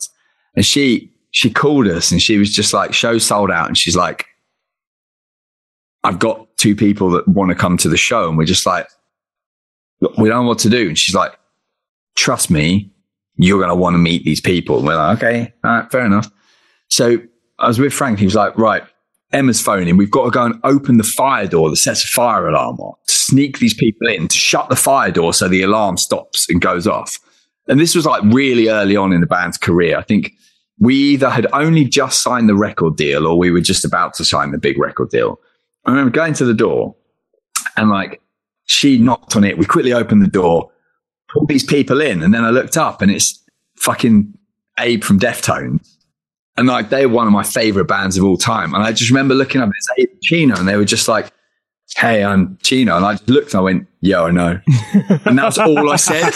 And 0.55 0.65
she 0.65 1.11
she 1.31 1.49
called 1.49 1.87
us 1.87 2.11
and 2.11 2.21
she 2.21 2.37
was 2.37 2.53
just 2.53 2.73
like, 2.73 2.93
show 2.93 3.17
sold 3.17 3.49
out. 3.49 3.67
And 3.67 3.77
she's 3.77 3.95
like, 3.95 4.27
I've 6.03 6.19
got 6.19 6.47
two 6.57 6.75
people 6.75 7.09
that 7.11 7.27
want 7.27 7.49
to 7.49 7.55
come 7.55 7.75
to 7.77 7.89
the 7.89 7.97
show. 7.97 8.29
And 8.29 8.37
we're 8.37 8.45
just 8.45 8.65
like, 8.67 8.87
we 10.17 10.29
don't 10.29 10.43
know 10.43 10.47
what 10.47 10.59
to 10.59 10.69
do. 10.69 10.87
And 10.87 10.97
she's 10.97 11.15
like, 11.15 11.33
trust 12.15 12.51
me, 12.51 12.91
you're 13.35 13.57
going 13.57 13.69
to 13.69 13.75
want 13.75 13.95
to 13.95 13.97
meet 13.97 14.23
these 14.25 14.41
people. 14.41 14.77
And 14.77 14.85
we're 14.85 14.95
like, 14.95 15.17
okay, 15.17 15.53
all 15.63 15.71
right, 15.71 15.91
fair 15.91 16.05
enough. 16.05 16.29
So 16.89 17.17
I 17.57 17.67
was 17.67 17.79
with 17.79 17.93
Frank. 17.93 18.19
He 18.19 18.25
was 18.25 18.35
like, 18.35 18.55
right, 18.55 18.83
Emma's 19.33 19.61
phoning. 19.61 19.97
We've 19.97 20.11
got 20.11 20.25
to 20.25 20.31
go 20.31 20.45
and 20.45 20.59
open 20.63 20.97
the 20.97 21.03
fire 21.03 21.47
door 21.47 21.69
that 21.69 21.77
sets 21.77 22.03
a 22.03 22.07
fire 22.07 22.47
alarm 22.47 22.79
on, 22.79 22.93
to 23.07 23.13
sneak 23.13 23.59
these 23.59 23.73
people 23.73 24.07
in, 24.07 24.27
to 24.27 24.37
shut 24.37 24.69
the 24.69 24.75
fire 24.75 25.11
door 25.11 25.33
so 25.33 25.47
the 25.47 25.63
alarm 25.63 25.97
stops 25.97 26.47
and 26.49 26.61
goes 26.61 26.87
off. 26.87 27.19
And 27.67 27.79
this 27.79 27.95
was 27.95 28.05
like 28.05 28.21
really 28.25 28.69
early 28.69 28.95
on 28.95 29.11
in 29.11 29.21
the 29.21 29.27
band's 29.27 29.57
career. 29.57 29.97
I 29.97 30.03
think 30.03 30.33
we 30.79 30.95
either 30.95 31.29
had 31.29 31.47
only 31.53 31.85
just 31.85 32.21
signed 32.21 32.49
the 32.49 32.55
record 32.55 32.95
deal 32.95 33.25
or 33.25 33.37
we 33.37 33.51
were 33.51 33.61
just 33.61 33.85
about 33.85 34.13
to 34.15 34.25
sign 34.25 34.51
the 34.51 34.57
big 34.57 34.77
record 34.77 35.09
deal. 35.09 35.39
I 35.85 35.91
remember 35.91 36.11
going 36.11 36.33
to 36.33 36.45
the 36.45 36.53
door 36.53 36.95
and 37.77 37.89
like 37.89 38.21
she 38.65 38.97
knocked 38.97 39.35
on 39.35 39.43
it. 39.43 39.57
We 39.57 39.65
quickly 39.65 39.93
opened 39.93 40.21
the 40.21 40.27
door, 40.27 40.71
put 41.33 41.47
these 41.47 41.63
people 41.63 42.01
in, 42.01 42.21
and 42.21 42.33
then 42.33 42.43
I 42.43 42.49
looked 42.49 42.77
up 42.77 43.01
and 43.01 43.11
it's 43.11 43.41
fucking 43.77 44.33
Abe 44.79 45.03
from 45.03 45.19
Deftones. 45.19 45.92
And 46.55 46.67
like 46.67 46.89
they're 46.89 47.09
one 47.09 47.27
of 47.27 47.33
my 47.33 47.43
favorite 47.43 47.85
bands 47.85 48.17
of 48.17 48.23
all 48.23 48.37
time. 48.37 48.73
And 48.73 48.83
I 48.83 48.91
just 48.91 49.09
remember 49.09 49.33
looking 49.33 49.61
up 49.61 49.69
at 49.69 49.99
Abe 49.99 50.09
Chino 50.21 50.55
and 50.57 50.67
they 50.67 50.75
were 50.75 50.85
just 50.85 51.07
like, 51.07 51.31
Hey, 51.95 52.23
I'm 52.23 52.57
Chino. 52.61 52.95
And 52.95 53.05
I 53.05 53.13
just 53.13 53.29
looked 53.29 53.53
and 53.53 53.59
I 53.59 53.63
went, 53.63 53.87
Yo, 54.01 54.25
I 54.25 54.31
know. 54.31 54.59
and 55.25 55.37
that 55.37 55.45
was 55.45 55.57
all 55.57 55.91
I 55.91 55.95
said. 55.95 56.31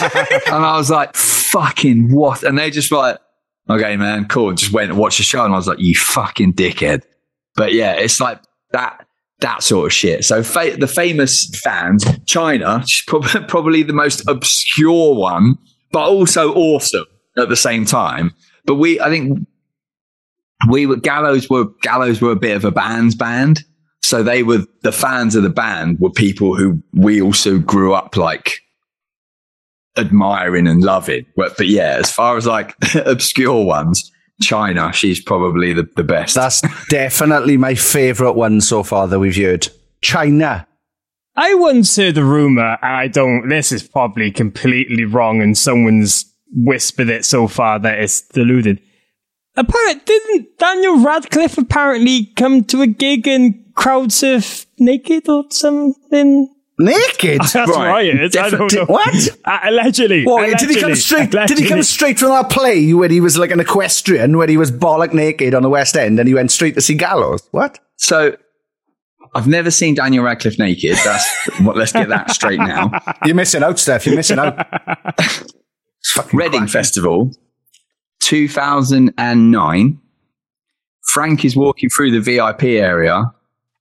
and 0.47 0.65
I 0.65 0.77
was 0.77 0.89
like, 0.89 1.15
fucking 1.15 2.13
what? 2.13 2.43
And 2.43 2.57
they 2.57 2.69
just 2.71 2.91
were 2.91 2.97
like, 2.97 3.19
Okay, 3.69 3.97
man, 3.97 4.27
cool. 4.27 4.53
Just 4.53 4.71
went 4.71 4.89
and 4.89 4.99
watched 4.99 5.17
the 5.17 5.23
show. 5.23 5.43
And 5.43 5.53
I 5.53 5.57
was 5.57 5.67
like, 5.67 5.79
You 5.79 5.95
fucking 5.95 6.53
dickhead. 6.53 7.03
But 7.55 7.73
yeah, 7.73 7.93
it's 7.93 8.19
like 8.19 8.39
that 8.71 9.05
that 9.39 9.61
sort 9.61 9.87
of 9.87 9.93
shit. 9.93 10.25
So 10.25 10.41
fa- 10.41 10.77
the 10.77 10.87
famous 10.87 11.47
fans, 11.61 12.03
Chyna, 12.25 12.85
probably, 13.05 13.41
probably 13.47 13.83
the 13.83 13.93
most 13.93 14.27
obscure 14.27 15.15
one, 15.15 15.57
but 15.91 16.07
also 16.07 16.53
awesome 16.53 17.05
at 17.37 17.49
the 17.49 17.55
same 17.55 17.85
time. 17.85 18.33
But 18.65 18.75
we, 18.75 18.99
I 18.99 19.09
think 19.09 19.47
we 20.69 20.85
were 20.85 20.97
Gallows 20.97 21.49
were 21.49 21.65
Gallows 21.81 22.21
were 22.21 22.31
a 22.31 22.35
bit 22.35 22.55
of 22.55 22.65
a 22.65 22.71
band's 22.71 23.15
band. 23.15 23.63
So 24.01 24.23
they 24.23 24.43
were 24.43 24.65
the 24.83 24.91
fans 24.91 25.35
of 25.35 25.43
the 25.43 25.49
band 25.49 25.99
were 25.99 26.09
people 26.09 26.55
who 26.55 26.81
we 26.93 27.21
also 27.21 27.59
grew 27.59 27.93
up 27.93 28.15
like 28.15 28.59
admiring 29.97 30.67
and 30.67 30.83
loving. 30.83 31.25
But, 31.35 31.57
but 31.57 31.67
yeah, 31.67 31.97
as 31.99 32.11
far 32.11 32.37
as 32.37 32.45
like 32.45 32.75
obscure 32.95 33.65
ones, 33.65 34.11
Chyna, 34.41 34.93
she's 34.93 35.21
probably 35.21 35.73
the, 35.73 35.87
the 35.95 36.03
best. 36.03 36.35
That's 36.35 36.61
definitely 36.89 37.57
my 37.57 37.75
favourite 37.75 38.35
one 38.35 38.61
so 38.61 38.83
far 38.83 39.07
that 39.07 39.19
we've 39.19 39.35
heard. 39.35 39.67
Chyna. 40.01 40.65
I 41.35 41.53
once 41.55 41.95
heard 41.95 42.17
a 42.17 42.23
rumor, 42.23 42.77
and 42.81 42.95
I 42.95 43.07
don't, 43.07 43.47
this 43.49 43.71
is 43.71 43.87
probably 43.87 44.31
completely 44.31 45.05
wrong, 45.05 45.41
and 45.41 45.55
someone's 45.55 46.25
whispered 46.55 47.09
it 47.09 47.25
so 47.25 47.47
far 47.47 47.77
that 47.79 47.99
it's 47.99 48.21
deluded. 48.21 48.81
Apparently, 49.57 50.01
didn't 50.05 50.57
Daniel 50.59 50.99
Radcliffe 50.99 51.57
apparently 51.57 52.31
come 52.35 52.63
to 52.65 52.81
a 52.81 52.87
gig 52.87 53.27
and 53.27 53.63
crowd 53.75 54.11
surf 54.13 54.65
naked 54.77 55.27
or 55.27 55.45
something? 55.49 56.53
Naked? 56.79 57.41
That's 57.53 57.55
right. 57.55 58.05
It's, 58.05 58.37
I 58.37 58.49
don't 58.51 58.71
know. 58.73 58.85
What? 58.85 59.29
Uh, 59.45 59.59
allegedly. 59.63 60.25
What, 60.25 60.45
did 60.59 60.69
he 60.69 60.75
come 60.75 60.91
Allegedly. 60.91 60.95
straight? 60.95 61.31
Did 61.47 61.57
he 61.57 61.67
come 61.67 61.81
straight 61.81 62.19
from 62.19 62.29
that 62.29 62.49
play 62.49 62.93
where 62.93 63.07
he 63.09 63.21
was 63.21 63.37
like 63.37 63.49
an 63.51 63.59
equestrian, 63.61 64.37
where 64.37 64.47
he 64.47 64.57
was 64.57 64.71
bollock 64.71 65.13
naked 65.13 65.53
on 65.55 65.63
the 65.63 65.69
West 65.69 65.95
End, 65.95 66.19
and 66.19 66.27
he 66.27 66.33
went 66.33 66.51
straight 66.51 66.75
to 66.75 66.81
see 66.81 66.93
Gallows? 66.95 67.47
What? 67.51 67.79
So 67.95 68.35
I've 69.33 69.47
never 69.47 69.71
seen 69.71 69.95
Daniel 69.95 70.25
Radcliffe 70.25 70.59
naked. 70.59 70.97
That's 71.03 71.25
what, 71.61 71.77
let's 71.77 71.93
get 71.93 72.09
that 72.09 72.29
straight 72.31 72.59
now. 72.59 72.91
You're 73.25 73.35
missing 73.35 73.63
out, 73.63 73.79
Steph. 73.79 74.05
You're 74.05 74.15
missing 74.15 74.37
out. 74.37 74.67
Reading 76.33 76.67
Festival, 76.67 77.31
2009. 78.19 80.01
Frank 81.03 81.45
is 81.45 81.55
walking 81.55 81.89
through 81.89 82.11
the 82.11 82.19
VIP 82.19 82.63
area, 82.63 83.31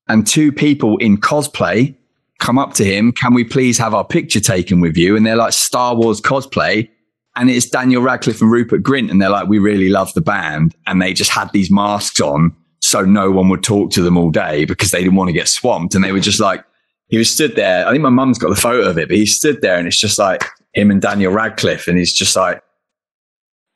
and 0.08 0.26
two 0.26 0.52
people 0.52 0.96
in 0.98 1.16
cosplay 1.18 1.94
come 2.38 2.58
up 2.58 2.74
to 2.74 2.84
him. 2.84 3.12
Can 3.12 3.34
we 3.34 3.44
please 3.44 3.78
have 3.78 3.94
our 3.94 4.04
picture 4.04 4.40
taken 4.40 4.80
with 4.80 4.96
you? 4.96 5.16
And 5.16 5.26
they're 5.26 5.36
like 5.36 5.52
Star 5.52 5.94
Wars 5.94 6.20
cosplay. 6.20 6.88
And 7.34 7.50
it's 7.50 7.68
Daniel 7.68 8.02
Radcliffe 8.02 8.40
and 8.40 8.50
Rupert 8.50 8.82
Grint. 8.82 9.10
And 9.10 9.20
they're 9.20 9.30
like, 9.30 9.48
we 9.48 9.58
really 9.58 9.88
love 9.88 10.12
the 10.14 10.20
band. 10.20 10.74
And 10.86 11.02
they 11.02 11.12
just 11.12 11.30
had 11.30 11.52
these 11.52 11.70
masks 11.70 12.20
on 12.20 12.54
so 12.80 13.02
no 13.02 13.30
one 13.30 13.48
would 13.48 13.62
talk 13.62 13.90
to 13.92 14.02
them 14.02 14.16
all 14.16 14.30
day 14.30 14.64
because 14.64 14.90
they 14.90 15.00
didn't 15.00 15.16
want 15.16 15.28
to 15.28 15.32
get 15.34 15.48
swamped. 15.48 15.94
And 15.94 16.04
they 16.04 16.12
were 16.12 16.20
just 16.20 16.40
like, 16.40 16.64
he 17.08 17.18
was 17.18 17.30
stood 17.30 17.56
there. 17.56 17.86
I 17.86 17.90
think 17.90 18.02
my 18.02 18.10
mum's 18.10 18.38
got 18.38 18.50
the 18.50 18.60
photo 18.60 18.88
of 18.88 18.98
it, 18.98 19.08
but 19.08 19.16
he 19.16 19.26
stood 19.26 19.60
there 19.60 19.76
and 19.76 19.86
it's 19.86 20.00
just 20.00 20.18
like 20.18 20.44
him 20.72 20.90
and 20.90 21.00
Daniel 21.00 21.32
Radcliffe. 21.32 21.88
And 21.88 21.98
he's 21.98 22.12
just 22.12 22.36
like, 22.36 22.62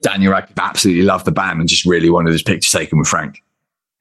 Daniel 0.02 0.32
Radcliffe 0.32 0.58
absolutely 0.58 1.02
loved 1.02 1.24
the 1.26 1.32
band 1.32 1.60
and 1.60 1.68
just 1.68 1.84
really 1.84 2.10
wanted 2.10 2.32
his 2.32 2.42
picture 2.42 2.70
taken 2.78 2.98
with 2.98 3.08
Frank. 3.08 3.42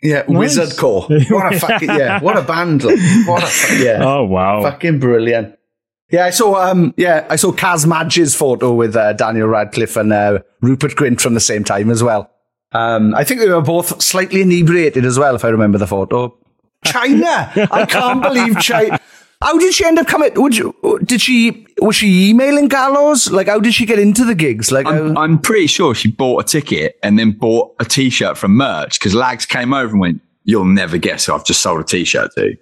Yeah, 0.02 0.24
Nice. 0.30 0.58
Wizard 0.58 0.78
Core. 0.78 1.08
What 1.30 1.54
a 1.54 1.60
fucking 1.60 1.90
yeah, 1.90 2.22
what 2.22 2.38
a 2.38 2.42
band! 2.42 2.84
Like. 2.86 2.98
What 3.28 3.44
a 3.44 3.48
fu- 3.48 3.84
yeah. 3.84 4.00
Oh, 4.06 4.24
wow. 4.24 4.62
fucking 4.64 5.00
brilliant. 5.00 5.56
Yeah, 6.10 6.26
I 6.26 6.30
saw 6.30 6.56
um 6.72 6.94
yeah 6.98 7.28
I 7.30 7.36
saw 7.36 7.52
Kaz 7.52 7.86
Madge's 7.86 8.34
photo 8.36 8.74
with 8.74 8.96
uh, 8.96 9.14
Daniel 9.14 9.48
Radcliffe 9.48 9.96
and 9.98 10.14
uh, 10.14 10.40
Rupert 10.62 10.92
Grint 10.96 11.20
from 11.22 11.34
the 11.34 11.40
same 11.42 11.64
time 11.66 11.90
as 11.92 12.02
well. 12.02 12.32
Um, 12.72 13.14
I 13.14 13.24
think 13.24 13.42
they 13.42 13.50
were 13.50 13.62
both 13.62 14.02
slightly 14.02 14.42
inebriated 14.42 15.04
as 15.04 15.20
well, 15.20 15.36
if 15.36 15.44
I 15.44 15.50
remember 15.50 15.78
the 15.78 15.88
photo. 15.88 16.36
Chyna, 16.86 17.68
I 17.72 17.86
can't 17.86 18.22
believe 18.22 18.54
Chyna. 18.56 19.00
How 19.42 19.58
did 19.58 19.74
she 19.74 19.86
end 19.86 19.98
up 19.98 20.08
coming? 20.08 20.32
Would 20.36 20.58
you? 20.58 20.76
Did 21.04 21.22
she? 21.22 21.66
Was 21.82 21.96
she 21.96 22.30
emailing 22.30 22.68
Gallows? 22.68 23.32
Like, 23.32 23.48
how 23.48 23.60
did 23.60 23.74
she 23.74 23.86
get 23.86 23.98
into 23.98 24.26
the 24.26 24.36
gigs? 24.36 24.70
Like, 24.70 24.86
I'm, 24.86 25.18
I'm 25.18 25.40
pretty 25.40 25.68
sure 25.68 25.96
she 25.96 26.12
bought 26.12 26.44
a 26.44 26.48
ticket 26.48 27.00
and 27.04 27.18
then 27.18 27.32
bought 27.32 27.74
a 27.80 27.86
t-shirt 27.86 28.38
from 28.38 28.52
merch 28.52 29.00
because 29.00 29.16
Lags 29.16 29.46
came 29.46 29.74
over 29.74 29.92
and 29.92 30.00
went, 30.02 30.22
you'll 30.44 30.66
never 30.66 30.98
guess 30.98 31.26
who 31.26 31.34
I've 31.34 31.46
just 31.46 31.62
sold 31.62 31.80
a 31.80 31.84
t-shirt 31.86 32.32
to. 32.36 32.58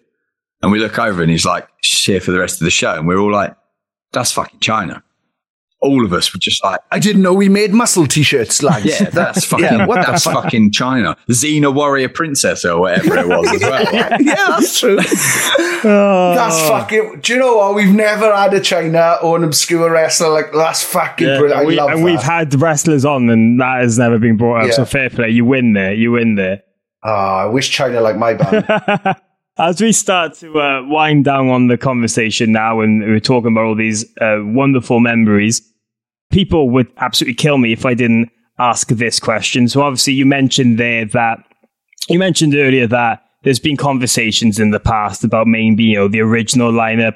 And 0.61 0.71
we 0.71 0.78
look 0.78 0.99
over 0.99 1.21
and 1.23 1.32
he's 1.32 1.45
like, 1.45 1.67
she's 1.82 2.03
here 2.03 2.21
for 2.21 2.32
the 2.32 2.39
rest 2.39 2.61
of 2.61 2.65
the 2.65 2.71
show. 2.71 2.93
And 2.93 3.07
we're 3.07 3.19
all 3.19 3.32
like, 3.32 3.55
that's 4.11 4.32
fucking 4.32 4.59
Chyna. 4.59 5.01
All 5.80 6.03
of 6.03 6.11
us 6.11 6.34
were 6.34 6.39
just 6.39 6.63
like, 6.63 6.80
I 6.91 6.97
didn't 6.97 7.21
know 7.21 7.34
we 7.36 7.49
made 7.49 7.71
muscle 7.71 8.07
t-shirts, 8.07 8.63
lads. 8.63 8.86
yeah, 8.86 9.09
that's 9.11 9.45
fucking, 9.51 9.63
Yeah, 9.65 9.86
what 9.86 10.03
that's 10.05 10.23
fuck? 10.23 10.43
fucking 10.45 10.71
Chyna. 10.71 11.15
Xena 11.30 11.73
Warrior 11.73 12.09
Princess 12.09 12.65
or 12.65 12.80
whatever 12.80 13.17
it 13.17 13.28
was 13.28 13.47
as 13.53 13.61
well. 13.61 13.84
Like, 13.84 13.93
yeah, 14.21 14.36
that's 14.49 14.80
true. 14.80 14.95
That's 15.84 16.59
fucking. 16.67 17.19
Do 17.21 17.34
you 17.34 17.39
know 17.39 17.57
what? 17.57 17.75
We've 17.75 17.93
never 17.93 18.36
had 18.36 18.53
a 18.53 18.59
Chyna 18.59 19.23
or 19.23 19.38
an 19.38 19.43
obscure 19.43 19.91
wrestler 19.91 20.30
like 20.30 20.51
that's 20.51 20.84
fucking 20.84 21.28
Yeah, 21.28 21.38
brilliant. 21.39 21.61
I 21.61 21.65
we, 21.65 21.75
love 21.75 21.89
and 21.91 21.99
that. 21.99 22.03
we've 22.05 22.21
had 22.23 22.59
wrestlers 22.59 23.05
on, 23.05 23.30
and 23.30 23.59
that 23.61 23.82
has 23.82 23.97
never 23.99 24.17
been 24.19 24.38
brought 24.38 24.61
up. 24.61 24.67
Yeah. 24.67 24.73
So 24.73 24.86
fair 24.86 25.09
play, 25.09 25.30
you 25.30 25.45
win 25.45 25.73
there. 25.73 25.93
You 25.93 26.13
win 26.13 26.36
there. 26.36 26.63
Oh, 27.03 27.09
I 27.11 27.45
wish 27.45 27.75
Chyna 27.78 28.01
like 28.01 28.17
my 28.17 28.34
band. 28.34 29.15
As 29.59 29.82
we 29.82 29.91
start 29.91 30.36
to 30.36 30.59
uh, 30.59 30.84
wind 30.86 31.25
down 31.25 31.49
on 31.49 31.67
the 31.67 31.78
conversation 31.80 32.51
now, 32.51 32.80
and 32.82 33.01
we're 33.01 33.19
talking 33.19 33.53
about 33.53 33.63
all 33.65 33.75
these 33.75 34.05
uh, 34.21 34.38
wonderful 34.41 34.99
memories, 34.99 35.66
people 36.38 36.70
would 36.70 36.86
absolutely 36.98 37.34
kill 37.34 37.58
me 37.58 37.74
if 37.74 37.84
I 37.84 37.96
didn't 37.96 38.30
ask 38.60 38.90
this 38.90 39.20
question. 39.20 39.68
So 39.68 39.82
obviously, 39.82 40.14
you 40.14 40.24
mentioned 40.24 40.78
there 40.78 41.04
that 41.08 41.40
you 42.10 42.20
mentioned 42.20 42.54
earlier 42.54 42.86
that 42.86 43.24
there's 43.44 43.58
been 43.58 43.76
conversations 43.76 44.60
in 44.60 44.70
the 44.70 44.80
past 44.80 45.24
about 45.24 45.48
maybe 45.48 45.84
you 45.84 45.96
know 45.96 46.08
the 46.08 46.22
original 46.22 46.72
lineup 46.72 47.16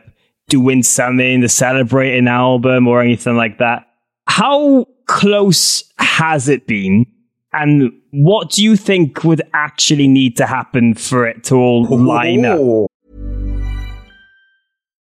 doing 0.50 0.82
something 0.82 1.42
to 1.42 1.48
celebrate 1.48 2.18
an 2.18 2.28
album 2.28 2.88
or 2.88 3.00
anything 3.00 3.38
like 3.38 3.60
that. 3.60 3.86
How 4.26 4.88
close 5.06 5.84
has 6.00 6.50
it 6.50 6.66
been? 6.66 7.06
And 7.54 7.92
what 8.10 8.50
do 8.50 8.64
you 8.64 8.76
think 8.76 9.24
would 9.24 9.44
actually 9.54 10.08
need 10.08 10.36
to 10.38 10.48
happen 10.48 10.96
for 10.96 11.28
it 11.28 11.44
to 11.44 11.56
all 11.58 11.86
line 11.86 12.44
up? 12.44 12.90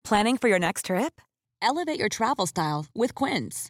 Planning 0.04 0.38
for 0.38 0.48
your 0.48 0.60
next 0.60 0.86
trip? 0.86 1.22
Elevate 1.62 2.00
your 2.00 2.10
travel 2.10 2.48
style 2.48 2.88
with 2.96 3.14
Quince. 3.14 3.70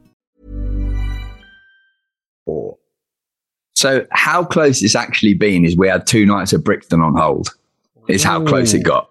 So 3.81 4.05
how 4.11 4.45
close 4.45 4.83
it's 4.83 4.93
actually 4.93 5.33
been 5.33 5.65
is 5.65 5.75
we 5.75 5.87
had 5.87 6.05
two 6.05 6.23
nights 6.23 6.53
at 6.53 6.63
Brixton 6.63 7.01
on 7.01 7.15
hold. 7.15 7.49
Is 8.07 8.23
how 8.23 8.45
close 8.45 8.75
it 8.75 8.83
got. 8.83 9.09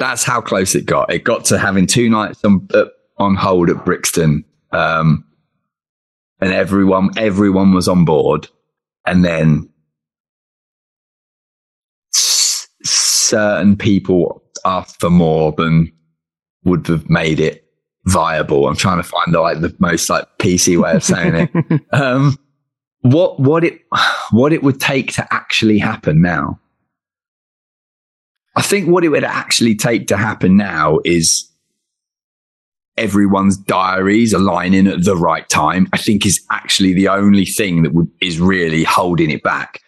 That's 0.00 0.24
how 0.24 0.40
close 0.40 0.74
it 0.74 0.84
got. 0.84 1.12
It 1.12 1.22
got 1.22 1.44
to 1.44 1.60
having 1.60 1.86
two 1.86 2.10
nights 2.10 2.44
on 2.44 2.66
uh, 2.74 2.86
on 3.18 3.36
hold 3.36 3.70
at 3.70 3.84
Brixton, 3.84 4.44
um, 4.72 5.24
and 6.40 6.52
everyone 6.52 7.10
everyone 7.16 7.72
was 7.72 7.86
on 7.86 8.04
board, 8.04 8.48
and 9.06 9.24
then 9.24 9.68
s- 12.12 12.66
certain 12.82 13.76
people 13.76 14.42
asked 14.64 14.98
for 14.98 15.10
more 15.10 15.52
than 15.52 15.92
would 16.64 16.88
have 16.88 17.08
made 17.08 17.38
it 17.38 17.64
viable. 18.06 18.66
I'm 18.66 18.74
trying 18.74 19.00
to 19.00 19.08
find 19.08 19.32
the 19.32 19.40
like 19.40 19.60
the 19.60 19.72
most 19.78 20.10
like 20.10 20.26
PC 20.38 20.80
way 20.80 20.96
of 20.96 21.04
saying 21.04 21.48
it. 21.54 21.80
um, 21.92 22.36
what 23.02 23.38
what 23.38 23.64
it 23.64 23.80
what 24.30 24.52
it 24.52 24.62
would 24.62 24.80
take 24.80 25.12
to 25.14 25.26
actually 25.32 25.78
happen 25.78 26.20
now. 26.20 26.58
I 28.54 28.62
think 28.62 28.88
what 28.88 29.04
it 29.04 29.08
would 29.08 29.24
actually 29.24 29.74
take 29.74 30.08
to 30.08 30.16
happen 30.16 30.56
now 30.56 30.98
is 31.04 31.48
everyone's 32.98 33.56
diaries 33.56 34.32
aligning 34.32 34.86
at 34.86 35.04
the 35.04 35.16
right 35.16 35.48
time. 35.48 35.88
I 35.92 35.96
think 35.96 36.26
is 36.26 36.44
actually 36.50 36.92
the 36.92 37.08
only 37.08 37.46
thing 37.46 37.82
that 37.82 37.94
would 37.94 38.10
is 38.20 38.40
really 38.40 38.84
holding 38.84 39.30
it 39.30 39.42
back. 39.42 39.80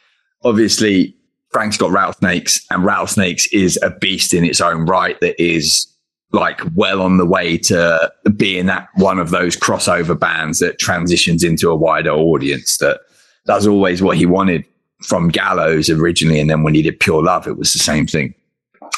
Obviously, 0.45 1.15
Frank's 1.51 1.77
got 1.77 1.91
Rattlesnakes, 1.91 2.67
and 2.71 2.85
Rattlesnakes 2.85 3.47
is 3.49 3.79
a 3.83 3.91
beast 3.91 4.35
in 4.35 4.45
its 4.45 4.61
own 4.61 4.87
right 4.87 5.19
that 5.21 5.41
is 5.41 5.87
like 6.35 6.61
well 6.75 7.01
on 7.01 7.17
the 7.17 7.25
way 7.25 7.57
to 7.57 8.13
being 8.37 8.67
that 8.67 8.89
one 8.97 9.19
of 9.19 9.31
those 9.31 9.57
crossover 9.57 10.19
bands 10.19 10.59
that 10.59 10.79
transitions 10.79 11.43
into 11.45 11.71
a 11.71 11.77
wider 11.77 12.11
audience. 12.11 12.77
That 12.79 13.01
that's 13.47 13.67
always 13.67 14.03
what 14.03 14.17
he 14.17 14.27
wanted 14.27 14.65
from 15.03 15.29
Gallows 15.29 15.89
originally, 15.89 16.41
and 16.41 16.51
then 16.51 16.63
when 16.63 16.75
he 16.75 16.83
did 16.83 17.01
Pure 17.01 17.25
Love, 17.25 17.47
it 17.47 17.57
was 17.57 17.73
the 17.73 17.79
same 17.79 18.07
thing. 18.07 18.35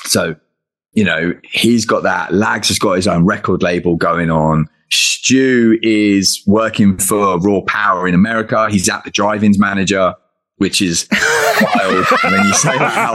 So, 0.04 0.36
you 0.92 1.04
know, 1.04 1.34
he's 1.42 1.84
got 1.84 2.02
that. 2.04 2.32
Lags 2.32 2.68
has 2.68 2.78
got 2.78 2.92
his 2.94 3.08
own 3.08 3.24
record 3.24 3.62
label 3.62 3.96
going 3.96 4.30
on. 4.30 4.68
Stu 4.90 5.78
is 5.82 6.42
working 6.46 6.96
for 6.96 7.40
Raw 7.40 7.60
Power 7.62 8.06
in 8.06 8.14
America. 8.14 8.68
He's 8.70 8.88
at 8.88 9.02
the 9.02 9.10
drive-ins 9.10 9.58
manager, 9.58 10.14
which 10.58 10.80
is 10.80 11.06
wild 11.12 12.06
when 12.24 12.44
you 12.46 12.54
say 12.54 12.78
that 12.78 12.96
out 12.96 13.14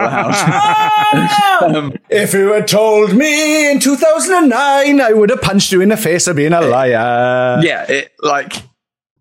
loud. 1.63 1.75
um, 1.75 1.93
If 2.09 2.33
you 2.33 2.53
had 2.53 2.67
told 2.67 3.13
me 3.15 3.71
in 3.71 3.79
2009, 3.79 5.01
I 5.01 5.13
would 5.13 5.29
have 5.31 5.41
punched 5.41 5.71
you 5.71 5.81
in 5.81 5.89
the 5.89 5.97
face 5.97 6.25
for 6.27 6.33
being 6.33 6.53
a 6.53 6.61
liar. 6.61 7.59
yeah, 7.63 7.85
it 7.89 8.11
like 8.21 8.53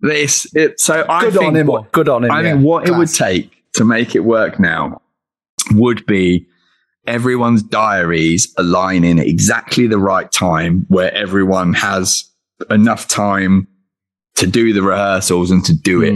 this. 0.01 0.47
It 0.55 0.81
so 0.81 1.05
I 1.09 1.23
Good 1.25 1.33
think 1.35 1.45
on 1.47 1.57
him. 1.57 1.67
what- 1.67 1.93
Good 1.93 2.09
on 2.09 2.25
him. 2.25 2.31
I 2.31 2.43
yeah. 2.43 2.53
think 2.53 2.65
what 2.65 2.87
it 2.89 2.93
would 2.93 3.09
take 3.13 3.51
to 3.75 3.85
make 3.85 4.15
it 4.15 4.21
work 4.21 4.59
now 4.61 5.01
would 5.73 6.05
be 6.07 6.47
everyone's 7.07 7.63
diaries 7.63 8.53
aligning 8.59 9.19
at 9.19 9.27
exactly 9.27 9.87
the 9.87 9.99
right 9.99 10.31
time 10.31 10.85
where 10.89 11.13
everyone 11.15 11.73
has 11.75 12.25
enough 12.71 13.09
time 13.09 13.67
to 14.37 14.47
do 14.47 14.73
the 14.73 14.83
rehearsals 14.83 15.51
and 15.51 15.65
to 15.65 15.75
do 15.75 16.03
it 16.03 16.13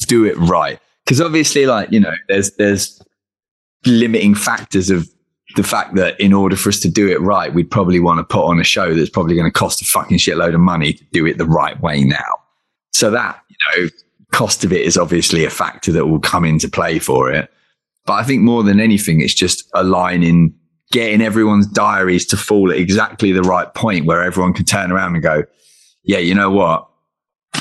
to 0.00 0.06
do 0.06 0.24
it 0.24 0.36
right 0.38 0.78
because 1.04 1.20
obviously 1.20 1.66
like 1.66 1.90
you 1.90 2.00
know 2.00 2.12
there's 2.28 2.52
there's 2.56 3.00
limiting 3.86 4.34
factors 4.34 4.90
of 4.90 5.08
the 5.56 5.62
fact 5.62 5.94
that 5.94 6.18
in 6.18 6.32
order 6.32 6.56
for 6.56 6.70
us 6.70 6.80
to 6.80 6.88
do 6.88 7.08
it 7.08 7.20
right 7.20 7.54
we'd 7.54 7.70
probably 7.70 8.00
want 8.00 8.18
to 8.18 8.24
put 8.24 8.44
on 8.44 8.58
a 8.58 8.64
show 8.64 8.94
that's 8.94 9.10
probably 9.10 9.34
going 9.34 9.46
to 9.46 9.52
cost 9.52 9.82
a 9.82 9.84
fucking 9.84 10.18
shitload 10.18 10.54
of 10.54 10.60
money 10.60 10.94
to 10.94 11.04
do 11.12 11.26
it 11.26 11.38
the 11.38 11.44
right 11.44 11.80
way 11.80 12.02
now 12.02 12.16
so 12.92 13.10
that 13.10 13.40
you 13.48 13.56
know 13.82 13.88
cost 14.32 14.64
of 14.64 14.72
it 14.72 14.80
is 14.80 14.96
obviously 14.96 15.44
a 15.44 15.50
factor 15.50 15.92
that 15.92 16.06
will 16.06 16.18
come 16.18 16.44
into 16.44 16.68
play 16.68 16.98
for 16.98 17.30
it 17.30 17.50
but 18.06 18.14
I 18.14 18.22
think 18.22 18.42
more 18.42 18.62
than 18.62 18.80
anything, 18.80 19.20
it's 19.20 19.34
just 19.34 19.68
aligning, 19.74 20.54
getting 20.92 21.22
everyone's 21.22 21.66
diaries 21.66 22.26
to 22.26 22.36
fall 22.36 22.70
at 22.70 22.76
exactly 22.76 23.32
the 23.32 23.42
right 23.42 23.72
point 23.72 24.04
where 24.04 24.22
everyone 24.22 24.52
can 24.52 24.64
turn 24.64 24.92
around 24.92 25.14
and 25.14 25.22
go, 25.22 25.44
yeah, 26.02 26.18
you 26.18 26.34
know 26.34 26.50
what? 26.50 26.88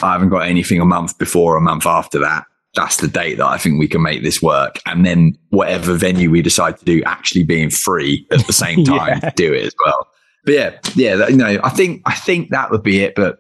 I 0.02 0.12
haven't 0.12 0.30
got 0.30 0.48
anything 0.48 0.82
a 0.82 0.86
month 0.86 1.18
before 1.18 1.54
or 1.54 1.58
a 1.58 1.62
month 1.62 1.86
after 1.86 2.20
that. 2.20 2.46
That's 2.76 2.98
the 2.98 3.08
date 3.08 3.36
that 3.38 3.46
I 3.46 3.58
think 3.58 3.80
we 3.80 3.88
can 3.88 4.02
make 4.02 4.24
this 4.24 4.42
work. 4.42 4.80
And 4.86 5.06
then 5.06 5.38
whatever 5.50 5.94
venue 5.96 6.32
we 6.32 6.42
decide 6.42 6.78
to 6.80 6.86
do 6.86 7.04
actually 7.06 7.44
being 7.44 7.70
free 7.70 8.26
at 8.32 8.46
the 8.48 8.54
same 8.54 8.84
time 8.86 9.20
Yeah. 9.22 9.30
to 9.30 9.34
do 9.36 9.54
it 9.54 9.66
as 9.66 9.74
well. 9.86 10.08
But 10.46 10.54
yeah, 10.56 10.80
yeah, 10.96 11.16
that, 11.18 11.32
you 11.32 11.38
know, 11.38 11.60
I 11.64 11.70
think, 11.70 12.02
I 12.06 12.14
think 12.16 12.50
that 12.50 12.72
would 12.72 12.84
be 12.84 13.02
it. 13.04 13.14
But 13.16 13.40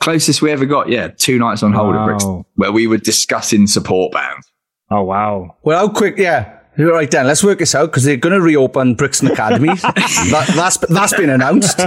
closest 0.00 0.40
we 0.42 0.50
ever 0.50 0.64
got, 0.64 0.88
yeah, 0.88 1.08
two 1.08 1.38
nights 1.38 1.62
on 1.62 1.72
hold 1.72 1.94
at 1.94 2.04
Brixton 2.06 2.44
where 2.56 2.72
we 2.72 2.86
were 2.86 2.96
discussing 2.96 3.66
support 3.66 4.12
bands. 4.12 4.50
Oh 4.90 5.02
wow. 5.02 5.56
Well, 5.62 5.78
how 5.86 5.92
quick? 5.92 6.16
Yeah. 6.16 6.58
Right 6.76 7.10
then, 7.10 7.26
let's 7.26 7.42
work 7.42 7.58
this 7.58 7.74
out 7.74 7.86
because 7.86 8.04
they're 8.04 8.16
going 8.16 8.34
to 8.34 8.40
reopen 8.40 8.94
Brixton 8.94 9.30
Academy. 9.30 9.68
that, 9.74 10.52
that's 10.54 10.78
that's 10.78 11.14
been 11.14 11.28
announced. 11.28 11.78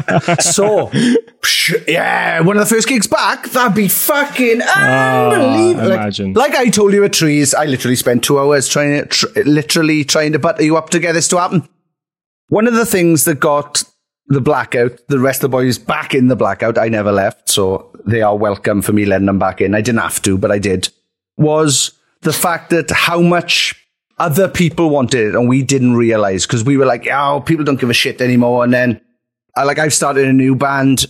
So, 0.44 0.88
psh, 1.42 1.88
yeah, 1.88 2.42
one 2.42 2.58
of 2.58 2.68
the 2.68 2.76
first 2.76 2.88
gigs 2.88 3.08
back. 3.08 3.50
That'd 3.50 3.76
be 3.76 3.88
fucking 3.88 4.60
ah, 4.62 5.30
unbelievable. 5.30 5.90
Like- 5.90 6.00
imagine. 6.00 6.34
Like, 6.34 6.54
I 6.56 6.70
told 6.70 6.94
you 6.94 7.04
at 7.06 7.14
Trees, 7.14 7.54
I 7.54 7.66
literally 7.66 7.96
spent 7.96 8.24
two 8.24 8.38
hours 8.38 8.68
trying 8.68 9.00
to, 9.00 9.06
tr- 9.06 9.40
literally 9.46 10.04
trying 10.04 10.34
to 10.34 10.40
butter 10.40 10.64
you 10.64 10.76
up 10.76 10.90
to 10.92 11.00
get 11.00 11.14
this 11.14 11.30
to 11.30 11.38
happen. 11.40 11.68
One 12.50 12.68
of 12.68 12.74
the 12.74 12.86
things 12.86 13.26
that 13.26 13.40
got 13.40 13.84
the 14.28 14.42
blackout, 14.42 15.00
the 15.08 15.20
rest 15.20 15.44
of 15.44 15.52
the 15.52 15.58
boys 15.58 15.78
back 15.78 16.14
in 16.14 16.28
the 16.28 16.36
blackout, 16.36 16.78
I 16.78 16.90
never 16.90 17.12
left, 17.12 17.50
so 17.50 17.92
they 18.06 18.22
are 18.22 18.38
welcome 18.38 18.82
for 18.82 18.92
me 18.92 19.06
letting 19.06 19.28
them 19.28 19.40
back 19.40 19.62
in. 19.62 19.74
I 19.76 19.82
didn't 19.82 20.02
have 20.02 20.22
to, 20.24 20.38
but 20.38 20.52
I 20.52 20.60
did. 20.60 20.90
Was 21.38 21.94
the 22.22 22.34
fact 22.34 22.70
that 22.72 22.92
how 22.92 23.22
much 23.22 23.76
other 24.24 24.48
people 24.48 24.90
wanted 24.90 25.28
it 25.28 25.36
and 25.36 25.50
we 25.50 25.62
didn't 25.62 25.96
realize 25.96 26.48
because 26.48 26.64
we 26.64 26.78
were 26.78 26.86
like, 26.86 27.06
oh, 27.12 27.42
people 27.46 27.66
don't 27.66 27.80
give 27.80 27.90
a 27.90 27.94
shit 27.94 28.22
anymore. 28.22 28.64
And 28.64 28.74
then 28.74 29.02
I 29.56 29.64
like 29.64 29.80
I've 29.80 29.94
started 29.94 30.28
a 30.28 30.34
new 30.34 30.56
band. 30.56 31.06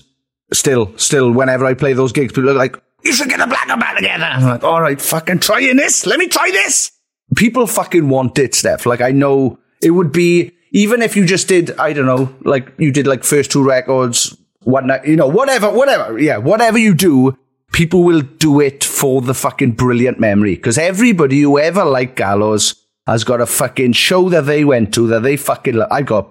Still, 0.51 0.95
still, 0.97 1.31
whenever 1.31 1.65
I 1.65 1.73
play 1.73 1.93
those 1.93 2.11
gigs, 2.11 2.33
people 2.33 2.49
are 2.49 2.55
like, 2.55 2.75
you 3.03 3.13
should 3.13 3.29
get 3.29 3.39
a 3.39 3.47
blackout 3.47 3.79
band 3.79 3.97
together. 3.97 4.23
I'm 4.23 4.43
like, 4.43 4.63
all 4.63 4.81
right, 4.81 4.99
fucking 4.99 5.39
trying 5.39 5.77
this. 5.77 6.05
Let 6.05 6.19
me 6.19 6.27
try 6.27 6.49
this. 6.51 6.91
People 7.35 7.67
fucking 7.67 8.09
want 8.09 8.37
it, 8.39 8.55
Steph. 8.55 8.85
Like 8.85 9.01
I 9.01 9.11
know 9.11 9.59
it 9.81 9.91
would 9.91 10.11
be 10.11 10.51
even 10.71 11.03
if 11.03 11.15
you 11.15 11.25
just 11.25 11.47
did, 11.47 11.77
I 11.77 11.93
don't 11.93 12.07
know, 12.07 12.35
like 12.41 12.73
you 12.79 12.91
did 12.91 13.05
like 13.05 13.23
first 13.23 13.51
two 13.51 13.63
records, 13.63 14.35
night, 14.65 15.05
you 15.05 15.15
know, 15.15 15.27
whatever, 15.27 15.69
whatever. 15.69 16.19
Yeah, 16.19 16.37
whatever 16.37 16.79
you 16.79 16.95
do, 16.95 17.37
people 17.73 18.03
will 18.03 18.21
do 18.21 18.59
it 18.59 18.83
for 18.83 19.21
the 19.21 19.35
fucking 19.35 19.73
brilliant 19.73 20.19
memory. 20.19 20.55
Because 20.55 20.79
everybody 20.79 21.41
who 21.41 21.59
ever 21.59 21.85
liked 21.85 22.15
Gallows 22.15 22.82
has 23.07 23.23
got 23.23 23.41
a 23.41 23.45
fucking 23.45 23.93
show 23.93 24.29
that 24.29 24.41
they 24.45 24.63
went 24.63 24.93
to 24.93 25.07
that 25.07 25.23
they 25.23 25.37
fucking. 25.37 25.75
Lo- 25.75 25.87
I 25.91 26.01
got 26.01 26.29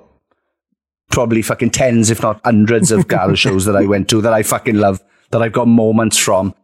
probably 1.11 1.43
fucking 1.43 1.71
tens, 1.71 2.11
if 2.11 2.23
not 2.23 2.41
hundreds, 2.45 2.91
of 2.91 3.09
Gallows 3.09 3.39
shows 3.47 3.65
that 3.67 3.77
I 3.77 3.85
went 3.87 4.09
to 4.11 4.21
that 4.23 4.33
I 4.33 4.43
fucking 4.43 4.77
love, 4.77 5.01
that 5.31 5.43
I've 5.43 5.53
got 5.53 5.69
moments 5.69 6.17
from. 6.19 6.55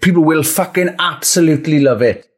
People 0.00 0.24
will 0.24 0.42
fucking 0.42 0.96
absolutely 0.98 1.80
love 1.80 2.02
it. 2.02 2.28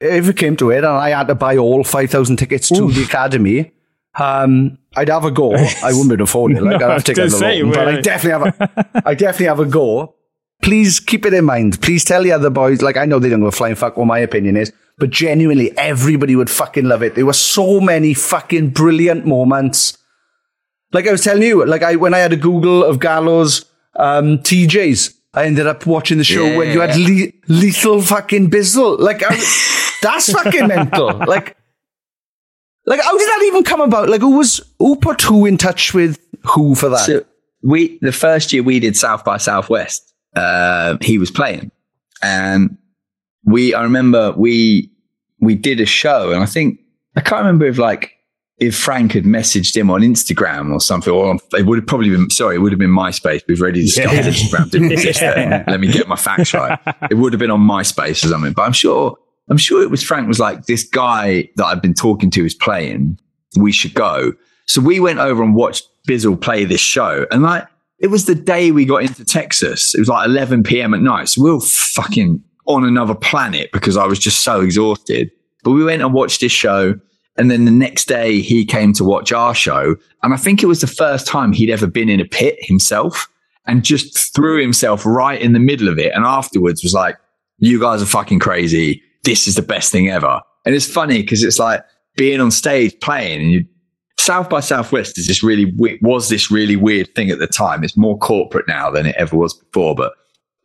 If 0.00 0.28
it 0.28 0.36
came 0.36 0.56
to 0.56 0.70
it 0.70 0.78
and 0.78 0.86
I 0.86 1.10
had 1.10 1.28
to 1.28 1.34
buy 1.34 1.56
all 1.56 1.82
5,000 1.84 2.36
tickets 2.36 2.68
to 2.68 2.90
the 2.90 3.04
Academy, 3.04 3.72
um, 4.18 4.76
I'd 4.96 5.08
have 5.08 5.24
a 5.24 5.30
go. 5.30 5.54
I 5.54 5.92
wouldn't 5.92 6.20
afford 6.20 6.52
it. 6.52 6.54
Like, 6.62 6.80
No, 6.80 6.86
I'd 6.86 6.92
have 6.92 7.04
to 7.04 7.14
take 7.14 7.16
gonna 7.16 7.30
say, 7.30 7.60
a 7.60 7.64
loan, 7.64 7.72
but 7.72 7.88
I 7.88 8.00
definitely 8.00 8.48
have 8.60 8.60
a, 8.60 9.02
I 9.08 9.14
definitely 9.14 9.46
have 9.46 9.60
a 9.60 9.66
go. 9.66 10.14
Please 10.62 11.00
keep 11.00 11.24
it 11.26 11.32
in 11.34 11.44
mind. 11.44 11.80
Please 11.80 12.04
tell 12.04 12.22
the 12.22 12.32
other 12.32 12.50
boys, 12.50 12.82
like, 12.82 12.96
I 12.96 13.06
know 13.06 13.18
they 13.18 13.28
don't 13.30 13.40
go 13.40 13.50
flying 13.50 13.74
fuck 13.76 13.96
what 13.96 14.06
my 14.06 14.18
opinion 14.18 14.56
is, 14.56 14.72
but 14.98 15.10
genuinely, 15.10 15.76
everybody 15.76 16.36
would 16.36 16.50
fucking 16.50 16.84
love 16.84 17.02
it. 17.02 17.14
There 17.14 17.26
were 17.26 17.32
so 17.32 17.80
many 17.80 18.14
fucking 18.14 18.70
brilliant 18.70 19.26
moments. 19.26 19.98
Like 20.92 21.06
I 21.06 21.12
was 21.12 21.24
telling 21.24 21.42
you, 21.42 21.64
like 21.66 21.82
I, 21.82 21.96
when 21.96 22.14
I 22.14 22.18
had 22.18 22.32
a 22.32 22.36
Google 22.36 22.84
of 22.84 23.00
Gallows, 23.00 23.64
um, 23.96 24.38
TJs, 24.38 25.14
I 25.34 25.46
ended 25.46 25.66
up 25.66 25.84
watching 25.84 26.18
the 26.18 26.24
show 26.24 26.56
when 26.56 26.70
you 26.70 26.80
had 26.80 26.96
le- 26.96 27.32
lethal 27.48 28.00
fucking 28.00 28.50
bizzle. 28.50 28.98
Like, 29.00 29.22
I, 29.24 29.34
that's 30.00 30.32
fucking 30.32 30.68
mental. 30.68 31.12
Like, 31.26 31.56
like, 32.86 33.00
how 33.00 33.16
did 33.16 33.26
that 33.26 33.42
even 33.46 33.64
come 33.64 33.80
about? 33.80 34.10
Like, 34.10 34.20
who 34.20 34.36
was, 34.36 34.60
who 34.78 34.96
put 34.96 35.22
who 35.22 35.46
in 35.46 35.56
touch 35.56 35.94
with 35.94 36.18
who 36.42 36.74
for 36.74 36.90
that? 36.90 36.98
So 36.98 37.24
we 37.62 37.98
the 38.02 38.12
first 38.12 38.52
year 38.52 38.62
we 38.62 38.78
did 38.78 38.94
South 38.94 39.24
by 39.24 39.38
Southwest, 39.38 40.12
uh, 40.36 40.98
he 41.00 41.18
was 41.18 41.30
playing, 41.30 41.70
and 42.22 42.76
we 43.44 43.74
I 43.74 43.82
remember 43.82 44.32
we 44.36 44.90
we 45.40 45.54
did 45.54 45.80
a 45.80 45.86
show, 45.86 46.30
and 46.32 46.42
I 46.42 46.46
think 46.46 46.80
I 47.16 47.20
can't 47.20 47.40
remember 47.42 47.66
if 47.66 47.78
like 47.78 48.12
if 48.58 48.76
Frank 48.76 49.12
had 49.12 49.24
messaged 49.24 49.76
him 49.76 49.90
on 49.90 50.00
Instagram 50.02 50.72
or 50.72 50.80
something, 50.80 51.12
or 51.12 51.36
it 51.52 51.66
would 51.66 51.78
have 51.78 51.86
probably 51.86 52.10
been 52.10 52.30
sorry, 52.30 52.56
it 52.56 52.58
would 52.60 52.72
have 52.72 52.78
been 52.78 52.90
MySpace. 52.90 53.42
We've 53.48 53.60
already 53.60 53.82
discovered 53.82 54.14
Yeah. 54.14 54.22
Instagram 54.30 54.70
didn't 54.70 54.92
exist 54.92 55.20
then. 55.20 55.38
Um, 55.46 55.50
yeah. 55.50 55.64
Let 55.66 55.80
me 55.80 55.88
get 55.90 56.06
my 56.08 56.16
facts 56.16 56.54
right. 56.54 56.78
It 57.10 57.14
would 57.14 57.32
have 57.32 57.40
been 57.40 57.50
on 57.50 57.60
MySpace 57.60 58.24
or 58.24 58.28
something, 58.28 58.52
but 58.52 58.62
I'm 58.62 58.72
sure 58.72 59.16
I'm 59.48 59.56
sure 59.58 59.82
it 59.82 59.90
was 59.90 60.02
Frank 60.02 60.28
was 60.28 60.38
like 60.40 60.66
this 60.66 60.84
guy 60.84 61.48
that 61.56 61.64
I've 61.64 61.82
been 61.82 61.94
talking 61.94 62.30
to 62.30 62.44
is 62.46 62.54
playing. 62.54 63.18
We 63.56 63.72
should 63.72 63.94
go. 63.94 64.32
So 64.66 64.80
we 64.80 64.98
went 65.00 65.18
over 65.18 65.42
and 65.42 65.54
watched 65.54 65.86
Bizzle 66.08 66.40
play 66.40 66.64
this 66.64 66.80
show, 66.80 67.26
and 67.30 67.42
like 67.42 67.66
it 67.98 68.06
was 68.08 68.24
the 68.26 68.34
day 68.34 68.70
we 68.70 68.84
got 68.84 69.02
into 69.02 69.24
Texas. 69.24 69.94
It 69.94 69.98
was 69.98 70.08
like 70.08 70.26
11 70.26 70.62
p.m. 70.62 70.94
at 70.94 71.00
night. 71.00 71.28
So 71.28 71.42
we 71.42 71.50
were 71.50 71.60
fucking 71.60 72.42
on 72.66 72.84
another 72.84 73.14
planet 73.14 73.70
because 73.72 73.96
I 73.96 74.06
was 74.06 74.18
just 74.18 74.40
so 74.42 74.60
exhausted. 74.60 75.30
But 75.62 75.72
we 75.72 75.84
went 75.84 76.02
and 76.02 76.12
watched 76.12 76.40
this 76.40 76.52
show, 76.52 76.98
And 77.36 77.50
then 77.50 77.64
the 77.64 77.70
next 77.70 78.06
day 78.06 78.40
he 78.40 78.64
came 78.64 78.92
to 78.94 79.04
watch 79.04 79.32
our 79.32 79.54
show. 79.54 79.96
And 80.22 80.32
I 80.32 80.36
think 80.36 80.62
it 80.62 80.66
was 80.66 80.80
the 80.80 80.86
first 80.86 81.26
time 81.26 81.52
he'd 81.52 81.70
ever 81.70 81.86
been 81.86 82.08
in 82.08 82.20
a 82.20 82.24
pit 82.24 82.56
himself 82.60 83.28
and 83.66 83.82
just 83.82 84.34
threw 84.34 84.60
himself 84.60 85.04
right 85.04 85.40
in 85.40 85.52
the 85.52 85.58
middle 85.58 85.88
of 85.88 85.98
it. 85.98 86.12
And 86.14 86.24
afterwards 86.24 86.82
was 86.82 86.94
like, 86.94 87.16
you 87.58 87.80
guys 87.80 88.02
are 88.02 88.06
fucking 88.06 88.38
crazy. 88.38 89.02
This 89.24 89.48
is 89.48 89.56
the 89.56 89.62
best 89.62 89.90
thing 89.90 90.10
ever. 90.10 90.40
And 90.64 90.74
it's 90.74 90.90
funny 90.90 91.22
because 91.22 91.42
it's 91.42 91.58
like 91.58 91.82
being 92.16 92.40
on 92.40 92.50
stage 92.50 92.98
playing 93.00 93.40
and 93.40 93.50
you, 93.50 93.66
South 94.16 94.48
by 94.48 94.60
Southwest 94.60 95.18
is 95.18 95.26
this 95.26 95.42
really, 95.42 95.72
was 96.00 96.28
this 96.28 96.50
really 96.50 96.76
weird 96.76 97.14
thing 97.14 97.30
at 97.30 97.40
the 97.40 97.46
time. 97.46 97.84
It's 97.84 97.96
more 97.96 98.16
corporate 98.18 98.66
now 98.68 98.90
than 98.90 99.06
it 99.06 99.16
ever 99.16 99.36
was 99.36 99.54
before, 99.54 99.94
but 99.94 100.14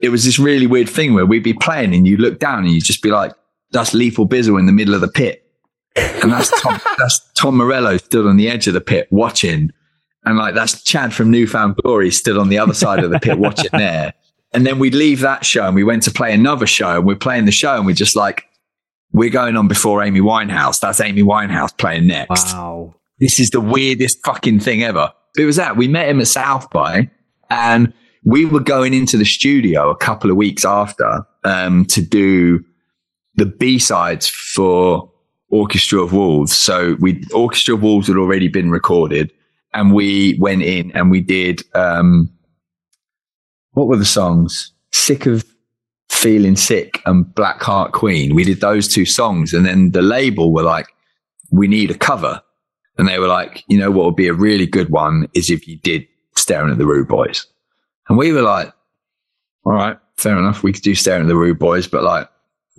it 0.01 0.09
was 0.09 0.25
this 0.25 0.39
really 0.39 0.67
weird 0.67 0.89
thing 0.89 1.13
where 1.13 1.25
we'd 1.25 1.43
be 1.43 1.53
playing 1.53 1.93
and 1.93 2.07
you 2.07 2.17
look 2.17 2.39
down 2.39 2.59
and 2.59 2.73
you'd 2.73 2.83
just 2.83 3.01
be 3.01 3.09
like, 3.09 3.33
that's 3.71 3.93
Lethal 3.93 4.27
Bizzle 4.27 4.59
in 4.59 4.65
the 4.65 4.71
middle 4.71 4.95
of 4.95 5.01
the 5.01 5.07
pit. 5.07 5.45
And 5.95 6.31
that's 6.31 6.49
Tom, 6.61 6.79
that's 6.97 7.19
Tom 7.33 7.57
Morello 7.57 7.97
stood 7.97 8.25
on 8.25 8.37
the 8.37 8.49
edge 8.49 8.67
of 8.67 8.73
the 8.73 8.81
pit 8.81 9.07
watching. 9.11 9.71
And 10.25 10.37
like, 10.37 10.55
that's 10.55 10.83
Chad 10.83 11.13
from 11.13 11.31
New 11.31 11.47
Found 11.47 11.75
Glory 11.77 12.11
stood 12.11 12.37
on 12.37 12.49
the 12.49 12.57
other 12.57 12.73
side 12.73 13.03
of 13.03 13.11
the 13.11 13.19
pit 13.19 13.39
watching 13.39 13.71
there. 13.73 14.13
And 14.53 14.65
then 14.65 14.79
we'd 14.79 14.95
leave 14.95 15.19
that 15.19 15.45
show 15.45 15.67
and 15.67 15.75
we 15.75 15.83
went 15.83 16.03
to 16.03 16.11
play 16.11 16.33
another 16.33 16.65
show 16.65 16.97
and 16.97 17.05
we're 17.05 17.15
playing 17.15 17.45
the 17.45 17.51
show 17.51 17.75
and 17.75 17.85
we're 17.85 17.93
just 17.93 18.15
like, 18.15 18.45
we're 19.11 19.29
going 19.29 19.55
on 19.55 19.67
before 19.67 20.03
Amy 20.03 20.21
Winehouse. 20.21 20.79
That's 20.79 20.99
Amy 20.99 21.23
Winehouse 21.23 21.75
playing 21.77 22.07
next. 22.07 22.53
Wow. 22.53 22.95
This 23.19 23.39
is 23.39 23.49
the 23.49 23.61
weirdest 23.61 24.23
fucking 24.23 24.59
thing 24.61 24.83
ever. 24.83 25.13
It 25.37 25.45
was 25.45 25.57
that 25.57 25.77
we 25.77 25.87
met 25.87 26.09
him 26.09 26.19
at 26.19 26.27
South 26.27 26.69
by 26.69 27.09
and 27.49 27.93
we 28.23 28.45
were 28.45 28.59
going 28.59 28.93
into 28.93 29.17
the 29.17 29.25
studio 29.25 29.89
a 29.89 29.95
couple 29.95 30.29
of 30.29 30.37
weeks 30.37 30.65
after 30.65 31.25
um, 31.43 31.85
to 31.85 32.01
do 32.01 32.63
the 33.35 33.45
B 33.45 33.79
sides 33.79 34.27
for 34.27 35.09
Orchestra 35.49 36.01
of 36.01 36.13
Wolves. 36.13 36.55
So 36.55 36.95
we 36.99 37.23
Orchestra 37.33 37.75
of 37.75 37.83
Wolves 37.83 38.07
had 38.07 38.17
already 38.17 38.47
been 38.47 38.71
recorded, 38.71 39.31
and 39.73 39.93
we 39.93 40.37
went 40.39 40.61
in 40.61 40.91
and 40.91 41.09
we 41.09 41.21
did 41.21 41.63
um, 41.75 42.29
what 43.71 43.87
were 43.87 43.97
the 43.97 44.05
songs? 44.05 44.71
Sick 44.91 45.25
of 45.25 45.45
Feeling 46.09 46.55
Sick 46.55 47.01
and 47.05 47.33
Black 47.35 47.61
Heart 47.61 47.93
Queen. 47.93 48.35
We 48.35 48.43
did 48.43 48.61
those 48.61 48.87
two 48.87 49.05
songs, 49.05 49.53
and 49.53 49.65
then 49.65 49.91
the 49.91 50.01
label 50.01 50.51
were 50.51 50.63
like, 50.63 50.87
"We 51.51 51.67
need 51.67 51.91
a 51.91 51.97
cover," 51.97 52.41
and 52.97 53.07
they 53.07 53.19
were 53.19 53.27
like, 53.27 53.63
"You 53.67 53.77
know 53.77 53.91
what 53.91 54.05
would 54.05 54.15
be 54.15 54.27
a 54.27 54.33
really 54.33 54.65
good 54.65 54.89
one 54.89 55.27
is 55.33 55.49
if 55.49 55.67
you 55.67 55.77
did 55.77 56.05
Staring 56.35 56.71
at 56.71 56.77
the 56.77 56.85
Rude 56.85 57.07
Boys," 57.07 57.45
and 58.09 58.17
we 58.17 58.33
were 58.33 58.41
like, 58.41 58.73
"All 59.65 59.73
right, 59.73 59.97
fair 60.17 60.37
enough. 60.37 60.63
We 60.63 60.73
could 60.73 60.83
do 60.83 60.95
Staring 60.95 61.23
at 61.23 61.27
the 61.27 61.37
Rude 61.37 61.59
Boys, 61.59 61.87
but 61.87 62.03
like." 62.03 62.27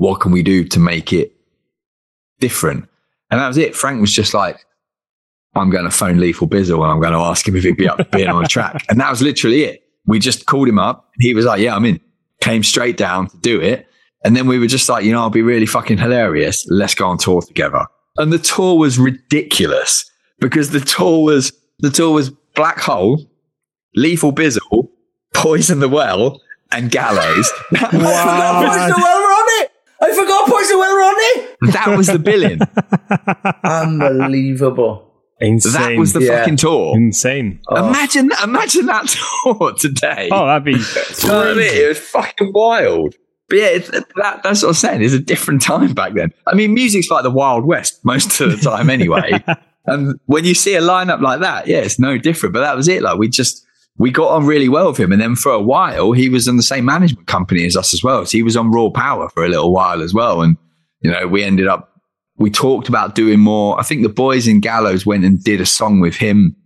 what 0.01 0.19
can 0.19 0.33
we 0.33 0.43
do 0.43 0.65
to 0.65 0.81
make 0.81 1.13
it 1.13 1.35
different? 2.39 2.89
And 3.31 3.39
that 3.39 3.49
was 3.49 3.59
it. 3.59 3.77
Frank 3.77 4.01
was 4.01 4.11
just 4.11 4.33
like, 4.33 4.65
I'm 5.55 5.69
going 5.69 5.85
to 5.85 5.91
phone 5.91 6.17
Lethal 6.17 6.49
Bizzle 6.49 6.83
and 6.83 6.91
I'm 6.91 7.01
going 7.01 7.13
to 7.13 7.19
ask 7.19 7.47
him 7.47 7.55
if 7.55 7.65
he'd 7.65 7.77
be 7.77 7.87
up 7.87 8.11
being 8.11 8.29
on 8.29 8.43
a 8.43 8.49
track. 8.49 8.83
And 8.89 8.99
that 8.99 9.11
was 9.11 9.21
literally 9.21 9.65
it. 9.65 9.83
We 10.07 10.19
just 10.19 10.47
called 10.47 10.69
him 10.69 10.79
up. 10.79 11.11
He 11.19 11.35
was 11.35 11.45
like, 11.45 11.61
yeah, 11.61 11.77
I'm 11.77 11.85
in. 11.85 12.01
Came 12.41 12.63
straight 12.63 12.97
down 12.97 13.29
to 13.29 13.37
do 13.37 13.61
it. 13.61 13.87
And 14.25 14.35
then 14.35 14.47
we 14.47 14.59
were 14.59 14.67
just 14.67 14.89
like, 14.89 15.05
you 15.05 15.13
know, 15.13 15.21
I'll 15.21 15.29
be 15.29 15.43
really 15.43 15.67
fucking 15.67 15.99
hilarious. 15.99 16.67
Let's 16.71 16.95
go 16.95 17.07
on 17.07 17.19
tour 17.19 17.43
together. 17.43 17.85
And 18.17 18.33
the 18.33 18.39
tour 18.39 18.79
was 18.79 18.99
ridiculous 18.99 20.11
because 20.39 20.71
the 20.71 20.81
tour 20.81 21.23
was, 21.25 21.53
the 21.81 21.91
tour 21.91 22.15
was 22.15 22.31
Black 22.55 22.81
Hole, 22.81 23.23
Lethal 23.95 24.33
Bizzle, 24.33 24.89
Poison 25.41 25.81
the 25.81 25.89
Well, 25.89 26.41
and 26.73 26.91
Gallows. 26.91 27.51
I 27.75 27.91
forgot 27.91 28.65
Poison 28.65 28.89
the 28.89 29.03
Well 29.03 29.21
were 29.21 29.27
on 29.27 29.63
it. 29.63 29.71
I 30.03 30.15
forgot 30.15 30.49
Poison 30.49 30.77
the 30.77 30.79
Well 30.79 30.95
were 30.95 31.03
on 31.03 31.15
it. 31.19 31.57
That 31.73 31.97
was 31.97 32.07
the 32.07 32.19
billing. 32.19 32.61
Unbelievable. 33.65 35.07
Insane. 35.41 35.73
That 35.73 35.99
was 35.99 36.13
the 36.13 36.23
Yeah. 36.23 36.41
fucking 36.41 36.57
tour. 36.57 36.95
Insane. 36.97 37.61
Oh. 37.69 37.89
Imagine, 37.89 38.31
imagine 38.45 38.87
that 38.87 39.07
tour 39.43 39.73
today. 39.73 40.29
Oh, 40.31 40.47
that'd 40.47 40.65
be 40.65 40.73
You 40.73 40.79
I 41.33 41.55
mean? 41.55 41.59
It 41.61 41.89
was 41.89 41.99
fucking 41.99 42.53
wild. 42.53 43.15
But 43.49 43.59
yeah, 43.59 43.67
it's, 43.69 43.91
that, 43.91 44.43
that's 44.45 44.63
what 44.63 44.69
I'm 44.69 44.75
saying. 44.75 45.03
It's 45.03 45.15
a 45.15 45.19
different 45.19 45.63
time 45.63 45.93
back 45.95 46.13
then. 46.15 46.33
I 46.47 46.55
mean, 46.55 46.73
music's 46.75 47.11
like 47.11 47.25
the 47.25 47.31
Wild 47.31 47.65
West 47.65 48.05
most 48.05 48.41
of 48.41 48.51
the 48.51 48.57
time 48.59 48.91
anyway. 48.91 49.33
and 49.87 50.21
when 50.27 50.45
you 50.45 50.55
see 50.55 50.75
a 50.77 50.81
lineup 50.81 51.21
like 51.21 51.41
that, 51.41 51.67
yeah, 51.67 51.79
it's 51.79 51.99
no 51.99 52.17
different. 52.19 52.53
But 52.53 52.61
that 52.61 52.77
was 52.77 52.87
it. 52.87 53.03
Like 53.03 53.19
we 53.19 53.29
just, 53.29 53.67
we 53.99 54.11
got 54.11 54.31
on 54.31 54.47
really 54.47 54.69
well 54.69 54.89
with 54.89 54.99
him. 54.99 55.13
And 55.13 55.21
then 55.21 55.37
for 55.37 55.53
a 55.53 55.61
while, 55.61 56.13
he 56.13 56.29
was 56.29 56.49
in 56.49 56.57
the 56.57 56.63
same 56.63 56.85
management 56.85 57.27
company 57.27 57.67
as 57.67 57.77
us 57.77 57.93
as 57.93 58.03
well. 58.03 58.25
So 58.25 58.39
he 58.39 58.43
was 58.43 58.57
on 58.57 58.71
Raw 58.71 58.91
Power 58.91 59.29
for 59.29 59.45
a 59.45 59.49
little 59.49 59.73
while 59.73 60.03
as 60.03 60.15
well. 60.15 60.41
And, 60.41 60.57
you 61.01 61.11
know, 61.11 61.27
we 61.27 61.43
ended 61.43 61.67
up, 61.67 61.93
we 62.37 62.51
talked 62.51 62.89
about 62.89 63.15
doing 63.15 63.41
more. 63.41 63.79
I 63.79 63.83
think 63.83 64.03
the 64.03 64.09
boys 64.09 64.49
in 64.49 64.61
Gallows 64.61 65.05
went 65.05 65.25
and 65.25 65.43
did 65.43 65.61
a 65.61 65.67
song 65.67 66.01
with 66.01 66.17
him 66.17 66.57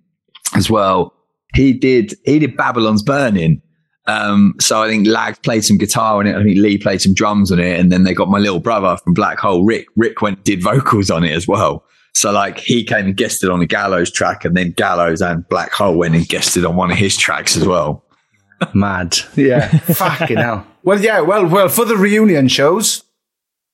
as 0.55 0.71
well. 0.71 1.13
He 1.55 1.73
did, 1.73 2.15
he 2.25 2.39
did 2.39 2.57
Babylon's 2.57 3.03
Burning. 3.03 3.61
Um, 4.07 4.55
so 4.61 4.83
I 4.83 4.89
think 4.89 5.07
Lag 5.07 5.43
played 5.43 5.65
some 5.65 5.79
guitar 5.79 6.19
on 6.19 6.27
it. 6.27 6.37
I 6.37 6.43
think 6.43 6.59
Lee 6.59 6.79
played 6.79 7.01
some 7.01 7.15
drums 7.15 7.51
on 7.51 7.59
it. 7.59 7.81
And 7.81 7.91
then 7.91 8.05
they 8.05 8.15
got 8.15 8.29
my 8.29 8.39
little 8.39 8.61
brother 8.61 8.97
from 9.03 9.15
Black 9.15 9.39
Hole, 9.39 9.65
Rick. 9.65 9.87
Rick 9.97 10.21
went, 10.23 10.45
did 10.45 10.63
vocals 10.63 11.11
on 11.11 11.25
it 11.25 11.33
as 11.33 11.49
well. 11.49 11.85
So 12.15 12.31
like 12.31 12.59
he 12.61 12.85
came 12.85 13.07
and 13.07 13.17
guested 13.17 13.51
on 13.51 13.59
the 13.59 13.67
Gallows 13.67 14.11
track 14.11 14.45
and 14.45 14.57
then 14.57 14.71
Gallows 14.73 15.21
and 15.21 15.47
Black 15.49 15.73
Hole 15.73 15.97
went 15.97 16.15
and 16.15 16.27
guested 16.29 16.65
on 16.65 16.77
one 16.77 16.91
of 16.91 16.97
his 16.97 17.17
tracks 17.17 17.57
as 17.57 17.67
well. 17.67 18.05
Mad. 18.75 19.17
Yeah. 19.37 19.69
Fucking 19.79 20.37
hell. 20.37 20.67
Well, 20.85 21.01
yeah. 21.01 21.21
Well, 21.21 21.47
well, 21.47 21.69
for 21.69 21.85
the 21.85 21.97
reunion 21.97 22.49
shows, 22.49 23.03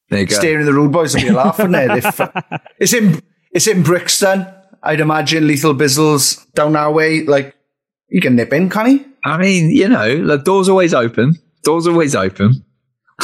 There 0.09 0.21
you 0.21 0.27
go. 0.27 0.37
Staring 0.37 0.65
the 0.67 0.73
Rude 0.73 0.91
Boys 0.93 1.15
will 1.15 1.23
be 1.23 1.29
a 1.29 1.33
laugh, 1.33 1.59
wouldn't 1.59 1.77
it? 1.91 1.99
If, 2.05 2.21
uh, 2.21 2.31
it's 2.79 2.95
in 2.95 3.21
it's 3.53 3.67
in 3.67 3.83
Brixton. 3.83 4.47
I'd 4.83 5.01
imagine 5.01 5.47
Lethal 5.47 5.75
Bizzle's 5.75 6.45
down 6.55 6.77
our 6.77 6.91
way. 6.91 7.23
Like 7.25 7.55
you 8.09 8.21
can 8.23 8.37
nip 8.37 8.53
in, 8.53 8.71
can 8.71 8.87
he? 8.87 9.07
I 9.25 9.37
mean, 9.37 9.71
you 9.71 9.89
know, 9.89 10.27
the 10.27 10.39
door's 10.39 10.69
always 10.69 10.95
open. 10.95 11.35
Door's 11.63 11.87
always 11.87 12.15
open. 12.15 12.65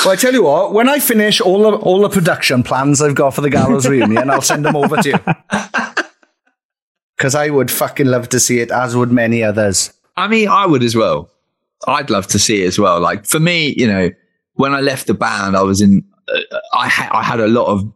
Well, 0.05 0.11
I 0.13 0.17
tell 0.17 0.33
you 0.33 0.45
what. 0.45 0.73
When 0.73 0.89
I 0.89 0.99
finish 0.99 1.41
all 1.41 1.63
the 1.71 1.77
all 1.79 2.01
the 2.01 2.09
production 2.09 2.63
plans 2.63 3.01
I've 3.03 3.15
got 3.15 3.35
for 3.35 3.41
the 3.41 3.51
Gallows 3.51 3.89
reunion, 3.89 4.31
I'll 4.31 4.41
send 4.41 4.65
them 4.65 4.77
over 4.77 4.97
to 4.97 5.09
you. 5.09 5.19
Because 7.17 7.35
I 7.35 7.49
would 7.49 7.71
fucking 7.71 8.07
love 8.09 8.29
to 8.29 8.39
see 8.39 8.61
it, 8.61 8.71
as 8.71 8.95
would 8.95 9.11
many 9.11 9.43
others. 9.43 9.91
I 10.19 10.29
mean, 10.29 10.49
I 10.49 10.67
would 10.67 10.83
as 10.83 10.95
well. 10.95 11.31
I'd 11.87 12.11
love 12.11 12.27
to 12.27 12.39
see 12.39 12.63
it 12.63 12.67
as 12.67 12.79
well. 12.79 13.01
Like 13.01 13.25
for 13.25 13.41
me, 13.41 13.75
you 13.75 13.87
know, 13.87 14.11
when 14.55 14.75
I 14.75 14.81
left 14.83 15.07
the 15.07 15.15
band, 15.15 15.57
I 15.57 15.63
was 15.63 15.81
in, 15.81 16.05
uh, 16.29 16.59
I, 16.75 16.89
ha- 16.89 17.11
I 17.13 17.23
had 17.23 17.41
a 17.41 17.49
lot 17.49 17.69
of 17.69 17.91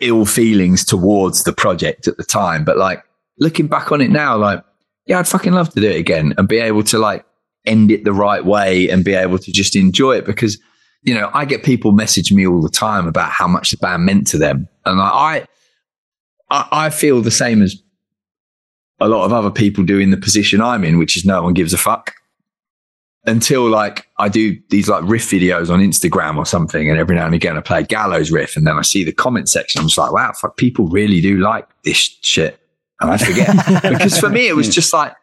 ill 0.00 0.24
feelings 0.24 0.84
towards 0.84 1.42
the 1.42 1.52
project 1.52 2.06
at 2.06 2.16
the 2.16 2.22
time. 2.22 2.64
But 2.64 2.76
like 2.76 3.02
looking 3.38 3.66
back 3.66 3.90
on 3.90 4.00
it 4.00 4.10
now, 4.10 4.36
like, 4.36 4.62
yeah, 5.06 5.18
I'd 5.18 5.26
fucking 5.26 5.52
love 5.52 5.70
to 5.74 5.80
do 5.80 5.90
it 5.90 5.96
again 5.98 6.34
and 6.38 6.46
be 6.46 6.58
able 6.58 6.84
to 6.84 6.98
like 6.98 7.24
end 7.66 7.90
it 7.90 8.04
the 8.04 8.12
right 8.12 8.44
way 8.44 8.88
and 8.88 9.04
be 9.04 9.14
able 9.14 9.38
to 9.38 9.50
just 9.52 9.74
enjoy 9.74 10.16
it 10.16 10.26
because, 10.26 10.58
you 11.02 11.14
know, 11.14 11.30
I 11.32 11.44
get 11.44 11.62
people 11.62 11.92
message 11.92 12.32
me 12.32 12.46
all 12.46 12.60
the 12.60 12.68
time 12.68 13.06
about 13.06 13.30
how 13.30 13.48
much 13.48 13.70
the 13.70 13.76
band 13.78 14.04
meant 14.04 14.26
to 14.28 14.38
them. 14.38 14.68
And 14.84 15.00
I, 15.00 15.46
I, 16.50 16.68
I 16.70 16.90
feel 16.90 17.22
the 17.22 17.30
same 17.30 17.62
as 17.62 17.82
a 19.00 19.08
lot 19.08 19.24
of 19.24 19.32
other 19.32 19.50
people 19.50 19.84
do 19.84 19.98
in 19.98 20.10
the 20.10 20.16
position 20.16 20.60
I'm 20.60 20.84
in, 20.84 20.98
which 20.98 21.16
is 21.16 21.24
no 21.24 21.42
one 21.42 21.54
gives 21.54 21.72
a 21.72 21.78
fuck 21.78 22.14
until 23.26 23.68
like 23.68 24.06
I 24.18 24.28
do 24.28 24.58
these 24.70 24.88
like 24.88 25.04
riff 25.04 25.30
videos 25.30 25.70
on 25.70 25.80
Instagram 25.80 26.36
or 26.36 26.46
something, 26.46 26.88
and 26.88 26.98
every 26.98 27.16
now 27.16 27.26
and 27.26 27.34
again 27.34 27.56
I 27.56 27.60
play 27.60 27.80
a 27.80 27.82
gallows 27.84 28.30
riff, 28.30 28.56
and 28.56 28.66
then 28.66 28.78
I 28.78 28.82
see 28.82 29.04
the 29.04 29.12
comment 29.12 29.48
section. 29.48 29.80
I'm 29.80 29.88
just 29.88 29.98
like, 29.98 30.12
wow, 30.12 30.32
fuck, 30.32 30.56
people 30.56 30.88
really 30.88 31.20
do 31.20 31.38
like 31.38 31.68
this 31.84 31.96
shit, 31.96 32.60
and 33.00 33.10
I 33.10 33.16
forget 33.16 33.82
because 33.82 34.18
for 34.18 34.30
me 34.30 34.48
it 34.48 34.56
was 34.56 34.74
just 34.74 34.92
like 34.92 35.14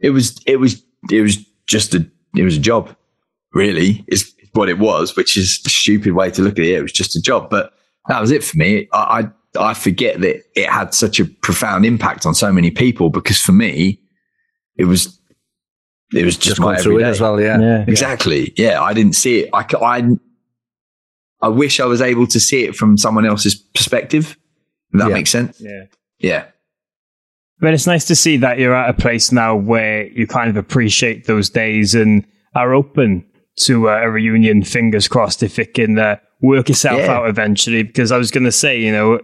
it 0.00 0.10
was 0.10 0.38
it 0.46 0.56
was 0.56 0.82
it 1.10 1.22
was 1.22 1.36
just 1.66 1.94
a 1.94 2.06
it 2.34 2.42
was 2.42 2.56
a 2.56 2.60
job, 2.60 2.94
really 3.52 4.04
is 4.08 4.34
what 4.56 4.68
it 4.68 4.78
was, 4.78 5.14
which 5.16 5.36
is 5.36 5.60
a 5.64 5.68
stupid 5.70 6.12
way 6.14 6.30
to 6.30 6.42
look 6.42 6.58
at 6.58 6.64
it. 6.64 6.70
It 6.78 6.82
was 6.82 6.92
just 6.92 7.14
a 7.16 7.20
job, 7.20 7.50
but 7.50 7.72
that 8.08 8.20
was 8.20 8.30
it 8.30 8.42
for 8.42 8.56
me. 8.56 8.88
I 8.92 9.28
I, 9.56 9.70
I 9.70 9.74
forget 9.74 10.20
that 10.20 10.42
it 10.54 10.68
had 10.68 10.92
such 10.94 11.20
a 11.20 11.24
profound 11.26 11.86
impact 11.86 12.26
on 12.26 12.34
so 12.34 12.52
many 12.52 12.70
people 12.70 13.10
because 13.10 13.40
for 13.40 13.52
me 13.52 14.00
it 14.76 14.84
was 14.84 15.18
it 16.14 16.24
was 16.24 16.36
just, 16.36 16.48
Just 16.48 16.60
my 16.60 16.66
going 16.74 16.78
through 16.82 16.92
it 16.98 17.02
everyday. 17.02 17.10
as 17.10 17.20
well, 17.20 17.40
yeah. 17.40 17.84
Exactly. 17.88 18.52
Yeah, 18.56 18.80
I 18.82 18.92
didn't 18.92 19.14
see 19.14 19.40
it. 19.40 19.50
I 19.52 19.64
I 21.42 21.48
wish 21.48 21.80
I 21.80 21.84
was 21.86 22.00
able 22.00 22.26
to 22.28 22.40
see 22.40 22.64
it 22.64 22.74
from 22.76 22.96
someone 22.96 23.26
else's 23.26 23.54
perspective. 23.54 24.36
If 24.92 25.00
that 25.00 25.08
Yeah. 25.08 25.14
makes 25.14 25.30
sense. 25.30 25.60
Yeah. 25.60 25.84
Yeah. 26.18 26.44
But 27.58 27.74
it's 27.74 27.86
nice 27.86 28.04
to 28.06 28.14
see 28.14 28.36
that 28.38 28.58
you're 28.58 28.74
at 28.74 28.90
a 28.90 28.94
place 28.94 29.32
now 29.32 29.56
where 29.56 30.06
you 30.08 30.26
kind 30.26 30.48
of 30.50 30.56
appreciate 30.56 31.26
those 31.26 31.48
days 31.50 31.94
and 31.94 32.24
are 32.54 32.74
open 32.74 33.24
to 33.60 33.88
uh, 33.88 34.02
a 34.02 34.10
reunion. 34.10 34.62
Fingers 34.62 35.08
crossed 35.08 35.42
if 35.42 35.58
it 35.58 35.74
can 35.74 35.98
uh, 35.98 36.16
work 36.40 36.68
itself 36.70 36.98
Yeah. 37.00 37.12
out 37.12 37.28
eventually. 37.28 37.82
Because 37.82 38.12
I 38.12 38.18
was 38.18 38.30
going 38.30 38.44
to 38.44 38.52
say, 38.52 38.80
you 38.80 38.92
know, 38.92 39.20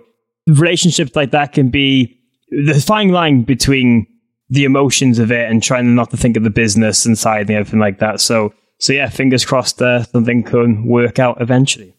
relationships 0.48 1.14
like 1.14 1.30
that 1.32 1.52
can 1.52 1.70
be 1.70 2.18
the 2.66 2.82
fine 2.86 3.08
line 3.08 3.42
between 3.42 4.06
the 4.50 4.64
emotions 4.64 5.18
of 5.18 5.32
it 5.32 5.50
and 5.50 5.62
trying 5.62 5.94
not 5.94 6.10
to 6.10 6.16
think 6.16 6.36
of 6.36 6.42
the 6.44 6.50
business 6.50 7.06
inside 7.06 7.48
and 7.48 7.58
everything 7.58 7.80
like 7.80 7.98
that. 8.00 8.20
So, 8.20 8.52
so 8.78 8.92
yeah, 8.92 9.08
fingers 9.08 9.44
crossed 9.44 9.80
uh, 9.80 10.02
something 10.04 10.42
can 10.42 10.86
work 10.86 11.18
out 11.18 11.40
eventually. 11.40 11.94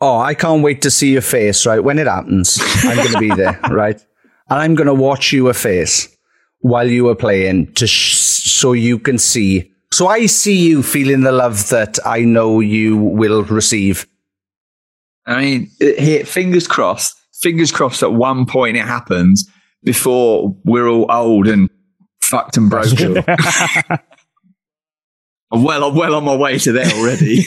Oh, 0.00 0.18
I 0.18 0.34
can't 0.34 0.62
wait 0.62 0.82
to 0.82 0.90
see 0.90 1.12
your 1.12 1.22
face, 1.22 1.64
right? 1.64 1.82
When 1.82 1.98
it 1.98 2.06
happens, 2.06 2.58
I'm 2.84 2.96
going 2.96 3.12
to 3.12 3.18
be 3.18 3.30
there, 3.30 3.58
right? 3.70 3.98
And 4.50 4.58
I'm 4.58 4.74
going 4.74 4.88
to 4.88 4.94
watch 4.94 5.32
your 5.32 5.54
face 5.54 6.14
while 6.60 6.86
you 6.90 7.08
are 7.08 7.14
playing 7.14 7.72
to 7.74 7.86
sh- 7.86 8.14
so 8.50 8.72
you 8.74 8.98
can 8.98 9.16
see. 9.16 9.72
So 9.96 10.08
I 10.08 10.26
see 10.26 10.58
you 10.58 10.82
feeling 10.82 11.22
the 11.22 11.32
love 11.32 11.70
that 11.70 11.98
I 12.04 12.20
know 12.20 12.60
you 12.60 12.98
will 12.98 13.44
receive. 13.44 14.06
I 15.24 15.40
mean, 15.40 15.70
it- 15.80 15.98
here, 15.98 16.24
fingers 16.26 16.68
crossed. 16.68 17.16
Fingers 17.40 17.72
crossed. 17.72 18.02
At 18.02 18.12
one 18.12 18.44
point, 18.44 18.76
it 18.76 18.84
happens 18.84 19.48
before 19.84 20.54
we're 20.66 20.86
all 20.86 21.06
old 21.10 21.48
and 21.48 21.70
fucked 22.20 22.58
and 22.58 22.68
broken. 22.68 23.24
I'm 25.52 25.62
well, 25.62 25.84
I'm 25.84 25.94
well 25.94 26.14
on 26.16 26.24
my 26.24 26.34
way 26.34 26.58
to 26.58 26.72
there 26.72 26.90
already. 26.92 27.44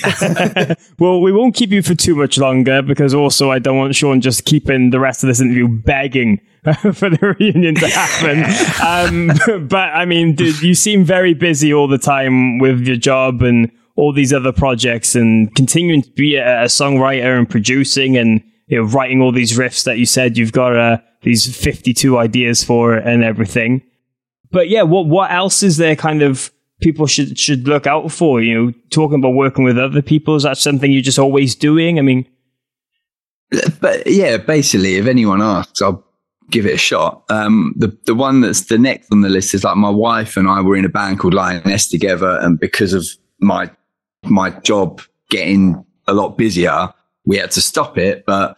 well, 1.00 1.22
we 1.22 1.34
won't 1.34 1.54
keep 1.54 1.72
you 1.72 1.82
for 1.82 1.96
too 1.96 2.16
much 2.16 2.38
longer 2.38 2.82
because 2.82 3.14
also 3.14 3.52
I 3.52 3.60
don't 3.60 3.78
want 3.78 3.94
Sean 3.94 4.22
just 4.22 4.46
keeping 4.46 4.92
the 4.92 5.02
rest 5.02 5.22
of 5.22 5.28
this 5.28 5.42
interview 5.42 5.68
begging 5.68 6.40
for 6.94 7.10
the 7.10 7.36
reunion 7.38 7.76
to 7.76 7.88
happen. 7.90 8.46
um, 9.52 9.68
but 9.68 9.90
I 9.90 10.06
mean, 10.06 10.34
dude, 10.34 10.62
you 10.62 10.76
seem 10.76 11.04
very 11.04 11.34
busy 11.34 11.74
all 11.74 11.90
the 11.90 11.98
time 11.98 12.60
with 12.60 12.88
your 12.88 12.96
job 12.96 13.42
and 13.42 13.70
all 13.98 14.14
these 14.14 14.32
other 14.32 14.54
projects 14.54 15.14
and 15.14 15.54
continuing 15.56 16.02
to 16.02 16.12
be 16.12 16.38
a, 16.38 16.64
a 16.64 16.66
songwriter 16.66 17.38
and 17.38 17.50
producing 17.50 18.16
and 18.16 18.42
you 18.68 18.78
know, 18.78 18.84
writing 18.88 19.22
all 19.22 19.34
these 19.34 19.58
riffs 19.58 19.84
that 19.84 19.98
you 19.98 20.06
said 20.06 20.38
you've 20.38 20.54
got 20.54 20.74
uh, 20.74 21.00
these 21.24 21.54
52 21.54 22.18
ideas 22.18 22.64
for 22.64 22.94
and 22.94 23.26
everything. 23.26 23.82
But 24.52 24.70
yeah, 24.70 24.84
what 24.84 25.08
what 25.08 25.32
else 25.32 25.64
is 25.64 25.76
there 25.76 25.98
kind 25.98 26.22
of 26.22 26.50
people 26.82 27.06
should 27.08 27.38
should 27.38 27.68
look 27.68 27.88
out 27.88 28.12
for? 28.12 28.42
You 28.42 28.56
know, 28.56 28.74
talking 28.90 29.20
about 29.20 29.32
working 29.32 29.64
with 29.64 29.78
other 29.78 30.02
people, 30.02 30.36
is 30.36 30.44
that 30.44 30.58
something 30.58 30.92
you're 30.92 31.02
just 31.02 31.20
always 31.20 31.56
doing? 31.56 32.00
I 32.00 32.02
mean, 32.02 32.26
but 33.80 34.06
yeah, 34.08 34.38
basically, 34.38 34.96
if 34.96 35.08
anyone 35.08 35.42
asks, 35.42 35.82
I'll 35.82 36.06
give 36.50 36.66
it 36.66 36.76
a 36.76 36.78
shot. 36.78 37.24
Um, 37.30 37.74
the 37.76 37.96
the 38.06 38.16
one 38.16 38.42
that's 38.42 38.66
the 38.66 38.78
next 38.78 39.12
on 39.12 39.22
the 39.22 39.30
list 39.30 39.54
is 39.54 39.64
like 39.64 39.78
my 39.78 39.90
wife 39.90 40.38
and 40.38 40.48
I 40.48 40.62
were 40.62 40.76
in 40.76 40.86
a 40.86 40.90
band 40.90 41.20
called 41.20 41.34
Lioness 41.34 41.88
together, 41.88 42.40
and 42.42 42.60
because 42.60 42.94
of 42.94 43.08
my 43.40 43.70
my 44.24 44.50
job 44.50 45.02
getting 45.30 45.84
a 46.08 46.14
lot 46.14 46.38
busier, 46.38 46.90
we 47.26 47.38
had 47.38 47.52
to 47.52 47.62
stop 47.62 47.98
it. 47.98 48.26
But 48.26 48.58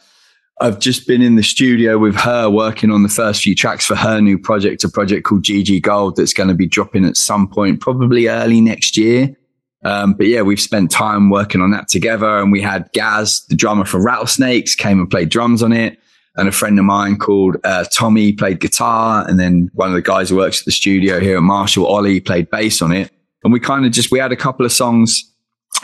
I've 0.62 0.78
just 0.78 1.08
been 1.08 1.24
in 1.24 1.38
the 1.38 1.44
studio 1.44 1.98
with 1.98 2.16
her 2.18 2.48
working 2.48 2.92
on 2.92 3.02
the 3.02 3.10
first 3.10 3.42
few 3.42 3.56
tracks 3.56 3.84
for 3.84 3.96
her 3.96 4.22
new 4.22 4.38
project, 4.38 4.84
a 4.84 4.90
project 4.90 5.26
called 5.26 5.42
GG 5.42 5.82
Gold 5.82 6.18
that's 6.18 6.34
going 6.34 6.50
to 6.50 6.56
be 6.56 6.68
dropping 6.68 7.04
at 7.04 7.18
some 7.18 7.48
point, 7.48 7.82
probably 7.82 8.28
early 8.28 8.62
next 8.62 8.96
year. 8.96 9.36
Um, 9.84 10.14
but 10.14 10.28
yeah, 10.28 10.44
we've 10.44 10.62
spent 10.62 10.92
time 10.92 11.32
working 11.32 11.62
on 11.62 11.72
that 11.72 11.88
together. 11.88 12.38
And 12.38 12.52
we 12.52 12.62
had 12.62 12.92
Gaz, 12.94 13.44
the 13.50 13.56
drummer 13.56 13.86
for 13.86 14.00
Rattlesnakes, 14.00 14.76
came 14.76 15.00
and 15.00 15.10
played 15.10 15.30
drums 15.30 15.64
on 15.64 15.74
it. 15.74 15.98
And 16.36 16.48
a 16.48 16.52
friend 16.52 16.78
of 16.78 16.86
mine 16.86 17.18
called 17.18 17.58
uh, 17.64 17.86
Tommy 17.92 18.32
played 18.32 18.60
guitar. 18.60 19.28
And 19.28 19.40
then 19.40 19.72
one 19.74 19.90
of 19.90 19.96
the 19.96 20.02
guys 20.04 20.30
who 20.30 20.36
works 20.36 20.62
at 20.62 20.66
the 20.66 20.72
studio 20.72 21.20
here 21.20 21.38
at 21.38 21.44
Marshall, 21.44 21.88
Ollie, 21.88 22.20
played 22.20 22.52
bass 22.52 22.84
on 22.84 22.92
it. 22.92 23.12
And 23.44 23.52
we 23.52 23.60
kind 23.60 23.84
of 23.84 23.94
just, 23.94 24.12
we 24.12 24.20
had 24.20 24.32
a 24.32 24.38
couple 24.38 24.64
of 24.64 24.72
songs. 24.72 25.24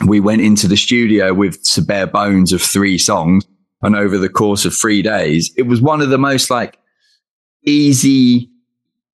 We 0.05 0.19
went 0.19 0.41
into 0.41 0.67
the 0.67 0.77
studio 0.77 1.33
with 1.33 1.59
bare 1.87 2.05
bones 2.05 2.53
of 2.53 2.61
three 2.61 2.99
songs. 2.99 3.43
And 3.81 3.95
over 3.95 4.17
the 4.17 4.29
course 4.29 4.65
of 4.65 4.75
three 4.75 5.01
days, 5.01 5.51
it 5.57 5.63
was 5.63 5.81
one 5.81 6.01
of 6.01 6.09
the 6.09 6.17
most 6.17 6.49
like 6.49 6.79
easy, 7.65 8.49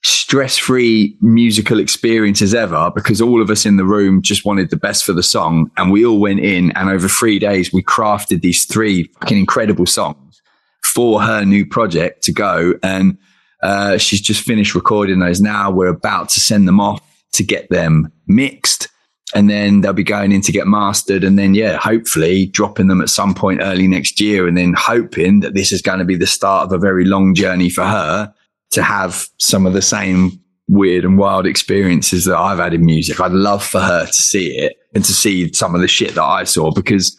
stress 0.03 0.57
free 0.57 1.18
musical 1.22 1.80
experiences 1.80 2.53
ever 2.53 2.91
because 2.94 3.22
all 3.22 3.41
of 3.41 3.49
us 3.49 3.65
in 3.65 3.77
the 3.77 3.85
room 3.85 4.22
just 4.22 4.45
wanted 4.45 4.69
the 4.69 4.77
best 4.77 5.06
for 5.06 5.14
the 5.14 5.23
song. 5.23 5.72
And 5.77 5.91
we 5.91 6.06
all 6.06 6.19
went 6.19 6.40
in 6.40 6.72
and 6.72 6.90
over 6.90 7.07
three 7.07 7.40
days, 7.40 7.73
we 7.73 7.84
crafted 7.84 8.41
these 8.41 8.65
three 8.65 9.06
fucking 9.19 9.38
incredible 9.38 9.85
songs 9.85 10.41
for 10.84 11.22
her 11.22 11.44
new 11.45 11.65
project 11.65 12.23
to 12.23 12.31
go. 12.31 12.73
And 12.84 13.18
uh, 13.64 13.98
she's 13.98 14.22
just 14.22 14.44
finished 14.44 14.76
recording 14.76 15.19
those 15.19 15.41
now. 15.41 15.72
We're 15.72 15.88
about 15.88 16.30
to 16.30 16.40
send 16.40 16.68
them 16.68 16.80
off 16.80 17.02
to 17.34 17.44
get 17.44 17.69
them 17.69 18.11
mixed. 18.27 18.90
And 19.35 19.49
then 19.49 19.81
they'll 19.81 19.93
be 19.93 20.03
going 20.03 20.31
in 20.31 20.41
to 20.41 20.51
get 20.51 20.68
mastered. 20.68 21.23
And 21.23 21.39
then, 21.39 21.55
yeah, 21.55 21.77
hopefully 21.77 22.47
dropping 22.47 22.88
them 22.88 23.01
at 23.01 23.10
some 23.10 23.34
point 23.34 23.61
early 23.61 23.88
next 23.88 24.22
year. 24.22 24.47
And 24.47 24.57
then 24.57 24.73
hoping 24.77 25.39
that 25.39 25.55
this 25.55 25.72
is 25.72 25.81
going 25.81 25.99
to 25.99 26.05
be 26.05 26.15
the 26.15 26.27
start 26.27 26.65
of 26.65 26.72
a 26.72 26.77
very 26.77 27.05
long 27.05 27.34
journey 27.34 27.69
for 27.69 27.84
her 27.84 28.34
to 28.72 28.84
have 28.84 29.27
some 29.39 29.65
of 29.65 29.73
the 29.73 29.81
same 29.81 30.39
weird 30.68 31.03
and 31.03 31.18
wild 31.18 31.45
experiences 31.45 32.26
that 32.26 32.38
I've 32.38 32.60
had 32.60 32.73
in 32.73 32.85
music. 32.85 33.19
I'd 33.19 33.31
love 33.31 33.64
for 33.64 33.80
her 33.80 34.05
to 34.05 34.14
see 34.14 34.57
it 34.57 34.77
and 34.93 35.03
to 35.03 35.14
see 35.14 35.51
some 35.53 35.76
of 35.76 35.81
the 35.81 35.88
shit 35.88 36.15
that 36.15 36.23
I 36.23 36.43
saw 36.43 36.72
because, 36.72 37.18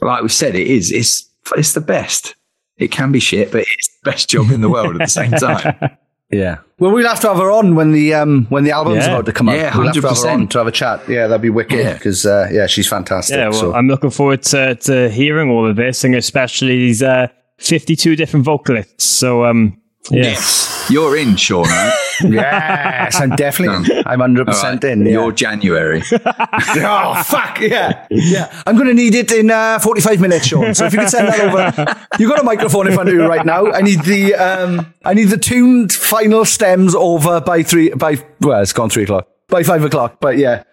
like 0.00 0.22
we 0.22 0.28
said, 0.28 0.54
it 0.54 0.66
is, 0.66 0.92
it's, 0.92 1.28
it's 1.56 1.72
the 1.72 1.80
best. 1.80 2.34
It 2.76 2.90
can 2.90 3.12
be 3.12 3.20
shit, 3.20 3.52
but 3.52 3.62
it's 3.62 3.88
the 3.88 4.10
best 4.10 4.28
job 4.28 4.50
in 4.50 4.60
the 4.60 4.68
world 4.68 4.96
at 4.96 4.98
the 4.98 5.06
same 5.06 5.30
time. 5.32 5.98
Yeah. 6.30 6.58
Well, 6.78 6.90
we'll 6.90 7.06
have 7.06 7.20
to 7.20 7.28
have 7.28 7.36
her 7.36 7.50
on 7.50 7.74
when 7.76 7.92
the 7.92 8.14
um 8.14 8.46
when 8.48 8.64
the 8.64 8.72
album's 8.72 9.06
Yeah. 9.06 9.12
about 9.12 9.26
to 9.26 9.32
come 9.32 9.48
out. 9.48 9.56
Yeah, 9.56 9.76
we'll 9.76 9.86
have 9.86 9.94
to 9.94 10.00
have 10.02 10.10
her 10.16 10.22
100%. 10.24 10.32
on 10.32 10.48
to 10.48 10.58
have 10.58 10.66
a 10.66 10.72
chat. 10.72 11.08
Yeah, 11.08 11.26
that'd 11.28 11.42
be 11.42 11.50
wicked 11.50 11.78
Yeah. 11.78 11.92
because 11.94 12.26
uh, 12.26 12.48
yeah, 12.50 12.66
she's 12.66 12.88
fantastic. 12.88 13.36
yeah, 13.36 13.48
well, 13.50 13.60
so. 13.60 13.74
I'm 13.74 13.86
looking 13.88 14.10
forward 14.10 14.42
to, 14.44 14.74
to 14.74 15.10
hearing 15.10 15.50
all 15.50 15.68
of 15.68 15.76
this 15.76 16.02
and 16.04 16.14
especially 16.14 16.76
these 16.78 17.02
uh, 17.02 17.28
52 17.58 18.16
different 18.16 18.44
vocalists. 18.44 19.04
So, 19.04 19.44
um, 19.44 19.80
yeah. 20.10 20.22
Yes. 20.24 20.86
You're 20.90 21.16
in, 21.16 21.36
Sean, 21.36 21.64
right? 21.64 22.03
Yes, 22.22 23.20
I'm 23.20 23.30
definitely. 23.30 24.02
I'm 24.06 24.20
100 24.20 24.46
percent 24.46 24.84
All 24.84 24.90
right. 24.90 24.98
in. 24.98 25.06
Yeah. 25.06 25.12
You're 25.12 25.32
January. 25.32 26.02
oh 26.12 27.22
fuck 27.26 27.60
yeah, 27.60 28.06
yeah. 28.10 28.62
I'm 28.66 28.76
going 28.76 28.88
to 28.88 28.94
need 28.94 29.14
it 29.14 29.32
in 29.32 29.50
uh, 29.50 29.78
45 29.78 30.20
minutes, 30.20 30.46
Sean. 30.46 30.74
So 30.74 30.86
if 30.86 30.92
you 30.92 31.00
could 31.00 31.10
send 31.10 31.28
that 31.28 31.40
over, 31.40 32.06
you 32.18 32.28
got 32.28 32.40
a 32.40 32.44
microphone 32.44 32.86
in 32.86 32.94
front 32.94 33.08
of 33.08 33.14
you 33.14 33.26
right 33.26 33.44
now. 33.44 33.72
I 33.72 33.80
need 33.80 34.02
the 34.02 34.34
um, 34.34 34.94
I 35.04 35.14
need 35.14 35.24
the 35.24 35.38
tuned 35.38 35.92
final 35.92 36.44
stems 36.44 36.94
over 36.94 37.40
by 37.40 37.62
three 37.62 37.90
by 37.90 38.24
well, 38.40 38.60
it's 38.62 38.72
gone 38.72 38.90
three 38.90 39.04
o'clock 39.04 39.28
by 39.48 39.62
five 39.62 39.84
o'clock. 39.84 40.18
But 40.20 40.38
yeah, 40.38 40.64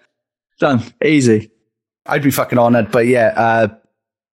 Done. 0.61 0.83
Easy. 1.03 1.51
I'd 2.05 2.21
be 2.21 2.29
fucking 2.29 2.59
honoured. 2.59 2.91
But 2.91 3.07
yeah, 3.07 3.33
uh, 3.35 3.67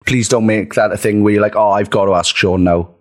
please 0.07 0.27
don't 0.29 0.47
make 0.47 0.73
that 0.75 0.91
a 0.91 0.97
thing 0.97 1.23
where 1.23 1.35
you're 1.35 1.43
like, 1.43 1.55
oh, 1.55 1.71
I've 1.71 1.91
got 1.91 2.07
to 2.07 2.15
ask 2.15 2.35
Sean 2.35 2.65
now. 2.65 2.95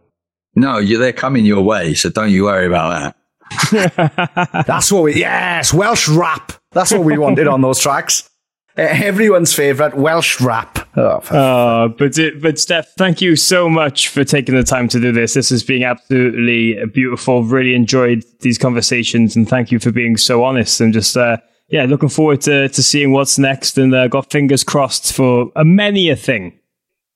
No, 0.55 0.77
you 0.77 0.97
they're 0.97 1.13
coming 1.13 1.45
your 1.45 1.63
way, 1.63 1.93
so 1.93 2.09
don't 2.09 2.29
you 2.29 2.43
worry 2.43 2.67
about 2.67 2.89
that. 2.89 3.15
That's 3.71 4.91
what 4.91 5.03
we 5.03 5.15
yes 5.15 5.73
Welsh 5.73 6.07
rap. 6.07 6.53
That's 6.71 6.91
what 6.91 7.03
we 7.03 7.17
wanted 7.17 7.47
on 7.47 7.61
those 7.61 7.79
tracks. 7.79 8.29
Uh, 8.75 8.81
everyone's 8.89 9.53
favourite 9.53 9.95
Welsh 9.95 10.41
rap. 10.41 10.79
Oh, 10.95 11.17
Uh, 11.29 11.87
but 11.89 12.17
it, 12.17 12.41
but 12.41 12.57
Steph, 12.57 12.87
thank 12.97 13.21
you 13.21 13.35
so 13.35 13.69
much 13.69 14.07
for 14.07 14.23
taking 14.23 14.55
the 14.55 14.63
time 14.63 14.87
to 14.89 14.99
do 14.99 15.11
this. 15.11 15.35
This 15.35 15.49
has 15.49 15.63
been 15.63 15.83
absolutely 15.83 16.83
beautiful. 16.87 17.43
Really 17.43 17.75
enjoyed 17.75 18.23
these 18.39 18.57
conversations, 18.57 19.35
and 19.35 19.47
thank 19.47 19.71
you 19.71 19.79
for 19.79 19.91
being 19.91 20.17
so 20.17 20.43
honest. 20.43 20.81
And 20.81 20.91
just 20.91 21.15
uh, 21.15 21.37
yeah, 21.69 21.85
looking 21.85 22.09
forward 22.09 22.41
to 22.41 22.67
to 22.69 22.83
seeing 22.83 23.11
what's 23.11 23.37
next. 23.37 23.77
And 23.77 23.93
uh, 23.93 24.07
got 24.07 24.31
fingers 24.31 24.63
crossed 24.63 25.13
for 25.13 25.51
a 25.55 25.63
many 25.63 26.09
a 26.09 26.15
thing, 26.15 26.57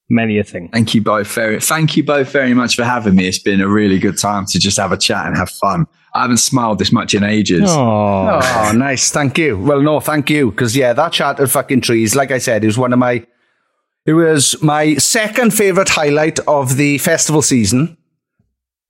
many 0.10 0.38
a 0.38 0.44
thing. 0.44 0.70
Thank 0.70 0.94
you 0.94 1.02
both 1.02 1.32
very 1.34 1.60
thank 1.60 1.98
you 1.98 2.04
both 2.04 2.32
very 2.32 2.54
much 2.54 2.76
for 2.76 2.84
having 2.84 3.16
me. 3.16 3.28
It's 3.28 3.40
been 3.40 3.62
a 3.62 3.68
really 3.68 3.98
good 3.98 4.20
time 4.20 4.46
to 4.48 4.60
just 4.60 4.78
have 4.78 4.92
a 4.92 4.98
chat 4.98 5.26
and 5.26 5.36
have 5.36 5.50
fun. 5.50 5.88
I 6.14 6.22
haven't 6.22 6.38
smiled 6.38 6.80
this 6.80 6.92
much 6.92 7.14
in 7.14 7.24
ages. 7.24 7.70
Oh, 7.70 8.40
Oh, 8.42 8.72
nice. 8.76 9.12
Thank 9.12 9.38
you. 9.38 9.58
Well, 9.58 9.82
no, 9.82 10.00
thank 10.00 10.30
you. 10.30 10.50
Because, 10.52 10.76
yeah, 10.76 10.94
that 10.94 11.12
chat 11.14 11.40
at 11.40 11.50
fucking 11.50 11.82
trees, 11.82 12.16
like 12.16 12.32
I 12.32 12.38
said, 12.40 12.64
it 12.64 12.68
was 12.68 12.78
one 12.78 12.92
of 12.94 13.00
my, 13.00 13.26
it 14.06 14.14
was 14.14 14.62
my 14.64 14.96
second 14.96 15.54
favourite 15.54 15.90
highlight 15.90 16.40
of 16.48 16.78
the 16.78 16.98
festival 16.98 17.42
season. 17.42 17.98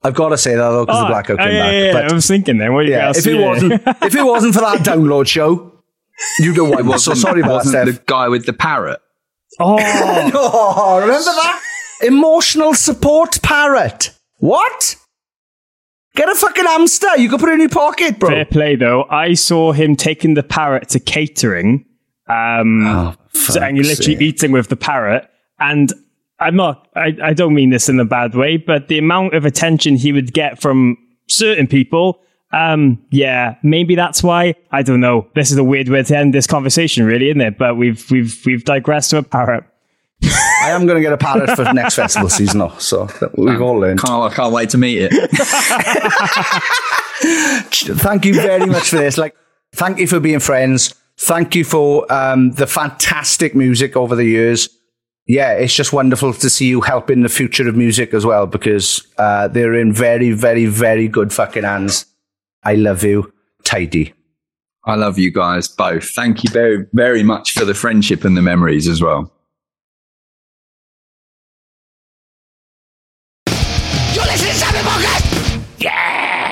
I've 0.04 0.14
got 0.14 0.30
to 0.30 0.38
say 0.38 0.52
that, 0.56 0.70
though, 0.70 0.86
because 0.86 1.00
the 1.02 1.06
ah, 1.06 1.08
blackout 1.10 1.40
oh, 1.40 1.44
came 1.44 1.54
yeah, 1.54 1.64
back. 1.64 1.74
yeah, 1.74 1.84
yeah. 1.86 1.94
But 1.94 2.12
I 2.12 2.14
was 2.14 2.28
thinking 2.28 2.60
then. 2.60 2.72
What 2.74 2.86
you 2.86 2.92
yeah, 2.92 3.10
if 3.14 3.26
it 3.28 3.36
wasn't, 3.44 3.74
if 4.04 4.16
it 4.16 4.24
wasn't 4.24 4.54
for 4.54 4.62
that 4.62 4.78
download 4.86 5.28
show, 5.28 5.84
you'd 6.40 6.56
have 6.58 6.68
It 6.80 6.86
won. 6.86 7.00
So 7.00 7.12
wasn't- 7.12 7.18
sorry 7.18 7.42
about 7.42 7.48
that, 7.50 7.54
wasn't 7.56 7.88
Steph. 7.90 7.96
the 8.00 8.04
guy 8.06 8.28
with 8.30 8.46
the 8.46 8.54
parrot. 8.54 9.02
oh, 9.60 9.78
Oh, 10.34 11.00
remember 11.02 11.24
that? 11.24 11.62
Emotional 12.04 12.74
support 12.76 13.42
parrot. 13.42 14.12
What? 14.38 14.96
Get 16.18 16.30
a 16.30 16.36
fucking 16.36 16.66
hamster. 16.66 17.16
You 17.18 17.30
can 17.30 17.40
put 17.40 17.50
it 17.50 17.54
in 17.54 17.60
your 17.62 17.70
pocket, 17.70 18.20
bro. 18.20 18.30
fair 18.30 18.46
play 18.46 18.76
though. 18.76 19.04
I 19.10 19.34
saw 19.36 19.72
him 19.72 19.96
taking 19.96 20.34
the 20.34 20.44
parrot 20.44 20.90
to 20.90 21.00
catering, 21.00 21.86
um, 22.28 22.86
Oh, 22.86 23.16
so- 23.34 23.62
and 23.62 23.78
you're 23.78 23.86
literally 23.86 24.16
sake. 24.16 24.22
eating 24.22 24.52
with 24.52 24.68
the 24.70 24.76
parrot. 24.76 25.30
And 25.60 25.94
I'm 26.40 26.56
not, 26.56 26.88
I, 26.96 27.16
I 27.24 27.34
don't 27.34 27.54
mean 27.54 27.70
this 27.70 27.88
in 27.90 28.00
a 28.00 28.06
bad 28.06 28.36
way, 28.36 28.58
but 28.58 28.90
the 28.90 28.98
amount 29.00 29.34
of 29.36 29.46
attention 29.46 29.96
he 29.96 30.12
would 30.12 30.34
get 30.34 30.62
from 30.62 30.98
certain 31.30 31.68
people, 31.68 32.20
um, 32.52 33.04
yeah, 33.12 33.56
maybe 33.64 33.96
that's 33.96 34.22
why. 34.24 34.56
I 34.72 34.82
don't 34.84 35.00
know. 35.00 35.28
This 35.36 35.52
is 35.52 35.58
a 35.58 35.64
weird 35.64 35.90
way 35.90 36.04
to 36.04 36.18
end 36.18 36.34
this 36.34 36.48
conversation, 36.48 37.06
really, 37.06 37.30
isn't 37.30 37.42
it? 37.42 37.58
But 37.58 37.76
we've 37.78 38.10
we've 38.12 38.40
we've 38.46 38.64
digressed 38.64 39.10
to 39.12 39.18
a 39.18 39.24
parrot. 39.24 39.64
I 40.24 40.72
am 40.72 40.86
going 40.86 40.98
to 40.98 41.02
get 41.02 41.14
a 41.14 41.18
parrot 41.18 41.56
for 41.56 41.64
next 41.74 41.96
festival 41.96 42.30
season, 42.30 42.60
though. 42.60 42.74
So 42.80 43.08
we've 43.36 43.62
all 43.62 43.80
learned. 43.80 44.02
Can't, 44.02 44.32
I 44.32 44.36
can't 44.36 44.54
wait 44.54 44.70
to 44.72 44.78
meet 44.78 44.98
it. 45.00 45.12
thank 48.00 48.26
you 48.26 48.34
very 48.34 48.66
much 48.66 48.90
for 48.90 48.98
this. 48.98 49.18
Like, 49.18 49.36
thank 49.74 50.00
you 50.00 50.08
for 50.08 50.20
being 50.20 50.40
friends. 50.40 50.94
Thank 51.20 51.56
you 51.56 51.64
for 51.64 52.12
um, 52.12 52.52
the 52.52 52.68
fantastic 52.68 53.56
music 53.56 53.96
over 53.96 54.16
the 54.16 54.26
years. 54.26 54.70
yeah, 55.28 55.54
it's 55.54 55.74
just 55.74 55.94
wonderful 55.94 56.34
to 56.34 56.50
see 56.50 56.68
you 56.68 56.82
helping 56.82 57.22
the 57.22 57.30
future 57.30 57.68
of 57.68 57.76
music 57.76 58.14
as 58.14 58.26
well 58.26 58.48
because 58.48 59.06
uh, 59.18 59.48
they're 59.48 59.76
in 59.76 59.94
very, 59.94 60.32
very, 60.32 60.66
very 60.66 61.08
good 61.08 61.34
fucking 61.34 61.64
hands. 61.64 62.06
I 62.64 62.76
love 62.76 63.04
you, 63.04 63.32
Tidy. 63.64 64.14
I 64.86 64.96
love 64.96 65.18
you 65.18 65.32
guys 65.32 65.68
both. 65.68 66.10
Thank 66.12 66.44
you 66.44 66.50
very, 66.50 66.86
very 66.94 67.24
much 67.24 67.52
for 67.52 67.66
the 67.66 67.74
friendship 67.74 68.24
and 68.24 68.38
the 68.38 68.42
memories 68.42 68.88
as 68.88 69.02
well. 69.02 69.32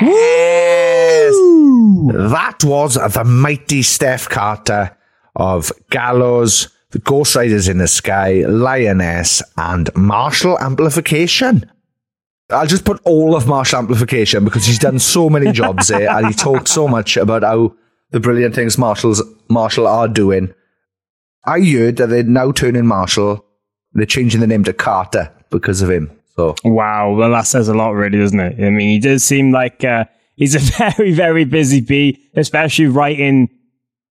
Yes! 0.01 1.33
That 2.31 2.57
was 2.63 2.95
the 2.95 3.23
mighty 3.23 3.81
Steph 3.81 4.29
Carter 4.29 4.95
of 5.35 5.71
Gallows, 5.89 6.69
the 6.91 6.99
Ghost 6.99 7.35
Riders 7.35 7.67
in 7.67 7.77
the 7.77 7.87
Sky, 7.87 8.43
Lioness, 8.47 9.41
and 9.57 9.89
Marshall 9.95 10.59
Amplification. 10.59 11.69
I'll 12.49 12.67
just 12.67 12.85
put 12.85 13.01
all 13.05 13.35
of 13.35 13.47
Marshall 13.47 13.79
Amplification 13.79 14.45
because 14.45 14.65
he's 14.65 14.79
done 14.79 14.99
so 14.99 15.29
many 15.29 15.51
jobs 15.51 15.87
there 15.87 16.09
and 16.09 16.27
he 16.27 16.33
talked 16.35 16.67
so 16.67 16.87
much 16.87 17.17
about 17.17 17.43
how 17.43 17.75
the 18.11 18.19
brilliant 18.19 18.53
things 18.53 18.77
Marshall's 18.77 19.23
Marshall 19.49 19.87
are 19.87 20.07
doing. 20.07 20.53
I 21.45 21.61
heard 21.61 21.97
that 21.97 22.07
they're 22.07 22.23
now 22.23 22.51
turning 22.51 22.85
Marshall, 22.85 23.45
they're 23.93 24.05
changing 24.05 24.41
the 24.41 24.47
name 24.47 24.63
to 24.65 24.73
Carter 24.73 25.31
because 25.49 25.81
of 25.81 25.89
him. 25.89 26.11
So 26.35 26.55
Wow, 26.63 27.13
well, 27.13 27.31
that 27.31 27.47
says 27.47 27.67
a 27.67 27.73
lot, 27.73 27.91
really, 27.91 28.17
doesn't 28.17 28.39
it? 28.39 28.63
I 28.63 28.69
mean, 28.69 28.89
he 28.89 28.99
does 28.99 29.23
seem 29.23 29.51
like 29.51 29.83
uh, 29.83 30.05
he's 30.35 30.55
a 30.55 30.59
very, 30.93 31.13
very 31.13 31.45
busy 31.45 31.81
bee, 31.81 32.29
especially 32.35 32.87
writing 32.87 33.49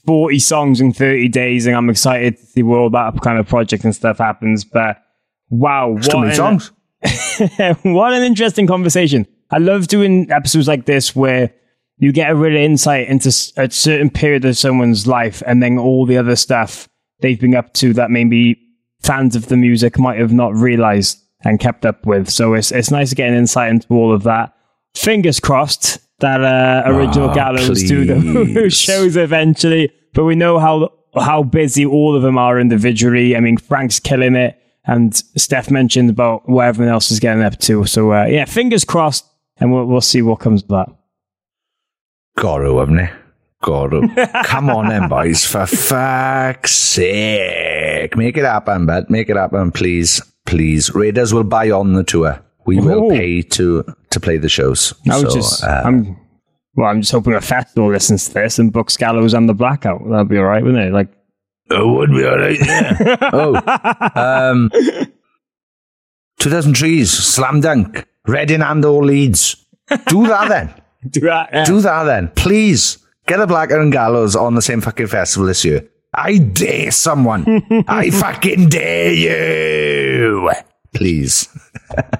40 0.06 0.38
songs 0.38 0.80
in 0.80 0.92
30 0.92 1.28
days. 1.28 1.66
And 1.66 1.76
I'm 1.76 1.90
excited 1.90 2.38
to 2.38 2.46
see 2.46 2.62
where 2.62 2.78
all 2.78 2.90
that 2.90 3.20
kind 3.22 3.38
of 3.38 3.48
project 3.48 3.84
and 3.84 3.94
stuff 3.94 4.18
happens. 4.18 4.64
But 4.64 5.02
wow, 5.50 5.90
what 5.90 6.10
too 6.10 6.20
many 6.20 6.30
an- 6.30 6.36
songs. 6.36 6.72
what 7.82 8.14
an 8.14 8.22
interesting 8.22 8.66
conversation. 8.66 9.26
I 9.50 9.58
love 9.58 9.86
doing 9.86 10.30
episodes 10.30 10.66
like 10.66 10.86
this 10.86 11.14
where 11.14 11.52
you 11.98 12.12
get 12.12 12.30
a 12.30 12.34
real 12.34 12.56
insight 12.56 13.08
into 13.08 13.28
a 13.56 13.70
certain 13.70 14.10
period 14.10 14.44
of 14.44 14.56
someone's 14.56 15.06
life 15.06 15.42
and 15.46 15.62
then 15.62 15.78
all 15.78 16.06
the 16.06 16.18
other 16.18 16.36
stuff 16.36 16.88
they've 17.20 17.40
been 17.40 17.54
up 17.54 17.72
to 17.74 17.92
that 17.94 18.10
maybe 18.10 18.58
fans 19.02 19.36
of 19.36 19.46
the 19.46 19.56
music 19.56 19.98
might 19.98 20.18
have 20.18 20.32
not 20.32 20.54
realized 20.54 21.18
and 21.44 21.60
kept 21.60 21.84
up 21.86 22.06
with. 22.06 22.28
So 22.30 22.54
it's, 22.54 22.72
it's 22.72 22.90
nice 22.90 23.10
to 23.10 23.14
get 23.14 23.28
an 23.28 23.34
insight 23.34 23.70
into 23.70 23.86
all 23.90 24.12
of 24.14 24.22
that. 24.24 24.54
Fingers 24.96 25.40
crossed 25.40 25.98
that 26.20 26.42
uh, 26.42 26.82
original 26.86 27.30
Ah, 27.30 27.34
Gallows 27.34 27.82
do 27.82 28.04
the 28.04 28.70
shows 28.70 29.16
eventually, 29.16 29.92
but 30.12 30.24
we 30.24 30.34
know 30.34 30.58
how 30.58 30.90
how 31.16 31.42
busy 31.42 31.84
all 31.86 32.16
of 32.16 32.22
them 32.22 32.38
are 32.38 32.58
individually. 32.58 33.36
I 33.36 33.40
mean, 33.40 33.56
Frank's 33.56 33.98
killing 34.00 34.36
it, 34.36 34.56
and 34.86 35.14
Steph 35.36 35.70
mentioned 35.70 36.10
about 36.10 36.48
what 36.48 36.66
everyone 36.66 36.92
else 36.92 37.10
is 37.10 37.20
getting 37.20 37.42
up 37.42 37.58
to. 37.60 37.84
So 37.86 38.12
uh, 38.12 38.24
yeah, 38.26 38.44
fingers 38.44 38.84
crossed, 38.84 39.26
and 39.58 39.72
we'll 39.72 39.86
we'll 39.86 40.00
see 40.00 40.22
what 40.22 40.38
comes 40.38 40.62
of 40.62 40.68
that. 40.68 40.88
Goro, 42.38 42.78
haven't 42.78 42.96
they? 42.96 43.10
Goro. 43.62 44.08
Come 44.44 44.70
on 44.70 44.88
then, 44.88 45.08
boys. 45.08 45.44
For 45.44 45.66
fuck's 45.66 46.72
sake. 46.72 48.16
Make 48.16 48.36
it 48.36 48.44
happen, 48.44 48.86
but 48.86 49.10
make 49.10 49.28
it 49.28 49.36
happen, 49.36 49.72
please. 49.72 50.20
Please. 50.46 50.94
Raiders 50.94 51.32
will 51.32 51.44
buy 51.44 51.70
on 51.70 51.94
the 51.94 52.04
tour. 52.04 52.40
We 52.66 52.80
will 52.80 53.04
Ooh. 53.04 53.10
pay 53.10 53.42
to 53.42 53.84
to 54.10 54.20
play 54.20 54.38
the 54.38 54.48
shows. 54.48 54.94
I 55.10 55.18
would 55.18 55.30
So, 55.30 55.34
just, 55.34 55.64
uh, 55.64 55.82
I'm, 55.84 56.16
well, 56.76 56.88
I'm 56.88 57.00
just 57.02 57.12
hoping 57.12 57.34
a 57.34 57.40
festival 57.40 57.90
listens 57.90 58.28
to 58.28 58.34
this 58.34 58.58
and 58.58 58.72
books 58.72 58.96
Gallows 58.96 59.34
and 59.34 59.48
the 59.48 59.54
Blackout. 59.54 60.00
That'd 60.08 60.28
be 60.28 60.38
all 60.38 60.44
right, 60.44 60.62
wouldn't 60.62 60.82
it? 60.82 60.92
Like, 60.92 61.08
it 61.70 61.86
would 61.86 62.10
be 62.10 62.24
all 62.24 62.38
right. 62.38 62.58
Yeah. 62.58 63.16
oh. 63.32 63.54
Um, 64.14 64.70
2003's 66.40 67.10
Slam 67.10 67.60
Dunk. 67.60 68.06
Reading 68.26 68.62
and 68.62 68.84
all 68.84 69.04
Leeds. 69.04 69.56
Do 70.06 70.26
that 70.26 70.48
then. 70.48 70.74
do 71.10 71.20
that. 71.20 71.50
yeah. 71.52 71.64
Do 71.64 71.80
that 71.80 72.04
then. 72.04 72.28
Please. 72.34 72.98
Get 73.26 73.40
a 73.40 73.46
Blacker 73.46 73.80
and 73.80 73.92
Gallows 73.92 74.36
on 74.36 74.54
the 74.54 74.62
same 74.62 74.80
fucking 74.80 75.06
festival 75.06 75.46
this 75.46 75.64
year. 75.64 75.86
I 76.14 76.38
dare 76.38 76.90
someone. 76.90 77.44
I 77.88 78.10
fucking 78.10 78.68
dare 78.68 79.12
you. 79.12 80.50
Please. 80.94 81.48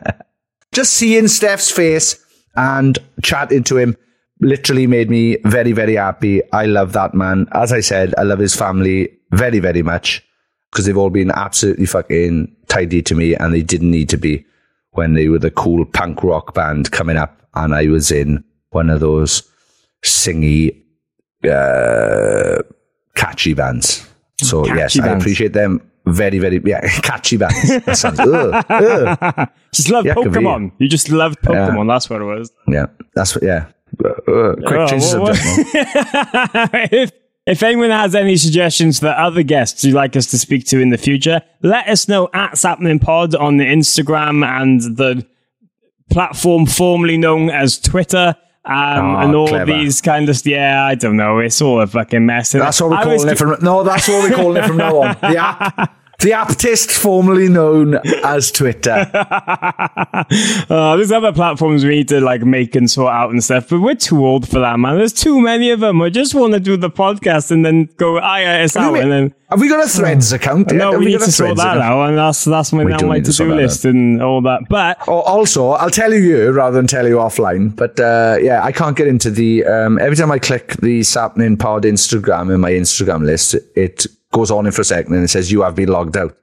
Just 0.72 0.94
seeing 0.94 1.28
Steph's 1.28 1.70
face 1.70 2.24
and 2.56 2.98
chatting 3.22 3.62
to 3.64 3.78
him 3.78 3.96
literally 4.40 4.86
made 4.86 5.10
me 5.10 5.38
very, 5.44 5.72
very 5.72 5.94
happy. 5.94 6.42
I 6.52 6.66
love 6.66 6.92
that 6.92 7.14
man. 7.14 7.46
As 7.52 7.72
I 7.72 7.80
said, 7.80 8.14
I 8.18 8.22
love 8.22 8.40
his 8.40 8.54
family 8.54 9.08
very, 9.30 9.60
very 9.60 9.82
much 9.82 10.24
because 10.70 10.86
they've 10.86 10.96
all 10.96 11.10
been 11.10 11.30
absolutely 11.30 11.86
fucking 11.86 12.54
tidy 12.68 13.02
to 13.02 13.14
me 13.14 13.34
and 13.36 13.54
they 13.54 13.62
didn't 13.62 13.90
need 13.90 14.08
to 14.08 14.16
be 14.16 14.44
when 14.90 15.14
they 15.14 15.28
were 15.28 15.38
the 15.38 15.50
cool 15.50 15.84
punk 15.84 16.22
rock 16.22 16.54
band 16.54 16.90
coming 16.90 17.16
up 17.16 17.40
and 17.54 17.74
I 17.74 17.86
was 17.86 18.10
in 18.10 18.42
one 18.70 18.90
of 18.90 19.00
those 19.00 19.42
singy, 20.04 20.82
uh, 21.44 22.62
catchy 23.14 23.54
bands. 23.54 24.08
So 24.38 24.64
Catchy 24.64 24.98
yes, 24.98 25.06
I 25.08 25.12
appreciate 25.16 25.52
them 25.52 25.80
very, 26.06 26.38
very, 26.38 26.60
yeah, 26.64 26.80
catchy 27.02 27.36
bands. 27.36 27.84
That 27.84 27.96
sounds, 27.96 28.20
ugh, 28.20 28.64
ugh. 28.68 29.48
just 29.72 29.90
love 29.90 30.04
Yeah. 30.04 30.14
Pokemon. 30.14 30.72
You 30.78 30.88
just 30.88 31.08
loved 31.10 31.40
Pokemon. 31.40 31.86
That's 31.88 32.10
what 32.10 32.20
it 32.20 32.24
was. 32.24 32.50
Yeah, 32.68 32.86
that's 33.14 33.34
what, 33.34 33.44
yeah. 33.44 33.66
Uh, 34.04 34.08
uh, 34.08 34.54
quick 34.56 34.80
Oh, 34.80 34.86
change 34.88 35.02
what- 35.14 35.36
subject. 35.36 35.68
if, 36.92 37.12
if 37.46 37.62
anyone 37.62 37.90
has 37.90 38.14
any 38.14 38.36
suggestions 38.36 38.98
for 38.98 39.08
other 39.08 39.42
guests 39.42 39.84
you'd 39.84 39.94
like 39.94 40.16
us 40.16 40.26
to 40.26 40.38
speak 40.38 40.66
to 40.66 40.80
in 40.80 40.90
the 40.90 40.98
future, 40.98 41.40
let 41.62 41.88
us 41.88 42.08
know 42.08 42.28
at 42.34 42.52
Sappenin 42.54 43.00
Pod 43.00 43.34
on 43.36 43.56
the 43.58 43.64
Instagram 43.64 44.44
and 44.44 44.80
the 44.96 45.24
platform 46.10 46.66
formerly 46.66 47.16
known 47.16 47.50
as 47.50 47.78
Twitter. 47.78 48.34
Um, 48.66 48.74
Oh, 48.76 49.16
and 49.18 49.34
all 49.34 49.48
clever. 49.48 49.66
these 49.72 50.00
kind 50.00 50.28
of 50.28 50.40
yeah, 50.46 50.84
I 50.86 50.94
don't 50.94 51.16
know. 51.16 51.38
It's 51.38 51.60
all 51.60 51.82
a 51.82 51.86
fucking 51.86 52.24
mess. 52.24 52.52
That's 52.52 52.80
what 52.80 52.90
we're 52.90 52.96
I 52.96 53.04
calling 53.04 53.28
it 53.28 53.36
from. 53.38 53.56
No, 53.60 53.82
that's 53.82 54.08
what 54.08 54.30
we're 54.30 54.36
calling 54.36 54.62
it 54.62 54.66
from 54.66 54.78
now 54.78 55.02
on. 55.02 55.16
App, 55.22 55.94
the 56.20 56.32
aptist 56.32 56.90
formerly 56.90 57.48
known 57.48 57.96
as 58.24 58.50
Twitter. 58.50 59.10
uh, 59.14 60.96
there's 60.96 61.12
other 61.12 61.32
platforms 61.32 61.84
we 61.84 61.90
need 61.90 62.08
to 62.08 62.20
like 62.20 62.42
make 62.42 62.74
and 62.74 62.90
sort 62.90 63.12
out 63.12 63.30
and 63.30 63.42
stuff, 63.42 63.68
but 63.68 63.80
we're 63.80 63.94
too 63.94 64.24
old 64.24 64.48
for 64.48 64.60
that, 64.60 64.78
man. 64.78 64.96
There's 64.98 65.12
too 65.12 65.40
many 65.40 65.70
of 65.70 65.80
them. 65.80 66.00
I 66.02 66.10
just 66.10 66.34
want 66.34 66.54
to 66.54 66.60
do 66.60 66.76
the 66.76 66.90
podcast 66.90 67.50
and 67.50 67.64
then 67.64 67.88
go 67.96 68.18
IIS 68.18 68.76
out 68.76 68.96
and 68.96 69.10
then. 69.12 69.34
Have 69.50 69.60
we 69.60 69.68
got 69.68 69.84
a 69.84 69.88
Threads 69.88 70.32
account? 70.32 70.70
yet? 70.72 70.78
No, 70.78 70.90
Have 70.92 71.00
we 71.00 71.06
need 71.06 71.18
got 71.18 71.26
to 71.26 71.32
sort 71.32 71.56
that 71.58 71.76
account? 71.76 71.82
out, 71.84 72.08
and 72.08 72.18
that's 72.18 72.44
that's 72.44 72.72
my, 72.72 72.82
We 72.82 72.94
do 72.96 73.06
my 73.06 73.20
to 73.20 73.30
do 73.32 73.54
list 73.54 73.84
and 73.84 74.20
all 74.20 74.40
that. 74.42 74.62
But 74.68 74.98
Oh, 75.06 75.20
also, 75.20 75.70
I'll 75.70 75.90
tell 75.90 76.12
you 76.12 76.18
you 76.18 76.50
rather 76.50 76.74
than 76.76 76.86
tell 76.88 77.06
you 77.06 77.16
offline. 77.16 77.76
But 77.76 78.00
uh, 78.00 78.38
yeah, 78.40 78.64
I 78.64 78.72
can't 78.72 78.96
get 78.96 79.06
into 79.06 79.30
the. 79.30 79.64
Um, 79.64 79.98
every 80.00 80.16
time 80.16 80.32
I 80.32 80.38
click 80.40 80.76
the 80.78 81.00
Sappenin 81.00 81.56
Pod 81.58 81.84
Instagram 81.84 82.52
in 82.52 82.60
my 82.60 82.72
Instagram 82.72 83.24
list, 83.24 83.54
it 83.76 84.06
goes 84.34 84.50
on 84.50 84.66
in 84.66 84.72
for 84.72 84.82
a 84.82 84.84
second 84.84 85.14
and 85.14 85.24
it 85.24 85.28
says 85.28 85.50
you 85.50 85.62
have 85.62 85.74
been 85.74 85.88
logged 85.88 86.16
out. 86.18 86.36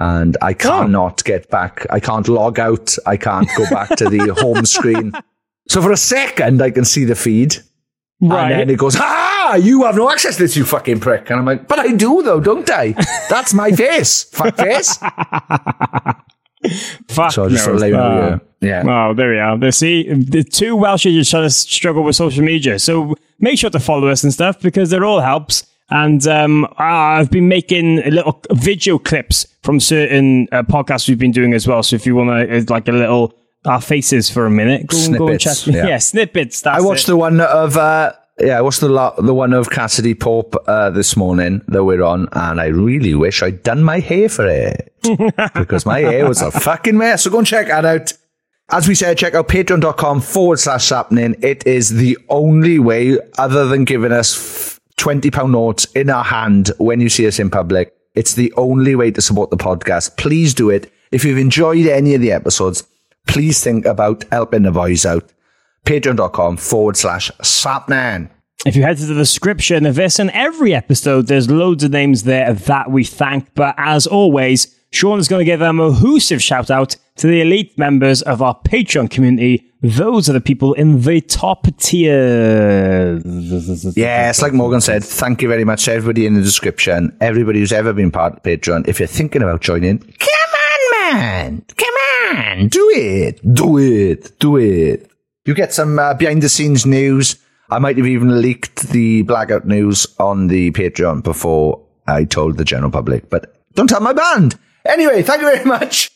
And 0.00 0.36
I 0.42 0.52
cannot 0.54 1.22
get 1.24 1.48
back. 1.50 1.86
I 1.90 2.00
can't 2.00 2.26
log 2.28 2.58
out. 2.58 2.96
I 3.06 3.16
can't 3.16 3.48
go 3.56 3.64
back 3.70 3.90
to 3.96 4.08
the 4.08 4.34
home 4.40 4.64
screen. 4.76 5.12
So 5.68 5.82
for 5.82 5.90
a 5.92 5.96
second, 5.96 6.62
I 6.62 6.70
can 6.70 6.84
see 6.84 7.04
the 7.04 7.14
feed. 7.16 7.56
Right. 8.20 8.50
And 8.52 8.60
then 8.60 8.70
it 8.70 8.78
goes, 8.78 8.96
ah, 8.98 9.54
you 9.56 9.84
have 9.84 9.96
no 9.96 10.10
access 10.10 10.36
to 10.36 10.42
this, 10.44 10.56
you 10.56 10.64
fucking 10.64 11.00
prick. 11.00 11.30
And 11.30 11.38
I'm 11.40 11.44
like, 11.46 11.66
but 11.68 11.78
I 11.80 11.92
do 11.92 12.22
though, 12.22 12.40
don't 12.40 12.68
I? 12.70 12.94
That's 13.28 13.52
my 13.54 13.70
face. 13.72 14.24
Fuck 14.24 14.56
face. 14.56 14.96
fuck 17.08 17.32
So 17.32 17.48
just 17.48 17.66
no. 17.66 17.72
thought, 17.72 17.80
let 17.80 17.86
you 17.90 17.96
know, 17.96 18.20
Uh, 18.20 18.38
yeah. 18.60 18.82
Oh, 18.86 19.14
there 19.14 19.30
we 19.30 19.38
are. 19.38 19.56
There, 19.58 19.70
see, 19.72 20.12
the 20.12 20.42
two 20.44 20.74
Welsh 20.76 21.04
just 21.04 21.30
trying 21.30 21.44
to 21.44 21.50
struggle 21.50 22.02
with 22.02 22.16
social 22.16 22.44
media. 22.44 22.78
So 22.78 23.14
make 23.38 23.58
sure 23.58 23.70
to 23.70 23.80
follow 23.80 24.08
us 24.08 24.24
and 24.24 24.32
stuff 24.32 24.60
because 24.60 24.92
it 24.92 25.02
all 25.02 25.20
helps. 25.20 25.64
And 25.90 26.26
um, 26.26 26.66
I've 26.76 27.30
been 27.30 27.48
making 27.48 27.96
little 28.10 28.42
video 28.52 28.98
clips 28.98 29.46
from 29.62 29.80
certain 29.80 30.46
uh, 30.52 30.62
podcasts 30.62 31.08
we've 31.08 31.18
been 31.18 31.32
doing 31.32 31.54
as 31.54 31.66
well. 31.66 31.82
So 31.82 31.96
if 31.96 32.04
you 32.06 32.14
want 32.14 32.28
to, 32.48 32.72
like 32.72 32.88
a 32.88 32.92
little 32.92 33.34
our 33.64 33.80
faces 33.80 34.30
for 34.30 34.46
a 34.46 34.50
minute, 34.50 34.86
go, 34.86 34.98
and 34.98 35.18
go 35.18 35.28
and 35.28 35.40
check. 35.40 35.54
Snippets, 35.54 35.76
Yeah, 35.84 35.88
yeah. 35.92 35.98
snippets. 35.98 36.60
That's 36.62 36.78
I 36.82 36.86
watched 36.86 37.04
it. 37.04 37.12
the 37.12 37.16
one 37.16 37.40
of 37.40 37.76
uh, 37.76 38.12
yeah, 38.38 38.58
I 38.58 38.60
watched 38.60 38.80
the 38.80 38.88
lo- 38.88 39.14
the 39.18 39.34
one 39.34 39.52
of 39.52 39.68
Cassadee 39.70 40.18
Pope 40.18 40.54
uh, 40.68 40.90
this 40.90 41.16
morning 41.16 41.62
that 41.68 41.82
we're 41.84 42.04
on, 42.04 42.28
and 42.32 42.60
I 42.60 42.66
really 42.66 43.14
wish 43.14 43.42
I'd 43.42 43.62
done 43.62 43.82
my 43.82 43.98
hair 44.00 44.28
for 44.28 44.46
it 44.46 44.92
because 45.54 45.84
my 45.86 46.00
hair 46.00 46.28
was 46.28 46.40
a 46.42 46.50
fucking 46.52 46.96
mess. 46.96 47.24
So 47.24 47.30
go 47.30 47.38
and 47.38 47.46
check 47.46 47.66
that 47.68 47.84
out. 47.84 48.12
As 48.70 48.86
we 48.86 48.94
said, 48.94 49.16
check 49.16 49.34
out 49.34 49.48
patreon.com 49.48 50.20
forward 50.20 50.58
slash 50.60 50.86
sappenin. 50.88 51.42
It 51.42 51.66
is 51.66 51.88
the 51.88 52.18
only 52.28 52.78
way, 52.78 53.18
other 53.38 53.66
than 53.66 53.84
giving 53.86 54.12
us 54.12 54.77
£20 54.98 55.50
notes 55.50 55.86
in 55.94 56.10
our 56.10 56.24
hand 56.24 56.70
when 56.78 57.00
you 57.00 57.08
see 57.08 57.26
us 57.26 57.38
in 57.38 57.50
public. 57.50 57.94
It's 58.14 58.34
the 58.34 58.52
only 58.56 58.94
way 58.94 59.10
to 59.12 59.22
support 59.22 59.50
the 59.50 59.56
podcast. 59.56 60.16
Please 60.16 60.52
do 60.52 60.70
it. 60.70 60.92
If 61.12 61.24
you've 61.24 61.38
enjoyed 61.38 61.86
any 61.86 62.14
of 62.14 62.20
the 62.20 62.32
episodes, 62.32 62.86
please 63.26 63.62
think 63.62 63.86
about 63.86 64.24
helping 64.30 64.62
the 64.62 64.72
boys 64.72 65.06
out 65.06 65.32
patreon.com 65.84 66.56
forward 66.56 66.96
slash 66.96 67.30
sappenin. 67.42 68.28
If 68.66 68.74
you 68.74 68.82
head 68.82 68.98
to 68.98 69.06
the 69.06 69.14
description 69.14 69.86
of 69.86 69.94
this 69.94 70.18
and 70.18 70.30
every 70.30 70.74
episode, 70.74 71.28
there's 71.28 71.48
loads 71.48 71.84
of 71.84 71.92
names 71.92 72.24
there 72.24 72.52
that 72.52 72.90
we 72.90 73.04
thank. 73.04 73.54
But 73.54 73.76
as 73.78 74.06
always, 74.06 74.77
Sean 74.90 75.18
is 75.18 75.28
going 75.28 75.40
to 75.40 75.44
give 75.44 75.60
a 75.60 75.72
massive 75.72 76.42
shout 76.42 76.70
out 76.70 76.96
to 77.16 77.26
the 77.26 77.42
elite 77.42 77.76
members 77.76 78.22
of 78.22 78.40
our 78.40 78.58
Patreon 78.60 79.10
community. 79.10 79.70
Those 79.82 80.28
are 80.30 80.32
the 80.32 80.40
people 80.40 80.72
in 80.74 81.02
the 81.02 81.20
top 81.20 81.66
tier. 81.76 83.20
Yeah, 83.24 84.30
it's 84.30 84.40
like 84.40 84.52
Morgan 84.52 84.80
said. 84.80 85.04
Thank 85.04 85.42
you 85.42 85.48
very 85.48 85.64
much 85.64 85.84
to 85.84 85.92
everybody 85.92 86.26
in 86.26 86.34
the 86.34 86.42
description. 86.42 87.16
Everybody 87.20 87.60
who's 87.60 87.72
ever 87.72 87.92
been 87.92 88.10
part 88.10 88.34
of 88.34 88.42
Patreon. 88.42 88.88
If 88.88 88.98
you're 88.98 89.06
thinking 89.06 89.42
about 89.42 89.60
joining, 89.60 89.98
come 89.98 90.52
on, 90.54 91.12
man. 91.12 91.64
Come 91.76 91.94
on. 92.36 92.68
Do 92.68 92.90
it. 92.94 93.54
Do 93.54 93.78
it. 93.78 94.38
Do 94.38 94.56
it. 94.56 95.10
You 95.44 95.54
get 95.54 95.72
some 95.72 95.98
uh, 95.98 96.14
behind 96.14 96.42
the 96.42 96.48
scenes 96.48 96.86
news. 96.86 97.36
I 97.70 97.78
might 97.78 97.98
have 97.98 98.06
even 98.06 98.40
leaked 98.40 98.88
the 98.88 99.22
blackout 99.22 99.66
news 99.66 100.06
on 100.18 100.46
the 100.48 100.70
Patreon 100.72 101.22
before 101.22 101.84
I 102.06 102.24
told 102.24 102.56
the 102.56 102.64
general 102.64 102.90
public, 102.90 103.28
but 103.28 103.54
don't 103.74 103.88
tell 103.88 104.00
my 104.00 104.14
band. 104.14 104.58
Anyway, 104.88 105.22
thank 105.22 105.42
you 105.42 105.50
very 105.50 105.64
much. 105.64 106.10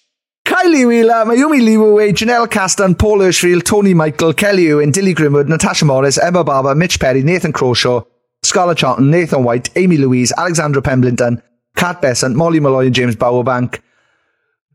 Kylie 0.46 0.88
Wheeler, 0.88 1.24
Mayumi 1.24 1.62
Leeway, 1.62 2.12
Janelle 2.12 2.50
Caston, 2.50 2.94
Paul 2.94 3.18
Hirschfield, 3.18 3.64
Tony 3.64 3.94
Michael, 3.94 4.32
Kelly 4.32 4.68
Irwin, 4.70 4.90
Dilly 4.90 5.14
Grimwood, 5.14 5.46
Natasha 5.48 5.84
Morris, 5.84 6.18
Emma 6.18 6.42
Barber, 6.42 6.74
Mitch 6.74 6.98
Perry, 6.98 7.22
Nathan 7.22 7.52
Crawshaw, 7.52 8.02
Scarlet 8.42 8.78
Charlton, 8.78 9.10
Nathan 9.10 9.44
White, 9.44 9.70
Amee 9.76 9.98
Louise, 9.98 10.32
Alexandra 10.36 10.82
Pemberton, 10.82 11.40
Kat 11.76 12.02
Bessant, 12.02 12.34
Molly 12.34 12.60
Molloy 12.60 12.86
and 12.86 12.94
James 12.94 13.14
Bowerbank, 13.14 13.80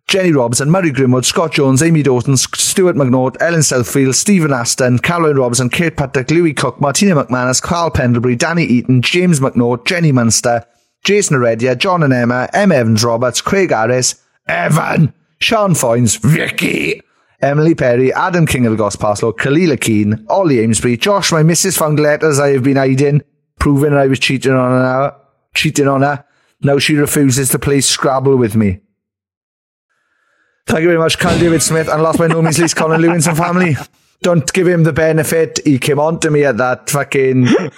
Jenni 0.07 0.33
Robson, 0.33 0.71
Murray 0.71 0.91
Grimwood, 0.91 1.25
Scott 1.25 1.51
Jones, 1.51 1.83
Amy 1.83 2.01
Doughton, 2.01 2.37
Stuart 2.37 2.95
McNaught, 2.95 3.35
Ellen 3.41 3.59
Southfield, 3.59 4.15
Stephen 4.15 4.53
Aston, 4.53 4.99
Caroline 4.99 5.35
Robson, 5.35 5.69
Kate 5.69 5.97
Patrick, 5.97 6.31
Louis 6.31 6.53
Cook, 6.53 6.79
Martina 6.79 7.13
McManus, 7.13 7.61
Carl 7.61 7.91
Pendlebury, 7.91 8.37
Danny 8.37 8.63
Eaton, 8.63 9.01
James 9.01 9.41
McNaught, 9.41 9.85
Jenny 9.85 10.13
Munster, 10.13 10.65
Jason 11.07 11.35
Heredia, 11.35 11.73
John 11.73 12.03
and 12.03 12.11
Emma, 12.11 12.49
M. 12.51 12.69
Evans 12.69 13.01
Roberts, 13.01 13.39
Craig 13.39 13.69
Harris, 13.69 14.21
Evan, 14.45 15.13
Sean 15.39 15.71
Foynes, 15.71 16.19
Vicky, 16.19 17.01
Emily 17.41 17.75
Perry, 17.75 18.11
Adam 18.11 18.45
King 18.45 18.65
of 18.65 18.73
the 18.73 18.77
Gospel 18.77 19.07
Parslow, 19.07 19.31
Kalila 19.31 19.79
Keane, 19.79 20.25
Ollie 20.27 20.61
Amesbury, 20.61 20.97
Josh, 20.97 21.31
my 21.31 21.43
missus 21.43 21.77
found 21.77 21.97
letters 21.97 22.39
I 22.39 22.49
have 22.49 22.63
been 22.63 22.75
hiding, 22.75 23.21
proving 23.57 23.93
I 23.93 24.07
was 24.07 24.19
cheating 24.19 24.51
on 24.51 24.69
her, 24.69 25.15
cheating 25.55 25.87
on 25.87 26.01
her. 26.01 26.25
Now 26.59 26.77
she 26.77 26.95
refuses 26.95 27.47
to 27.51 27.59
play 27.59 27.79
Scrabble 27.79 28.35
with 28.35 28.57
me. 28.57 28.81
Thank 30.65 30.81
you 30.81 30.89
very 30.89 30.99
much, 30.99 31.19
Carl 31.19 31.39
David 31.39 31.63
Smith, 31.63 31.87
and 31.87 32.03
last 32.03 32.17
but 32.17 32.31
no 32.31 32.41
means 32.41 32.59
least, 32.59 32.75
Colin 32.75 32.99
Lewis 32.99 33.27
and 33.27 33.37
family. 33.37 33.77
Don't 34.21 34.51
give 34.51 34.67
him 34.67 34.83
the 34.83 34.93
benefit. 34.93 35.59
He 35.63 35.77
came 35.77 35.99
on 35.99 36.19
to 36.21 36.31
me 36.31 36.43
at 36.43 36.57
that 36.57 36.89
fucking 36.89 37.45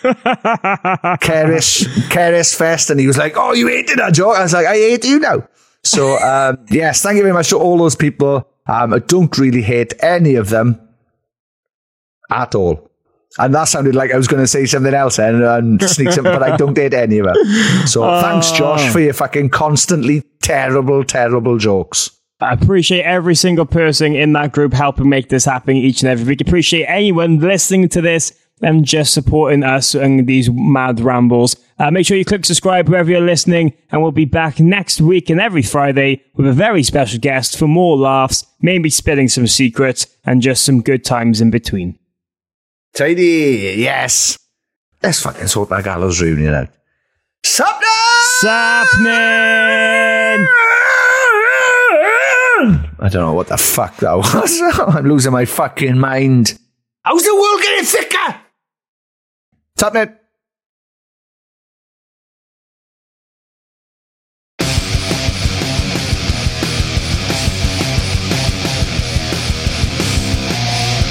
Keris, 1.20 1.84
Keris 2.10 2.56
Fest 2.56 2.90
and 2.90 3.00
he 3.00 3.08
was 3.08 3.18
like, 3.18 3.34
Oh, 3.36 3.54
you 3.54 3.68
hated 3.68 4.00
that 4.00 4.14
joke? 4.14 4.38
I 4.38 4.44
was 4.44 4.54
like, 4.54 4.66
I 4.66 4.76
hate 4.76 5.06
you 5.06 5.20
now. 5.20 5.48
So, 5.84 6.18
um, 6.18 6.66
yes, 6.70 7.02
thank 7.02 7.18
you 7.18 7.24
very 7.24 7.34
much 7.34 7.50
to 7.50 7.58
all 7.58 7.78
those 7.78 7.96
people. 7.96 8.48
Um, 8.68 8.94
I 8.94 9.00
don't 9.00 9.36
really 9.38 9.62
hate 9.62 9.94
any 10.02 10.36
of 10.36 10.50
them 10.50 10.80
at 12.32 12.56
all. 12.56 12.90
And 13.38 13.54
that 13.54 13.66
sounded 13.66 13.96
like 13.96 14.12
I 14.12 14.18
was 14.18 14.28
going 14.28 14.42
to 14.42 14.48
say 14.48 14.66
something 14.66 14.94
else 14.94 15.20
and, 15.20 15.44
and 15.44 15.82
sneak 15.84 16.12
something, 16.12 16.34
but 16.34 16.44
I 16.44 16.58
don't 16.58 16.76
hate 16.76 16.94
any 16.94 17.20
of 17.20 17.26
them. 17.28 17.36
So 17.88 18.02
thanks, 18.22 18.52
Josh, 18.58 18.92
for 18.92 19.00
your 19.00 19.14
fucking 19.14 19.50
constantly 19.50 20.24
terrible, 20.42 21.04
terrible 21.04 21.58
jokes. 21.58 22.12
I 22.42 22.54
appreciate 22.54 23.04
every 23.04 23.36
single 23.36 23.66
person 23.66 24.16
in 24.16 24.32
that 24.34 24.54
group 24.54 24.72
helping 24.74 25.10
make 25.10 25.28
this 25.30 25.44
happen 25.46 25.76
each 25.76 26.02
and 26.02 26.10
every 26.10 26.26
week. 26.26 26.42
Appreciate 26.42 26.86
anyone 26.86 27.40
listening 27.40 27.90
to 27.90 28.02
this 28.02 28.34
and 28.62 28.86
just 28.86 29.14
supporting 29.14 29.64
us 29.64 29.94
and 29.94 30.26
these 30.26 30.50
mad 30.50 31.02
rambles. 31.02 31.56
Uh, 31.78 31.92
make 31.92 32.06
sure 32.06 32.18
you 32.18 32.26
click 32.26 32.46
subscribe 32.46 32.88
wherever 32.90 33.10
you're 33.10 33.22
listening, 33.22 33.74
and 33.92 34.02
we'll 34.02 34.12
be 34.12 34.26
back 34.26 34.60
next 34.60 35.00
week 35.02 35.30
and 35.30 35.40
every 35.40 35.62
Friday 35.62 36.22
with 36.36 36.48
a 36.48 36.52
very 36.52 36.84
special 36.84 37.20
guest 37.20 37.58
for 37.58 37.68
more 37.68 37.98
laughs, 37.98 38.46
maybe 38.62 38.90
spilling 38.90 39.30
some 39.30 39.48
secrets, 39.48 40.08
and 40.26 40.42
just 40.42 40.64
some 40.66 40.82
good 40.82 41.04
times 41.06 41.42
in 41.42 41.52
between. 41.52 41.98
Tidy, 42.94 43.76
yes. 43.78 44.38
Let's 45.02 45.22
fucking 45.22 45.48
sort 45.48 45.70
that 45.70 45.86
gallows 45.86 46.22
reunion 46.22 46.54
out. 46.54 46.70
Sappenin! 47.46 48.44
Sappenin! 48.44 50.19
I 53.02 53.08
don't 53.08 53.22
know 53.26 53.34
what 53.34 53.48
the 53.48 53.58
fuck 53.58 53.96
that 53.98 54.14
was. 54.18 54.62
I'm 54.96 55.06
losing 55.08 55.32
my 55.32 55.46
fucking 55.46 55.98
mind. 55.98 56.60
How's 57.04 57.24
the 57.24 57.34
world 57.34 57.62
getting 57.62 57.86
thicker? 57.86 58.36
Sappenin! 59.78 60.16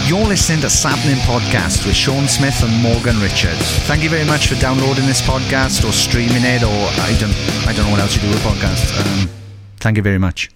You're 0.07 0.25
listening 0.27 0.61
to 0.61 0.69
Sappenin 0.69 1.19
Podcast 1.27 1.87
with 1.87 1.95
Sean 1.95 2.27
Smith 2.29 2.63
and 2.63 2.83
Morgan 2.83 3.21
Richards. 3.21 3.61
Thank 3.87 4.03
you 4.03 4.09
very 4.09 4.25
much 4.25 4.47
for 4.47 4.55
downloading 4.55 5.05
this 5.05 5.21
podcast 5.21 5.87
or 5.87 5.93
streaming 5.93 6.45
it, 6.45 6.63
or 6.63 6.89
I 7.03 7.15
don't, 7.21 7.35
I 7.69 7.75
don't 7.75 7.85
know 7.85 7.91
what 7.91 8.01
else 8.01 8.17
you 8.17 8.23
do 8.23 8.29
with 8.29 8.39
podcasts. 8.41 8.97
Um, 8.99 9.29
thank 9.81 9.99
you 9.99 10.03
very 10.03 10.17
much. 10.19 10.49